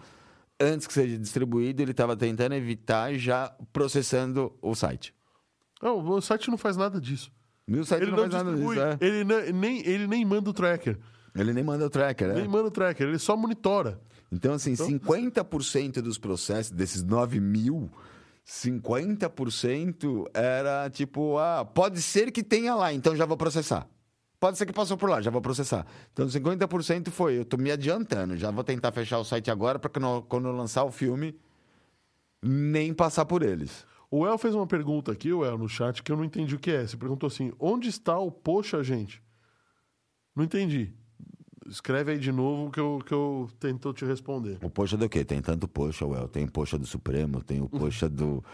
antes 0.58 0.86
que 0.86 0.92
seja 0.92 1.18
distribuído, 1.18 1.82
ele 1.82 1.90
estava 1.90 2.16
tentando 2.16 2.54
evitar 2.54 3.14
já 3.14 3.54
processando 3.72 4.56
o 4.62 4.74
site. 4.74 5.14
Não, 5.82 5.98
o 5.98 6.20
site 6.20 6.50
não 6.50 6.56
faz 6.56 6.76
nada 6.76 7.00
disso. 7.00 7.30
O 7.68 7.84
site 7.84 8.02
Ele 8.02 8.10
não, 8.10 8.24
não, 8.24 8.30
faz 8.30 8.44
nada 8.44 8.56
disso, 8.56 8.80
é. 8.80 8.98
ele, 9.00 9.24
ne- 9.24 9.52
nem, 9.52 9.86
ele 9.86 10.06
nem 10.06 10.24
manda 10.24 10.50
o 10.50 10.52
tracker. 10.52 10.98
Ele 11.34 11.52
nem 11.52 11.64
manda 11.64 11.86
o 11.86 11.90
tracker, 11.90 12.28
né? 12.28 12.34
Nem 12.34 12.48
manda 12.48 12.68
o 12.68 12.70
tracker, 12.70 13.08
ele 13.08 13.18
só 13.18 13.36
monitora. 13.36 14.00
Então, 14.30 14.54
assim, 14.54 14.74
50% 14.74 16.00
dos 16.00 16.18
processos, 16.18 16.70
desses 16.70 17.02
9 17.02 17.40
mil, 17.40 17.90
50% 18.46 20.26
era 20.32 20.88
tipo, 20.90 21.38
ah, 21.38 21.64
pode 21.64 22.00
ser 22.02 22.30
que 22.30 22.42
tenha 22.42 22.74
lá, 22.74 22.92
então 22.92 23.16
já 23.16 23.26
vou 23.26 23.36
processar. 23.36 23.88
Pode 24.44 24.58
ser 24.58 24.66
que 24.66 24.74
passou 24.74 24.98
por 24.98 25.08
lá, 25.08 25.22
já 25.22 25.30
vou 25.30 25.40
processar. 25.40 25.86
Então, 26.12 26.26
50% 26.26 27.08
foi, 27.08 27.38
eu 27.38 27.46
tô 27.46 27.56
me 27.56 27.70
adiantando, 27.70 28.36
já 28.36 28.50
vou 28.50 28.62
tentar 28.62 28.92
fechar 28.92 29.18
o 29.18 29.24
site 29.24 29.50
agora 29.50 29.78
para 29.78 29.88
quando 29.88 30.46
eu 30.46 30.52
lançar 30.52 30.84
o 30.84 30.90
filme, 30.90 31.34
nem 32.42 32.92
passar 32.92 33.24
por 33.24 33.42
eles. 33.42 33.86
O 34.10 34.26
El 34.26 34.36
fez 34.36 34.54
uma 34.54 34.66
pergunta 34.66 35.10
aqui, 35.10 35.32
o 35.32 35.46
El, 35.46 35.56
no 35.56 35.66
chat, 35.66 36.02
que 36.02 36.12
eu 36.12 36.16
não 36.18 36.26
entendi 36.26 36.54
o 36.54 36.58
que 36.58 36.70
é. 36.70 36.86
Você 36.86 36.94
perguntou 36.94 37.26
assim: 37.26 37.54
onde 37.58 37.88
está 37.88 38.18
o 38.18 38.30
poxa, 38.30 38.84
gente? 38.84 39.22
Não 40.36 40.44
entendi. 40.44 40.92
Escreve 41.66 42.12
aí 42.12 42.18
de 42.18 42.30
novo 42.30 42.70
que 42.70 42.78
eu, 42.78 43.02
que 43.02 43.14
eu 43.14 43.48
tento 43.58 43.94
te 43.94 44.04
responder. 44.04 44.58
O 44.62 44.68
poxa 44.68 44.94
do 44.94 45.08
quê? 45.08 45.24
Tem 45.24 45.40
tanto 45.40 45.66
poxa, 45.66 46.04
Well. 46.04 46.28
Tem 46.28 46.46
poxa 46.46 46.78
do 46.78 46.84
Supremo, 46.84 47.42
tem 47.42 47.62
o 47.62 47.68
poxa 47.70 48.10
do, 48.10 48.44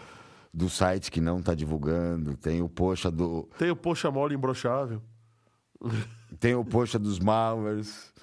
do 0.53 0.69
site 0.69 1.11
que 1.11 1.19
não 1.19 1.41
tá 1.41 1.53
divulgando, 1.53 2.37
tem 2.37 2.61
o 2.61 2.69
poxa 2.69 3.11
do. 3.11 3.49
Tem 3.57 3.69
o 3.69 3.75
poxa 3.75 4.09
mole 4.09 4.33
imbrochável. 4.35 5.01
Tem 6.39 6.55
o 6.55 6.63
poxa 6.63 6.97
dos 6.99 7.19
malwares, 7.19 8.13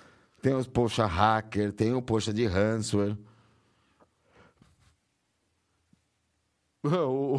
tem 0.41 0.55
os 0.55 0.67
poxa 0.67 1.07
hacker, 1.07 1.73
tem 1.73 1.93
o 1.93 2.01
poxa 2.03 2.33
de 2.33 2.47
ransomware. 2.47 3.17
O 6.85 7.39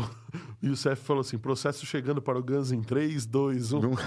Youssef 0.61 1.01
falou 1.01 1.21
assim: 1.21 1.37
processo 1.37 1.85
chegando 1.85 2.21
para 2.21 2.37
o 2.37 2.43
Guns 2.43 2.71
em 2.71 2.81
3, 2.81 3.25
2, 3.25 3.73
1. 3.73 3.79
Não- 3.81 3.91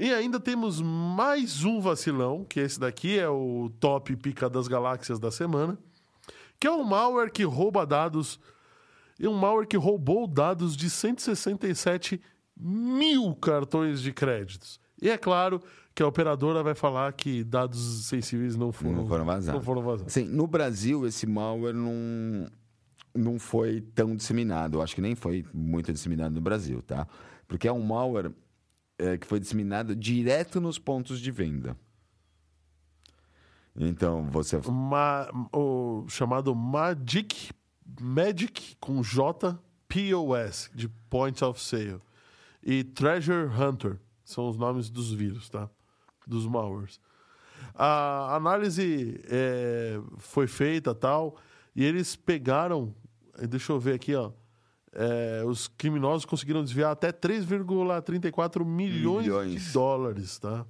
E 0.00 0.14
ainda 0.14 0.38
temos 0.38 0.80
mais 0.80 1.64
um 1.64 1.80
vacilão, 1.80 2.44
que 2.44 2.60
esse 2.60 2.78
daqui 2.78 3.18
é 3.18 3.28
o 3.28 3.68
top 3.80 4.14
pica 4.14 4.48
das 4.48 4.68
galáxias 4.68 5.18
da 5.18 5.28
semana, 5.28 5.76
que 6.60 6.68
é 6.68 6.70
um 6.70 6.84
malware 6.84 7.32
que 7.32 7.42
rouba 7.42 7.84
dados, 7.84 8.38
e 9.18 9.26
um 9.26 9.34
malware 9.34 9.66
que 9.66 9.76
roubou 9.76 10.28
dados 10.28 10.76
de 10.76 10.88
167 10.88 12.20
mil 12.58 13.34
cartões 13.36 14.00
de 14.00 14.12
créditos. 14.12 14.80
E 15.00 15.08
é 15.08 15.16
claro 15.16 15.62
que 15.94 16.02
a 16.02 16.06
operadora 16.06 16.62
vai 16.62 16.74
falar 16.74 17.12
que 17.12 17.42
dados 17.44 18.06
sensíveis 18.06 18.56
não 18.56 18.72
foram, 18.72 18.92
Não 18.96 19.06
foram 19.06 19.24
vazados. 19.24 19.58
Não 19.60 19.64
foram 19.64 19.82
vazados. 19.82 20.06
Assim, 20.16 20.24
no 20.28 20.46
Brasil, 20.46 21.06
esse 21.06 21.26
malware 21.26 21.74
não, 21.74 22.48
não 23.14 23.38
foi 23.38 23.80
tão 23.80 24.14
disseminado. 24.16 24.78
Eu 24.78 24.82
acho 24.82 24.94
que 24.94 25.00
nem 25.00 25.14
foi 25.14 25.44
muito 25.52 25.92
disseminado 25.92 26.34
no 26.34 26.40
Brasil, 26.40 26.82
tá? 26.82 27.06
Porque 27.46 27.66
é 27.68 27.72
um 27.72 27.82
malware 27.82 28.32
é, 28.98 29.16
que 29.16 29.26
foi 29.26 29.38
disseminado 29.40 29.94
direto 29.94 30.60
nos 30.60 30.78
pontos 30.78 31.20
de 31.20 31.30
venda. 31.30 31.76
Então, 33.76 34.24
você... 34.30 34.60
Ma- 34.68 35.28
o 35.52 36.04
chamado 36.08 36.54
Magic, 36.54 37.50
Magic 38.00 38.76
com 38.80 39.02
J, 39.02 39.56
POS, 39.88 40.70
de 40.74 40.88
Point 41.08 41.42
of 41.44 41.60
Sale. 41.60 42.00
E 42.70 42.84
Treasure 42.84 43.46
Hunter, 43.48 43.98
são 44.24 44.46
os 44.48 44.56
nomes 44.58 44.90
dos 44.90 45.10
vírus, 45.12 45.48
tá? 45.48 45.70
Dos 46.26 46.46
malwares. 46.46 47.00
A 47.74 48.34
análise 48.36 49.18
é, 49.28 49.98
foi 50.18 50.46
feita 50.46 50.94
tal, 50.94 51.36
e 51.74 51.82
eles 51.84 52.14
pegaram, 52.14 52.94
deixa 53.48 53.72
eu 53.72 53.80
ver 53.80 53.94
aqui, 53.94 54.14
ó. 54.14 54.32
é, 54.92 55.42
os 55.46 55.66
criminosos 55.68 56.24
conseguiram 56.26 56.62
desviar 56.62 56.90
até 56.92 57.10
3,34 57.10 58.64
milhões, 58.64 59.24
Milhões. 59.26 59.62
de 59.62 59.72
dólares, 59.72 60.38
tá? 60.38 60.66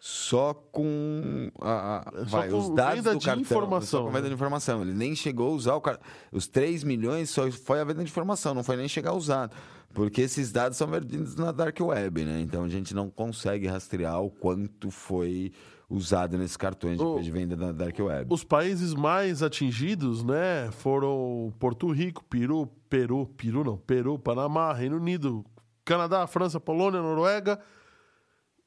Só 0.00 0.54
com, 0.54 1.50
a, 1.60 1.98
a- 2.08 2.12
É 2.20 2.24
só 2.24 2.38
vai, 2.38 2.48
com 2.48 2.58
os 2.58 2.74
dados 2.74 2.96
venda 2.98 3.12
do 3.14 3.18
de 3.18 3.26
cartão. 3.26 3.42
informação, 3.42 4.00
Só 4.00 4.04
com 4.06 4.10
venda 4.12 4.22
né? 4.22 4.28
de 4.28 4.34
informação. 4.34 4.82
Ele 4.82 4.94
nem 4.94 5.14
chegou 5.16 5.50
a 5.50 5.54
usar 5.54 5.74
o 5.74 5.80
cartão. 5.80 6.06
Os 6.30 6.46
3 6.46 6.84
milhões 6.84 7.30
só 7.30 7.50
foi 7.50 7.80
a 7.80 7.84
venda 7.84 8.04
de 8.04 8.08
informação, 8.10 8.54
não 8.54 8.62
foi 8.62 8.76
nem 8.76 8.86
chegar 8.88 9.10
a 9.10 9.14
usar. 9.14 9.50
Porque 9.98 10.20
esses 10.22 10.52
dados 10.52 10.78
são 10.78 10.86
vendidos 10.86 11.34
na 11.34 11.50
Dark 11.50 11.76
Web, 11.80 12.24
né? 12.24 12.40
Então 12.40 12.62
a 12.62 12.68
gente 12.68 12.94
não 12.94 13.10
consegue 13.10 13.66
rastrear 13.66 14.22
o 14.22 14.30
quanto 14.30 14.92
foi 14.92 15.50
usado 15.90 16.38
nesses 16.38 16.56
cartões 16.56 17.00
O- 17.00 17.18
de 17.18 17.30
venda 17.32 17.56
na 17.56 17.72
Dark 17.72 17.98
Web. 17.98 18.32
Os 18.32 18.44
países 18.44 18.94
mais 18.94 19.42
atingidos, 19.42 20.22
né, 20.22 20.70
foram 20.70 21.52
Porto 21.58 21.90
Rico, 21.90 22.22
Peru, 22.24 22.68
Peru, 22.88 23.26
Peru 23.36 23.64
não, 23.64 23.76
Peru, 23.76 24.18
Panamá, 24.18 24.72
Reino 24.72 24.98
Unido, 24.98 25.44
Canadá, 25.84 26.26
França, 26.26 26.60
Polônia, 26.60 27.00
Noruega 27.02 27.58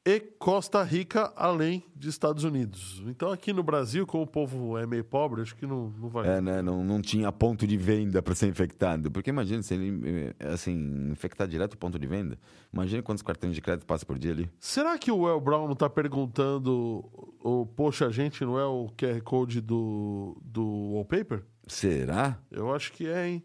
e 0.04 0.20
Costa 0.20 0.82
Rica, 0.82 1.32
além 1.36 1.84
de 1.96 2.10
Estados 2.10 2.44
Unidos. 2.44 3.04
Então 3.06 3.32
aqui 3.32 3.54
no 3.54 3.62
Brasil, 3.62 4.08
como 4.08 4.24
o 4.24 4.28
povo 4.28 4.76
é 4.76 4.88
meio 4.88 5.04
pobre, 5.04 5.42
acho 5.42 5.56
que 5.56 5.68
não, 5.68 5.90
não 5.90 6.10
vai. 6.10 6.28
É, 6.28 6.42
né? 6.42 6.62
Não, 6.62 6.84
não 6.84 7.00
tinha 7.00 7.32
ponto 7.32 7.68
de 7.68 7.78
venda 7.78 8.22
para 8.22 8.34
ser 8.34 8.48
infectado. 8.48 9.12
Porque 9.12 9.30
imagina 9.30 9.62
se 9.62 9.76
ele, 9.76 10.34
eh, 10.40 10.48
assim, 10.48 11.12
infectar 11.12 11.48
direto 11.48 11.74
o 11.74 11.78
ponto 11.78 12.00
de 12.00 12.08
venda. 12.08 12.38
Imagina 12.74 13.04
quantos 13.04 13.22
cartões 13.22 13.54
de 13.54 13.62
crédito 13.62 13.86
passa 13.86 14.04
por 14.04 14.18
dia 14.18 14.32
ali. 14.32 14.50
Será 14.60 14.98
que 14.98 15.12
o 15.12 15.30
El 15.30 15.40
Brown 15.40 15.68
não 15.68 15.76
tá 15.76 15.90
perguntando 15.90 17.06
o 17.40 17.68
poxa, 17.68 18.08
a 18.08 18.12
gente 18.12 18.44
não 18.44 18.58
é 18.58 18.66
o 18.66 18.90
QR 18.98 19.22
Code 19.22 19.62
do, 19.62 20.36
do 20.44 20.94
wallpaper? 20.94 21.44
Será? 21.68 22.40
Eu 22.50 22.74
acho 22.74 22.92
que 22.92 23.06
é, 23.08 23.30
hein? 23.30 23.44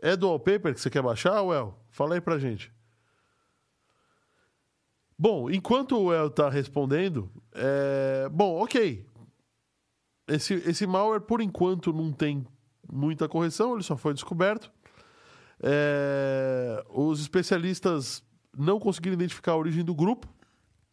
É 0.00 0.16
do 0.16 0.28
wallpaper 0.28 0.72
que 0.72 0.80
você 0.80 0.88
quer 0.88 1.02
baixar, 1.02 1.44
El? 1.44 1.78
Fala 1.90 2.14
aí 2.14 2.20
pra 2.22 2.38
gente. 2.38 2.72
Bom, 5.18 5.50
enquanto 5.50 5.98
o 5.98 6.12
El 6.12 6.30
tá 6.30 6.48
respondendo, 6.48 7.30
é... 7.52 8.28
bom, 8.30 8.62
ok. 8.62 9.04
Esse, 10.28 10.54
esse 10.54 10.86
malware, 10.86 11.22
por 11.22 11.40
enquanto, 11.40 11.92
não 11.92 12.12
tem 12.12 12.46
muita 12.90 13.28
correção, 13.28 13.74
ele 13.74 13.82
só 13.82 13.96
foi 13.96 14.14
descoberto. 14.14 14.70
É, 15.60 16.84
Os 16.90 17.20
especialistas 17.20 18.22
não 18.56 18.78
conseguiram 18.78 19.14
identificar 19.14 19.52
a 19.52 19.56
origem 19.56 19.84
do 19.84 19.94
grupo. 19.94 20.28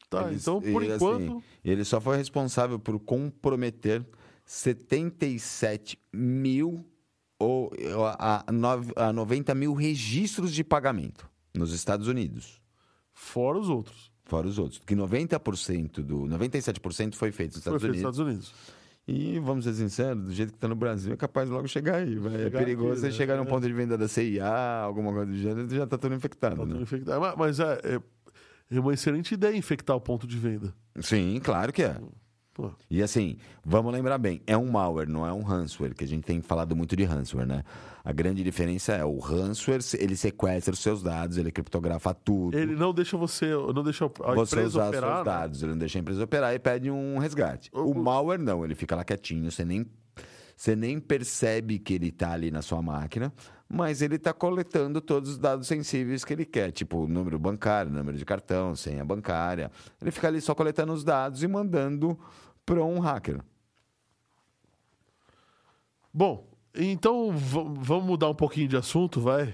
Tá, 0.09 0.27
Eles- 0.27 0.41
então, 0.41 0.61
por 0.61 0.81
ele, 0.83 0.95
enquanto. 0.95 1.37
assim, 1.37 1.43
ele 1.63 1.83
só 1.83 1.99
foi 1.99 2.17
responsável 2.17 2.79
por 2.79 2.97
comprometer 2.99 4.05
77 4.45 5.99
mil 6.13 6.85
ou 7.37 7.71
a, 8.17 8.43
a 8.95 9.13
90 9.13 9.53
mil 9.53 9.73
registros 9.73 10.53
de 10.53 10.63
pagamento 10.63 11.29
nos 11.53 11.73
Estados 11.73 12.07
Unidos. 12.07 12.61
Fora 13.13 13.57
os 13.59 13.69
outros. 13.69 14.11
Fora 14.25 14.47
os 14.47 14.57
outros. 14.57 14.81
Que 14.85 14.95
90% 14.95 16.01
do. 16.01 16.21
97% 16.25 17.15
foi 17.15 17.31
feito 17.31 17.55
nos 17.55 17.63
Foi 17.63 17.75
Estados 17.77 17.81
feito 17.81 18.03
nos 18.03 18.17
Unidos. 18.17 18.17
Estados 18.17 18.19
Unidos. 18.19 18.53
E 19.07 19.37
vamos 19.39 19.65
ser 19.65 19.73
sinceros, 19.75 20.23
do 20.23 20.33
jeito 20.33 20.49
que 20.49 20.57
está 20.57 20.67
no 20.67 20.75
Brasil, 20.75 21.13
é 21.13 21.15
capaz 21.15 21.47
de 21.47 21.53
logo 21.53 21.67
chegar 21.67 21.97
aí. 21.97 22.17
É 22.17 22.43
Chegar 22.45 22.57
perigoso 22.59 22.91
aqui, 22.93 22.99
você 23.01 23.05
né? 23.07 23.11
chegar 23.11 23.35
num 23.37 23.43
É. 23.43 23.45
ponto 23.45 23.67
de 23.67 23.71
venda 23.73 23.95
da 23.95 24.07
CIA, 24.07 24.47
alguma 24.81 25.11
coisa 25.13 25.27
do 25.31 25.37
gênero, 25.37 25.69
já 25.69 25.83
está 25.83 25.95
tudo 25.95 26.15
infectado. 26.15 26.55
Tá 26.55 26.61
tudo 26.63 26.75
né? 26.75 26.81
infectado. 26.81 27.21
Mas, 27.21 27.35
mas 27.37 27.59
é, 27.59 27.79
é- 27.83 27.99
é 28.75 28.79
uma 28.79 28.93
excelente 28.95 29.31
ideia 29.35 29.55
infectar 29.55 29.95
o 29.95 30.01
ponto 30.01 30.25
de 30.25 30.35
venda. 30.39 30.73
Sim, 30.99 31.39
claro 31.43 31.71
que 31.71 31.83
é. 31.83 31.95
Pô, 32.55 32.71
E 32.89 33.03
assim, 33.03 33.35
vamos 33.65 33.91
lembrar 33.91 34.17
bem, 34.17 34.41
é 34.47 34.55
um 34.57 34.71
malware, 34.71 35.09
não 35.09 35.27
é 35.27 35.33
um 35.33 35.41
ransomware, 35.43 35.93
que 35.93 36.05
a 36.05 36.07
gente 36.07 36.23
tem 36.23 36.41
falado 36.41 36.73
muito 36.73 36.95
de 36.95 37.03
ransomware, 37.03 37.45
né? 37.45 37.63
A 38.01 38.13
grande 38.13 38.41
diferença 38.45 38.93
é 38.93 39.03
o 39.03 39.19
ransomware, 39.19 39.81
ele 39.99 40.15
sequestra 40.15 40.71
os 40.73 40.79
seus 40.79 41.03
dados, 41.03 41.37
ele 41.37 41.51
criptografa 41.51 42.13
tudo. 42.13 42.57
ele 42.57 42.73
não 42.73 42.93
deixa 42.93 43.17
você, 43.17 43.47
não 43.73 43.83
deixa 43.83 44.05
a 44.05 44.33
você 44.33 44.55
empresa 44.55 44.67
usar 44.67 44.87
operar. 44.87 45.15
seus 45.15 45.17
né? 45.17 45.23
dados, 45.25 45.63
ele 45.63 45.71
não 45.73 45.79
deixa 45.79 45.99
a 45.99 46.01
empresa 46.01 46.23
operar 46.23 46.53
e 46.55 46.59
pede 46.59 46.89
um 46.89 47.17
resgate. 47.17 47.69
O- 47.73 47.91
O 47.91 47.95
malware 48.01 48.39
não, 48.41 48.63
ele 48.63 48.73
fica 48.73 48.95
lá 48.95 49.03
quietinho, 49.03 49.51
você 49.51 49.65
nem 49.65 49.85
Você 50.55 50.75
nem 50.75 50.99
percebe 50.99 51.79
que 51.79 51.93
ele 51.93 52.07
está 52.07 52.31
ali 52.31 52.49
na 52.49 52.61
sua 52.61 52.81
máquina, 52.81 53.33
mas 53.67 54.01
ele 54.01 54.15
está 54.15 54.33
coletando 54.33 55.01
todos 55.01 55.31
os 55.31 55.37
dados 55.37 55.67
sensíveis 55.67 56.23
que 56.23 56.31
ele 56.31 56.45
quer, 56.45 56.71
tipo 56.71 56.99
o 56.99 57.07
número 57.07 57.37
bancário, 57.37 57.91
número 57.91 58.17
de 58.17 58.23
cartão, 58.23 58.75
senha 58.75 59.03
bancária. 59.03 59.69
Ele 60.01 60.11
fica 60.11 60.27
ali 60.27 60.39
só 60.39 60.55
coletando 60.55 60.93
os 60.93 61.03
dados 61.03 61.43
e 61.43 61.47
mandando 61.47 62.17
para 62.65 62.83
um 62.83 62.99
hacker. 62.99 63.41
Bom, 66.13 66.47
então 66.73 67.31
vamos 67.35 68.05
mudar 68.05 68.29
um 68.29 68.35
pouquinho 68.35 68.69
de 68.69 68.77
assunto, 68.77 69.19
vai. 69.19 69.53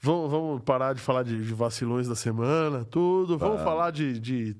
Vamos, 0.00 0.30
vamos 0.30 0.62
parar 0.62 0.94
de 0.94 1.00
falar 1.00 1.22
de, 1.22 1.44
de 1.44 1.54
vacilões 1.54 2.08
da 2.08 2.16
semana, 2.16 2.84
tudo. 2.84 3.38
Vamos 3.38 3.62
falar 3.62 3.92
de, 3.92 4.18
de 4.18 4.56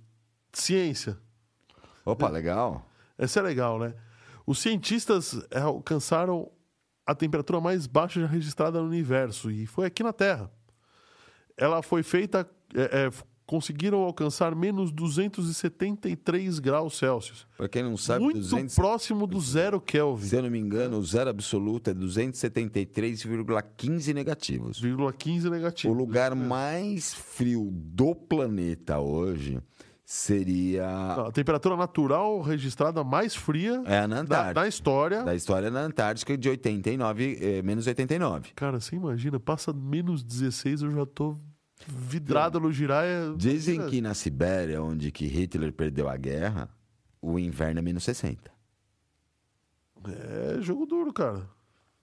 ciência. 0.53 1.19
Opa, 2.05 2.29
legal. 2.29 2.87
Essa 3.19 3.41
é 3.41 3.43
legal, 3.43 3.79
né? 3.79 3.95
Os 4.51 4.59
cientistas 4.59 5.41
é, 5.53 5.61
alcançaram 5.61 6.51
a 7.07 7.15
temperatura 7.15 7.61
mais 7.61 7.87
baixa 7.87 8.21
já 8.21 8.27
registrada 8.27 8.81
no 8.81 8.87
universo 8.89 9.49
e 9.49 9.65
foi 9.65 9.87
aqui 9.87 10.03
na 10.03 10.13
Terra. 10.13 10.51
Ela 11.57 11.83
foi 11.83 12.03
feita. 12.03 12.51
é, 12.75 13.07
é, 13.07 13.11
conseguiram 13.47 13.99
alcançar 13.99 14.57
menos 14.57 14.91
273 14.91 16.59
graus 16.59 16.99
Celsius. 16.99 17.47
Para 17.57 17.69
quem 17.69 17.85
não 17.85 17.97
sabe, 17.97 18.25
Muito 18.25 18.41
200, 18.41 18.75
próximo 18.75 19.25
do 19.25 19.41
zero 19.41 19.81
Kelvin. 19.81 20.27
se 20.27 20.35
eu 20.35 20.43
não 20.43 20.51
me 20.51 20.59
engano, 20.59 20.99
o 20.99 21.05
zero 21.05 21.31
absoluto 21.31 21.91
é 21.91 21.95
273,15 21.95 24.13
negativos. 24.13 24.83
0,15 24.83 25.49
negativo. 25.49 25.95
O 25.95 25.97
lugar 25.97 26.35
mais 26.35 27.15
frio 27.15 27.71
do 27.73 28.17
planeta 28.17 28.99
hoje 28.99 29.63
seria 30.11 30.89
A 31.29 31.31
temperatura 31.31 31.77
natural 31.77 32.41
registrada 32.41 33.05
mais 33.05 33.37
fria 33.37 33.81
é 33.87 34.09
na 34.09 34.17
da, 34.17 34.21
Antártica. 34.23 34.55
da 34.55 34.67
história. 34.67 35.23
Da 35.23 35.35
história 35.37 35.71
na 35.71 35.83
Antártica 35.83 36.37
de 36.37 36.49
89, 36.49 37.39
eh, 37.41 37.63
menos 37.63 37.87
89. 37.87 38.51
Cara, 38.57 38.81
você 38.81 38.97
imagina, 38.97 39.39
passa 39.39 39.73
menos 39.73 40.25
16, 40.25 40.83
eu 40.83 40.91
já 40.91 41.07
tô 41.07 41.39
vidrado 41.87 42.59
no 42.59 42.73
giraia. 42.73 43.33
Dizem 43.37 43.87
que 43.87 44.01
na 44.01 44.13
Sibéria, 44.13 44.83
onde 44.83 45.13
que 45.13 45.27
Hitler 45.29 45.73
perdeu 45.73 46.09
a 46.09 46.17
guerra, 46.17 46.69
o 47.23 47.39
inverno 47.39 47.79
é 47.79 47.83
menos 47.83 48.03
60. 48.03 48.51
É 50.09 50.61
jogo 50.61 50.87
duro, 50.87 51.13
cara. 51.13 51.49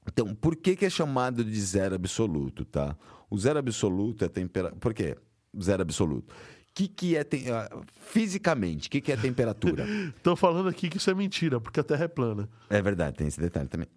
Então, 0.07 0.33
por 0.33 0.55
que, 0.55 0.77
que 0.77 0.85
é 0.85 0.89
chamado 0.89 1.43
de 1.43 1.59
zero 1.59 1.95
absoluto, 1.95 2.63
tá? 2.63 2.95
O 3.29 3.37
zero 3.37 3.59
absoluto 3.59 4.23
é 4.23 4.29
temperatura. 4.29 4.79
Por 4.79 4.93
quê? 4.93 5.17
Zero 5.61 5.81
absoluto. 5.81 6.33
O 6.77 6.79
que, 6.79 6.87
que 6.87 7.15
é. 7.15 7.23
Tem... 7.23 7.49
ah, 7.49 7.67
Fisicamente, 8.01 8.87
o 8.87 8.91
que, 8.91 9.01
que 9.01 9.11
é 9.11 9.17
temperatura? 9.17 9.83
Estão 10.15 10.35
falando 10.35 10.69
aqui 10.69 10.89
que 10.89 10.97
isso 10.97 11.09
é 11.09 11.15
mentira, 11.15 11.59
porque 11.59 11.79
a 11.79 11.83
Terra 11.83 12.05
é 12.05 12.07
plana. 12.07 12.47
é 12.69 12.79
verdade, 12.79 13.17
tem 13.17 13.25
esse 13.27 13.39
detalhe 13.39 13.67
também. 13.67 13.87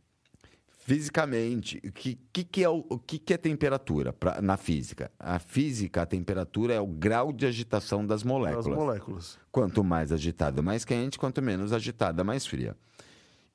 Fisicamente, 0.78 1.78
o 1.85 1.93
que, 1.93 2.19
que, 2.32 2.43
que 2.43 2.65
é, 2.65 2.69
o, 2.69 2.85
o 2.89 2.98
que, 2.98 3.19
que 3.19 3.35
é 3.35 3.36
temperatura 3.36 4.15
pra, 4.15 4.40
na 4.40 4.57
física? 4.57 5.11
A 5.19 5.39
física, 5.39 6.02
a 6.02 6.07
temperatura 6.07 6.73
é 6.73 6.81
o 6.81 6.86
grau 6.86 7.32
de 7.35 7.44
agitação 7.44 8.05
das 8.05 8.23
As 8.23 8.24
moléculas. 8.24 8.66
moléculas. 8.66 9.39
Quanto 9.52 9.85
mais 9.85 10.11
agitada, 10.11 10.62
mais 10.62 10.85
quente, 10.85 11.19
quanto 11.19 11.43
menos 11.43 11.74
agitada, 11.74 12.24
mais 12.24 12.47
fria. 12.47 12.74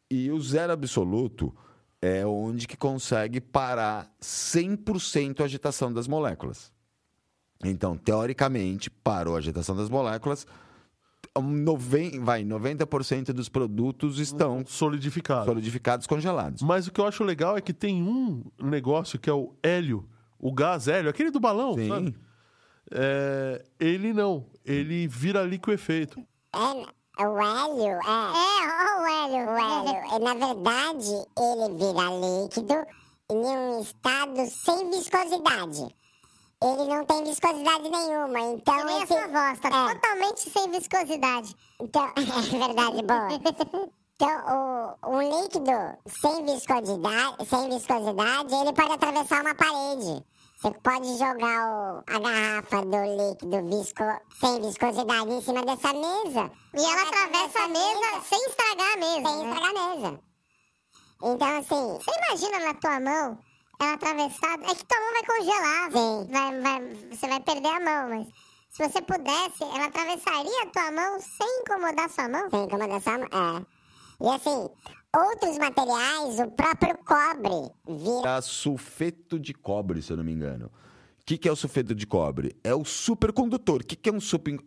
E 0.09 0.29
o 0.29 0.39
zero 0.39 0.71
absoluto 0.71 1.51
é 1.99 2.23
onde 2.25 2.67
que 2.67 2.77
consegue 2.77 3.41
parar 3.41 4.13
100% 4.21 5.41
a 5.41 5.45
agitação 5.45 5.91
das 5.91 6.07
moléculas. 6.07 6.71
Então, 7.69 7.97
teoricamente, 7.97 8.89
parou 8.89 9.35
a 9.35 9.39
agitação 9.39 9.75
das 9.75 9.89
moléculas, 9.89 10.45
noven- 11.41 12.19
vai, 12.21 12.43
90% 12.43 13.33
dos 13.33 13.49
produtos 13.49 14.19
estão 14.19 14.63
Solidificado. 14.65 15.45
solidificados, 15.45 16.07
congelados. 16.07 16.61
Mas 16.61 16.87
o 16.87 16.91
que 16.91 16.99
eu 17.01 17.05
acho 17.07 17.23
legal 17.23 17.57
é 17.57 17.61
que 17.61 17.73
tem 17.73 18.01
um 18.01 18.43
negócio 18.61 19.19
que 19.19 19.29
é 19.29 19.33
o 19.33 19.53
hélio, 19.61 20.07
o 20.39 20.51
gás 20.51 20.87
hélio, 20.87 21.09
aquele 21.09 21.31
do 21.31 21.39
balão, 21.39 21.73
Sim. 21.75 21.87
sabe? 21.89 22.15
É, 22.91 23.65
ele 23.79 24.13
não, 24.13 24.45
ele 24.63 25.07
vira 25.07 25.41
liquefeito. 25.43 26.19
É, 26.53 27.23
o 27.25 27.39
hélio, 27.39 27.99
é. 27.99 28.35
É, 28.37 29.01
o 29.01 29.07
hélio. 29.07 29.49
O 29.49 29.57
hélio, 29.57 30.13
é, 30.13 30.19
na 30.19 30.33
verdade, 30.33 31.09
ele 31.37 31.73
vira 31.77 32.43
líquido 32.43 32.85
em 33.31 33.35
um 33.37 33.81
estado 33.81 34.45
sem 34.47 34.89
viscosidade. 34.91 35.95
Ele 36.63 36.85
não 36.87 37.05
tem 37.05 37.23
viscosidade 37.23 37.89
nenhuma, 37.89 38.39
então 38.39 38.85
Nem 38.85 39.03
esse... 39.03 39.13
essa 39.13 39.27
voz, 39.27 39.59
tá 39.59 39.67
É. 39.69 39.93
totalmente 39.93 40.49
sem 40.49 40.71
viscosidade. 40.71 41.55
Então, 41.81 42.05
é 42.15 42.57
verdade, 42.67 43.03
boa. 43.03 43.89
Então, 44.15 44.95
o, 45.03 45.15
um 45.17 45.21
líquido 45.21 45.97
sem 46.07 46.45
viscosidade, 46.45 47.45
sem 47.49 47.69
viscosidade, 47.69 48.55
ele 48.55 48.73
pode 48.73 48.91
atravessar 48.93 49.41
uma 49.41 49.53
parede. 49.55 50.25
Você 50.57 50.71
pode 50.71 51.17
jogar 51.17 51.67
o- 51.69 52.03
a 52.07 52.19
garrafa 52.19 52.81
do 52.85 53.03
líquido 53.03 53.69
visco, 53.69 54.03
sem 54.39 54.61
viscosidade 54.61 55.29
em 55.33 55.41
cima 55.41 55.61
dessa 55.63 55.91
mesa. 55.93 56.49
E 56.73 56.83
ela 56.85 57.01
atravessa 57.03 57.59
a 57.59 57.67
mesa 57.67 58.21
sem 58.23 58.39
estragar 58.47 58.93
a 58.93 58.97
mesa. 58.97 59.29
Sem 59.29 59.37
né? 59.43 59.53
estragar 59.53 59.69
a 59.69 59.95
mesa. 59.95 60.19
Então, 61.23 61.57
assim, 61.57 61.99
Você 61.99 62.11
imagina 62.17 62.59
na 62.67 62.73
tua 62.75 62.99
mão, 63.01 63.37
ela 63.79 63.93
atravessada. 63.93 64.63
É 64.65 64.75
que 64.75 64.85
tua 64.85 64.99
mão 64.99 65.11
vai 65.13 65.23
congelar. 65.25 65.91
Sim. 65.91 66.27
Vai, 66.31 66.61
vai- 66.61 66.95
você 67.11 67.27
vai 67.27 67.39
perder 67.39 67.67
a 67.69 67.79
mão, 67.79 68.09
mas 68.09 68.27
se 68.69 68.87
você 68.87 69.01
pudesse, 69.01 69.63
ela 69.63 69.85
atravessaria 69.85 70.63
a 70.63 70.67
tua 70.67 70.91
mão 70.91 71.19
sem 71.19 71.61
incomodar 71.61 72.09
sua 72.09 72.27
mão? 72.29 72.49
sem 72.49 72.63
incomodação, 72.63 73.15
é. 73.23 73.65
E 74.21 74.29
assim, 74.29 74.69
outros 75.15 75.57
materiais, 75.57 76.39
o 76.39 76.51
próprio 76.51 76.97
cobre 77.05 77.71
vira 77.87 78.37
É 78.37 78.41
sulfeto 78.41 79.37
de 79.39 79.53
cobre, 79.53 80.01
se 80.01 80.11
eu 80.11 80.17
não 80.17 80.23
me 80.23 80.31
engano. 80.33 80.71
O 81.25 81.27
que, 81.27 81.39
que 81.39 81.49
é 81.49 81.51
o 81.51 81.55
sulfeto 81.55 81.95
de 81.95 82.05
cobre? 82.05 82.55
É 82.63 82.75
o 82.75 82.85
supercondutor. 82.85 83.81
O 83.81 83.83
que, 83.83 83.95
que 83.95 84.09
é 84.11 84.13
um 84.13 84.19
super, 84.21 84.59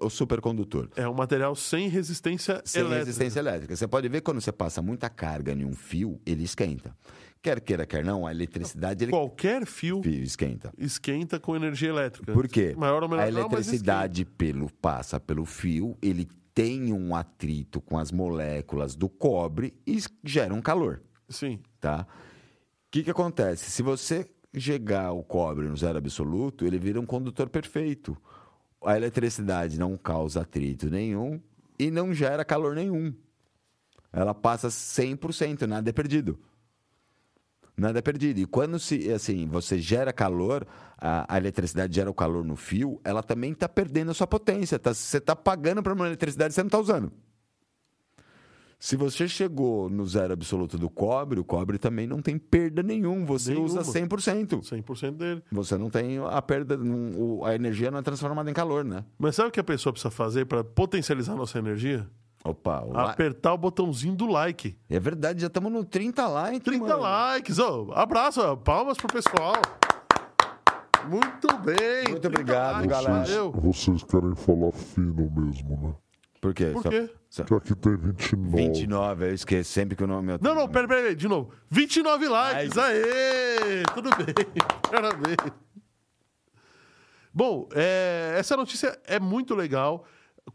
o 0.00 0.10
supercondutor? 0.10 0.88
É 0.96 1.08
um 1.08 1.14
material 1.14 1.54
sem 1.54 1.86
resistência 1.88 2.60
Sem 2.64 2.80
elétrica. 2.80 3.04
resistência 3.04 3.38
elétrica. 3.38 3.76
Você 3.76 3.86
pode 3.86 4.08
ver 4.08 4.20
quando 4.20 4.40
você 4.40 4.50
passa 4.50 4.82
muita 4.82 5.08
carga 5.08 5.52
em 5.52 5.64
um 5.64 5.76
fio, 5.76 6.20
ele 6.26 6.42
esquenta. 6.42 6.92
Quer 7.40 7.60
queira, 7.60 7.86
quer 7.86 8.04
não, 8.04 8.26
a 8.26 8.32
eletricidade 8.32 9.04
ele 9.04 9.12
Qualquer 9.12 9.64
fio 9.64 10.02
fio 10.02 10.24
esquenta. 10.24 10.72
esquenta 10.76 11.38
com 11.38 11.54
energia 11.54 11.90
elétrica. 11.90 12.32
Por 12.32 12.48
quê? 12.48 12.74
Maior 12.76 13.04
ou 13.04 13.08
menor 13.08 13.22
a 13.22 13.28
eletricidade 13.28 14.24
pelo, 14.24 14.68
passa 14.72 15.20
pelo 15.20 15.44
fio, 15.44 15.96
ele 16.02 16.28
tem 16.52 16.92
um 16.92 17.14
atrito 17.14 17.80
com 17.80 17.96
as 17.96 18.10
moléculas 18.10 18.96
do 18.96 19.08
cobre 19.08 19.72
e 19.86 20.00
gera 20.24 20.52
um 20.52 20.60
calor. 20.60 21.00
Sim. 21.28 21.60
tá? 21.80 22.04
O 22.08 22.90
que, 22.90 23.04
que 23.04 23.10
acontece? 23.12 23.70
Se 23.70 23.82
você 23.82 24.28
jogar 24.52 25.12
o 25.12 25.22
cobre 25.22 25.66
no 25.66 25.76
zero 25.76 25.98
absoluto, 25.98 26.66
ele 26.66 26.78
vira 26.78 27.00
um 27.00 27.06
condutor 27.06 27.48
perfeito. 27.48 28.16
A 28.84 28.96
eletricidade 28.96 29.78
não 29.78 29.96
causa 29.96 30.42
atrito 30.42 30.90
nenhum 30.90 31.40
e 31.78 31.90
não 31.90 32.12
gera 32.12 32.44
calor 32.44 32.74
nenhum. 32.74 33.14
Ela 34.12 34.34
passa 34.34 34.68
100%, 34.68 35.62
nada 35.66 35.88
é 35.88 35.92
perdido. 35.92 36.38
Nada 37.76 37.98
é 37.98 38.02
perdido. 38.02 38.40
E 38.40 38.46
quando 38.46 38.78
se, 38.78 39.10
assim, 39.10 39.46
você 39.46 39.78
gera 39.78 40.12
calor, 40.12 40.66
a, 40.98 41.34
a 41.34 41.38
eletricidade 41.38 41.94
gera 41.94 42.10
o 42.10 42.14
calor 42.14 42.44
no 42.44 42.54
fio, 42.54 43.00
ela 43.02 43.22
também 43.22 43.52
está 43.52 43.68
perdendo 43.68 44.10
a 44.10 44.14
sua 44.14 44.26
potência. 44.26 44.78
tá? 44.78 44.92
Você 44.92 45.16
está 45.16 45.34
pagando 45.34 45.82
para 45.82 45.94
uma 45.94 46.06
eletricidade 46.06 46.50
que 46.50 46.54
você 46.54 46.62
não 46.62 46.68
está 46.68 46.78
usando. 46.78 47.12
Se 48.84 48.96
você 48.96 49.28
chegou 49.28 49.88
no 49.88 50.04
zero 50.04 50.32
absoluto 50.32 50.76
do 50.76 50.90
cobre, 50.90 51.38
o 51.38 51.44
cobre 51.44 51.78
também 51.78 52.04
não 52.04 52.20
tem 52.20 52.36
perda 52.36 52.82
nenhum. 52.82 53.24
Você 53.24 53.50
Nenhuma. 53.54 53.66
usa 53.80 53.84
100%. 53.84 54.60
100% 54.60 55.12
dele. 55.12 55.40
Você 55.52 55.78
não 55.78 55.88
tem 55.88 56.18
a 56.18 56.42
perda, 56.42 56.76
não- 56.76 57.44
a 57.44 57.54
energia 57.54 57.92
não 57.92 58.00
é 58.00 58.02
transformada 58.02 58.50
em 58.50 58.52
calor, 58.52 58.84
né? 58.84 59.04
Mas 59.16 59.36
sabe 59.36 59.50
o 59.50 59.52
que 59.52 59.60
a 59.60 59.62
pessoa 59.62 59.92
precisa 59.92 60.10
fazer 60.10 60.46
para 60.46 60.64
potencializar 60.64 61.36
nossa 61.36 61.60
energia? 61.60 62.08
Opa, 62.44 62.80
o 62.82 62.92
la- 62.92 63.12
Apertar 63.12 63.54
o 63.54 63.58
botãozinho 63.58 64.16
do 64.16 64.26
like. 64.26 64.76
é 64.90 64.98
verdade, 64.98 65.42
já 65.42 65.46
estamos 65.46 65.70
no 65.70 65.84
30 65.84 66.26
likes. 66.26 66.62
30 66.64 66.84
mano. 66.88 67.02
likes. 67.02 67.60
Ô, 67.60 67.92
abraço, 67.94 68.56
palmas 68.64 68.96
pro 68.96 69.06
pessoal. 69.06 69.54
Muito 71.08 71.46
bem. 71.58 72.02
Muito 72.08 72.20
30 72.20 72.26
obrigado, 72.28 72.72
likes, 72.74 72.90
galera. 72.90 73.12
valeu. 73.24 73.52
Vocês 73.52 74.02
querem 74.02 74.34
falar 74.34 74.72
fino 74.72 75.30
mesmo, 75.30 75.78
né? 75.80 75.94
Por 76.42 76.52
quê? 76.52 76.66
Por 76.72 76.82
Só- 76.82 76.90
quê? 76.90 77.10
só- 77.30 77.44
Que 77.44 77.54
aqui 77.54 77.74
tem 77.76 77.96
29. 77.96 78.56
29, 78.56 79.26
eu 79.28 79.34
esqueço 79.34 79.70
sempre 79.70 79.94
que 79.96 80.02
o 80.02 80.08
nome 80.08 80.32
é. 80.32 80.38
Não, 80.42 80.56
não, 80.56 80.68
pera, 80.68 80.88
pera 80.88 81.08
aí, 81.08 81.14
de 81.14 81.28
novo. 81.28 81.52
29 81.70 82.26
likes, 82.28 82.76
aê! 82.76 83.84
Tudo 83.94 84.10
bem, 84.10 84.34
parabéns. 84.90 85.36
Bom, 87.32 87.68
é, 87.72 88.34
essa 88.36 88.56
notícia 88.56 89.00
é 89.06 89.20
muito 89.20 89.54
legal. 89.54 90.04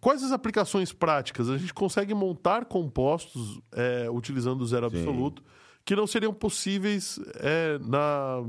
Quais 0.02 0.22
as 0.22 0.34
aplicações 0.34 0.92
práticas? 0.92 1.50
A 1.50 1.58
gente 1.58 1.74
consegue 1.74 2.14
montar 2.14 2.66
compostos 2.66 3.62
é, 3.72 4.10
utilizando 4.12 4.62
o 4.62 4.66
zero 4.68 4.90
Sim. 4.90 4.98
absoluto 4.98 5.42
que 5.86 5.96
não 5.96 6.06
seriam 6.06 6.34
possíveis 6.34 7.18
é, 7.36 7.80
na, 7.80 8.44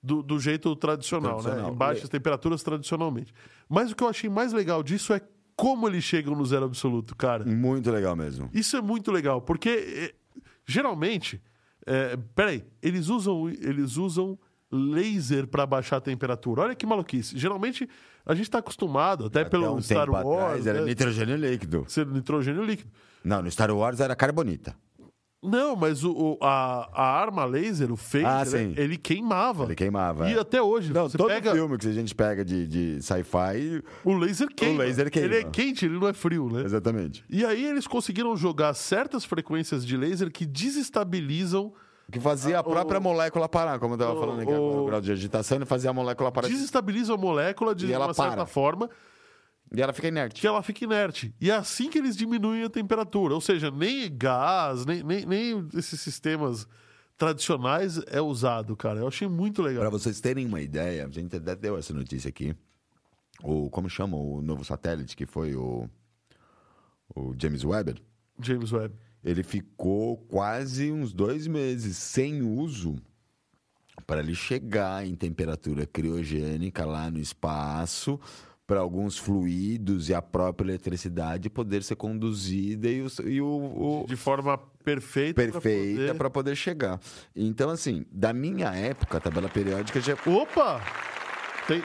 do, 0.00 0.22
do 0.22 0.38
jeito 0.38 0.76
tradicional, 0.76 1.38
né? 1.38 1.42
Tradicional. 1.42 1.72
Em 1.72 1.76
baixas 1.76 2.08
temperaturas 2.08 2.62
tradicionalmente. 2.62 3.34
Mas 3.68 3.90
o 3.90 3.96
que 3.96 4.04
eu 4.04 4.08
achei 4.08 4.30
mais 4.30 4.52
legal 4.52 4.84
disso 4.84 5.12
é 5.12 5.20
como 5.60 5.88
eles 5.88 6.04
chegam 6.04 6.34
no 6.34 6.44
zero 6.44 6.64
absoluto, 6.64 7.14
cara. 7.14 7.44
Muito 7.44 7.90
legal 7.90 8.16
mesmo. 8.16 8.48
Isso 8.52 8.76
é 8.76 8.80
muito 8.80 9.12
legal, 9.12 9.42
porque 9.42 9.68
eh, 9.68 10.14
Geralmente, 10.70 11.42
é, 11.84 12.16
peraí, 12.32 12.64
eles 12.80 13.08
usam, 13.08 13.48
eles 13.48 13.96
usam 13.96 14.38
laser 14.70 15.48
para 15.48 15.66
baixar 15.66 15.96
a 15.96 16.00
temperatura. 16.00 16.62
Olha 16.62 16.74
que 16.76 16.86
maluquice. 16.86 17.36
Geralmente, 17.36 17.88
a 18.24 18.34
gente 18.36 18.44
está 18.44 18.58
acostumado, 18.58 19.26
até, 19.26 19.40
Até 19.40 19.50
pelo 19.50 19.74
um 19.74 19.82
Star 19.82 20.08
Wars, 20.08 20.26
atrás 20.28 20.66
era 20.68 20.80
né, 20.82 20.86
nitrogênio 20.86 21.34
líquido. 21.34 21.84
ser 21.88 22.06
nitrogênio 22.06 22.62
líquido. 22.62 22.88
Não, 23.24 23.42
no 23.42 23.50
Star 23.50 23.72
Wars 23.72 23.98
era 23.98 24.14
carbonita. 24.14 24.76
Não, 25.42 25.74
mas 25.74 26.04
o, 26.04 26.12
o- 26.12 26.38
a, 26.42 26.88
a 26.92 27.02
arma 27.18 27.46
laser, 27.46 27.90
o 27.90 27.96
phaser, 27.96 28.26
Ah, 28.26 28.38
né, 28.44 28.44
sim. 28.44 28.74
ele 28.76 28.98
queimava. 28.98 29.64
Ele 29.64 29.74
queimava. 29.74 30.28
E 30.30 30.34
é. 30.34 30.38
até 30.38 30.60
hoje, 30.60 30.92
Não, 30.92 31.08
você 31.08 31.16
todo 31.16 31.28
pega 31.28 31.52
filme 31.54 31.78
que 31.78 31.88
a 31.88 31.92
gente 31.92 32.14
pega 32.14 32.44
de, 32.44 32.66
de 32.66 33.02
sci-fi. 33.02 33.82
o 34.04 34.14
laser 34.14 34.48
queima. 34.54 34.84
laser 34.84 35.10
queima. 35.10 35.26
Ele 35.28 35.36
é 35.38 35.44
quente, 35.44 35.86
ele 35.86 35.98
não 35.98 36.08
é 36.08 36.12
frio, 36.12 36.50
né? 36.52 36.62
Exatamente. 36.62 37.24
E 37.30 37.42
aí 37.42 37.64
eles 37.64 37.86
conseguiram 37.86 38.36
jogar 38.36 38.74
certas 38.74 39.24
frequências 39.24 39.86
de 39.86 39.96
laser 39.96 40.30
que 40.30 40.44
desestabilizam, 40.44 41.72
Que 42.12 42.18
fazia 42.20 42.56
a 42.56 42.60
Ah, 42.60 42.64
própria 42.64 42.98
molécula 43.00 43.48
parar, 43.48 43.78
como 43.78 43.94
eu 43.94 43.98
tava 43.98 44.14
o- 44.14 44.20
falando 44.20 44.40
aqui 44.40 44.50
o- 44.50 44.54
agora, 44.56 44.80
o 44.82 44.84
grau 44.86 45.00
de 45.00 45.12
agitação, 45.12 45.56
ele 45.58 45.64
fazia 45.64 45.90
a 45.90 45.92
molécula 45.92 46.30
parar. 46.32 46.48
desestabilizam 46.48 47.14
a 47.14 47.18
molécula 47.18 47.72
de 47.74 47.86
E 47.86 47.92
ela 47.92 48.06
uma 48.08 48.12
certa 48.14 48.36
para. 48.36 48.46
forma 48.46 48.90
E 49.72 49.80
ela 49.80 49.92
fica 49.92 50.08
inerte. 50.08 50.40
que 50.40 50.46
ela 50.46 50.62
fica 50.62 50.84
inerte. 50.84 51.34
E 51.40 51.50
é 51.50 51.54
assim 51.54 51.88
que 51.88 51.98
eles 51.98 52.16
diminuem 52.16 52.64
a 52.64 52.70
temperatura. 52.70 53.34
Ou 53.34 53.40
seja, 53.40 53.70
nem 53.70 54.10
gás, 54.16 54.84
nem, 54.84 55.02
nem, 55.02 55.24
nem 55.24 55.68
esses 55.74 56.00
sistemas 56.00 56.66
tradicionais 57.16 58.00
é 58.08 58.20
usado, 58.20 58.76
cara. 58.76 59.00
Eu 59.00 59.06
achei 59.06 59.28
muito 59.28 59.62
legal. 59.62 59.82
Para 59.82 59.90
vocês 59.90 60.20
terem 60.20 60.46
uma 60.46 60.60
ideia, 60.60 61.06
a 61.06 61.10
gente 61.10 61.36
até 61.36 61.54
deu 61.54 61.76
essa 61.76 61.94
notícia 61.94 62.28
aqui. 62.28 62.56
O, 63.42 63.70
como 63.70 63.88
chama 63.88 64.16
o 64.16 64.42
novo 64.42 64.64
satélite, 64.64 65.16
que 65.16 65.24
foi 65.24 65.54
o, 65.54 65.88
o 67.14 67.34
James 67.38 67.64
Webb? 67.64 67.94
James 68.40 68.72
Webb. 68.72 68.94
Ele 69.22 69.42
ficou 69.42 70.16
quase 70.16 70.90
uns 70.90 71.12
dois 71.12 71.46
meses 71.46 71.96
sem 71.96 72.42
uso 72.42 72.96
para 74.06 74.20
ele 74.20 74.34
chegar 74.34 75.06
em 75.06 75.14
temperatura 75.14 75.86
criogênica 75.86 76.84
lá 76.86 77.10
no 77.10 77.18
espaço, 77.18 78.18
para 78.70 78.78
alguns 78.78 79.18
fluidos 79.18 80.08
e 80.08 80.14
a 80.14 80.22
própria 80.22 80.64
eletricidade 80.68 81.50
poder 81.50 81.82
ser 81.82 81.96
conduzida 81.96 82.86
e 82.88 83.02
o, 83.02 83.08
e 83.24 83.40
o- 83.40 83.46
o- 84.02 84.04
De 84.06 84.14
forma 84.14 84.56
perfeita. 84.84 85.34
perfeita 85.42 86.00
poder- 86.02 86.14
para 86.14 86.30
poder 86.30 86.54
chegar. 86.54 87.00
Então, 87.34 87.68
assim, 87.70 88.06
da 88.12 88.32
minha 88.32 88.68
época, 88.72 89.18
a 89.18 89.20
tabela 89.20 89.48
periódica 89.48 90.00
já 90.00 90.12
Opa! 90.24 90.80
Tem... 91.66 91.82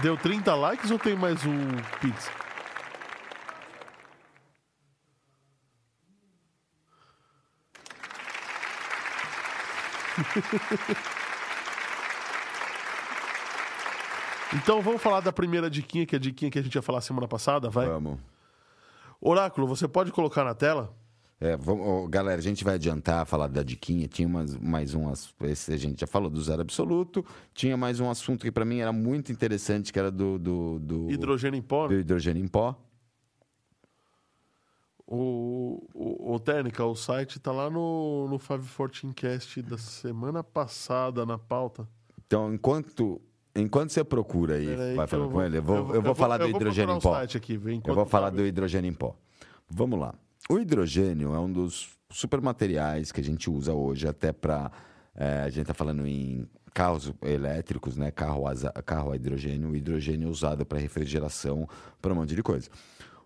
Deu 0.00 0.16
30 0.16 0.54
likes 0.54 0.92
ou 0.92 0.98
tem 1.00 1.16
mais 1.16 1.44
um 1.44 1.58
pizza? 2.00 2.30
Então 14.54 14.80
vamos 14.80 15.02
falar 15.02 15.20
da 15.20 15.32
primeira 15.32 15.68
diquinha, 15.68 16.06
que 16.06 16.14
é 16.14 16.18
a 16.18 16.20
diquinha 16.20 16.50
que 16.50 16.58
a 16.58 16.62
gente 16.62 16.74
ia 16.74 16.82
falar 16.82 17.00
semana 17.00 17.28
passada, 17.28 17.68
vai? 17.68 17.86
Vamos. 17.86 18.18
Oráculo, 19.20 19.66
você 19.66 19.86
pode 19.86 20.12
colocar 20.12 20.44
na 20.44 20.54
tela? 20.54 20.94
É, 21.40 21.56
vamos, 21.56 21.86
ó, 21.86 22.06
galera, 22.08 22.38
a 22.38 22.42
gente 22.42 22.64
vai 22.64 22.74
adiantar 22.74 23.24
falar 23.26 23.46
da 23.46 23.62
diquinha. 23.62 24.08
Tinha 24.08 24.26
umas, 24.26 24.56
mais 24.56 24.94
um, 24.94 25.12
esse 25.42 25.72
a 25.72 25.76
gente 25.76 26.00
já 26.00 26.06
falou 26.06 26.28
do 26.28 26.40
zero 26.42 26.62
absoluto. 26.62 27.24
Tinha 27.54 27.76
mais 27.76 28.00
um 28.00 28.10
assunto 28.10 28.42
que 28.42 28.50
para 28.50 28.64
mim 28.64 28.78
era 28.78 28.92
muito 28.92 29.30
interessante, 29.30 29.92
que 29.92 29.98
era 29.98 30.10
do, 30.10 30.38
do, 30.38 30.78
do, 30.80 31.10
Hidrogênio 31.10 31.58
em 31.58 31.62
pó? 31.62 31.86
do 31.86 31.94
hidrogênio 31.94 32.42
em 32.42 32.48
pó. 32.48 32.76
O, 35.06 35.86
o, 35.94 36.34
o 36.34 36.40
Técnica, 36.40 36.84
o 36.84 36.94
site 36.94 37.38
tá 37.38 37.52
lá 37.52 37.70
no, 37.70 38.28
no 38.28 38.38
514cast 38.38 39.62
da 39.62 39.78
semana 39.78 40.42
passada, 40.42 41.24
na 41.24 41.38
pauta. 41.38 41.88
Então, 42.26 42.52
enquanto, 42.52 43.22
enquanto 43.58 43.90
você 43.90 44.02
procura 44.04 44.54
aí, 44.56 44.94
vai 44.96 45.06
falando 45.06 45.30
com 45.30 45.42
ele, 45.42 45.58
eu 45.58 45.62
vou, 45.62 45.94
eu 45.94 46.02
vou 46.02 46.14
falar 46.14 46.38
do 46.38 46.44
eu 46.44 46.50
vou 46.50 46.60
hidrogênio 46.60 46.96
em 46.96 47.00
pó. 47.00 47.14
aqui, 47.36 47.58
Eu 47.90 47.94
vou 47.94 48.06
falar 48.06 48.30
do 48.30 48.46
hidrogênio 48.46 48.88
em 48.88 48.94
pó. 48.94 49.16
Vamos 49.68 49.98
lá. 49.98 50.14
O 50.50 50.58
hidrogênio 50.58 51.34
é 51.34 51.38
um 51.38 51.52
dos 51.52 51.90
supermateriais 52.10 53.12
que 53.12 53.20
a 53.20 53.24
gente 53.24 53.50
usa 53.50 53.72
hoje 53.74 54.08
até 54.08 54.32
para 54.32 54.70
a 55.14 55.48
gente 55.50 55.62
está 55.62 55.74
falando 55.74 56.06
em 56.06 56.46
carros 56.72 57.12
elétricos, 57.22 57.96
né? 57.96 58.10
Carro 58.10 58.46
a, 58.46 58.54
za- 58.54 58.72
carro 58.72 59.10
a 59.10 59.16
hidrogênio. 59.16 59.70
O 59.70 59.76
hidrogênio 59.76 60.28
é 60.28 60.30
usado 60.30 60.64
para 60.64 60.78
refrigeração, 60.78 61.68
para 62.00 62.12
um 62.12 62.16
monte 62.16 62.34
de 62.36 62.42
coisa. 62.42 62.70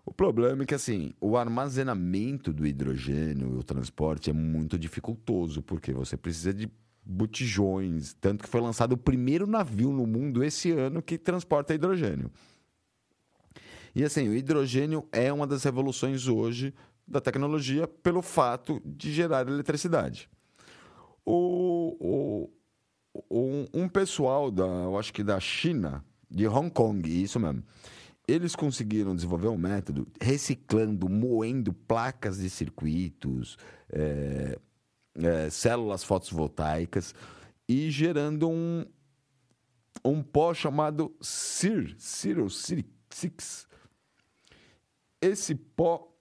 O 0.05 0.11
problema 0.11 0.63
é 0.63 0.65
que 0.65 0.73
assim, 0.73 1.13
o 1.21 1.37
armazenamento 1.37 2.51
do 2.51 2.65
hidrogênio 2.67 3.53
e 3.55 3.57
o 3.59 3.63
transporte 3.63 4.29
é 4.29 4.33
muito 4.33 4.77
dificultoso, 4.77 5.61
porque 5.61 5.93
você 5.93 6.17
precisa 6.17 6.53
de 6.53 6.69
botijões, 7.05 8.13
tanto 8.19 8.43
que 8.43 8.49
foi 8.49 8.61
lançado 8.61 8.93
o 8.93 8.97
primeiro 8.97 9.45
navio 9.45 9.91
no 9.91 10.05
mundo 10.07 10.43
esse 10.43 10.71
ano 10.71 11.01
que 11.01 11.17
transporta 11.17 11.73
hidrogênio. 11.73 12.31
E 13.95 14.03
assim, 14.03 14.27
o 14.27 14.33
hidrogênio 14.35 15.07
é 15.11 15.31
uma 15.31 15.45
das 15.45 15.63
revoluções 15.63 16.27
hoje 16.27 16.73
da 17.07 17.19
tecnologia 17.21 17.87
pelo 17.87 18.21
fato 18.21 18.81
de 18.85 19.11
gerar 19.11 19.47
eletricidade. 19.47 20.29
O, 21.25 21.95
o- 21.99 22.49
o- 23.29 23.67
um 23.73 23.87
pessoal 23.87 24.49
da, 24.49 24.63
eu 24.65 24.97
acho 24.97 25.13
que 25.13 25.23
da 25.23 25.39
China, 25.39 26.03
de 26.29 26.47
Hong 26.47 26.69
Kong, 26.71 27.07
isso 27.23 27.39
mesmo, 27.39 27.63
eles 28.27 28.55
conseguiram 28.55 29.13
desenvolver 29.15 29.49
um 29.49 29.57
método 29.57 30.07
reciclando, 30.19 31.07
moendo 31.09 31.73
placas 31.73 32.37
de 32.39 32.49
circuitos, 32.49 33.57
é, 33.89 34.57
é, 35.15 35.49
células 35.49 36.03
fotovoltaicas 36.03 37.13
e 37.67 37.89
gerando 37.89 38.49
um, 38.49 38.85
um 40.03 40.21
pó 40.21 40.53
chamado 40.53 41.15
CIR, 41.21 41.95
CIR 41.97 42.39
ou 42.39 42.47
CIR6. 42.47 43.67
Esse 45.21 45.55
pó, 45.55 46.11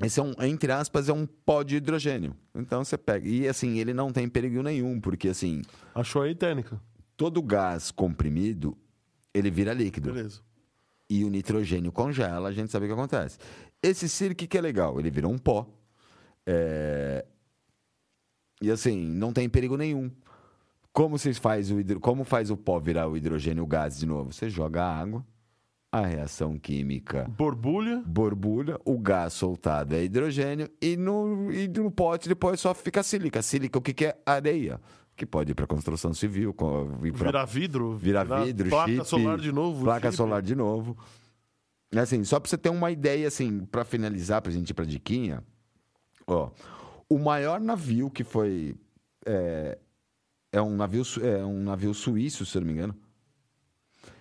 esse 0.00 0.18
é 0.18 0.22
um, 0.22 0.32
entre 0.40 0.72
aspas, 0.72 1.08
é 1.08 1.12
um 1.12 1.26
pó 1.26 1.62
de 1.62 1.76
hidrogênio. 1.76 2.36
Então 2.54 2.84
você 2.84 2.96
pega. 2.96 3.28
E 3.28 3.46
assim, 3.46 3.78
ele 3.78 3.92
não 3.92 4.10
tem 4.10 4.28
perigo 4.28 4.62
nenhum, 4.62 5.00
porque 5.00 5.28
assim, 5.28 5.62
Achou 5.94 6.22
aí, 6.22 6.34
Técnica? 6.34 6.80
todo 7.16 7.42
gás 7.42 7.90
comprimido, 7.90 8.76
ele 9.32 9.50
vira 9.50 9.72
líquido. 9.72 10.12
Beleza. 10.12 10.40
E 11.08 11.22
o 11.24 11.28
nitrogênio 11.28 11.92
congela, 11.92 12.48
a 12.48 12.52
gente 12.52 12.72
sabe 12.72 12.86
o 12.86 12.88
que 12.88 12.94
acontece. 12.94 13.38
Esse 13.82 14.08
CIR, 14.08 14.32
o 14.32 14.34
que, 14.34 14.46
que 14.46 14.56
é 14.56 14.60
legal? 14.60 14.98
Ele 14.98 15.10
vira 15.10 15.28
um 15.28 15.36
pó. 15.36 15.68
É, 16.46 17.26
E 18.64 18.70
assim, 18.70 18.96
não 18.98 19.32
tem 19.32 19.48
perigo 19.48 19.76
nenhum. 19.76 20.10
Como 20.92 21.18
se 21.18 21.34
faz 21.34 21.70
o 21.70 21.80
hidro... 21.80 21.98
como 22.00 22.24
faz 22.24 22.50
o 22.50 22.56
pó 22.56 22.78
virar 22.78 23.08
o 23.08 23.16
hidrogênio 23.16 23.64
o 23.64 23.66
gás 23.66 23.98
de 23.98 24.06
novo? 24.06 24.32
Você 24.32 24.48
joga 24.48 24.84
água, 24.84 25.24
a 25.90 26.06
reação 26.06 26.56
química 26.58 27.26
Borbulha. 27.36 28.02
borbulha, 28.06 28.78
o 28.84 28.98
gás 28.98 29.32
soltado 29.32 29.94
é 29.94 30.04
hidrogênio 30.04 30.68
e 30.80 30.96
no, 30.96 31.50
e 31.52 31.66
no 31.68 31.90
pote 31.90 32.28
depois 32.28 32.60
só 32.60 32.72
fica 32.74 33.02
sílica. 33.02 33.42
Sílica, 33.42 33.76
o 33.78 33.82
que, 33.82 33.92
que 33.92 34.06
é? 34.06 34.18
Areia. 34.24 34.80
Que 35.16 35.24
pode 35.26 35.52
ir 35.52 35.54
para 35.54 35.66
construção 35.66 36.12
civil, 36.14 36.52
pra- 36.54 36.66
Virar 37.26 37.44
vidro. 37.44 37.96
virar 37.96 38.24
vidro, 38.44 38.68
Placa 38.68 38.90
chip, 38.92 39.04
solar 39.08 39.38
de 39.38 39.52
novo. 39.52 39.84
placa 39.84 40.08
chip. 40.10 40.16
solar 40.16 40.42
de 40.42 40.54
novo. 40.56 40.96
É 41.92 42.00
Assim, 42.00 42.24
só 42.24 42.40
para 42.40 42.50
você 42.50 42.58
ter 42.58 42.68
uma 42.70 42.90
ideia, 42.90 43.28
assim, 43.28 43.60
para 43.66 43.84
finalizar, 43.84 44.42
pra 44.42 44.50
gente 44.50 44.70
ir 44.70 44.74
pra 44.74 44.84
diquinha, 44.84 45.42
ó, 46.26 46.50
o 47.14 47.18
maior 47.18 47.60
navio 47.60 48.10
que 48.10 48.24
foi 48.24 48.74
é, 49.24 49.78
é 50.50 50.60
um 50.60 50.74
navio 50.74 51.04
é 51.22 51.44
um 51.44 51.62
navio 51.62 51.94
suíço, 51.94 52.44
se 52.44 52.58
não 52.58 52.66
me 52.66 52.72
engano. 52.72 52.96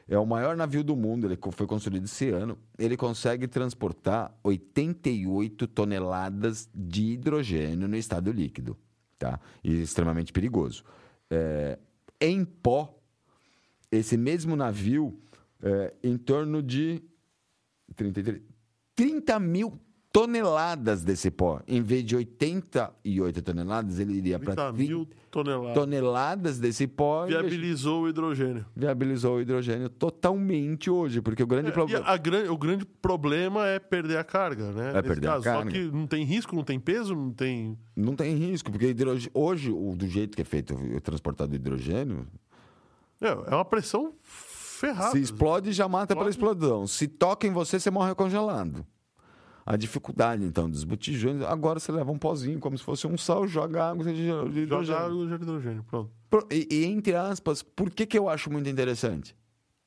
É 0.08 0.16
o 0.16 0.26
maior 0.28 0.56
navio 0.56 0.84
do 0.84 0.96
mundo, 0.96 1.26
ele 1.26 1.40
foi 1.54 1.66
construído 1.66 2.04
esse 2.04 2.30
ano. 2.30 2.56
Ele 2.78 2.96
consegue 2.96 3.48
transportar 3.48 4.38
88 4.44 5.66
toneladas 5.68 6.70
de 6.72 7.14
hidrogênio 7.14 7.88
no 7.88 7.96
estado 7.96 8.32
líquido, 8.32 8.78
tá? 9.18 9.40
E 9.64 9.82
extremamente 9.82 10.32
perigoso. 10.32 10.84
É, 11.32 11.80
em 12.22 12.46
pó, 12.46 12.96
esse 13.92 14.18
mesmo 14.18 14.56
navio, 14.56 15.20
é, 15.64 15.94
em 16.04 16.16
torno 16.16 16.62
de 16.62 17.02
33, 17.96 18.40
30 18.94 19.40
mil 19.40 19.80
toneladas 20.14 21.04
desse 21.04 21.32
pó. 21.32 21.60
Em 21.68 21.82
vez 21.82 22.06
de 22.06 22.16
88 22.16 23.42
toneladas, 23.42 23.98
ele 24.00 24.14
iria 24.14 24.38
para 24.40 24.54
30 24.56 24.72
mil 24.74 25.08
toneladas. 25.32 25.74
toneladas 25.74 26.60
desse 26.60 26.86
pó 26.86 27.26
e 27.26 27.30
Viabilizou 27.30 28.04
o 28.04 28.08
hidrogênio. 28.10 28.64
viabilizou 28.76 29.38
o 29.38 29.42
hidrogênio 29.42 29.90
totalmente 29.90 30.88
hoje, 30.90 31.20
porque 31.20 31.42
o 31.42 31.48
grande 31.48 31.68
É, 31.68 31.70
e 31.72 31.74
problema. 31.74 32.06
a 32.08 32.16
gran- 32.16 32.52
o 32.52 32.58
grande 32.58 32.86
problema 32.86 33.68
é 33.68 33.80
perder 33.80 34.18
a 34.20 34.24
carga, 34.24 34.72
né? 34.72 34.92
É 34.92 34.94
Nesse 34.94 35.08
perder 35.08 35.28
a 35.28 35.32
caso. 35.32 35.44
Só 35.46 35.52
carga. 35.52 35.72
que 35.72 35.80
não 35.92 36.06
tem 36.06 36.24
risco, 36.24 36.56
não 36.56 36.64
tem 36.64 36.80
peso, 36.80 37.16
não 37.16 37.32
tem. 37.34 37.76
Não 37.96 38.16
tem 38.16 38.36
risco, 38.36 38.72
porque 38.72 38.86
hidroge- 38.90 39.32
hoje, 39.34 39.72
do 39.72 40.08
jeito 40.08 40.36
que 40.36 40.44
é 40.44 40.46
feito 40.46 40.76
o 40.76 41.02
transportado 41.02 41.56
hidrogênio, 41.56 42.28
É, 43.20 43.30
é 43.30 43.56
uma 43.56 43.66
pressão 43.66 44.14
ferrada. 44.22 45.10
se 45.12 45.20
explode, 45.20 45.72
já 45.72 45.88
mata 45.88 46.16
pela 46.16 46.30
Explode. 46.30 46.60
explosão. 46.60 46.86
Se 46.86 47.08
toca 47.08 47.48
em 47.48 47.52
você, 47.52 47.80
você 47.80 47.90
morre 47.90 48.14
congelado. 48.14 48.86
A 49.66 49.76
dificuldade, 49.78 50.44
então, 50.44 50.70
dos 50.70 50.84
botijões. 50.84 51.42
Agora 51.44 51.80
você 51.80 51.92
leva 51.92 52.12
um 52.12 52.18
pozinho, 52.18 52.60
como 52.60 52.78
se 52.78 52.84
fosse 52.84 53.08
um 53.08 53.18
sal, 53.18 53.48
joga 53.48 53.90
água 53.92 54.04
de 54.04 54.12
hidrogênio. 54.22 54.68
Joga 54.68 54.98
água 55.06 55.26
de 55.28 55.34
hidrogênio, 55.36 55.84
pronto. 55.84 56.12
Pro- 56.30 56.48
E, 56.52 56.68
e, 56.70 56.86
entre 56.86 57.16
aspas, 57.16 57.62
por 57.64 57.90
que, 57.90 58.06
que 58.06 58.18
eu 58.18 58.28
acho 58.30 58.52
muito 58.52 58.70
interessante? 58.70 59.36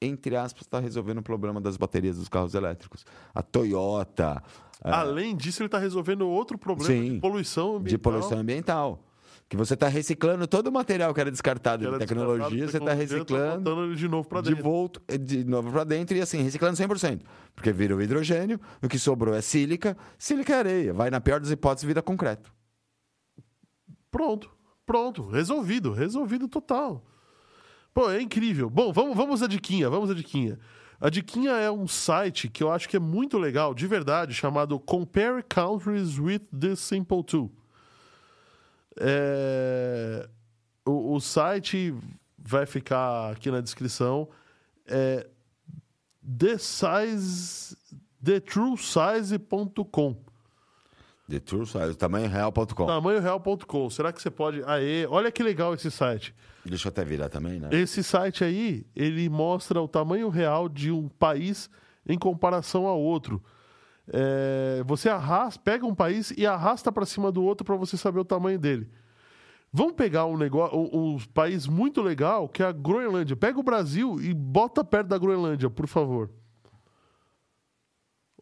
Entre 0.01 0.37
aspas, 0.37 0.63
está 0.63 0.79
resolvendo 0.79 1.19
o 1.19 1.23
problema 1.23 1.61
das 1.61 1.77
baterias 1.77 2.17
dos 2.19 2.29
carros 2.29 2.55
elétricos. 2.55 3.05
A 3.35 3.43
Toyota, 3.43 4.43
a- 4.83 5.01
Além 5.01 5.35
disso, 5.35 5.63
ele 5.63 5.67
está 5.69 5.79
resolvendo 5.79 6.29
outro 6.29 6.59
problema 6.59 6.91
Sim. 6.91 7.15
de 7.15 7.21
poluição 7.21 7.69
ambiental. 7.77 7.89
de 7.89 7.99
poluição 7.99 8.39
ambiental. 8.39 9.03
Que 9.49 9.57
você 9.57 9.75
está 9.75 9.87
reciclando 9.87 10.47
todo 10.47 10.67
o 10.67 10.73
material 10.73 11.15
que 11.15 11.21
era 11.21 11.31
descartado 11.31 11.83
que 11.83 11.87
era 11.87 11.99
de 11.99 12.07
tecnologia, 12.07 12.67
você 12.69 12.79
está 12.79 12.91
tá 12.91 12.95
reciclando 12.95 13.95
de 13.95 14.09
novo 14.09 14.29
para 14.29 14.41
de 14.41 14.51
dentro. 14.51 14.65
volta, 14.65 15.19
de 15.19 15.45
novo 15.45 15.71
para 15.71 15.85
dentro 15.85 16.17
e 16.17 16.21
assim, 16.21 16.43
reciclando 16.43 16.77
100%. 16.77 17.21
Porque 17.55 17.73
vira 17.73 17.95
o 17.95 18.03
hidrogênio, 18.03 18.61
o 18.83 18.89
que 18.89 18.99
sobrou 18.99 19.35
é 19.35 19.41
sílica, 19.41 19.97
sílica 20.19 20.53
é 20.53 20.59
areia. 20.59 20.93
Vai, 20.93 21.11
na 21.11 21.21
pior 21.21 21.39
das 21.39 21.51
hipóteses, 21.51 21.87
vira 21.87 22.03
concreto. 22.03 22.53
Pronto, 24.11 24.51
pronto, 24.85 25.29
resolvido, 25.29 25.93
resolvido 25.93 26.49
total. 26.49 27.05
Pô, 27.95 28.11
é 28.11 28.21
incrível. 28.21 28.69
Bom, 28.69 28.93
vamos, 28.93 29.17
vamos 29.17 29.43
à 29.43 29.47
diquinha, 29.47 29.89
vamos 29.89 30.11
à 30.11 30.15
diquinha. 30.15 30.59
A 31.01 31.09
diquinha 31.09 31.53
é 31.53 31.71
um 31.71 31.87
site 31.87 32.49
que 32.49 32.63
eu 32.63 32.73
acho 32.73 32.89
que 32.89 32.97
é 32.97 33.01
muito 33.01 33.39
legal, 33.39 33.75
de 33.75 33.87
verdade, 33.87 34.35
chamado 34.35 34.81
Compare 34.81 35.43
Countries 35.43 36.19
with 36.19 36.41
the 36.59 36.75
Simple 36.75 37.23
Tool. 37.23 37.53
É, 38.99 40.29
o, 40.85 41.15
o 41.15 41.21
site 41.21 41.95
vai 42.39 42.67
ficar 42.67 43.33
aqui 43.33 43.51
na 43.51 43.61
descrição. 43.61 44.29
É 44.87 45.27
the 46.23 46.59
size, 46.59 47.77
thetruesize.com. 48.23 50.27
The 51.29 51.41
True 51.41 51.67
Size, 51.67 51.97
tamanhoreal.com. 51.97 52.87
Tamanhoreal.com. 52.87 53.91
Será 53.91 54.13
que 54.13 54.23
você 54.23 54.31
pode. 54.31 54.63
Aê, 54.65 55.07
olha 55.07 55.33
que 55.33 55.43
legal 55.43 55.75
esse 55.75 55.91
site. 55.91 56.33
Deixa 56.65 56.87
eu 56.87 56.91
até 56.91 57.05
virar 57.05 57.29
também, 57.29 57.59
né? 57.59 57.69
Esse 57.73 58.03
site 58.03 58.45
aí, 58.45 58.87
ele 58.95 59.29
mostra 59.29 59.81
o 59.81 59.89
tamanho 59.89 60.29
real 60.29 60.69
de 60.69 60.93
um 60.93 61.09
país 61.09 61.69
em 62.07 62.17
comparação 62.17 62.87
a 62.87 62.95
outro. 62.95 63.43
É, 64.13 64.83
você 64.87 65.09
arrasta, 65.09 65.61
pega 65.63 65.85
um 65.85 65.95
país 65.95 66.33
e 66.37 66.47
arrasta 66.47 66.93
para 66.93 67.05
cima 67.05 67.33
do 67.33 67.43
outro 67.43 67.65
para 67.65 67.77
você 67.77 67.97
saber 67.97 68.21
o 68.21 68.25
tamanho 68.25 68.59
dele. 68.59 68.89
Vamos 69.73 69.95
pegar 69.95 70.27
um 70.27 70.37
negócio, 70.37 70.79
um, 70.79 71.15
um 71.15 71.19
país 71.35 71.67
muito 71.67 72.01
legal 72.01 72.49
que 72.49 72.63
é 72.63 72.67
a 72.67 72.73
Groenlândia. 72.73 73.37
Pega 73.37 73.59
o 73.59 73.63
Brasil 73.63 74.21
e 74.21 74.33
bota 74.33 74.85
perto 74.85 75.09
da 75.09 75.19
Groenlândia, 75.19 75.69
por 75.69 75.87
favor. 75.87 76.31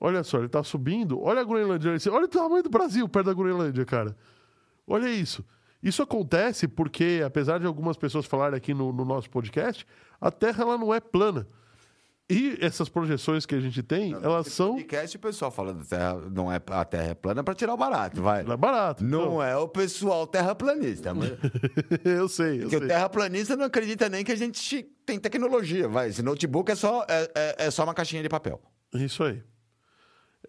Olha 0.00 0.22
só, 0.22 0.38
ele 0.38 0.48
tá 0.48 0.62
subindo. 0.62 1.20
Olha 1.20 1.40
a 1.40 1.44
Groenlândia. 1.44 1.92
Olha 2.12 2.26
o 2.26 2.28
tamanho 2.28 2.62
do 2.62 2.70
Brasil 2.70 3.08
perto 3.08 3.26
da 3.26 3.34
Groenlândia, 3.34 3.84
cara. 3.84 4.16
Olha 4.86 5.08
isso. 5.08 5.44
Isso 5.82 6.02
acontece 6.02 6.68
porque, 6.68 7.22
apesar 7.24 7.58
de 7.58 7.66
algumas 7.66 7.96
pessoas 7.96 8.26
falarem 8.26 8.56
aqui 8.56 8.72
no, 8.72 8.92
no 8.92 9.04
nosso 9.04 9.30
podcast, 9.30 9.86
a 10.20 10.30
Terra 10.30 10.62
ela 10.62 10.78
não 10.78 10.94
é 10.94 11.00
plana. 11.00 11.46
E 12.30 12.56
essas 12.62 12.88
projeções 12.88 13.44
que 13.44 13.54
a 13.54 13.60
gente 13.60 13.82
tem, 13.82 14.12
elas 14.14 14.46
Nesse 14.46 14.56
são. 14.56 14.72
podcast, 14.76 15.14
o 15.14 15.20
pessoal 15.20 15.50
fala 15.50 15.74
da 15.74 15.84
Terra, 15.84 16.16
não 16.32 16.50
é, 16.50 16.58
a 16.70 16.84
Terra 16.84 17.10
é 17.10 17.14
plana 17.14 17.44
para 17.44 17.54
tirar 17.54 17.74
o 17.74 17.76
barato, 17.76 18.22
vai. 18.22 18.40
Ela 18.40 18.54
é 18.54 18.56
barata. 18.56 19.04
Não 19.04 19.42
é 19.42 19.54
o 19.58 19.68
pessoal 19.68 20.26
terraplanista. 20.26 21.12
Mas... 21.12 21.32
eu 22.02 22.26
sei, 22.26 22.56
eu 22.56 22.60
Porque 22.62 22.76
o 22.76 22.78
sei. 22.78 22.88
terraplanista 22.88 23.56
não 23.56 23.66
acredita 23.66 24.08
nem 24.08 24.24
que 24.24 24.32
a 24.32 24.36
gente 24.36 24.82
tem 25.04 25.18
tecnologia, 25.18 25.86
vai. 25.86 26.08
Esse 26.08 26.22
notebook 26.22 26.72
é 26.72 26.74
só, 26.74 27.04
é, 27.06 27.30
é- 27.34 27.56
é 27.66 27.70
só 27.70 27.84
uma 27.84 27.92
caixinha 27.92 28.22
de 28.22 28.28
papel. 28.30 28.58
Isso 28.94 29.22
aí. 29.22 29.42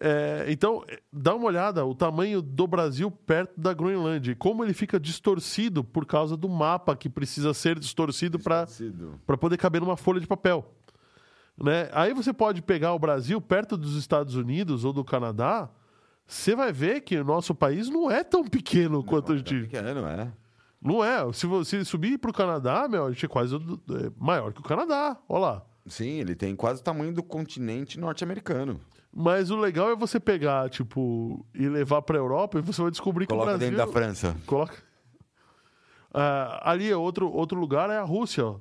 É, 0.00 0.46
então, 0.48 0.84
dá 1.12 1.34
uma 1.34 1.46
olhada 1.46 1.84
o 1.84 1.94
tamanho 1.94 2.40
do 2.40 2.66
Brasil 2.66 3.10
perto 3.10 3.58
da 3.58 3.72
Groenlândia 3.74 4.32
e 4.32 4.34
como 4.34 4.62
ele 4.64 4.74
fica 4.74 5.00
distorcido 5.00 5.82
por 5.82 6.04
causa 6.06 6.36
do 6.36 6.48
mapa 6.48 6.94
que 6.96 7.08
precisa 7.08 7.52
ser 7.54 7.78
distorcido 7.78 8.38
para 8.38 8.66
para 9.26 9.36
poder 9.38 9.56
caber 9.56 9.80
numa 9.80 9.96
folha 9.96 10.20
de 10.20 10.26
papel. 10.26 10.70
Né? 11.58 11.88
Aí 11.92 12.12
você 12.12 12.32
pode 12.32 12.60
pegar 12.60 12.92
o 12.92 12.98
Brasil 12.98 13.40
perto 13.40 13.76
dos 13.76 13.96
Estados 13.96 14.34
Unidos 14.34 14.84
ou 14.84 14.92
do 14.92 15.04
Canadá, 15.04 15.70
você 16.26 16.54
vai 16.54 16.72
ver 16.72 17.00
que 17.00 17.16
o 17.16 17.24
nosso 17.24 17.54
país 17.54 17.88
não 17.88 18.10
é 18.10 18.22
tão 18.22 18.44
pequeno 18.44 19.02
quanto 19.02 19.32
a 19.32 19.36
gente. 19.36 19.62
Pequeno, 19.62 20.06
é. 20.06 20.32
Não 20.82 21.02
é. 21.02 21.32
Se 21.32 21.46
você 21.46 21.84
subir 21.84 22.18
para 22.18 22.30
o 22.30 22.34
Canadá, 22.34 22.86
meu, 22.88 23.06
a 23.06 23.10
gente 23.10 23.24
é 23.24 23.28
quase 23.28 23.56
é 23.56 23.58
maior 24.18 24.52
que 24.52 24.60
o 24.60 24.64
Canadá. 24.64 25.16
Olha 25.28 25.40
lá. 25.40 25.62
Sim, 25.86 26.20
ele 26.20 26.34
tem 26.34 26.54
quase 26.54 26.80
o 26.80 26.84
tamanho 26.84 27.12
do 27.12 27.22
continente 27.22 27.98
norte-americano. 27.98 28.80
Mas 29.12 29.50
o 29.50 29.56
legal 29.56 29.90
é 29.90 29.96
você 29.96 30.20
pegar, 30.20 30.68
tipo, 30.68 31.46
e 31.54 31.68
levar 31.68 32.02
pra 32.02 32.18
Europa 32.18 32.58
e 32.58 32.62
você 32.62 32.82
vai 32.82 32.90
descobrir 32.90 33.26
que 33.26 33.32
Coloca 33.32 33.54
o 33.54 33.56
Brasil... 33.56 33.70
dentro 33.70 33.86
da 33.86 33.90
França. 33.90 34.36
Coloca... 34.44 34.76
Ah, 36.12 36.70
ali 36.70 36.90
é 36.90 36.96
outro, 36.96 37.30
outro 37.30 37.58
lugar, 37.58 37.88
é 37.88 37.96
a 37.96 38.02
Rússia, 38.02 38.44
ó. 38.44 38.60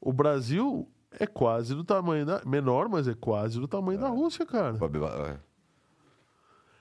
O 0.00 0.12
Brasil 0.12 0.88
é 1.18 1.26
quase 1.26 1.74
do 1.74 1.84
tamanho 1.84 2.24
da... 2.26 2.42
Menor, 2.44 2.88
mas 2.88 3.08
é 3.08 3.14
quase 3.14 3.58
do 3.58 3.68
tamanho 3.68 3.98
da 3.98 4.08
Rússia, 4.08 4.44
cara. 4.46 4.76
É. 5.30 5.38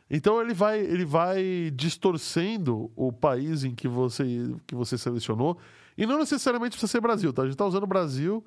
Então 0.09 0.41
ele 0.41 0.53
vai, 0.53 0.79
ele 0.79 1.05
vai 1.05 1.71
distorcendo 1.73 2.91
o 2.95 3.13
país 3.13 3.63
em 3.63 3.73
que 3.73 3.87
você, 3.87 4.25
que 4.67 4.75
você 4.75 4.97
selecionou. 4.97 5.57
E 5.97 6.05
não 6.05 6.19
necessariamente 6.19 6.71
precisa 6.71 6.91
ser 6.91 7.01
Brasil, 7.01 7.31
tá? 7.31 7.43
A 7.43 7.45
gente 7.45 7.57
tá 7.57 7.65
usando 7.65 7.83
o 7.83 7.87
Brasil 7.87 8.43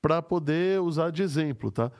para 0.00 0.22
poder 0.22 0.80
usar 0.80 1.10
de 1.10 1.22
exemplo, 1.22 1.70
tá? 1.70 1.90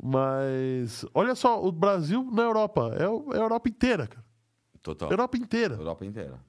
Mas 0.00 1.04
olha 1.12 1.34
só, 1.34 1.62
o 1.62 1.70
Brasil 1.70 2.28
na 2.32 2.42
Europa. 2.42 2.94
É 2.96 3.02
é 3.02 3.40
a 3.40 3.42
Europa 3.42 3.68
inteira, 3.68 4.06
cara. 4.06 4.24
Total. 4.82 5.10
Europa 5.10 5.36
inteira. 5.36 5.74
Europa 5.74 6.04
inteira. 6.04 6.40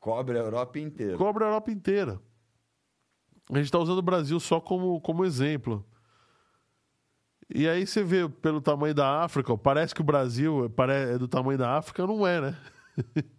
Cobre 0.00 0.38
a 0.38 0.42
Europa 0.42 0.78
inteira. 0.78 1.16
Cobre 1.16 1.44
a 1.44 1.46
Europa 1.46 1.70
inteira. 1.70 2.20
A 3.50 3.58
gente 3.58 3.70
tá 3.70 3.78
usando 3.78 3.98
o 3.98 4.02
Brasil 4.02 4.38
só 4.38 4.60
como, 4.60 5.00
como 5.00 5.24
exemplo. 5.24 5.84
E 7.48 7.66
aí 7.66 7.86
você 7.86 8.04
vê 8.04 8.28
pelo 8.28 8.60
tamanho 8.60 8.94
da 8.94 9.22
África, 9.22 9.52
ó, 9.52 9.56
parece 9.56 9.94
que 9.94 10.02
o 10.02 10.04
Brasil 10.04 10.66
é 10.66 11.14
é 11.14 11.18
do 11.18 11.26
tamanho 11.26 11.58
da 11.58 11.78
África, 11.78 12.06
não 12.06 12.26
é, 12.26 12.40
né? 12.40 12.56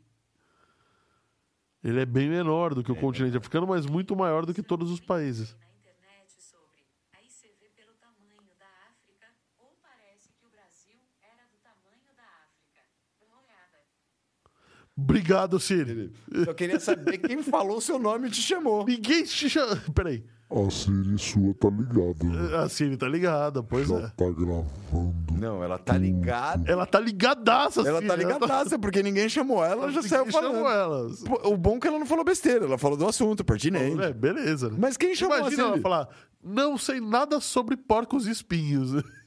Ele 1.84 2.02
é 2.02 2.06
bem 2.06 2.28
menor 2.28 2.76
do 2.76 2.84
que 2.84 2.92
o 2.92 2.96
continente 2.96 3.38
africano, 3.38 3.66
mas 3.66 3.86
muito 3.86 4.16
maior 4.16 4.46
do 4.46 4.54
que 4.54 4.62
todos 4.62 4.92
os 4.92 5.00
países. 5.00 5.56
na 5.56 5.70
internet 5.78 6.42
sobre. 6.42 6.84
Aí 7.14 7.30
você 7.30 7.48
vê 7.60 7.70
pelo 7.70 7.94
tamanho 7.94 8.52
da 8.58 8.68
África, 8.90 9.28
ou 9.60 9.78
parece 9.82 10.34
que 10.34 10.46
o 10.46 10.50
Brasil 10.50 11.00
era 11.22 11.48
do 11.48 11.58
tamanho 11.60 12.12
da 12.18 12.24
África. 12.44 12.84
Dá 13.22 13.28
uma 13.28 13.38
olhada. 13.42 13.80
Obrigado, 15.04 15.60
Siri. 15.60 16.12
Eu 16.32 16.54
queria 16.54 16.80
saber 16.80 17.18
quem 17.18 17.42
falou 17.44 17.78
o 17.78 17.82
seu 17.82 17.98
nome 18.00 18.28
e 18.28 18.32
te 18.32 18.42
chamou. 18.42 18.86
Ninguém 18.86 19.24
te 19.24 19.50
chama. 19.50 19.76
Peraí. 19.94 20.24
A 20.52 20.70
Siri 20.72 21.16
sua 21.20 21.54
tá 21.54 21.70
ligada, 21.70 22.24
né? 22.24 22.58
A 22.58 22.68
Siri 22.68 22.98
tá 22.98 23.08
ligada, 23.08 23.62
pois 23.62 23.88
Já 23.88 23.98
é. 24.00 24.08
tá 24.08 24.26
gravando. 24.32 25.34
Não, 25.40 25.64
ela 25.64 25.78
tá 25.78 25.96
ligada. 25.96 26.70
Ela 26.72 26.88
tá 26.88 27.00
ligadaça, 27.00 27.82
Ela 27.82 27.98
Siri. 28.00 28.08
tá 28.08 28.16
ligadaça, 28.16 28.80
porque 28.80 29.04
ninguém 29.04 29.30
chamou 29.30 29.64
ela, 29.64 29.84
ela 29.84 29.92
já 29.92 30.02
saiu 30.02 30.32
chamou 30.32 30.64
falando. 30.64 30.68
ela. 30.68 31.10
Pô, 31.24 31.50
O 31.54 31.56
bom 31.58 31.78
é 31.78 31.80
que 31.80 31.88
ela 31.88 32.00
não 32.00 32.06
falou 32.08 32.26
besteira, 32.26 32.66
ela 32.66 32.80
falou 32.80 32.98
do 32.98 33.06
assunto, 33.06 33.44
pertinente. 33.46 34.02
É, 34.02 34.12
beleza, 34.12 34.70
né? 34.70 34.76
Mas 34.80 34.98
quem 34.98 35.14
chamou 35.14 35.38
Imagina 35.38 35.62
a 35.62 35.66
ela 35.68 35.72
Siri? 35.74 35.84
falar, 35.84 36.10
não 36.44 36.80
sei 36.80 37.00
nada 37.00 37.40
sobre 37.40 37.78
porcos 37.78 38.26
e 38.26 38.32
espinhos. 38.32 39.04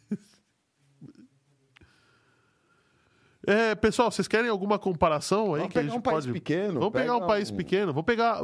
É, 3.47 3.74
pessoal, 3.74 4.10
vocês 4.10 4.28
querem 4.28 4.48
alguma 4.51 4.78
comparação 4.78 5.55
aí 5.55 5.60
Vamos 5.62 5.74
pegar 5.74 5.94
um 5.94 6.01
país 6.01 6.24
pode... 6.27 6.32
pequeno, 6.32 6.74
Vamos 6.81 6.93
pegar 6.93 7.16
um 7.16 7.27
país 7.27 7.51
um- 7.51 7.56
pequeno. 7.56 7.93
Vamos 7.93 8.06
pegar... 8.06 8.40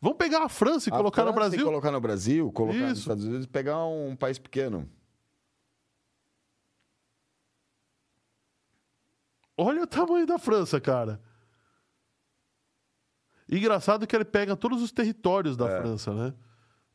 Vamos 0.00 0.16
pegar 0.16 0.44
a 0.44 0.48
França 0.48 0.88
e 0.88 0.92
A 0.92 0.96
colocar 0.96 1.24
no 1.24 1.32
França 1.32 1.46
e 1.48 1.50
Brasil? 1.50 1.66
Colocar 1.66 1.90
no 1.90 2.00
Brasil, 2.00 2.52
colocar 2.52 2.78
nos 2.78 2.90
Isso. 2.92 3.00
Estados 3.00 3.24
Unidos, 3.24 3.46
pegar 3.46 3.84
um 3.84 4.14
país 4.14 4.38
pequeno. 4.38 4.88
Olha 9.56 9.82
o 9.82 9.86
tamanho 9.86 10.24
da 10.24 10.38
França, 10.38 10.80
cara. 10.80 11.20
Engraçado 13.50 14.06
que 14.06 14.14
ele 14.14 14.24
pega 14.24 14.54
todos 14.56 14.80
os 14.82 14.92
territórios 14.92 15.56
da 15.56 15.68
É. 15.68 15.80
França, 15.80 16.12
né? 16.14 16.34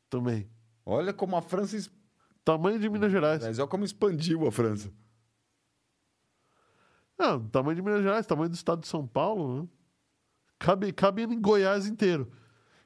Também. 0.10 0.50
Olha 0.86 1.12
como 1.14 1.36
a 1.36 1.42
França. 1.42 1.90
Tamanho 2.46 2.80
de 2.80 2.90
Minas 2.90 3.12
Gerais. 3.12 3.44
Mas 3.44 3.60
olha 3.60 3.68
como 3.68 3.84
expandiu 3.84 4.48
a 4.48 4.52
França. 4.52 4.92
Não, 7.18 7.48
tamanho 7.50 7.76
de 7.76 7.82
Minas 7.82 8.04
Gerais, 8.04 8.26
tamanho 8.26 8.50
do 8.50 8.56
estado 8.56 8.82
de 8.82 8.88
São 8.88 9.08
Paulo, 9.08 9.62
né? 9.62 9.68
Cabe, 10.60 10.92
cabe 10.94 11.24
em 11.24 11.40
Goiás 11.40 11.88
inteiro. 11.88 12.32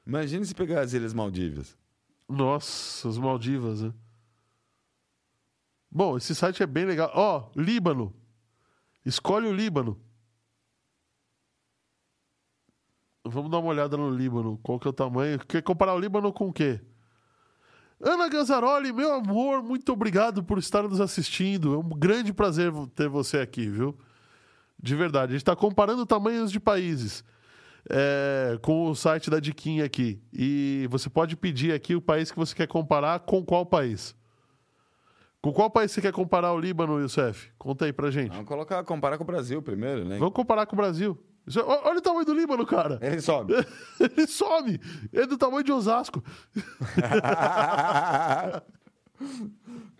Imagina 0.06 0.44
se 0.44 0.54
pegar 0.54 0.80
as 0.80 0.92
Ilhas 0.92 1.14
Maldivas. 1.14 1.76
Nossa, 2.28 3.08
as 3.08 3.18
Maldivas, 3.18 3.82
né? 3.82 3.92
Bom, 5.90 6.16
esse 6.16 6.34
site 6.34 6.62
é 6.62 6.66
bem 6.66 6.84
legal. 6.84 7.10
Ó, 7.14 7.50
Líbano. 7.56 8.14
Escolhe 9.04 9.46
o 9.46 9.52
Líbano. 9.52 10.00
Vamos 13.24 13.50
dar 13.50 13.58
uma 13.58 13.70
olhada 13.70 13.96
no 13.96 14.10
Líbano. 14.10 14.58
Qual 14.62 14.78
que 14.78 14.86
é 14.86 14.90
o 14.90 14.92
tamanho? 14.92 15.38
Quer 15.46 15.62
comparar 15.62 15.94
o 15.94 15.98
Líbano 15.98 16.32
com 16.32 16.48
o 16.48 16.52
quê? 16.52 16.80
Ana 18.00 18.28
Ganzaroli, 18.28 18.92
meu 18.92 19.12
amor, 19.12 19.62
muito 19.62 19.92
obrigado 19.92 20.42
por 20.44 20.58
estar 20.58 20.82
nos 20.84 21.00
assistindo. 21.00 21.74
É 21.74 21.78
um 21.78 21.88
grande 21.88 22.32
prazer 22.32 22.72
ter 22.94 23.08
você 23.08 23.38
aqui, 23.38 23.68
viu? 23.68 23.98
De 24.80 24.94
verdade. 24.94 25.32
A 25.32 25.34
gente 25.34 25.42
está 25.42 25.56
comparando 25.56 26.06
tamanhos 26.06 26.52
de 26.52 26.60
países 26.60 27.24
é, 27.90 28.58
com 28.62 28.88
o 28.90 28.94
site 28.94 29.28
da 29.30 29.40
Diquinha 29.40 29.84
aqui. 29.84 30.20
E 30.32 30.86
você 30.90 31.08
pode 31.10 31.36
pedir 31.36 31.72
aqui 31.72 31.94
o 31.94 32.00
país 32.00 32.30
que 32.30 32.38
você 32.38 32.54
quer 32.54 32.66
comparar 32.68 33.20
com 33.20 33.44
qual 33.44 33.66
país. 33.66 34.14
Com 35.40 35.52
qual 35.52 35.70
país 35.70 35.92
você 35.92 36.00
quer 36.00 36.12
comparar 36.12 36.52
o 36.52 36.58
Líbano, 36.58 37.00
Youssef? 37.00 37.50
Conta 37.58 37.84
aí 37.84 37.92
pra 37.92 38.10
gente. 38.10 38.32
Vamos 38.32 38.46
colocar, 38.48 38.82
comparar 38.84 39.16
com 39.18 39.24
o 39.24 39.26
Brasil 39.26 39.62
primeiro, 39.62 40.04
né? 40.04 40.18
Vamos 40.18 40.34
comparar 40.34 40.66
com 40.66 40.74
o 40.74 40.76
Brasil. 40.76 41.16
Isso- 41.46 41.60
ó- 41.60 41.88
olha 41.88 41.98
o 41.98 42.02
tamanho 42.02 42.26
do 42.26 42.34
Líbano, 42.34 42.66
cara. 42.66 42.98
Ele 43.00 43.20
sobe. 43.22 43.54
Ele 44.00 44.26
some. 44.26 44.78
É 45.12 45.26
do 45.26 45.38
tamanho 45.38 45.62
de 45.64 45.72
Osasco. 45.72 46.22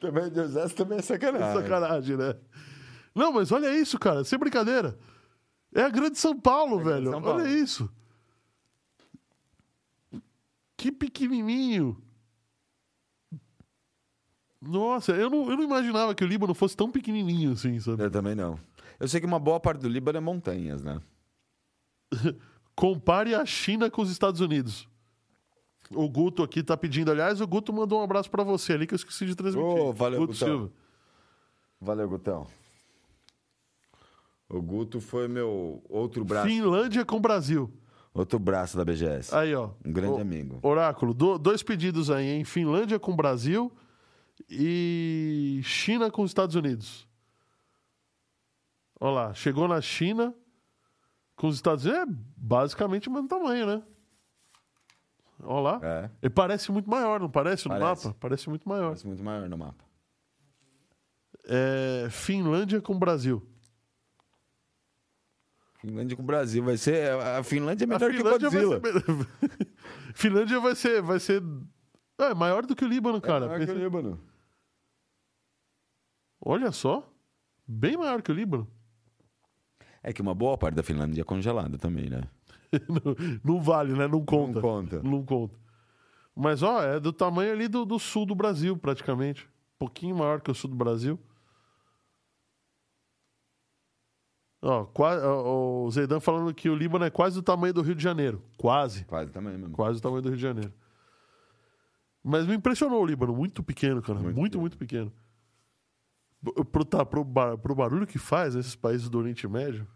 também 0.00 0.28
Deus, 0.30 0.56
essa 0.56 0.74
também 0.74 0.98
é 0.98 1.02
sacanagem. 1.02 1.62
Sacanagem, 1.62 2.16
né? 2.16 2.34
Não, 3.18 3.32
mas 3.32 3.50
olha 3.50 3.74
isso, 3.76 3.98
cara. 3.98 4.22
Sem 4.24 4.38
brincadeira. 4.38 4.96
É 5.74 5.82
a 5.82 5.88
grande 5.88 6.18
São 6.18 6.38
Paulo, 6.38 6.80
É 6.80 6.84
grande 6.84 6.90
velho. 6.90 7.10
São 7.10 7.22
Paulo. 7.22 7.40
Olha 7.40 7.48
isso. 7.48 7.90
Que 10.76 10.92
pequenininho. 10.92 12.00
Nossa, 14.60 15.12
eu 15.12 15.28
não, 15.28 15.50
eu 15.50 15.56
não 15.56 15.64
imaginava 15.64 16.14
que 16.14 16.24
o 16.24 16.26
Líbano 16.26 16.54
fosse 16.54 16.76
tão 16.76 16.90
pequenininho 16.90 17.52
assim, 17.52 17.78
sabe? 17.80 18.02
Eu 18.02 18.10
também 18.10 18.34
não. 18.34 18.58
Eu 18.98 19.08
sei 19.08 19.20
que 19.20 19.26
uma 19.26 19.38
boa 19.38 19.58
parte 19.58 19.80
do 19.80 19.88
Líbano 19.88 20.18
é 20.18 20.20
montanhas, 20.20 20.82
né? 20.82 21.00
Compare 22.74 23.34
a 23.34 23.44
China 23.44 23.90
com 23.90 24.02
os 24.02 24.10
Estados 24.10 24.40
Unidos. 24.40 24.88
O 25.90 26.08
Guto 26.08 26.42
aqui 26.42 26.62
tá 26.62 26.76
pedindo. 26.76 27.10
Aliás, 27.10 27.40
o 27.40 27.46
Guto 27.46 27.72
mandou 27.72 28.00
um 28.00 28.04
abraço 28.04 28.30
pra 28.30 28.44
você 28.44 28.74
ali 28.74 28.86
que 28.86 28.94
eu 28.94 28.96
esqueci 28.96 29.26
de 29.26 29.34
transmitir. 29.34 29.68
Ô, 29.68 29.92
valeu, 29.92 30.20
Guto 30.20 30.32
Gutão. 30.34 30.48
Silva. 30.48 30.72
Valeu, 31.80 32.08
Gutão. 32.08 32.46
O 34.48 34.62
Guto 34.62 35.00
foi 35.00 35.28
meu 35.28 35.82
outro 35.88 36.24
braço, 36.24 36.46
Finlândia 36.48 37.04
com 37.04 37.20
Brasil. 37.20 37.70
outro 38.14 38.38
braço 38.38 38.76
da 38.76 38.84
BGS. 38.84 39.34
Aí, 39.34 39.54
ó. 39.54 39.70
Um 39.84 39.92
grande 39.92 40.14
Ô, 40.14 40.18
amigo. 40.20 40.58
Oráculo, 40.62 41.12
do- 41.12 41.38
dois 41.38 41.62
pedidos 41.62 42.10
aí, 42.10 42.26
hein? 42.26 42.44
Finlândia 42.44 42.98
com 42.98 43.14
Brasil 43.14 43.70
e 44.48 45.60
China 45.62 46.10
com 46.10 46.22
os 46.22 46.30
Estados 46.30 46.54
Unidos. 46.56 47.06
Olha 49.00 49.12
lá, 49.12 49.34
chegou 49.34 49.68
na 49.68 49.80
China 49.80 50.34
com 51.36 51.46
os 51.46 51.54
Estados 51.56 51.84
Unidos, 51.84 52.02
é 52.02 52.06
basicamente 52.36 53.08
o 53.08 53.12
mesmo 53.12 53.28
tamanho, 53.28 53.66
né? 53.66 53.82
Olha 55.40 55.60
lá. 55.60 55.80
É, 55.82 56.10
Ele 56.22 56.30
parece 56.30 56.72
muito 56.72 56.90
maior, 56.90 57.20
não 57.20 57.30
parece 57.30 57.68
no 57.68 57.78
Parece. 57.78 58.06
mapa? 58.08 58.16
Parece 58.18 58.48
muito 58.48 58.68
maior. 58.68 58.86
parece 58.86 59.06
muito 59.06 59.22
maior 59.22 59.48
no 59.48 59.56
mapa. 59.58 59.84
É, 61.46 62.08
Finlândia 62.10 62.80
com 62.80 62.98
Brasil. 62.98 63.46
Finlândia 65.78 66.16
com 66.16 66.22
o 66.22 66.26
Brasil 66.26 66.62
vai 66.62 66.76
ser. 66.76 67.12
A 67.12 67.42
Finlândia 67.42 67.84
é 67.84 67.86
melhor 67.86 68.10
que 68.10 68.16
o 68.16 68.18
Finlândia 68.18 68.50
vai 68.50 68.62
Godzilla. 68.62 68.80
ser... 69.00 69.68
Finlândia 70.14 70.60
vai 70.60 70.74
ser, 70.74 71.02
vai 71.02 71.20
ser 71.20 71.42
é, 72.18 72.34
maior 72.34 72.66
do 72.66 72.74
que 72.74 72.84
o 72.84 72.88
Líbano, 72.88 73.20
cara. 73.20 73.44
é 73.44 73.48
maior 73.48 73.64
que 73.64 73.72
o 73.72 73.78
Líbano. 73.78 74.20
Olha 76.40 76.72
só, 76.72 77.08
bem 77.66 77.96
maior 77.96 78.22
que 78.22 78.32
o 78.32 78.34
Líbano. 78.34 78.66
É 80.02 80.12
que 80.12 80.20
uma 80.22 80.34
boa 80.34 80.58
parte 80.58 80.74
da 80.74 80.82
Finlândia 80.82 81.20
é 81.20 81.24
congelada 81.24 81.78
também, 81.78 82.08
né? 82.08 82.22
não, 82.88 83.54
não 83.54 83.62
vale, 83.62 83.92
né? 83.92 84.08
Não 84.08 84.24
conta. 84.24 84.54
Não 84.54 84.60
conta. 84.60 85.02
Não 85.02 85.24
conta. 85.24 85.58
Mas, 86.34 86.62
ó, 86.62 86.82
é 86.82 87.00
do 87.00 87.12
tamanho 87.12 87.52
ali 87.52 87.68
do, 87.68 87.84
do 87.84 87.98
sul 87.98 88.26
do 88.26 88.34
Brasil, 88.34 88.76
praticamente. 88.76 89.44
Um 89.44 89.78
pouquinho 89.78 90.16
maior 90.16 90.40
que 90.40 90.50
o 90.50 90.54
sul 90.54 90.70
do 90.70 90.76
Brasil. 90.76 91.18
Ó, 94.60 95.84
o 95.84 95.90
Zeidan 95.90 96.18
falando 96.18 96.52
que 96.52 96.68
o 96.68 96.74
Líbano 96.74 97.04
é 97.04 97.10
quase 97.10 97.36
do 97.36 97.42
tamanho 97.42 97.72
do 97.72 97.82
Rio 97.82 97.94
de 97.94 98.02
Janeiro. 98.02 98.42
Quase. 98.56 99.04
Quase 99.04 99.30
também 99.30 99.56
mesmo. 99.56 99.74
Quase 99.74 99.98
o 99.98 100.02
tamanho 100.02 100.22
do 100.22 100.28
Rio 100.28 100.36
de 100.36 100.42
Janeiro. 100.42 100.72
Mas 102.22 102.46
me 102.46 102.54
impressionou 102.54 103.02
o 103.02 103.06
Líbano. 103.06 103.34
Muito 103.34 103.62
pequeno, 103.62 104.02
cara. 104.02 104.18
Muito, 104.18 104.36
Muito 104.36 104.60
muito, 104.60 104.76
pequeno. 104.76 105.12
Pro, 106.70 106.84
tá, 106.84 107.04
pro, 107.04 107.24
pro 107.24 107.74
barulho 107.74 108.06
que 108.06 108.18
faz 108.18 108.54
esses 108.54 108.74
países 108.74 109.08
do 109.08 109.18
Oriente 109.18 109.46
Médio. 109.46 109.86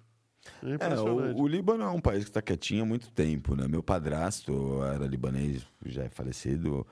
É 0.62 0.92
É, 0.92 1.00
o, 1.00 1.42
o 1.42 1.46
Líbano 1.46 1.84
é 1.84 1.90
um 1.90 2.00
país 2.00 2.24
que 2.24 2.30
está 2.30 2.42
quietinho 2.42 2.82
há 2.82 2.86
muito 2.86 3.10
tempo, 3.10 3.54
né? 3.54 3.68
Meu 3.68 3.82
padrasto 3.82 4.82
era 4.84 5.06
libanês, 5.06 5.66
já 5.86 6.04
é 6.04 6.08
falecido. 6.08 6.86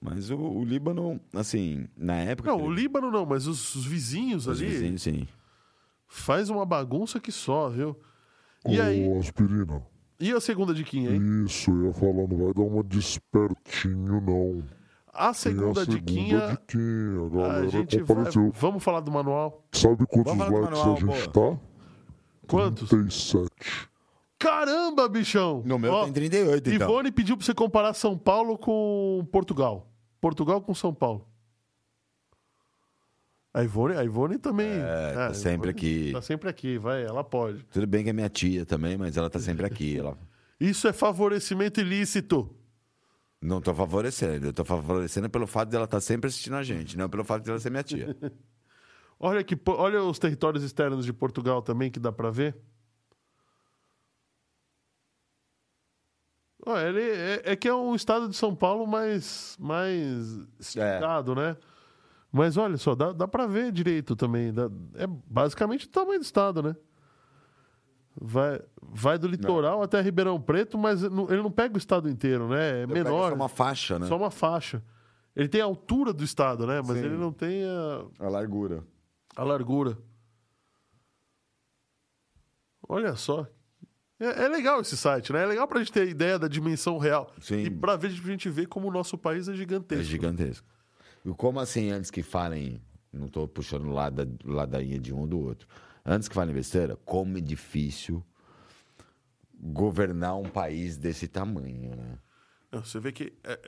Mas 0.00 0.30
o, 0.30 0.36
o 0.36 0.64
Líbano, 0.64 1.20
assim, 1.34 1.88
na 1.96 2.16
época. 2.16 2.50
Não, 2.50 2.60
o 2.60 2.72
Líbano 2.72 3.10
não, 3.10 3.24
mas 3.24 3.46
os, 3.46 3.74
os 3.74 3.84
vizinhos 3.84 4.46
os 4.46 4.60
ali 4.60 4.68
vizinhos, 4.68 5.02
sim. 5.02 5.26
Faz 6.12 6.50
uma 6.50 6.66
bagunça 6.66 7.18
que 7.18 7.32
só, 7.32 7.70
viu? 7.70 7.96
E 8.66 8.78
aí, 8.80 9.08
Ô, 9.08 9.18
aspirina. 9.18 9.82
e 10.20 10.30
a 10.30 10.40
segunda 10.40 10.74
diquinha, 10.74 11.10
hein? 11.10 11.44
Isso, 11.44 11.70
eu 11.70 11.86
ia 11.86 11.92
falar, 11.94 12.28
não 12.28 12.36
vai 12.36 12.52
dar 12.52 12.62
uma 12.62 12.82
despertinho, 12.82 14.20
não. 14.20 14.62
A 15.12 15.32
segunda 15.32 15.82
a 15.82 15.84
diquinha, 15.84 16.38
segunda 16.38 16.60
diquinha. 16.66 17.20
A 17.20 17.26
a 17.26 17.28
galera 17.48 17.68
gente 17.68 17.96
vai... 17.98 18.06
compareceu. 18.06 18.52
Vamos 18.54 18.84
falar 18.84 19.00
do 19.00 19.10
manual? 19.10 19.64
Sabe 19.72 20.06
quantos 20.06 20.36
likes 20.36 20.52
manual, 20.52 20.96
a 20.96 21.00
gente 21.00 21.28
tá? 21.30 21.58
Quantos? 22.46 22.88
37. 22.90 23.48
Caramba, 24.38 25.08
bichão! 25.08 25.62
No 25.64 25.78
meu 25.78 25.92
Ó, 25.92 26.04
tem 26.04 26.12
38, 26.12 26.70
então. 26.70 26.88
Ivone 26.88 27.10
pediu 27.12 27.36
pra 27.36 27.46
você 27.46 27.54
comparar 27.54 27.94
São 27.94 28.18
Paulo 28.18 28.58
com 28.58 29.26
Portugal. 29.32 29.90
Portugal 30.20 30.60
com 30.60 30.74
São 30.74 30.92
Paulo. 30.92 31.26
A 33.54 33.62
Ivone, 33.62 33.94
a 33.94 34.04
Ivone 34.04 34.38
também. 34.38 34.70
É, 34.70 35.12
tá 35.12 35.26
a 35.26 35.34
sempre 35.34 35.70
aqui. 35.70 36.10
Tá 36.12 36.22
sempre 36.22 36.48
aqui, 36.48 36.78
vai, 36.78 37.04
ela 37.04 37.22
pode. 37.22 37.62
Tudo 37.64 37.86
bem 37.86 38.02
que 38.02 38.10
é 38.10 38.12
minha 38.12 38.28
tia 38.28 38.64
também, 38.64 38.96
mas 38.96 39.16
ela 39.16 39.28
tá 39.28 39.38
sempre 39.38 39.66
aqui. 39.66 39.98
Ela... 39.98 40.16
Isso 40.58 40.88
é 40.88 40.92
favorecimento 40.92 41.80
ilícito. 41.80 42.54
Não 43.42 43.60
tô 43.60 43.74
favorecendo. 43.74 44.46
Eu 44.46 44.52
tô 44.52 44.64
favorecendo 44.64 45.28
pelo 45.28 45.46
fato 45.46 45.68
dela 45.68 45.84
estar 45.84 46.00
sempre 46.00 46.28
assistindo 46.28 46.56
a 46.56 46.62
gente, 46.62 46.96
não 46.96 47.10
pelo 47.10 47.24
fato 47.24 47.44
dela 47.44 47.58
ser 47.58 47.70
minha 47.70 47.82
tia. 47.82 48.16
Olha, 49.24 49.44
que, 49.44 49.56
olha 49.68 50.02
os 50.02 50.18
territórios 50.18 50.64
externos 50.64 51.04
de 51.04 51.12
Portugal 51.12 51.62
também, 51.62 51.92
que 51.92 52.00
dá 52.00 52.10
pra 52.10 52.28
ver. 52.28 52.56
Ó, 56.66 56.76
ele 56.76 57.00
é, 57.00 57.52
é 57.52 57.54
que 57.54 57.68
é 57.68 57.74
um 57.74 57.94
estado 57.94 58.28
de 58.28 58.34
São 58.34 58.52
Paulo 58.52 58.84
mais, 58.84 59.56
mais 59.60 60.26
esticado, 60.58 61.36
né? 61.36 61.56
Mas 62.32 62.56
olha 62.56 62.78
só, 62.78 62.94
dá, 62.94 63.12
dá 63.12 63.28
pra 63.28 63.46
ver 63.46 63.70
direito 63.70 64.16
também. 64.16 64.52
dá- 64.52 64.70
é 64.94 65.06
basicamente 65.06 65.84
o 65.86 65.90
tamanho 65.90 66.18
do 66.18 66.24
estado, 66.24 66.62
né? 66.62 66.74
Vai, 68.18 68.60
vai 68.82 69.18
do 69.18 69.26
litoral 69.26 69.82
até 69.82 70.00
Ribeirão 70.00 70.40
Preto, 70.40 70.76
mas 70.78 71.02
não- 71.02 71.30
ele 71.30 71.42
não 71.42 71.50
pega 71.50 71.74
o 71.74 71.78
estado 71.78 72.08
inteiro, 72.08 72.48
né? 72.48 72.82
É 72.82 72.86
pego 72.86 72.92
menor. 72.94 73.28
só 73.30 73.34
uma 73.34 73.48
faixa, 73.48 73.98
né? 73.98 74.06
Só 74.06 74.16
uma 74.16 74.30
faixa. 74.30 74.82
Ele 75.36 75.48
tem 75.48 75.60
a 75.60 75.64
altura 75.64 76.12
do 76.12 76.22
estado, 76.24 76.66
né? 76.66 76.80
Mas 76.86 76.98
Sim. 76.98 77.04
ele 77.04 77.16
não 77.16 77.32
tem 77.32 77.64
a, 77.64 78.26
A 78.26 78.28
largura. 78.28 78.84
a 79.36 79.42
largura. 79.44 79.96
Olha 82.88 83.14
só. 83.16 83.46
É, 84.20 84.44
é 84.44 84.48
legal 84.48 84.80
esse 84.80 84.96
site, 84.96 85.32
né? 85.32 85.42
É 85.42 85.46
legal 85.46 85.66
pra 85.66 85.78
gente 85.78 85.92
ter 85.92 86.06
ideia 86.08 86.38
da 86.38 86.48
dimensão 86.48 86.98
real. 86.98 87.32
Sim. 87.40 87.64
E 87.64 87.70
pra 87.70 87.96
ver, 87.96 88.08
a 88.08 88.10
gente 88.10 88.48
ver 88.50 88.66
como 88.66 88.88
o 88.88 88.90
nosso 88.92 89.16
país 89.18 89.48
é 89.48 89.52
É 89.52 89.54
gigantesco. 89.54 90.66
E 91.24 91.30
como 91.34 91.60
assim, 91.60 91.90
antes 91.90 92.10
que 92.10 92.22
falem, 92.22 92.80
não 93.12 93.28
tô 93.28 93.46
puxando 93.46 93.88
lada, 93.88 94.28
ladainha 94.44 94.98
de 94.98 95.12
um 95.14 95.20
ou 95.20 95.26
do 95.26 95.38
outro, 95.40 95.68
antes 96.04 96.28
que 96.28 96.34
falem 96.34 96.54
besteira, 96.54 96.96
como 97.04 97.38
é 97.38 97.40
difícil 97.40 98.24
governar 99.60 100.36
um 100.36 100.48
país 100.48 100.96
desse 100.96 101.28
tamanho, 101.28 101.94
né? 101.94 102.18
Não, 102.70 102.84
Você 102.84 102.98
vê 102.98 103.12
que 103.12 103.32
é- 103.44 103.60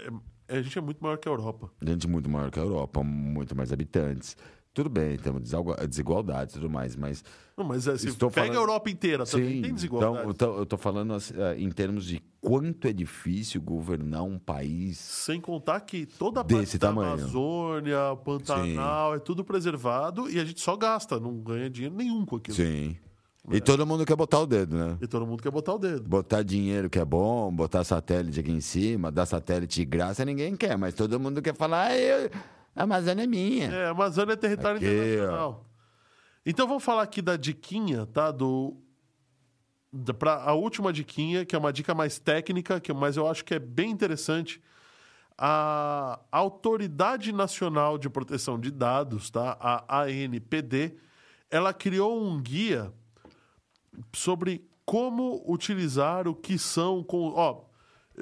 é- 0.49 0.57
a 0.59 0.63
gente 0.63 0.77
é 0.79 0.81
muito 0.81 1.01
maior 1.03 1.17
que 1.19 1.29
a 1.29 1.33
Europa. 1.33 1.71
Gente 1.83 2.09
muito 2.09 2.29
maior 2.29 2.51
que 2.51 2.59
a 2.59 2.63
Europa, 2.63 3.03
muito 3.05 3.55
mais 3.55 3.73
habitantes. 3.73 4.37
Tudo 4.75 4.91
bem, 4.91 5.17
temos 5.17 5.43
desigualdades 5.89 6.57
e 6.57 6.59
tudo 6.59 6.69
mais, 6.69 6.97
mas 6.97 7.23
Não, 7.57 7.65
mas 7.65 7.87
é, 7.87 7.97
se 7.97 8.09
Estou 8.09 8.29
pega 8.29 8.49
falando- 8.49 8.59
a 8.59 8.63
Europa 8.63 8.91
inteira 8.91 9.25
também, 9.25 9.63
tem 9.63 9.73
desigualdade. 9.73 10.15
então, 10.19 10.29
eu 10.29 10.35
tô, 10.35 10.59
eu 10.59 10.67
tô 10.67 10.77
falando 10.77 11.15
assim, 11.15 11.33
eh, 11.37 11.55
em 11.61 11.71
termos 11.71 12.05
de 12.07 12.21
quanto 12.41 12.89
é 12.89 12.93
difícil 12.93 13.63
governar 13.63 14.25
um 14.25 14.37
país. 14.37 14.99
Sem 14.99 15.41
contar 15.41 15.79
que 15.83 16.05
toda 16.07 16.41
a 16.41 16.45
parte 16.45 16.77
da 16.77 16.89
tamanho. 16.89 17.13
Amazônia, 17.13 17.99
Pantanal, 18.25 19.15
é 19.15 19.21
tudo 19.21 19.45
preservado 19.45 20.29
e 20.29 20.41
a 20.41 20.45
gente 20.45 20.61
só 20.61 20.77
gasta, 20.77 21.21
não 21.21 21.37
ganha 21.37 21.71
dinheiro 21.71 21.95
nenhum 21.95 22.27
com 22.27 22.35
aquilo. 22.37 22.57
Sim. 22.57 22.97
E 23.53 23.61
todo 23.61 23.87
mundo 23.87 24.05
quer 24.07 24.17
botar 24.17 24.41
o 24.41 24.47
dedo, 24.47 24.75
né? 24.75 24.97
E 25.03 25.07
todo 25.07 25.25
mundo 25.27 25.43
quer 25.43 25.51
botar 25.53 25.75
o 25.75 25.79
dedo. 25.79 26.09
Botar 26.09 26.43
dinheiro 26.43 26.89
que 26.91 26.99
é 26.99 27.05
bom, 27.05 27.55
botar 27.55 27.85
satélite 27.85 28.41
aqui 28.41 28.51
em 28.51 28.61
cima, 28.61 29.13
dar 29.13 29.27
satélite 29.27 29.77
de 29.81 29.85
graça, 29.85 30.25
ninguém 30.25 30.57
quer, 30.57 30.77
mas 30.79 30.95
todo 30.95 31.21
mundo 31.21 31.41
quer 31.43 31.55
falar, 31.55 31.89
ah, 31.89 31.97
eu, 31.97 32.31
a 32.75 32.83
Amazônia 32.83 33.25
é 33.25 33.27
minha. 33.27 33.71
É, 33.71 33.87
a 33.87 33.91
Amazônia 33.91 34.33
é 34.33 34.37
território 34.37 34.77
Aqui, 34.77 34.87
internacional. 34.87 35.65
Então 36.45 36.67
vamos 36.67 36.85
falar 36.85 37.03
aqui 37.03 37.23
da 37.23 37.37
diquinha, 37.37 38.07
tá? 38.07 38.31
Do 38.31 38.77
da, 39.95 40.13
pra, 40.13 40.43
a 40.43 40.53
última 40.55 40.93
diquinha, 40.93 41.45
que 41.45 41.55
é 41.55 41.59
uma 41.59 41.73
dica 41.73 41.95
mais 41.95 42.19
técnica, 42.19 42.81
que 42.81 42.93
mas 42.93 43.17
eu 43.17 43.29
acho 43.29 43.45
que 43.45 43.55
é 43.55 43.59
bem 43.59 43.91
interessante. 43.91 44.61
a 45.39 46.21
Autoridade 46.31 47.33
Nacional 47.33 47.97
de 47.97 48.09
Proteção 48.09 48.59
de 48.59 48.71
Dados, 48.71 49.31
tá? 49.31 49.57
a 49.61 50.03
ANPD, 50.03 50.97
ela 51.51 51.73
criou 51.73 52.21
um 52.21 52.41
guia 52.41 52.93
sobre 54.13 54.69
como 54.85 55.43
utilizar 55.47 56.29
o 56.29 56.35
que 56.35 56.59
são. 56.59 57.03
Com, 57.03 57.33
ó, 57.35 57.63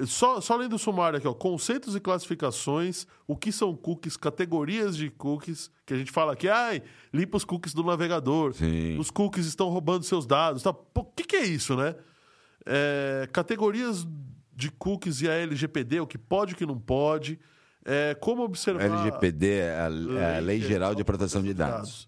só, 0.05 0.41
só 0.41 0.55
lendo 0.55 0.75
o 0.75 0.79
sumário 0.79 1.17
aqui, 1.17 1.27
ó, 1.27 1.33
conceitos 1.33 1.95
e 1.95 1.99
classificações, 1.99 3.05
o 3.27 3.35
que 3.35 3.51
são 3.51 3.75
cookies, 3.75 4.17
categorias 4.17 4.97
de 4.97 5.09
cookies, 5.09 5.69
que 5.85 5.93
a 5.93 5.97
gente 5.97 6.11
fala 6.11 6.33
aqui, 6.33 6.49
ai, 6.49 6.81
limpa 7.13 7.37
os 7.37 7.45
cookies 7.45 7.73
do 7.73 7.83
navegador, 7.83 8.53
Sim. 8.53 8.97
os 8.97 9.11
cookies 9.11 9.45
estão 9.45 9.69
roubando 9.69 10.03
seus 10.03 10.25
dados. 10.25 10.63
Tá? 10.63 10.71
O 10.71 11.03
que, 11.03 11.23
que 11.23 11.35
é 11.35 11.45
isso, 11.45 11.75
né? 11.75 11.95
É, 12.65 13.29
categorias 13.31 14.07
de 14.55 14.71
cookies 14.71 15.21
e 15.21 15.29
a 15.29 15.33
LGPD, 15.33 15.99
o 15.99 16.07
que 16.07 16.17
pode 16.17 16.51
e 16.51 16.55
o 16.55 16.57
que 16.57 16.65
não 16.65 16.79
pode. 16.79 17.39
É, 17.85 18.15
como 18.15 18.43
observar. 18.43 18.85
LGPD 18.85 19.49
é 19.49 19.79
a, 19.79 20.19
é 20.19 20.37
a 20.37 20.39
Lei 20.39 20.59
Geral 20.61 20.95
de 20.95 21.03
Proteção 21.03 21.43
de 21.43 21.53
Dados. 21.53 22.07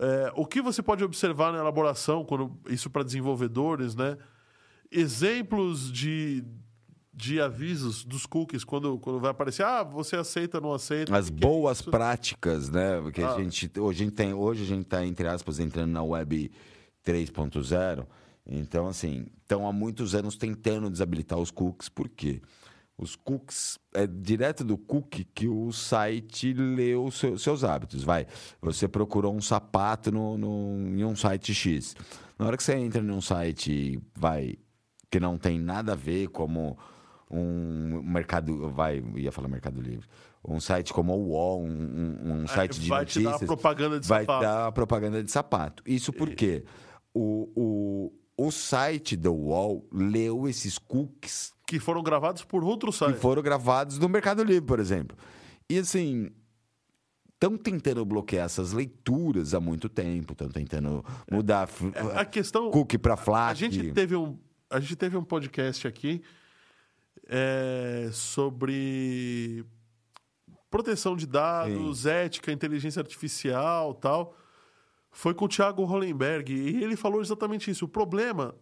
É, 0.00 0.32
o 0.34 0.46
que 0.46 0.62
você 0.62 0.82
pode 0.82 1.04
observar 1.04 1.52
na 1.52 1.58
elaboração, 1.58 2.24
quando 2.24 2.56
isso 2.68 2.88
para 2.88 3.02
desenvolvedores, 3.02 3.94
né? 3.94 4.16
Exemplos 4.90 5.92
de, 5.92 6.44
de 7.18 7.40
avisos 7.40 8.04
dos 8.04 8.24
cookies, 8.26 8.62
quando, 8.62 8.96
quando 9.00 9.18
vai 9.18 9.32
aparecer, 9.32 9.64
ah, 9.64 9.82
você 9.82 10.14
aceita, 10.14 10.60
não 10.60 10.72
aceita. 10.72 11.16
As 11.16 11.26
é 11.28 11.32
boas 11.32 11.82
práticas, 11.82 12.70
né? 12.70 13.00
Porque 13.00 13.20
Ah. 13.22 13.34
a 13.34 13.42
gente, 13.42 13.68
hoje 13.80 14.02
a 14.02 14.04
gente 14.04 14.14
tem, 14.14 14.32
hoje 14.32 14.62
a 14.62 14.66
gente 14.66 14.82
está 14.82 15.04
entre 15.04 15.26
aspas 15.26 15.58
entrando 15.58 15.90
na 15.90 16.02
web 16.02 16.48
3.0. 17.04 18.06
Então, 18.46 18.86
assim, 18.86 19.26
estão 19.42 19.66
há 19.66 19.72
muitos 19.72 20.14
anos 20.14 20.36
tentando 20.36 20.88
desabilitar 20.88 21.38
os 21.38 21.50
cookies. 21.50 21.88
Por 21.88 22.08
quê? 22.08 22.40
Os 22.96 23.16
cookies 23.16 23.78
é 23.94 24.06
direto 24.06 24.62
do 24.64 24.78
cookie 24.78 25.24
que 25.24 25.48
o 25.48 25.72
site 25.72 26.52
lê 26.52 26.94
os 26.94 27.16
seu- 27.18 27.36
seus 27.36 27.64
hábitos. 27.64 28.04
Vai, 28.04 28.26
você 28.62 28.86
procurou 28.86 29.34
um 29.34 29.40
sapato 29.40 30.12
no, 30.12 30.38
no- 30.38 30.96
em 30.98 31.04
um 31.04 31.16
site 31.16 31.52
X. 31.52 31.96
Na 32.38 32.46
hora 32.46 32.56
que 32.56 32.62
você 32.62 32.74
entra 32.76 33.02
num 33.02 33.20
site, 33.20 34.00
vai, 34.16 34.54
que 35.10 35.18
não 35.20 35.36
tem 35.36 35.58
nada 35.58 35.92
a 35.92 35.96
ver, 35.96 36.28
como 36.28 36.78
um 37.30 38.02
mercado, 38.02 38.70
vai, 38.70 39.02
ia 39.16 39.30
falar 39.32 39.48
Mercado 39.48 39.80
Livre, 39.80 40.06
um 40.44 40.58
site 40.60 40.92
como 40.92 41.12
o 41.14 41.28
UOL, 41.30 41.62
um, 41.62 41.68
um- 41.68 42.32
um 42.42 42.46
site 42.46 42.80
de 42.80 42.88
vai 42.88 43.04
te 43.04 43.18
dar 43.20 43.30
notícias, 43.32 43.46
propaganda 43.46 44.00
de 44.00 44.08
vai 44.08 44.22
sapato. 44.24 44.40
dar 44.44 44.72
propaganda 44.72 45.22
de 45.22 45.30
sapato. 45.30 45.82
Isso 45.86 46.12
porque 46.12 46.64
o, 47.14 48.12
o, 48.36 48.46
o 48.46 48.50
site 48.50 49.16
do 49.16 49.32
UOL 49.34 49.86
leu 49.92 50.48
esses 50.48 50.78
cookies 50.78 51.52
Que 51.66 51.78
foram 51.78 52.02
gravados 52.02 52.44
por 52.44 52.62
outro 52.64 52.90
que 52.90 52.96
site. 52.98 53.16
foram 53.18 53.42
gravados 53.42 53.98
no 53.98 54.08
Mercado 54.08 54.42
Livre, 54.42 54.64
por 54.66 54.80
exemplo. 54.80 55.16
E 55.68 55.78
assim, 55.78 56.30
estão 57.34 57.56
tentando 57.56 58.04
bloquear 58.04 58.46
essas 58.46 58.72
leituras 58.72 59.54
há 59.54 59.60
muito 59.60 59.88
tempo, 59.88 60.32
estão 60.32 60.48
tentando 60.48 61.04
mudar 61.30 61.68
f- 61.68 61.92
A 62.16 62.24
questão. 62.24 62.70
cookie 62.70 62.96
para 62.98 63.14
A 63.14 63.16
FLAC. 63.18 63.58
gente 63.58 63.92
teve 63.92 64.16
um, 64.16 64.38
a 64.70 64.80
gente 64.80 64.96
teve 64.96 65.16
um 65.16 65.22
podcast 65.24 65.86
aqui 65.86 66.22
é, 67.26 68.08
sobre 68.12 69.64
proteção 70.70 71.16
de 71.16 71.26
dados, 71.26 72.04
ética, 72.06 72.52
inteligência 72.52 73.00
artificial 73.00 73.94
tal. 73.94 74.36
Foi 75.10 75.32
com 75.34 75.46
o 75.46 75.48
Thiago 75.48 75.84
Hollenberg 75.84 76.52
e 76.52 76.82
ele 76.82 76.94
falou 76.96 77.20
exatamente 77.22 77.70
isso. 77.70 77.86
O 77.86 77.88
problema 77.88 78.54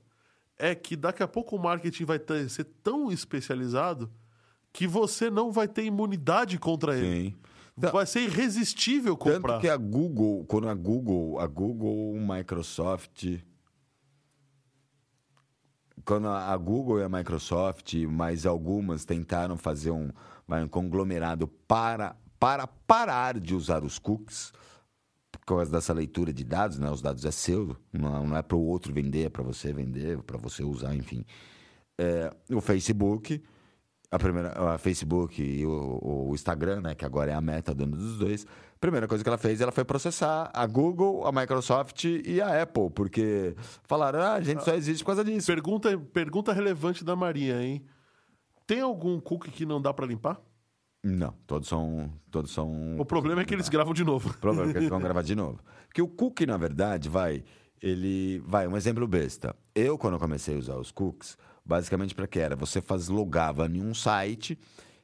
é 0.58 0.74
que 0.74 0.96
daqui 0.96 1.22
a 1.22 1.28
pouco 1.28 1.56
o 1.56 1.58
marketing 1.62 2.04
vai 2.04 2.18
ter- 2.18 2.48
ser 2.48 2.64
tão 2.82 3.10
especializado 3.10 4.10
que 4.72 4.86
você 4.86 5.28
não 5.30 5.50
vai 5.50 5.66
ter 5.66 5.84
imunidade 5.84 6.58
contra 6.58 6.96
ele. 6.96 7.30
Sim. 7.30 7.34
Vai 7.92 8.06
ser 8.06 8.20
irresistível 8.22 9.16
Tanto 9.16 9.34
comprar. 9.34 9.60
que 9.60 9.68
a 9.68 9.76
Google, 9.76 10.44
quando 10.46 10.68
a 10.68 10.74
Google, 10.74 11.38
a 11.40 11.46
Google, 11.46 12.12
o 12.14 12.26
Microsoft, 12.26 13.24
quando 16.06 16.28
a 16.28 16.56
Google 16.56 17.00
e 17.00 17.02
a 17.02 17.08
Microsoft, 17.08 17.92
mais 18.04 18.46
algumas 18.46 19.04
tentaram 19.04 19.56
fazer 19.56 19.90
um, 19.90 20.10
um 20.48 20.68
conglomerado 20.68 21.48
para, 21.48 22.14
para 22.38 22.66
parar 22.66 23.40
de 23.40 23.54
usar 23.54 23.82
os 23.82 23.98
cookies, 23.98 24.52
por 25.32 25.40
causa 25.44 25.70
dessa 25.70 25.92
leitura 25.92 26.32
de 26.32 26.44
dados, 26.44 26.78
né? 26.78 26.88
Os 26.88 27.02
dados 27.02 27.24
é 27.24 27.30
seu, 27.32 27.76
não, 27.92 28.24
não 28.28 28.36
é 28.36 28.42
para 28.42 28.56
o 28.56 28.64
outro 28.64 28.94
vender, 28.94 29.26
é 29.26 29.28
para 29.28 29.42
você 29.42 29.72
vender, 29.72 30.22
para 30.22 30.38
você 30.38 30.62
usar, 30.62 30.94
enfim. 30.94 31.24
É, 31.98 32.32
o 32.50 32.60
Facebook, 32.60 33.42
a 34.08 34.18
primeira, 34.18 34.74
a 34.74 34.78
Facebook 34.78 35.42
e 35.42 35.66
o, 35.66 36.28
o 36.28 36.34
Instagram, 36.34 36.82
né, 36.82 36.94
que 36.94 37.04
agora 37.04 37.32
é 37.32 37.34
a 37.34 37.40
Meta, 37.40 37.74
dona 37.74 37.96
dos 37.96 38.18
dois. 38.18 38.46
Primeira 38.80 39.08
coisa 39.08 39.24
que 39.24 39.28
ela 39.28 39.38
fez, 39.38 39.60
ela 39.60 39.72
foi 39.72 39.84
processar 39.84 40.50
a 40.52 40.66
Google, 40.66 41.26
a 41.26 41.32
Microsoft 41.32 42.04
e 42.04 42.40
a 42.40 42.62
Apple, 42.62 42.90
porque 42.90 43.56
falaram, 43.84 44.20
ah, 44.20 44.34
a 44.34 44.40
gente 44.42 44.62
só 44.62 44.74
existe 44.74 45.02
por 45.02 45.08
causa 45.08 45.24
disso. 45.24 45.46
Pergunta, 45.46 45.98
pergunta 46.12 46.52
relevante 46.52 47.02
da 47.02 47.16
Maria, 47.16 47.62
hein? 47.62 47.82
Tem 48.66 48.80
algum 48.80 49.18
cookie 49.18 49.50
que 49.50 49.64
não 49.64 49.80
dá 49.80 49.94
para 49.94 50.06
limpar? 50.06 50.40
Não, 51.02 51.32
todos 51.46 51.68
são, 51.68 52.12
todos 52.30 52.50
são. 52.50 52.98
O 52.98 53.04
problema 53.04 53.42
é 53.42 53.44
que 53.44 53.54
eles 53.54 53.68
gravam 53.68 53.94
de 53.94 54.02
novo. 54.02 54.30
O 54.30 54.38
problema 54.38 54.70
é 54.70 54.72
que 54.72 54.78
eles 54.80 54.88
vão 54.88 54.98
gravar 54.98 55.22
de 55.22 55.36
novo. 55.36 55.60
Porque 55.86 56.02
o 56.02 56.08
cookie, 56.08 56.46
na 56.46 56.56
verdade, 56.56 57.08
vai. 57.08 57.44
Ele. 57.80 58.42
Vai, 58.44 58.66
um 58.66 58.76
exemplo 58.76 59.06
besta. 59.06 59.54
Eu, 59.72 59.96
quando 59.96 60.14
eu 60.14 60.18
comecei 60.18 60.56
a 60.56 60.58
usar 60.58 60.76
os 60.76 60.90
cookies, 60.90 61.38
basicamente 61.64 62.14
para 62.14 62.26
que 62.26 62.40
era? 62.40 62.56
Você 62.56 62.80
faz, 62.80 63.08
logava 63.08 63.66
em 63.66 63.80
um 63.80 63.94
site, 63.94 64.58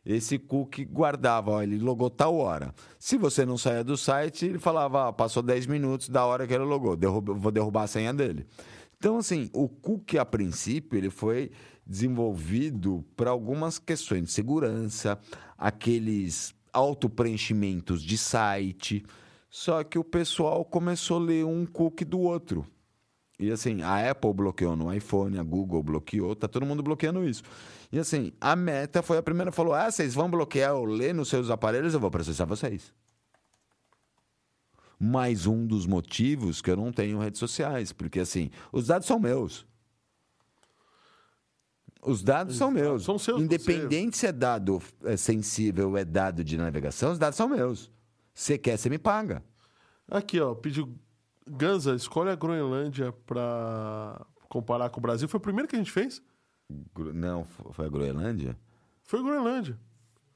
esse 0.05 0.39
cookie 0.39 0.85
guardava, 0.85 1.53
ó, 1.53 1.63
ele 1.63 1.79
logou 1.79 2.11
tal 2.11 2.37
hora. 2.37 2.75
Se 2.99 3.17
você 3.17 3.47
não 3.47 3.57
saía 3.57 3.85
do 3.85 3.97
site, 3.97 4.47
ele 4.47 4.59
falava, 4.59 5.09
ah, 5.09 5.13
passou 5.13 5.43
10 5.43 5.67
minutos 5.67 6.09
da 6.09 6.25
hora 6.25 6.47
que 6.47 6.53
ele 6.53 6.65
logou, 6.65 6.97
derruba, 6.97 7.33
vou 7.33 7.53
derrubar 7.53 7.85
a 7.85 7.87
senha 7.87 8.13
dele. 8.13 8.47
Então, 8.99 9.19
assim, 9.19 9.49
o 9.53 9.69
cookie, 9.69 10.19
a 10.19 10.25
princípio, 10.25 10.97
ele 10.97 11.11
foi 11.11 11.51
desenvolvido 11.87 13.05
para 13.17 13.31
algumas 13.31 13.79
questões 13.79 14.25
de 14.25 14.33
segurança, 14.33 15.19
aqueles 15.57 16.55
autopreenchimentos 16.73 18.03
de 18.03 18.17
site. 18.17 19.05
Só 19.51 19.85
que 19.85 19.99
o 19.99 20.05
pessoal 20.05 20.65
começou 20.65 21.19
a 21.19 21.25
ler 21.25 21.45
um 21.45 21.67
cookie 21.67 22.05
do 22.05 22.21
outro. 22.21 22.67
E 23.39 23.51
assim, 23.51 23.83
a 23.83 24.09
Apple 24.11 24.33
bloqueou 24.33 24.77
no 24.77 24.93
iPhone, 24.93 25.39
a 25.39 25.43
Google 25.43 25.83
bloqueou, 25.83 26.37
tá 26.37 26.47
todo 26.47 26.65
mundo 26.65 26.83
bloqueando 26.83 27.29
isso. 27.29 27.43
E 27.93 27.99
assim, 27.99 28.33
a 28.41 28.57
Meta 28.57 29.03
foi 29.03 29.19
a 29.19 29.23
primeira 29.23 29.51
que 29.51 29.57
falou: 29.57 29.75
ah, 29.75 29.91
vocês 29.91 30.15
vão 30.15 30.31
bloquear 30.31 30.75
ou 30.75 30.87
ler 30.87 31.15
nos 31.15 31.29
seus 31.29 31.51
aparelhos, 31.51 31.93
eu 31.93 32.01
vou 32.01 32.11
processar 32.11 32.47
vocês. 32.47 32.93
Mais 34.99 35.47
um 35.47 35.67
dos 35.67 35.85
motivos 35.85 36.63
que 36.63 36.71
eu 36.71 36.77
não 36.77 36.91
tenho 36.91 37.19
redes 37.19 37.39
sociais, 37.39 37.93
porque 37.93 38.21
assim, 38.21 38.51
os 38.73 38.87
dados 38.87 39.07
são 39.07 39.21
meus. 39.21 39.67
Os 42.05 42.23
dados 42.23 42.57
são 42.57 42.71
meus. 42.71 43.05
São 43.05 43.19
seus, 43.19 43.41
Independente 43.43 44.17
se 44.17 44.27
é 44.27 44.33
dado 44.33 44.83
é, 45.05 45.17
sensível 45.17 45.91
ou 45.91 45.99
é 45.99 46.05
dado 46.05 46.43
de 46.43 46.57
navegação, 46.57 47.13
os 47.13 47.19
dados 47.19 47.37
são 47.37 47.49
meus. 47.49 47.91
Você 48.33 48.57
quer, 48.57 48.79
você 48.79 48.89
me 48.89 48.99
paga. 48.99 49.45
Aqui, 50.09 50.41
ó, 50.41 50.55
pediu. 50.55 50.97
Ganza, 51.47 51.95
escolhe 51.95 52.31
a 52.31 52.37
Groenlândia 52.37 53.13
pra 53.27 54.25
comparar 54.49 54.89
com 54.91 55.01
o 55.01 55.03
Brasil. 55.03 55.29
Foi 55.29 55.39
o 55.39 55.43
primeiro 55.43 55.69
que 55.69 55.75
a 55.75 55.79
gente 55.79 55.91
fez? 55.91 56.23
Não, 57.15 57.45
fo- 57.45 57.73
foi 57.73 57.87
a 57.87 57.89
Groenlândia? 57.89 58.59
Foi 59.05 59.21
a 59.21 59.23
Groenlândia. 59.23 59.79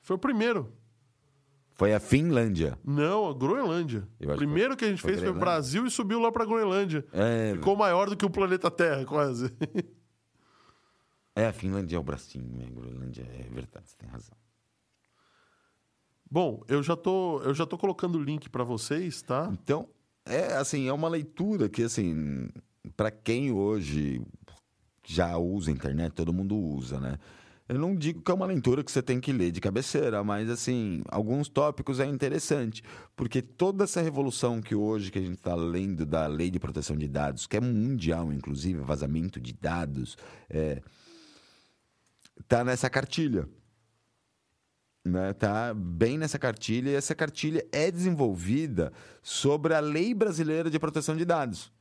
Foi 0.03 0.17
o 0.17 0.19
primeiro. 0.19 0.73
Foi 1.75 1.93
a 1.93 2.01
Finlândia. 2.01 2.79
Não, 2.85 3.29
a 3.29 3.35
Groenlândia. 3.35 4.09
O 4.21 4.37
primeiro 4.37 4.77
que 4.77 4.85
a 4.85 4.89
gente 4.89 5.03
foi 5.03 5.11
fez 5.11 5.21
foi 5.21 5.29
o 5.29 5.33
Groenlândia. 5.33 5.53
Brasil 5.61 5.87
e 5.87 5.91
subiu 5.91 6.19
lá 6.21 6.33
pra 6.33 6.45
Groenlândia. 6.47 7.05
É, 7.13 7.53
Ficou 7.55 7.77
maior 7.77 8.09
do 8.09 8.17
que 8.17 8.25
o 8.25 8.31
planeta 8.31 8.71
Terra, 8.71 9.05
quase. 9.05 9.53
é 11.37 11.47
a 11.47 11.53
Finlândia 11.53 11.97
é 11.97 11.99
o 11.99 12.03
bracinho, 12.03 12.49
né? 12.57 12.67
Groenlândia 12.71 13.23
é 13.31 13.43
verdade, 13.53 13.91
você 13.91 13.97
tem 13.99 14.09
razão. 14.09 14.35
Bom, 16.31 16.63
eu 16.67 16.83
já 16.83 16.97
tô, 16.97 17.41
eu 17.43 17.55
já 17.55 17.65
tô 17.67 17.79
colocando 17.79 18.17
o 18.17 18.23
link 18.23 18.49
pra 18.49 18.65
vocês, 18.65 19.23
tá? 19.23 19.49
Então, 19.53 19.89
é 20.25 20.55
assim, 20.55 20.89
é 20.89 20.93
uma 20.93 21.09
leitura 21.09 21.69
que 21.69 21.83
assim, 21.83 22.49
para 22.97 23.11
quem 23.11 23.53
hoje 23.53 24.21
já 25.07 25.37
usa 25.37 25.71
a 25.71 25.75
internet, 25.75 26.13
todo 26.13 26.33
mundo 26.33 26.57
usa, 26.57 27.01
né? 27.01 27.19
Eu 27.69 27.81
não 27.81 27.97
digo 27.97 28.23
que 28.23 28.31
é 28.31 28.35
uma 28.35 28.47
leitura 28.47 28.85
que 28.85 28.93
você 28.93 29.03
tem 29.03 29.21
que 29.21 29.33
ler 29.33 29.51
de 29.51 29.61
cabeceira, 29.61 30.23
mas 30.23 30.49
assim, 30.49 31.03
alguns 31.09 31.49
tópicos 31.49 31.99
é 31.99 32.07
interessante, 32.07 32.83
porque 33.17 33.43
toda 33.43 33.85
essa 33.85 34.01
revolução 34.01 34.61
que 34.63 34.75
hoje 34.75 35.11
que 35.11 35.19
a 35.19 35.23
gente 35.23 35.39
está 35.39 35.55
lendo 35.57 36.07
da 36.07 36.29
lei 36.29 36.49
de 36.49 36.61
proteção 36.61 36.97
de 36.97 37.09
dados, 37.09 37.47
que 37.47 37.57
é 37.57 37.61
mundial, 37.61 38.33
inclusive, 38.33 38.81
vazamento 38.81 39.41
de 39.41 39.53
dados, 39.53 40.17
é, 40.49 40.81
tá 42.47 42.63
nessa 42.63 42.89
cartilha. 42.89 43.49
Né? 45.05 45.33
Tá 45.33 45.75
bem 45.75 46.19
nessa 46.19 46.39
cartilha, 46.39 46.91
e 46.91 46.95
essa 46.95 47.17
cartilha 47.17 47.67
é 47.73 47.91
desenvolvida 47.91 48.93
sobre 49.23 49.75
a 49.75 49.81
lei 49.81 50.15
brasileira 50.15 50.71
de 50.71 50.79
proteção 50.79 51.17
de 51.17 51.25
dados. 51.25 51.73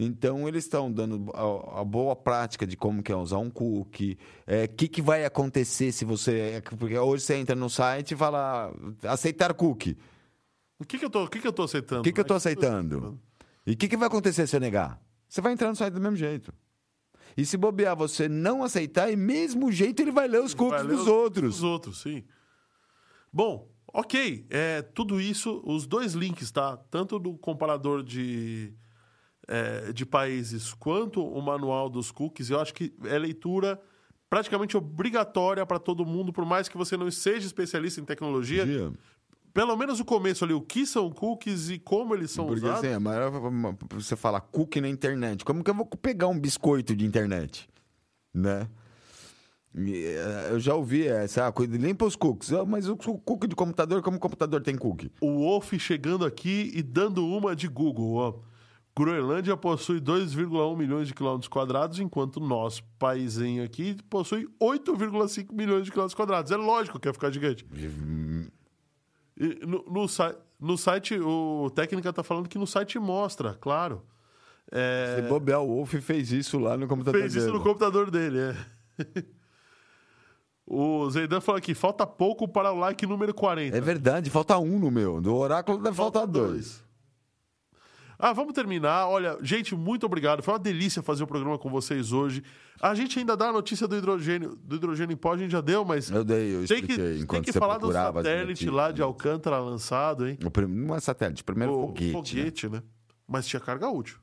Então, 0.00 0.46
eles 0.46 0.64
estão 0.64 0.90
dando 0.92 1.28
a, 1.34 1.80
a 1.80 1.84
boa 1.84 2.14
prática 2.14 2.64
de 2.64 2.76
como 2.76 3.02
que 3.02 3.10
é 3.10 3.16
usar 3.16 3.38
um 3.38 3.50
cookie. 3.50 4.16
O 4.46 4.76
que, 4.76 4.86
que 4.86 5.02
vai 5.02 5.24
acontecer 5.24 5.90
se 5.90 6.04
você... 6.04 6.62
Porque 6.78 6.96
hoje 6.96 7.24
você 7.24 7.34
entra 7.34 7.56
no 7.56 7.68
site 7.68 8.12
e 8.12 8.16
fala 8.16 8.72
aceitar 9.02 9.52
cookie. 9.54 9.98
O 10.78 10.84
que, 10.84 10.96
que, 10.98 11.04
eu, 11.04 11.10
tô, 11.10 11.24
o 11.24 11.28
que, 11.28 11.40
que 11.40 11.48
eu 11.48 11.52
tô 11.52 11.64
aceitando? 11.64 12.00
O 12.02 12.04
que, 12.04 12.12
que 12.12 12.20
eu 12.20 12.24
tô 12.24 12.34
É 12.34 12.36
aceitando? 12.36 13.20
E 13.66 13.72
o 13.72 13.76
que, 13.76 13.88
que 13.88 13.96
vai 13.96 14.06
acontecer 14.06 14.46
se 14.46 14.54
eu 14.54 14.60
negar? 14.60 15.00
Você 15.28 15.40
vai 15.40 15.52
entrar 15.52 15.68
no 15.68 15.74
site 15.76 15.92
do 15.94 16.00
mesmo 16.00 16.16
jeito. 16.16 16.54
E 17.36 17.44
se 17.44 17.56
bobear, 17.56 17.96
você 17.96 18.28
não 18.28 18.62
aceitar, 18.62 19.10
e 19.12 19.16
mesmo 19.16 19.70
jeito 19.72 20.00
ele 20.00 20.10
vai 20.12 20.28
ler 20.28 20.40
os 20.42 20.54
cookies 20.54 20.82
ler 20.82 20.92
dos 20.92 21.02
os- 21.02 21.08
outros. 21.08 21.54
Dos 21.56 21.62
outros, 21.64 22.00
sim. 22.00 22.22
Bom, 23.32 23.68
ok. 23.92 24.46
É, 24.48 24.82
tudo 24.82 25.20
isso, 25.20 25.60
os 25.64 25.86
dois 25.86 26.14
links, 26.14 26.50
tá? 26.50 26.76
Tanto 26.76 27.18
do 27.18 27.36
comparador 27.36 28.02
de, 28.02 28.72
é, 29.48 29.92
de 29.92 30.04
países 30.06 30.72
quanto 30.74 31.24
o 31.26 31.40
manual 31.42 31.88
dos 31.88 32.10
cookies, 32.12 32.50
eu 32.50 32.60
acho 32.60 32.72
que 32.74 32.94
é 33.04 33.18
leitura 33.18 33.80
praticamente 34.30 34.76
obrigatória 34.76 35.64
para 35.64 35.78
todo 35.78 36.04
mundo, 36.04 36.32
por 36.32 36.44
mais 36.44 36.68
que 36.68 36.76
você 36.76 36.96
não 36.96 37.10
seja 37.10 37.46
especialista 37.46 38.00
em 38.00 38.04
tecnologia. 38.04 38.64
Dia. 38.66 38.92
Pelo 39.54 39.74
menos 39.76 39.98
o 39.98 40.04
começo 40.04 40.44
ali, 40.44 40.52
o 40.52 40.60
que 40.60 40.86
são 40.86 41.10
cookies 41.10 41.70
e 41.70 41.78
como 41.78 42.14
eles 42.14 42.30
são 42.30 42.46
Porque 42.46 42.60
usados. 42.64 42.84
assim, 42.84 42.92
a 42.94 43.00
maior, 43.00 43.32
você 43.90 44.14
fala 44.14 44.40
cookie 44.40 44.80
na 44.82 44.88
internet. 44.88 45.44
Como 45.44 45.64
que 45.64 45.70
eu 45.70 45.74
vou 45.74 45.86
pegar 45.86 46.28
um 46.28 46.38
biscoito 46.38 46.94
de 46.94 47.04
internet? 47.06 47.66
Né? 48.32 48.68
Eh, 49.76 50.48
Eu 50.50 50.60
já 50.60 50.74
ouvi 50.74 51.06
essa, 51.06 51.46
ah, 51.46 51.52
cuida- 51.52 51.76
limpa 51.76 52.04
os 52.04 52.16
cookies. 52.16 52.52
Ah, 52.52 52.64
mas 52.64 52.88
o 52.88 52.96
cookie 52.96 53.46
de 53.48 53.56
computador, 53.56 54.02
como 54.02 54.16
o 54.16 54.20
computador 54.20 54.62
tem 54.62 54.76
cookie? 54.76 55.10
O 55.20 55.38
Wolf 55.38 55.72
chegando 55.78 56.24
aqui 56.24 56.70
e 56.74 56.82
dando 56.82 57.26
uma 57.26 57.56
de 57.56 57.66
Google, 57.68 58.14
ó. 58.14 58.34
Groenlândia 58.98 59.56
possui 59.56 60.00
2,1 60.00 60.76
milhões 60.76 61.06
de 61.06 61.14
quilômetros 61.14 61.46
quadrados, 61.46 62.00
enquanto 62.00 62.40
nosso 62.40 62.82
paísinho 62.98 63.62
aqui 63.62 63.96
possui 64.10 64.48
8,5 64.60 65.52
milhões 65.52 65.84
de 65.84 65.92
quilômetros 65.92 66.16
quadrados. 66.16 66.50
É 66.50 66.56
lógico 66.56 66.98
que 66.98 67.08
ia 67.08 67.12
ficar 67.12 67.30
gigante. 67.30 67.64
E 69.36 69.64
no, 69.64 69.84
no, 69.86 70.06
no 70.60 70.76
site, 70.76 71.14
o 71.20 71.70
técnica 71.72 72.12
tá 72.12 72.24
falando 72.24 72.48
que 72.48 72.58
no 72.58 72.66
site 72.66 72.98
mostra, 72.98 73.54
claro. 73.60 74.02
É, 74.72 75.22
Se 75.22 75.28
bobear, 75.28 75.62
o 75.62 75.76
Wolf 75.76 75.94
fez 75.94 76.32
isso 76.32 76.58
lá 76.58 76.76
no 76.76 76.88
computador 76.88 77.20
fez 77.20 77.34
isso 77.36 77.46
dele. 77.46 77.56
no 77.56 77.62
computador 77.62 78.10
dele, 78.10 78.38
é. 78.38 78.56
o 80.66 81.08
Zeidan 81.08 81.40
fala 81.40 81.60
que 81.60 81.72
falta 81.72 82.04
pouco 82.04 82.48
para 82.48 82.72
o 82.72 82.78
like 82.78 83.06
número 83.06 83.32
40. 83.32 83.76
É 83.76 83.80
verdade, 83.80 84.28
falta 84.28 84.58
um 84.58 84.76
no 84.78 84.90
meu. 84.90 85.20
Do 85.20 85.36
oráculo 85.36 85.78
deve 85.78 85.96
faltar 85.96 86.26
dois. 86.26 86.82
Ah, 88.18 88.32
vamos 88.32 88.52
terminar. 88.52 89.06
Olha, 89.06 89.38
gente, 89.40 89.76
muito 89.76 90.04
obrigado. 90.04 90.42
Foi 90.42 90.52
uma 90.54 90.58
delícia 90.58 91.00
fazer 91.02 91.22
o 91.22 91.26
programa 91.26 91.56
com 91.56 91.70
vocês 91.70 92.12
hoje. 92.12 92.42
A 92.80 92.92
gente 92.94 93.16
ainda 93.18 93.36
dá 93.36 93.48
a 93.48 93.52
notícia 93.52 93.86
do 93.86 93.96
hidrogênio, 93.96 94.56
do 94.56 94.74
hidrogênio 94.74 95.14
em 95.14 95.16
pó, 95.16 95.34
a 95.34 95.36
gente 95.36 95.52
já 95.52 95.60
deu, 95.60 95.84
mas 95.84 96.10
Eu 96.10 96.24
dei, 96.24 96.56
eu 96.56 96.66
tem 96.66 96.78
que, 96.82 96.92
expliquei 96.92 96.96
tem 97.14 97.22
enquanto 97.22 97.44
que 97.44 97.52
você 97.52 97.58
falar 97.58 97.78
do 97.78 97.92
satélite 97.92 98.68
lá 98.68 98.90
de 98.90 99.02
Alcântara 99.02 99.58
lançado, 99.60 100.28
hein? 100.28 100.36
O 100.44 100.68
Não 100.68 100.96
é 100.96 101.00
satélite, 101.00 101.44
primeiro 101.44 101.72
o 101.72 101.86
foguete. 101.86 102.06
né? 102.06 102.12
foguete, 102.12 102.68
né? 102.68 102.82
Mas 103.26 103.46
tinha 103.46 103.60
carga 103.60 103.88
útil. 103.88 104.18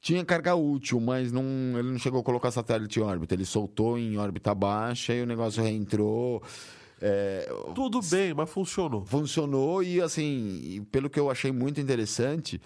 Tinha 0.00 0.24
carga 0.24 0.54
útil, 0.54 1.00
mas 1.00 1.32
não, 1.32 1.42
ele 1.76 1.90
não 1.90 1.98
chegou 1.98 2.20
a 2.20 2.22
colocar 2.22 2.50
satélite 2.50 3.00
em 3.00 3.02
órbita. 3.02 3.34
Ele 3.34 3.44
soltou 3.44 3.98
em 3.98 4.16
órbita 4.16 4.54
baixa 4.54 5.14
e 5.14 5.22
o 5.22 5.26
negócio 5.26 5.62
reentrou. 5.62 6.42
É, 7.00 7.48
Tudo 7.74 8.00
bem, 8.02 8.34
mas 8.34 8.50
funcionou. 8.50 9.04
funcionou 9.04 9.82
e, 9.82 10.00
assim, 10.00 10.86
pelo 10.90 11.08
que 11.08 11.18
eu 11.18 11.30
achei 11.30 11.50
muito 11.50 11.80
interessante, 11.80 12.60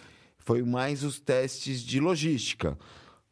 foi 0.45 0.63
mais 0.63 1.05
os 1.05 1.21
testes 1.21 1.81
de 1.81 2.01
logística. 2.01 2.77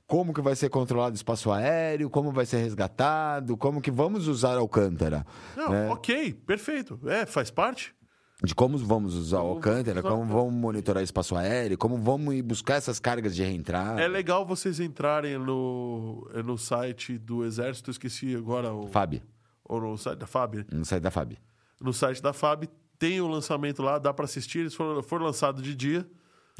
Como 0.07 0.35
que 0.35 0.41
vai 0.41 0.57
ser 0.57 0.69
controlado 0.69 1.13
o 1.13 1.17
espaço 1.17 1.53
aéreo, 1.53 2.11
como 2.11 2.33
vai 2.33 2.45
ser 2.45 2.59
resgatado, 2.59 3.57
como 3.57 3.81
que 3.81 3.91
vamos 3.91 4.27
usar 4.27 4.57
Alcântara. 4.57 5.25
Não, 5.57 5.69
né? 5.71 5.89
ok, 5.89 6.33
perfeito. 6.33 6.99
É, 7.07 7.25
faz 7.25 7.51
parte. 7.51 7.95
De 8.43 8.55
como 8.55 8.79
vamos 8.79 9.15
usar 9.15 9.39
o 9.39 9.43
Como 9.43 9.55
Alcântara, 9.57 10.01
usar 10.01 10.09
como 10.09 10.25
vamos 10.25 10.55
monitorar 10.55 11.03
o 11.03 11.05
espaço 11.05 11.37
aéreo, 11.37 11.77
como 11.77 11.99
vamos 11.99 12.35
ir 12.35 12.43
buscar 12.43 12.77
essas 12.77 12.99
cargas 12.99 13.37
de 13.37 13.43
reentrada. 13.45 14.01
É 14.01 14.09
legal 14.09 14.47
vocês 14.47 14.81
entrarem 14.81 15.39
no, 15.39 16.27
no 16.45 16.57
site 16.57 17.19
do 17.19 17.45
Exército, 17.45 17.91
esqueci 17.91 18.35
agora 18.35 18.73
o. 18.73 18.89
FAB, 18.89 19.23
Ou 19.63 19.81
no 19.81 19.97
site 19.99 20.19
da 20.19 20.27
FAB. 20.27 20.65
no 20.73 20.85
site 20.85 21.03
da 21.03 21.11
FAB. 21.11 21.39
No 21.81 21.93
site 21.93 22.23
da 22.23 22.33
FAB 22.33 22.65
tem 22.99 23.21
o 23.21 23.29
lançamento 23.29 23.83
lá, 23.83 23.99
dá 23.99 24.13
pra 24.13 24.25
assistir. 24.25 24.61
Eles 24.61 24.75
foram, 24.75 25.03
foram 25.03 25.27
lançados 25.27 25.63
de 25.63 25.75
dia. 25.75 26.07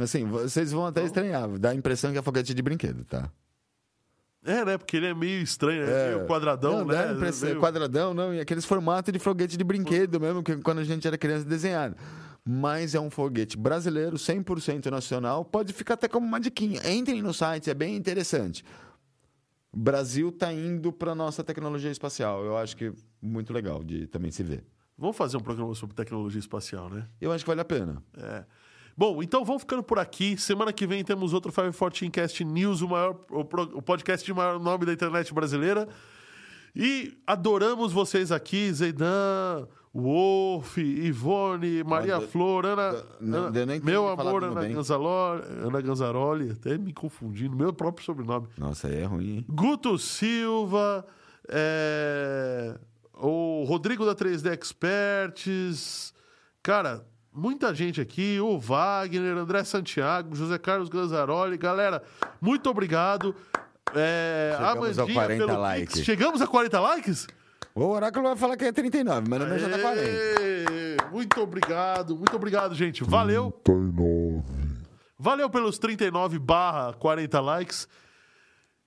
Assim, 0.01 0.25
vocês 0.27 0.73
vão 0.73 0.87
até 0.87 1.05
estranhar, 1.05 1.49
dá 1.59 1.71
a 1.71 1.75
impressão 1.75 2.13
que 2.13 2.19
é 2.19 2.23
foguete 2.23 2.55
de 2.55 2.63
brinquedo, 2.63 3.05
tá? 3.05 3.31
É, 4.43 4.65
né? 4.65 4.79
Porque 4.79 4.97
ele 4.97 5.07
é 5.07 5.15
meio 5.15 5.43
estranho, 5.43 5.83
é 5.83 6.15
meio 6.17 6.27
quadradão, 6.27 6.79
não, 6.79 6.85
né? 6.87 7.13
Impressão, 7.13 7.49
Meio- 7.51 7.61
Quadradão, 7.61 8.15
não, 8.15 8.33
e 8.35 8.41
aqueles 8.41 8.65
formatos 8.65 9.13
de 9.13 9.19
foguete 9.19 9.57
de 9.57 9.63
brinquedo 9.65 10.19
mesmo, 10.19 10.43
que 10.43 10.57
quando 10.57 10.79
a 10.79 10.85
gente 10.85 11.07
era 11.07 11.19
criança 11.19 11.45
desenhado. 11.45 11.95
Mas 12.43 12.95
é 12.95 13.01
um 13.01 13.11
foguete 13.11 13.59
brasileiro, 13.59 14.17
100% 14.17 14.87
nacional, 14.91 15.45
pode 15.45 15.75
ficar 15.75 15.95
até 15.95 16.09
como 16.09 16.27
uma 16.27 16.41
diquinha. 16.41 16.81
Entrem 16.91 17.21
no 17.21 17.35
site, 17.35 17.69
é 17.69 17.75
bem 17.75 17.95
interessante. 17.95 18.65
O 19.71 19.77
Brasil 19.79 20.33
tá 20.33 20.51
indo 20.53 20.91
para 20.91 21.15
nossa 21.15 21.45
tecnologia 21.45 21.91
espacial. 21.91 22.43
Eu 22.43 22.57
acho 22.57 22.75
que 22.77 22.93
muito 23.21 23.53
legal 23.53 23.85
de 23.85 24.07
também 24.07 24.31
se 24.31 24.43
ver. 24.43 24.65
Vamos 24.97 25.17
fazer 25.17 25.37
um 25.37 25.41
programa 25.41 25.75
sobre 25.75 25.95
tecnologia 25.95 26.41
espacial, 26.41 26.89
né? 26.89 27.07
Eu 27.21 27.31
acho 27.31 27.45
que 27.45 27.49
vale 27.49 27.61
a 27.61 27.65
pena. 27.65 28.03
É. 28.17 28.45
Bom, 29.01 29.23
então 29.23 29.47
vamos 29.47 29.63
ficando 29.63 29.83
por 29.83 29.99
aqui. 29.99 30.37
Semana 30.37 30.75
que 30.75 30.87
vem 30.87 31.03
temos 31.03 31.33
outro 31.33 31.51
514 31.51 32.11
Cast 32.11 32.45
News, 32.45 32.83
o, 32.83 32.89
maior, 32.89 33.19
o, 33.31 33.81
podcast 33.81 34.27
de 34.27 34.35
maior 34.35 34.61
nome 34.61 34.85
da 34.85 34.93
internet 34.93 35.33
brasileira. 35.33 35.89
E 36.77 37.17
adoramos 37.27 37.95
vocês 37.95 38.31
aqui, 38.31 38.71
Zeidan, 38.71 39.67
Wolf, 39.95 40.77
Ivone, 40.77 41.83
Maria 41.83 42.19
Olha, 42.19 42.29
Flor, 42.29 42.67
Ana, 42.67 43.03
não, 43.19 43.47
Ana- 43.47 43.65
nem 43.65 43.81
meu 43.81 44.07
amor, 44.07 44.45
Ana 44.45 44.61
bem. 44.61 44.75
Ganzaroli, 44.75 45.45
Ana 45.65 45.81
Ganzaroli, 45.81 46.51
até 46.51 46.77
me 46.77 46.93
confundindo, 46.93 47.57
meu 47.57 47.73
próprio 47.73 48.05
sobrenome. 48.05 48.49
Nossa, 48.59 48.89
aí 48.89 49.01
é 49.01 49.07
ruim, 49.07 49.37
hein? 49.37 49.47
Guto 49.49 49.97
Silva, 49.97 51.07
é, 51.49 52.79
o 53.15 53.65
Rodrigo 53.65 54.05
da 54.05 54.15
3D 54.15 54.53
Experts, 54.53 56.13
cara, 56.63 57.09
muita 57.33 57.75
gente 57.75 58.01
aqui, 58.01 58.39
o 58.41 58.59
Wagner, 58.59 59.37
André 59.37 59.65
Santiago, 59.65 60.35
José 60.35 60.59
Carlos 60.59 60.89
Ganzaroli, 60.89 61.57
galera, 61.57 62.03
muito 62.41 62.69
obrigado. 62.71 63.35
É, 63.95 64.57
Chegamos 64.57 64.99
a 64.99 65.07
40 65.07 65.47
pelo 65.47 65.61
likes. 65.61 65.95
Pix. 65.95 66.05
Chegamos 66.05 66.43
a 66.43 66.47
40 66.47 66.81
likes? 66.81 67.27
O 67.75 67.85
oráculo 67.87 68.29
vai 68.29 68.37
falar 68.37 68.57
que 68.57 68.65
é 68.65 68.73
39, 68.73 69.29
mas 69.29 69.41
não 69.41 69.59
já 69.59 69.69
tá 69.69 69.79
40. 69.79 70.01
Aê, 70.01 70.97
Muito 71.13 71.41
obrigado, 71.41 72.17
muito 72.17 72.37
obrigado, 72.37 72.75
gente. 72.75 73.05
Valeu. 73.05 73.53
39. 73.65 74.43
Valeu 75.19 75.51
pelos 75.51 75.79
39 75.79 76.39
barra 76.39 76.93
40 76.95 77.41
likes. 77.41 77.89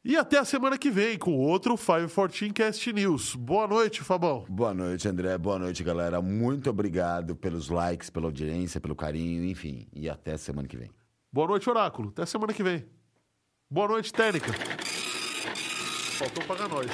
E 0.05 0.17
até 0.17 0.37
a 0.37 0.43
semana 0.43 0.77
que 0.77 0.91
vem 0.91 1.17
com 1.17 1.37
outro 1.37 1.77
514 1.77 2.51
Cast 2.51 2.91
News. 2.91 3.35
Boa 3.35 3.65
noite, 3.65 4.01
Fabão. 4.01 4.45
Boa 4.49 4.73
noite, 4.73 5.07
André. 5.07 5.37
Boa 5.37 5.57
noite, 5.57 5.81
galera. 5.81 6.21
Muito 6.21 6.69
obrigado 6.69 7.37
pelos 7.37 7.69
likes, 7.69 8.09
pela 8.09 8.25
audiência, 8.25 8.81
pelo 8.81 8.97
carinho, 8.97 9.45
enfim. 9.45 9.87
E 9.93 10.09
até 10.09 10.35
semana 10.35 10.67
que 10.67 10.75
vem. 10.75 10.91
Boa 11.31 11.47
noite, 11.47 11.69
Oráculo. 11.69 12.09
Até 12.09 12.25
semana 12.25 12.51
que 12.51 12.61
vem. 12.61 12.85
Boa 13.71 13.87
noite, 13.87 14.11
Técnica. 14.11 14.51
Faltou 16.17 16.43
pagar 16.43 16.67
nós. 16.67 16.91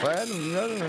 Vai, 0.00 0.24
não, 0.26 0.38
não, 0.38 0.68
não. 0.78 0.86